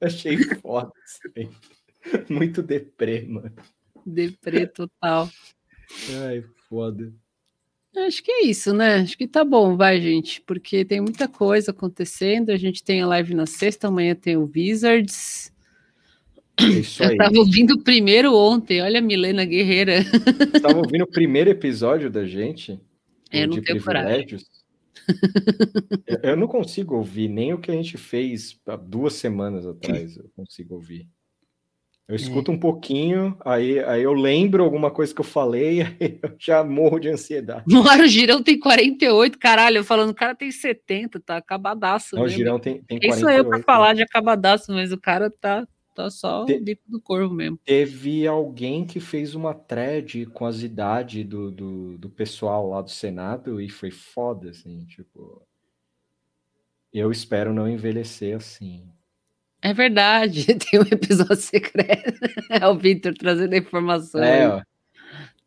Achei 0.01 0.37
foda 0.61 0.91
assim. 1.03 1.49
Muito 2.29 2.61
deprê, 2.61 3.21
mano. 3.21 3.53
Deprê 4.05 4.67
total. 4.67 5.29
Ai, 6.23 6.43
foda. 6.67 7.13
Acho 7.95 8.23
que 8.23 8.31
é 8.31 8.45
isso, 8.45 8.73
né? 8.73 8.95
Acho 8.97 9.17
que 9.17 9.27
tá 9.27 9.43
bom, 9.43 9.75
vai, 9.75 9.99
gente, 9.99 10.41
porque 10.41 10.85
tem 10.85 11.01
muita 11.01 11.27
coisa 11.27 11.71
acontecendo. 11.71 12.51
A 12.51 12.57
gente 12.57 12.83
tem 12.83 13.01
a 13.01 13.07
live 13.07 13.33
na 13.33 13.45
sexta, 13.45 13.87
amanhã 13.87 14.15
tem 14.15 14.37
o 14.37 14.49
Wizards. 14.53 15.51
É 16.59 16.65
isso 16.79 17.03
aí. 17.03 17.11
Eu 17.11 17.17
tava 17.17 17.37
ouvindo 17.37 17.75
o 17.75 17.83
primeiro 17.83 18.35
ontem, 18.35 18.81
olha 18.81 18.99
a 18.99 19.01
Milena 19.01 19.45
Guerreira. 19.45 20.03
Tava 20.61 20.77
ouvindo 20.79 21.03
o 21.03 21.11
primeiro 21.11 21.49
episódio 21.49 22.09
da 22.09 22.25
gente. 22.25 22.79
É, 23.31 23.43
eu 23.43 23.47
não 23.47 23.61
tenho 23.61 23.81
privilégios. 23.83 24.45
eu 26.23 26.35
não 26.35 26.47
consigo 26.47 26.95
ouvir 26.95 27.27
nem 27.27 27.53
o 27.53 27.59
que 27.59 27.71
a 27.71 27.73
gente 27.73 27.97
fez 27.97 28.59
há 28.67 28.75
duas 28.75 29.13
semanas 29.13 29.65
atrás. 29.65 30.17
Eu 30.17 30.29
consigo 30.35 30.75
ouvir. 30.75 31.07
Eu 32.09 32.13
é. 32.13 32.15
escuto 32.15 32.51
é. 32.51 32.55
um 32.55 32.59
pouquinho, 32.59 33.37
aí, 33.45 33.79
aí 33.83 34.01
eu 34.01 34.13
lembro 34.13 34.63
alguma 34.63 34.89
coisa 34.89 35.13
que 35.13 35.21
eu 35.21 35.25
falei, 35.25 35.83
aí 36.01 36.19
eu 36.23 36.35
já 36.39 36.63
morro 36.63 36.97
de 36.99 37.07
ansiedade. 37.07 37.63
Mano, 37.67 38.03
o 38.03 38.07
Girão 38.07 38.41
tem 38.41 38.57
48, 38.57 39.37
caralho, 39.37 39.77
eu 39.77 39.83
falando, 39.83 40.09
o 40.09 40.15
cara 40.15 40.33
tem 40.33 40.51
70, 40.51 41.19
tá 41.19 41.37
acabadaço. 41.37 42.15
Não, 42.15 42.23
o 42.23 42.27
Girão 42.27 42.59
tem, 42.59 42.81
tem 42.81 42.99
48. 42.99 43.13
Quem 43.13 43.19
sou 43.19 43.29
eu 43.29 43.45
pra 43.45 43.61
falar 43.61 43.93
de 43.93 44.01
acabadaço, 44.01 44.71
mas 44.71 44.91
o 44.91 44.99
cara 44.99 45.29
tá, 45.29 45.67
tá 45.95 46.09
só 46.09 46.45
Te, 46.45 46.59
bico 46.59 46.83
do 46.87 47.01
corvo 47.01 47.33
mesmo. 47.33 47.59
Teve 47.65 48.25
alguém 48.27 48.85
que 48.85 48.99
fez 48.99 49.35
uma 49.35 49.53
thread 49.53 50.25
com 50.27 50.45
as 50.45 50.61
idades 50.61 51.25
do, 51.25 51.51
do, 51.51 51.97
do 51.97 52.09
pessoal 52.09 52.69
lá 52.69 52.81
do 52.81 52.89
Senado 52.89 53.61
e 53.61 53.69
foi 53.69 53.91
foda, 53.91 54.49
assim, 54.49 54.85
tipo... 54.85 55.41
Eu 56.91 57.11
espero 57.11 57.53
não 57.53 57.69
envelhecer 57.69 58.35
assim. 58.35 58.89
É 59.61 59.73
verdade, 59.73 60.45
tem 60.55 60.79
um 60.79 60.83
episódio 60.83 61.35
secreto. 61.35 62.19
É 62.49 62.67
o 62.67 62.75
Victor 62.75 63.13
trazendo 63.13 63.53
a 63.53 63.57
informação. 63.57 64.23
É, 64.23 64.49
ó. 64.49 64.63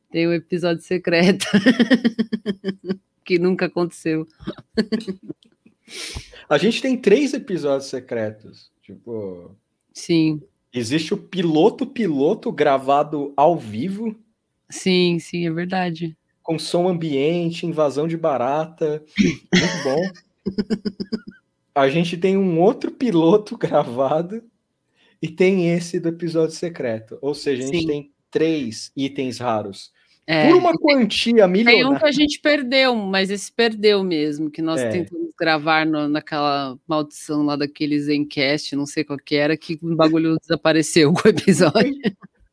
Tem 0.09 0.29
um 0.29 0.33
episódio 0.33 0.83
secreto 0.83 1.45
que 3.25 3.41
nunca 3.41 3.67
aconteceu. 3.67 4.25
A 6.49 6.59
gente 6.59 6.81
tem 6.81 6.97
três 6.97 7.35
episódios 7.35 7.91
secretos. 7.91 8.71
Tipo. 8.83 9.57
Sim. 9.95 10.43
Existe 10.73 11.13
o 11.13 11.19
piloto 11.19 11.87
piloto 11.87 12.51
gravado 12.51 13.33
ao 13.37 13.59
vivo. 13.59 14.17
Sim, 14.71 15.19
sim, 15.19 15.47
é 15.47 15.51
verdade. 15.51 16.17
Com 16.43 16.59
som 16.59 16.89
ambiente, 16.89 17.67
invasão 17.67 18.09
de 18.09 18.17
barata. 18.17 19.05
Muito 19.19 19.85
bom 19.85 20.13
a 21.75 21.89
gente 21.89 22.17
tem 22.17 22.37
um 22.37 22.61
outro 22.61 22.91
piloto 22.91 23.57
gravado 23.59 24.43
e 25.21 25.29
tem 25.29 25.71
esse 25.71 25.99
do 26.01 26.09
episódio 26.09 26.55
secreto. 26.55 27.19
Ou 27.21 27.35
seja, 27.35 27.63
a 27.63 27.67
gente 27.67 27.81
Sim. 27.81 27.87
tem 27.87 28.13
três 28.31 28.91
itens 28.97 29.39
raros. 29.39 29.93
É, 30.27 30.49
por 30.49 30.57
uma 30.57 30.73
quantia 30.73 31.49
milionária. 31.49 31.85
Tem 31.85 31.97
um 31.97 31.99
que 31.99 32.07
a 32.07 32.13
gente 32.13 32.41
perdeu, 32.41 32.95
mas 32.95 33.31
esse 33.31 33.51
perdeu 33.51 34.05
mesmo, 34.05 34.51
que 34.51 34.63
nós 34.63 34.81
é. 34.81 34.89
tentamos 34.89 35.31
gravar 35.39 35.85
no, 35.85 36.09
naquela 36.09 36.79
maldição 36.87 37.45
lá 37.45 37.57
daqueles 37.57 38.05
Zencast, 38.05 38.77
não 38.77 38.87
sei 38.87 39.03
qual 39.03 39.19
que 39.19 39.35
era, 39.35 39.57
que 39.57 39.79
o 39.83 39.97
bagulho 39.97 40.37
desapareceu 40.41 41.13
com 41.13 41.27
o 41.27 41.31
episódio. 41.31 41.95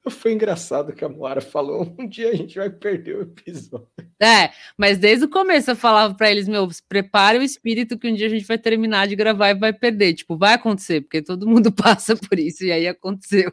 Foi 0.09 0.33
engraçado 0.33 0.93
que 0.93 1.03
a 1.03 1.09
Moara 1.09 1.41
falou: 1.41 1.93
um 1.99 2.07
dia 2.07 2.29
a 2.29 2.35
gente 2.35 2.57
vai 2.57 2.69
perder 2.69 3.17
o 3.17 3.21
episódio. 3.21 3.87
É, 4.19 4.51
mas 4.77 4.97
desde 4.97 5.25
o 5.25 5.29
começo 5.29 5.71
eu 5.71 5.75
falava 5.75 6.13
para 6.13 6.29
eles: 6.31 6.47
meu, 6.47 6.67
prepare 6.87 7.37
o 7.37 7.43
espírito 7.43 7.97
que 7.97 8.09
um 8.09 8.13
dia 8.13 8.27
a 8.27 8.29
gente 8.29 8.45
vai 8.45 8.57
terminar 8.57 9.07
de 9.07 9.15
gravar 9.15 9.49
e 9.49 9.55
vai 9.55 9.73
perder. 9.73 10.13
Tipo, 10.13 10.37
vai 10.37 10.53
acontecer, 10.53 11.01
porque 11.01 11.21
todo 11.21 11.47
mundo 11.47 11.71
passa 11.73 12.15
por 12.15 12.37
isso, 12.37 12.63
e 12.63 12.71
aí 12.71 12.87
aconteceu. 12.87 13.51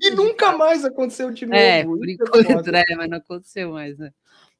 E 0.00 0.10
nunca 0.10 0.56
mais 0.56 0.84
aconteceu 0.84 1.30
de 1.30 1.44
é, 1.52 1.84
novo. 1.84 1.96
É, 1.96 1.98
por 1.98 2.08
enquanto, 2.08 2.74
é, 2.74 2.96
mas 2.96 3.10
não 3.10 3.18
aconteceu 3.18 3.72
mais, 3.72 3.98
né? 3.98 4.10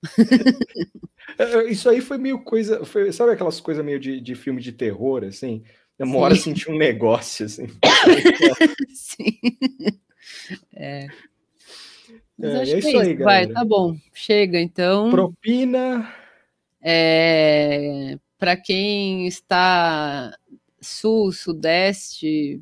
É, 1.39 1.65
isso 1.65 1.89
aí 1.89 2.03
foi 2.03 2.19
meio 2.19 2.45
coisa. 2.45 2.85
Foi, 2.85 3.11
sabe 3.11 3.33
aquelas 3.33 3.59
coisas 3.59 3.85
meio 3.85 3.99
de, 3.99 4.21
de 4.21 4.35
filme 4.35 4.61
de 4.61 4.73
terror, 4.73 5.25
assim? 5.25 5.65
Uma 5.99 6.19
hora 6.19 6.35
senti 6.35 6.71
um 6.71 6.77
negócio, 6.77 7.47
assim. 7.47 7.67
Sim. 8.93 9.39
É. 10.75 11.07
Mas 12.39 12.51
é, 12.51 12.63
acho 12.63 12.77
é 12.77 12.81
que 12.81 12.87
é 12.87 13.13
isso. 13.13 13.25
Vai, 13.25 13.47
tá 13.47 13.65
bom. 13.65 13.97
Chega, 14.13 14.61
então. 14.61 15.11
Propina. 15.11 16.13
É, 16.83 18.19
Para 18.39 18.57
quem 18.57 19.27
está 19.27 20.37
sul, 20.81 21.33
sudeste, 21.33 22.61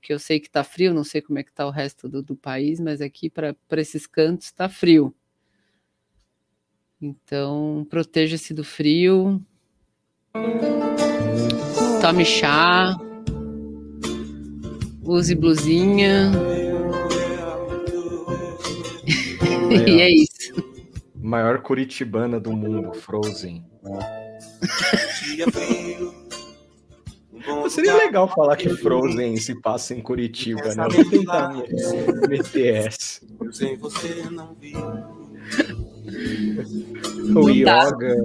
que 0.00 0.12
eu 0.12 0.18
sei 0.18 0.40
que 0.40 0.46
está 0.46 0.64
frio, 0.64 0.94
não 0.94 1.04
sei 1.04 1.20
como 1.20 1.38
é 1.38 1.42
que 1.42 1.50
está 1.50 1.66
o 1.66 1.70
resto 1.70 2.08
do, 2.08 2.22
do 2.22 2.34
país, 2.36 2.80
mas 2.80 3.00
aqui 3.00 3.28
para 3.28 3.54
esses 3.72 4.06
cantos 4.06 4.46
está 4.46 4.68
frio. 4.68 5.14
Então, 7.00 7.86
proteja-se 7.88 8.52
do 8.52 8.62
frio. 8.62 9.42
Tome 12.00 12.24
chá. 12.24 12.96
Use 15.02 15.34
blusinha. 15.34 16.30
E 19.70 20.00
é 20.00 20.10
isso. 20.10 20.52
Maior 21.14 21.60
curitibana 21.62 22.40
do 22.40 22.52
mundo, 22.52 22.94
Frozen. 22.94 23.64
Seria 27.68 27.94
legal 27.96 28.28
falar 28.28 28.56
que 28.56 28.68
Frozen 28.68 29.36
se 29.36 29.54
passa 29.60 29.94
em 29.94 30.00
Curitiba, 30.00 30.74
né? 30.74 30.88
Vou 30.90 31.10
tentar 31.10 31.54
meter 32.28 32.86
essa. 32.86 33.20
O 37.34 37.48
Yoga, 37.48 38.16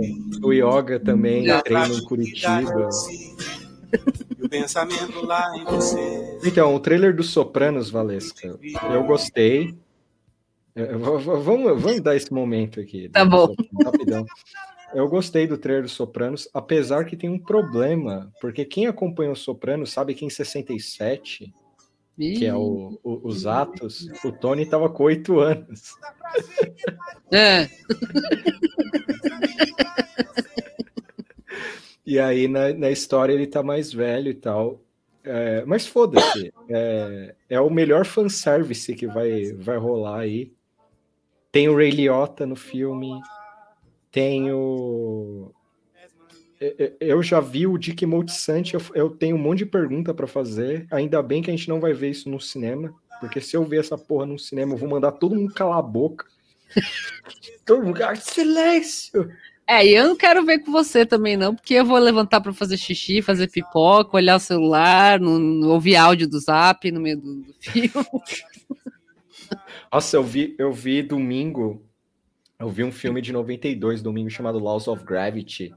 o 0.43 0.53
Yoga 0.53 0.99
também 0.99 1.45
treina 1.63 1.93
em 1.93 2.03
Curitiba. 2.03 2.89
Então, 6.43 6.75
o 6.75 6.79
trailer 6.79 7.15
do 7.15 7.23
Sopranos, 7.23 7.89
Valesca, 7.89 8.59
eu 8.91 9.03
gostei. 9.03 9.75
É, 10.75 10.93
vamos, 10.97 11.23
vamos 11.23 12.01
dar 12.01 12.15
esse 12.15 12.33
momento 12.33 12.79
aqui. 12.79 13.07
Tá 13.09 13.23
bom. 13.23 13.53
Rapidão. 13.83 14.25
Eu 14.93 15.07
gostei 15.09 15.47
do 15.47 15.57
trailer 15.57 15.83
dos 15.83 15.91
Sopranos, 15.93 16.47
apesar 16.53 17.05
que 17.05 17.15
tem 17.17 17.29
um 17.29 17.39
problema, 17.39 18.31
porque 18.41 18.63
quem 18.65 18.87
acompanha 18.87 19.31
o 19.31 19.35
Sopranos 19.35 19.91
sabe 19.91 20.13
que 20.13 20.25
em 20.25 20.29
67 20.29 21.53
que 22.37 22.45
é 22.45 22.55
o, 22.55 22.97
o- 23.03 23.27
os 23.27 23.45
Atos, 23.45 24.07
o 24.23 24.31
Tony 24.31 24.65
tava 24.65 24.89
com 24.89 25.03
oito 25.03 25.39
anos. 25.39 25.91
É. 27.31 27.67
E 32.05 32.19
aí 32.19 32.47
na, 32.47 32.71
na 32.71 32.91
história 32.91 33.33
ele 33.33 33.47
tá 33.47 33.63
mais 33.63 33.91
velho 33.91 34.29
e 34.29 34.33
tal. 34.35 34.79
É, 35.23 35.63
mas 35.65 35.87
foda-se. 35.87 36.53
É, 36.69 37.33
é 37.49 37.59
o 37.59 37.69
melhor 37.69 38.05
fanservice 38.05 38.93
que 38.93 39.07
vai, 39.07 39.51
vai 39.53 39.77
rolar 39.77 40.19
aí. 40.19 40.51
Tem 41.55 41.69
o 41.69 41.77
Ray 41.77 41.89
Liotta 41.89 42.45
no 42.45 42.57
filme. 42.57 43.17
Tem 44.11 44.51
o. 44.51 45.53
Eu 46.99 47.23
já 47.23 47.39
vi 47.39 47.65
o 47.65 47.77
Dick 47.77 48.05
Moltisanti, 48.05 48.73
eu, 48.73 48.81
eu 48.93 49.09
tenho 49.09 49.37
um 49.37 49.39
monte 49.39 49.59
de 49.59 49.65
pergunta 49.65 50.13
pra 50.13 50.27
fazer. 50.27 50.85
Ainda 50.91 51.23
bem 51.23 51.41
que 51.41 51.49
a 51.49 51.55
gente 51.55 51.69
não 51.69 51.79
vai 51.79 51.93
ver 51.93 52.09
isso 52.09 52.29
no 52.29 52.41
cinema. 52.41 52.93
Porque 53.21 53.39
se 53.39 53.55
eu 53.55 53.63
ver 53.63 53.79
essa 53.79 53.97
porra 53.97 54.25
no 54.25 54.37
cinema, 54.37 54.73
eu 54.73 54.77
vou 54.77 54.89
mandar 54.89 55.13
todo 55.13 55.33
mundo 55.33 55.53
calar 55.53 55.77
a 55.77 55.81
boca. 55.81 56.25
todo 57.65 57.85
mundo. 57.85 58.03
"Ah, 58.03 58.17
Silêncio! 58.17 59.31
É, 59.65 59.87
e 59.87 59.95
eu 59.95 60.09
não 60.09 60.15
quero 60.17 60.45
ver 60.45 60.59
com 60.59 60.73
você 60.73 61.05
também, 61.05 61.37
não, 61.37 61.55
porque 61.55 61.75
eu 61.75 61.85
vou 61.85 61.97
levantar 61.97 62.41
pra 62.41 62.51
fazer 62.51 62.75
xixi, 62.75 63.21
fazer 63.21 63.49
pipoca, 63.49 64.17
olhar 64.17 64.35
o 64.35 64.41
celular, 64.41 65.21
não, 65.21 65.39
não 65.39 65.69
ouvir 65.69 65.95
áudio 65.95 66.27
do 66.27 66.37
zap 66.37 66.91
no 66.91 66.99
meio 66.99 67.17
do, 67.17 67.35
do 67.43 67.55
filme. 67.61 67.91
Nossa, 69.91 70.17
eu 70.17 70.23
vi, 70.23 70.55
eu 70.57 70.71
vi 70.71 71.01
domingo. 71.01 71.83
Eu 72.57 72.69
vi 72.69 72.83
um 72.83 72.91
filme 72.91 73.21
de 73.21 73.33
92, 73.33 74.01
domingo, 74.01 74.29
chamado 74.29 74.59
Laws 74.59 74.87
of 74.87 75.03
Gravity. 75.03 75.73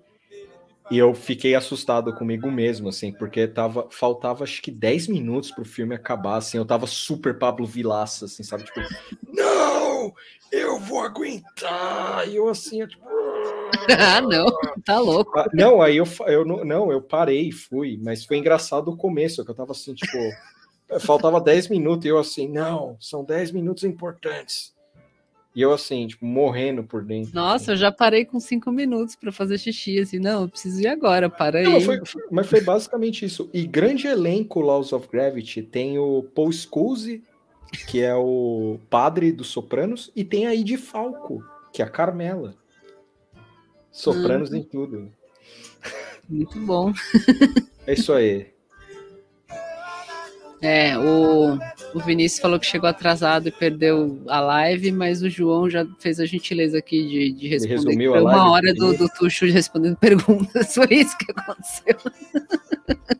E 0.91 0.97
eu 0.97 1.13
fiquei 1.13 1.55
assustado 1.55 2.15
comigo 2.15 2.51
mesmo, 2.51 2.89
assim, 2.89 3.13
porque 3.13 3.47
tava, 3.47 3.89
faltava 3.91 4.45
acho 4.45 4.63
que 4.63 4.71
10 4.71 5.09
minutos 5.09 5.51
pro 5.51 5.65
filme 5.65 5.95
acabar, 5.95 6.37
assim. 6.37 6.57
Eu 6.57 6.65
tava 6.65 6.87
super 6.87 7.39
Pablo 7.39 7.67
Vilaça, 7.67 8.25
assim, 8.25 8.43
sabe? 8.43 8.65
Tipo, 8.65 8.81
não! 9.27 10.15
Eu 10.51 10.81
vou 10.81 11.01
aguentar! 11.01 12.27
E 12.27 12.37
eu 12.37 12.49
assim, 12.49 12.81
eu, 12.81 12.89
tipo. 12.89 13.07
ah, 13.07 14.21
não, 14.23 14.47
tá 14.83 14.99
louco. 14.99 15.39
Ah, 15.39 15.47
Não, 15.53 15.83
aí 15.83 15.99
eu, 15.99 16.07
eu 16.27 16.45
não, 16.45 16.65
não, 16.65 16.91
eu 16.91 17.03
parei 17.03 17.49
e 17.49 17.53
fui, 17.53 18.01
mas 18.03 18.25
foi 18.25 18.39
engraçado 18.39 18.89
o 18.89 18.97
começo, 18.97 19.45
que 19.45 19.51
eu 19.51 19.55
tava 19.55 19.73
assim, 19.73 19.93
tipo, 19.93 20.17
faltava 21.01 21.41
10 21.41 21.69
minutos 21.69 22.05
e 22.07 22.09
eu 22.09 22.19
assim, 22.19 22.49
não, 22.49 22.97
são 23.01 23.25
10 23.25 23.51
minutos 23.53 23.85
importantes. 23.85 24.73
E 25.55 25.63
eu 25.63 25.73
assim, 25.73 26.07
tipo, 26.07 26.25
morrendo 26.25 26.85
por 26.85 27.03
dentro. 27.05 27.33
Nossa, 27.35 27.73
eu 27.73 27.77
já 27.77 27.91
parei 27.91 28.25
com 28.25 28.39
cinco 28.39 28.71
minutos 28.71 29.17
pra 29.17 29.33
fazer 29.33 29.59
xixi, 29.59 29.99
assim, 29.99 30.19
não, 30.19 30.43
eu 30.43 30.49
preciso 30.49 30.81
ir 30.81 30.87
agora, 30.87 31.29
para 31.29 31.59
aí. 31.59 31.65
Não, 31.65 31.81
foi- 31.81 32.01
foi- 32.05 32.23
mas 32.31 32.47
foi 32.47 32.61
basicamente 32.61 33.25
isso. 33.25 33.51
E 33.53 33.67
grande 33.67 34.07
elenco 34.07 34.61
Laws 34.61 34.93
of 34.93 35.09
Gravity 35.11 35.63
tem 35.63 35.99
o 35.99 36.23
Paul 36.35 36.53
Scusi, 36.53 37.23
que 37.89 38.01
é 38.01 38.15
o 38.15 38.79
padre 38.89 39.33
dos 39.33 39.49
Sopranos, 39.49 40.13
e 40.15 40.23
tem 40.25 40.47
a 40.47 40.55
Id 40.55 40.77
Falco, 40.79 41.43
que 41.73 41.83
é 41.83 41.85
a 41.85 41.89
Carmela. 41.91 42.55
Sopranos 43.91 44.53
Hum. 44.53 44.57
em 44.57 44.63
tudo. 44.63 45.11
Muito 46.29 46.59
bom. 46.61 46.93
É 47.87 47.95
isso 47.95 48.13
aí. 48.13 48.53
É, 50.61 50.99
o, 50.99 51.57
o 51.95 52.01
Vinícius 52.05 52.41
falou 52.41 52.59
que 52.59 52.67
chegou 52.67 52.89
atrasado 52.89 53.47
e 53.49 53.53
perdeu 53.53 54.21
a 54.27 54.41
live, 54.41 54.91
mas 54.91 55.23
o 55.23 55.31
João 55.31 55.71
já 55.71 55.87
fez 56.01 56.19
a 56.19 56.27
gentileza 56.27 56.79
aqui 56.79 57.01
de, 57.07 57.33
de 57.33 57.49
responder. 57.49 57.69
que 57.69 57.87
resumiu 57.87 58.11
Foi 58.13 58.19
a 58.19 58.23
uma 58.23 58.33
live 58.33 58.51
hora 58.51 58.75
do 58.75 58.93
do, 58.93 58.99
do 58.99 59.09
Tuxo 59.09 59.47
respondendo 59.47 59.97
perguntas, 60.03 60.75
foi 60.75 60.89
isso 60.91 61.17
que 61.17 61.31
aconteceu. 61.31 61.97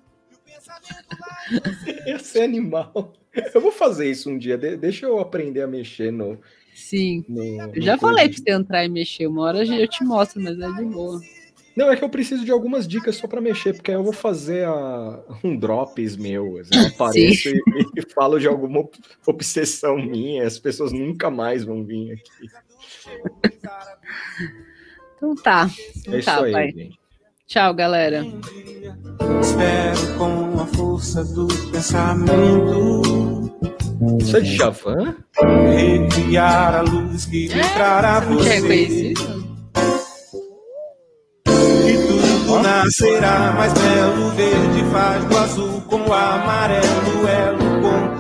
Esse 2.07 2.41
é 2.41 2.45
animal. 2.45 3.13
Eu 3.55 3.61
vou 3.61 3.71
fazer 3.73 4.11
isso 4.11 4.29
um 4.31 4.37
dia. 4.39 4.59
de- 4.59 4.77
deixa 4.77 5.07
eu 5.07 5.19
aprender 5.19 5.63
a 5.63 5.67
mexer 5.67 6.11
no. 6.11 6.39
Sim. 6.75 7.25
no- 7.29 7.43
Eu 7.43 7.69
no 7.69 7.81
já 7.81 7.97
coisa 7.97 8.15
falei 8.17 8.29
pra 8.29 8.39
você 8.39 8.51
entrar 8.53 8.85
e 8.85 8.89
mexer, 8.89 9.27
uma 9.27 9.43
hora 9.45 9.65
eu 9.65 9.89
te 9.89 10.05
mostro, 10.05 10.41
mas 10.43 10.59
é 10.59 10.71
de 10.73 10.85
boa. 10.85 11.21
Não, 11.79 11.93
é 11.93 11.97
que 11.97 12.03
eu 12.03 12.09
preciso 12.09 12.45
de 12.45 12.51
algumas 12.51 12.89
dicas 12.89 13.15
só 13.15 13.29
para 13.29 13.41
mexer, 13.41 13.73
porque 13.73 13.93
aí 13.93 13.97
eu 13.97 14.03
vou 14.03 14.13
fazer 14.13 14.65
a- 14.67 15.21
um 15.45 15.57
drops 15.57 16.17
meu. 16.17 16.59
assim, 16.59 16.71
Eu 16.75 16.87
apareço 16.89 17.49
e, 17.51 17.61
e 17.97 18.03
falo 18.13 18.41
de 18.41 18.49
alguma 18.49 18.81
ob- 18.81 18.91
obsessão 19.25 19.97
minha, 19.97 20.45
as 20.45 20.59
pessoas 20.59 20.91
nunca 20.93 21.31
mais 21.31 21.63
vão 21.63 21.85
vir 21.85 22.13
aqui. 22.15 22.49
Então 25.17 25.35
tá. 25.37 25.71
Então 25.99 26.15
É 26.15 26.19
isso 26.19 26.27
tá, 26.27 26.45
aí, 26.45 26.53
pai. 26.53 26.71
gente. 26.73 26.99
Tchau, 27.47 27.73
galera. 27.75 28.25
Espero 29.41 30.19
com 30.19 30.61
a 30.61 30.67
força 30.67 31.25
do 31.25 31.47
pensamento. 31.71 33.57
Isso 34.21 34.37
é 34.37 34.41
de 34.41 34.57
Javan? 34.57 35.15
Recriar 35.77 36.75
a 36.75 36.81
luz 36.83 37.25
que 37.25 37.49
me 37.55 37.61
trará 37.75 38.21
Já 38.21 38.27
você. 38.27 38.49
reconhecido? 38.61 39.38
E 39.38 39.38
nascerá 42.85 43.53
mais 43.57 43.73
belo. 43.73 44.31
Verde 44.31 44.85
faz 44.93 45.25
do 45.25 45.39
azul 45.39 45.83
com 45.87 45.97
o 45.97 46.13
amarelo. 46.13 47.29
É 47.29 47.98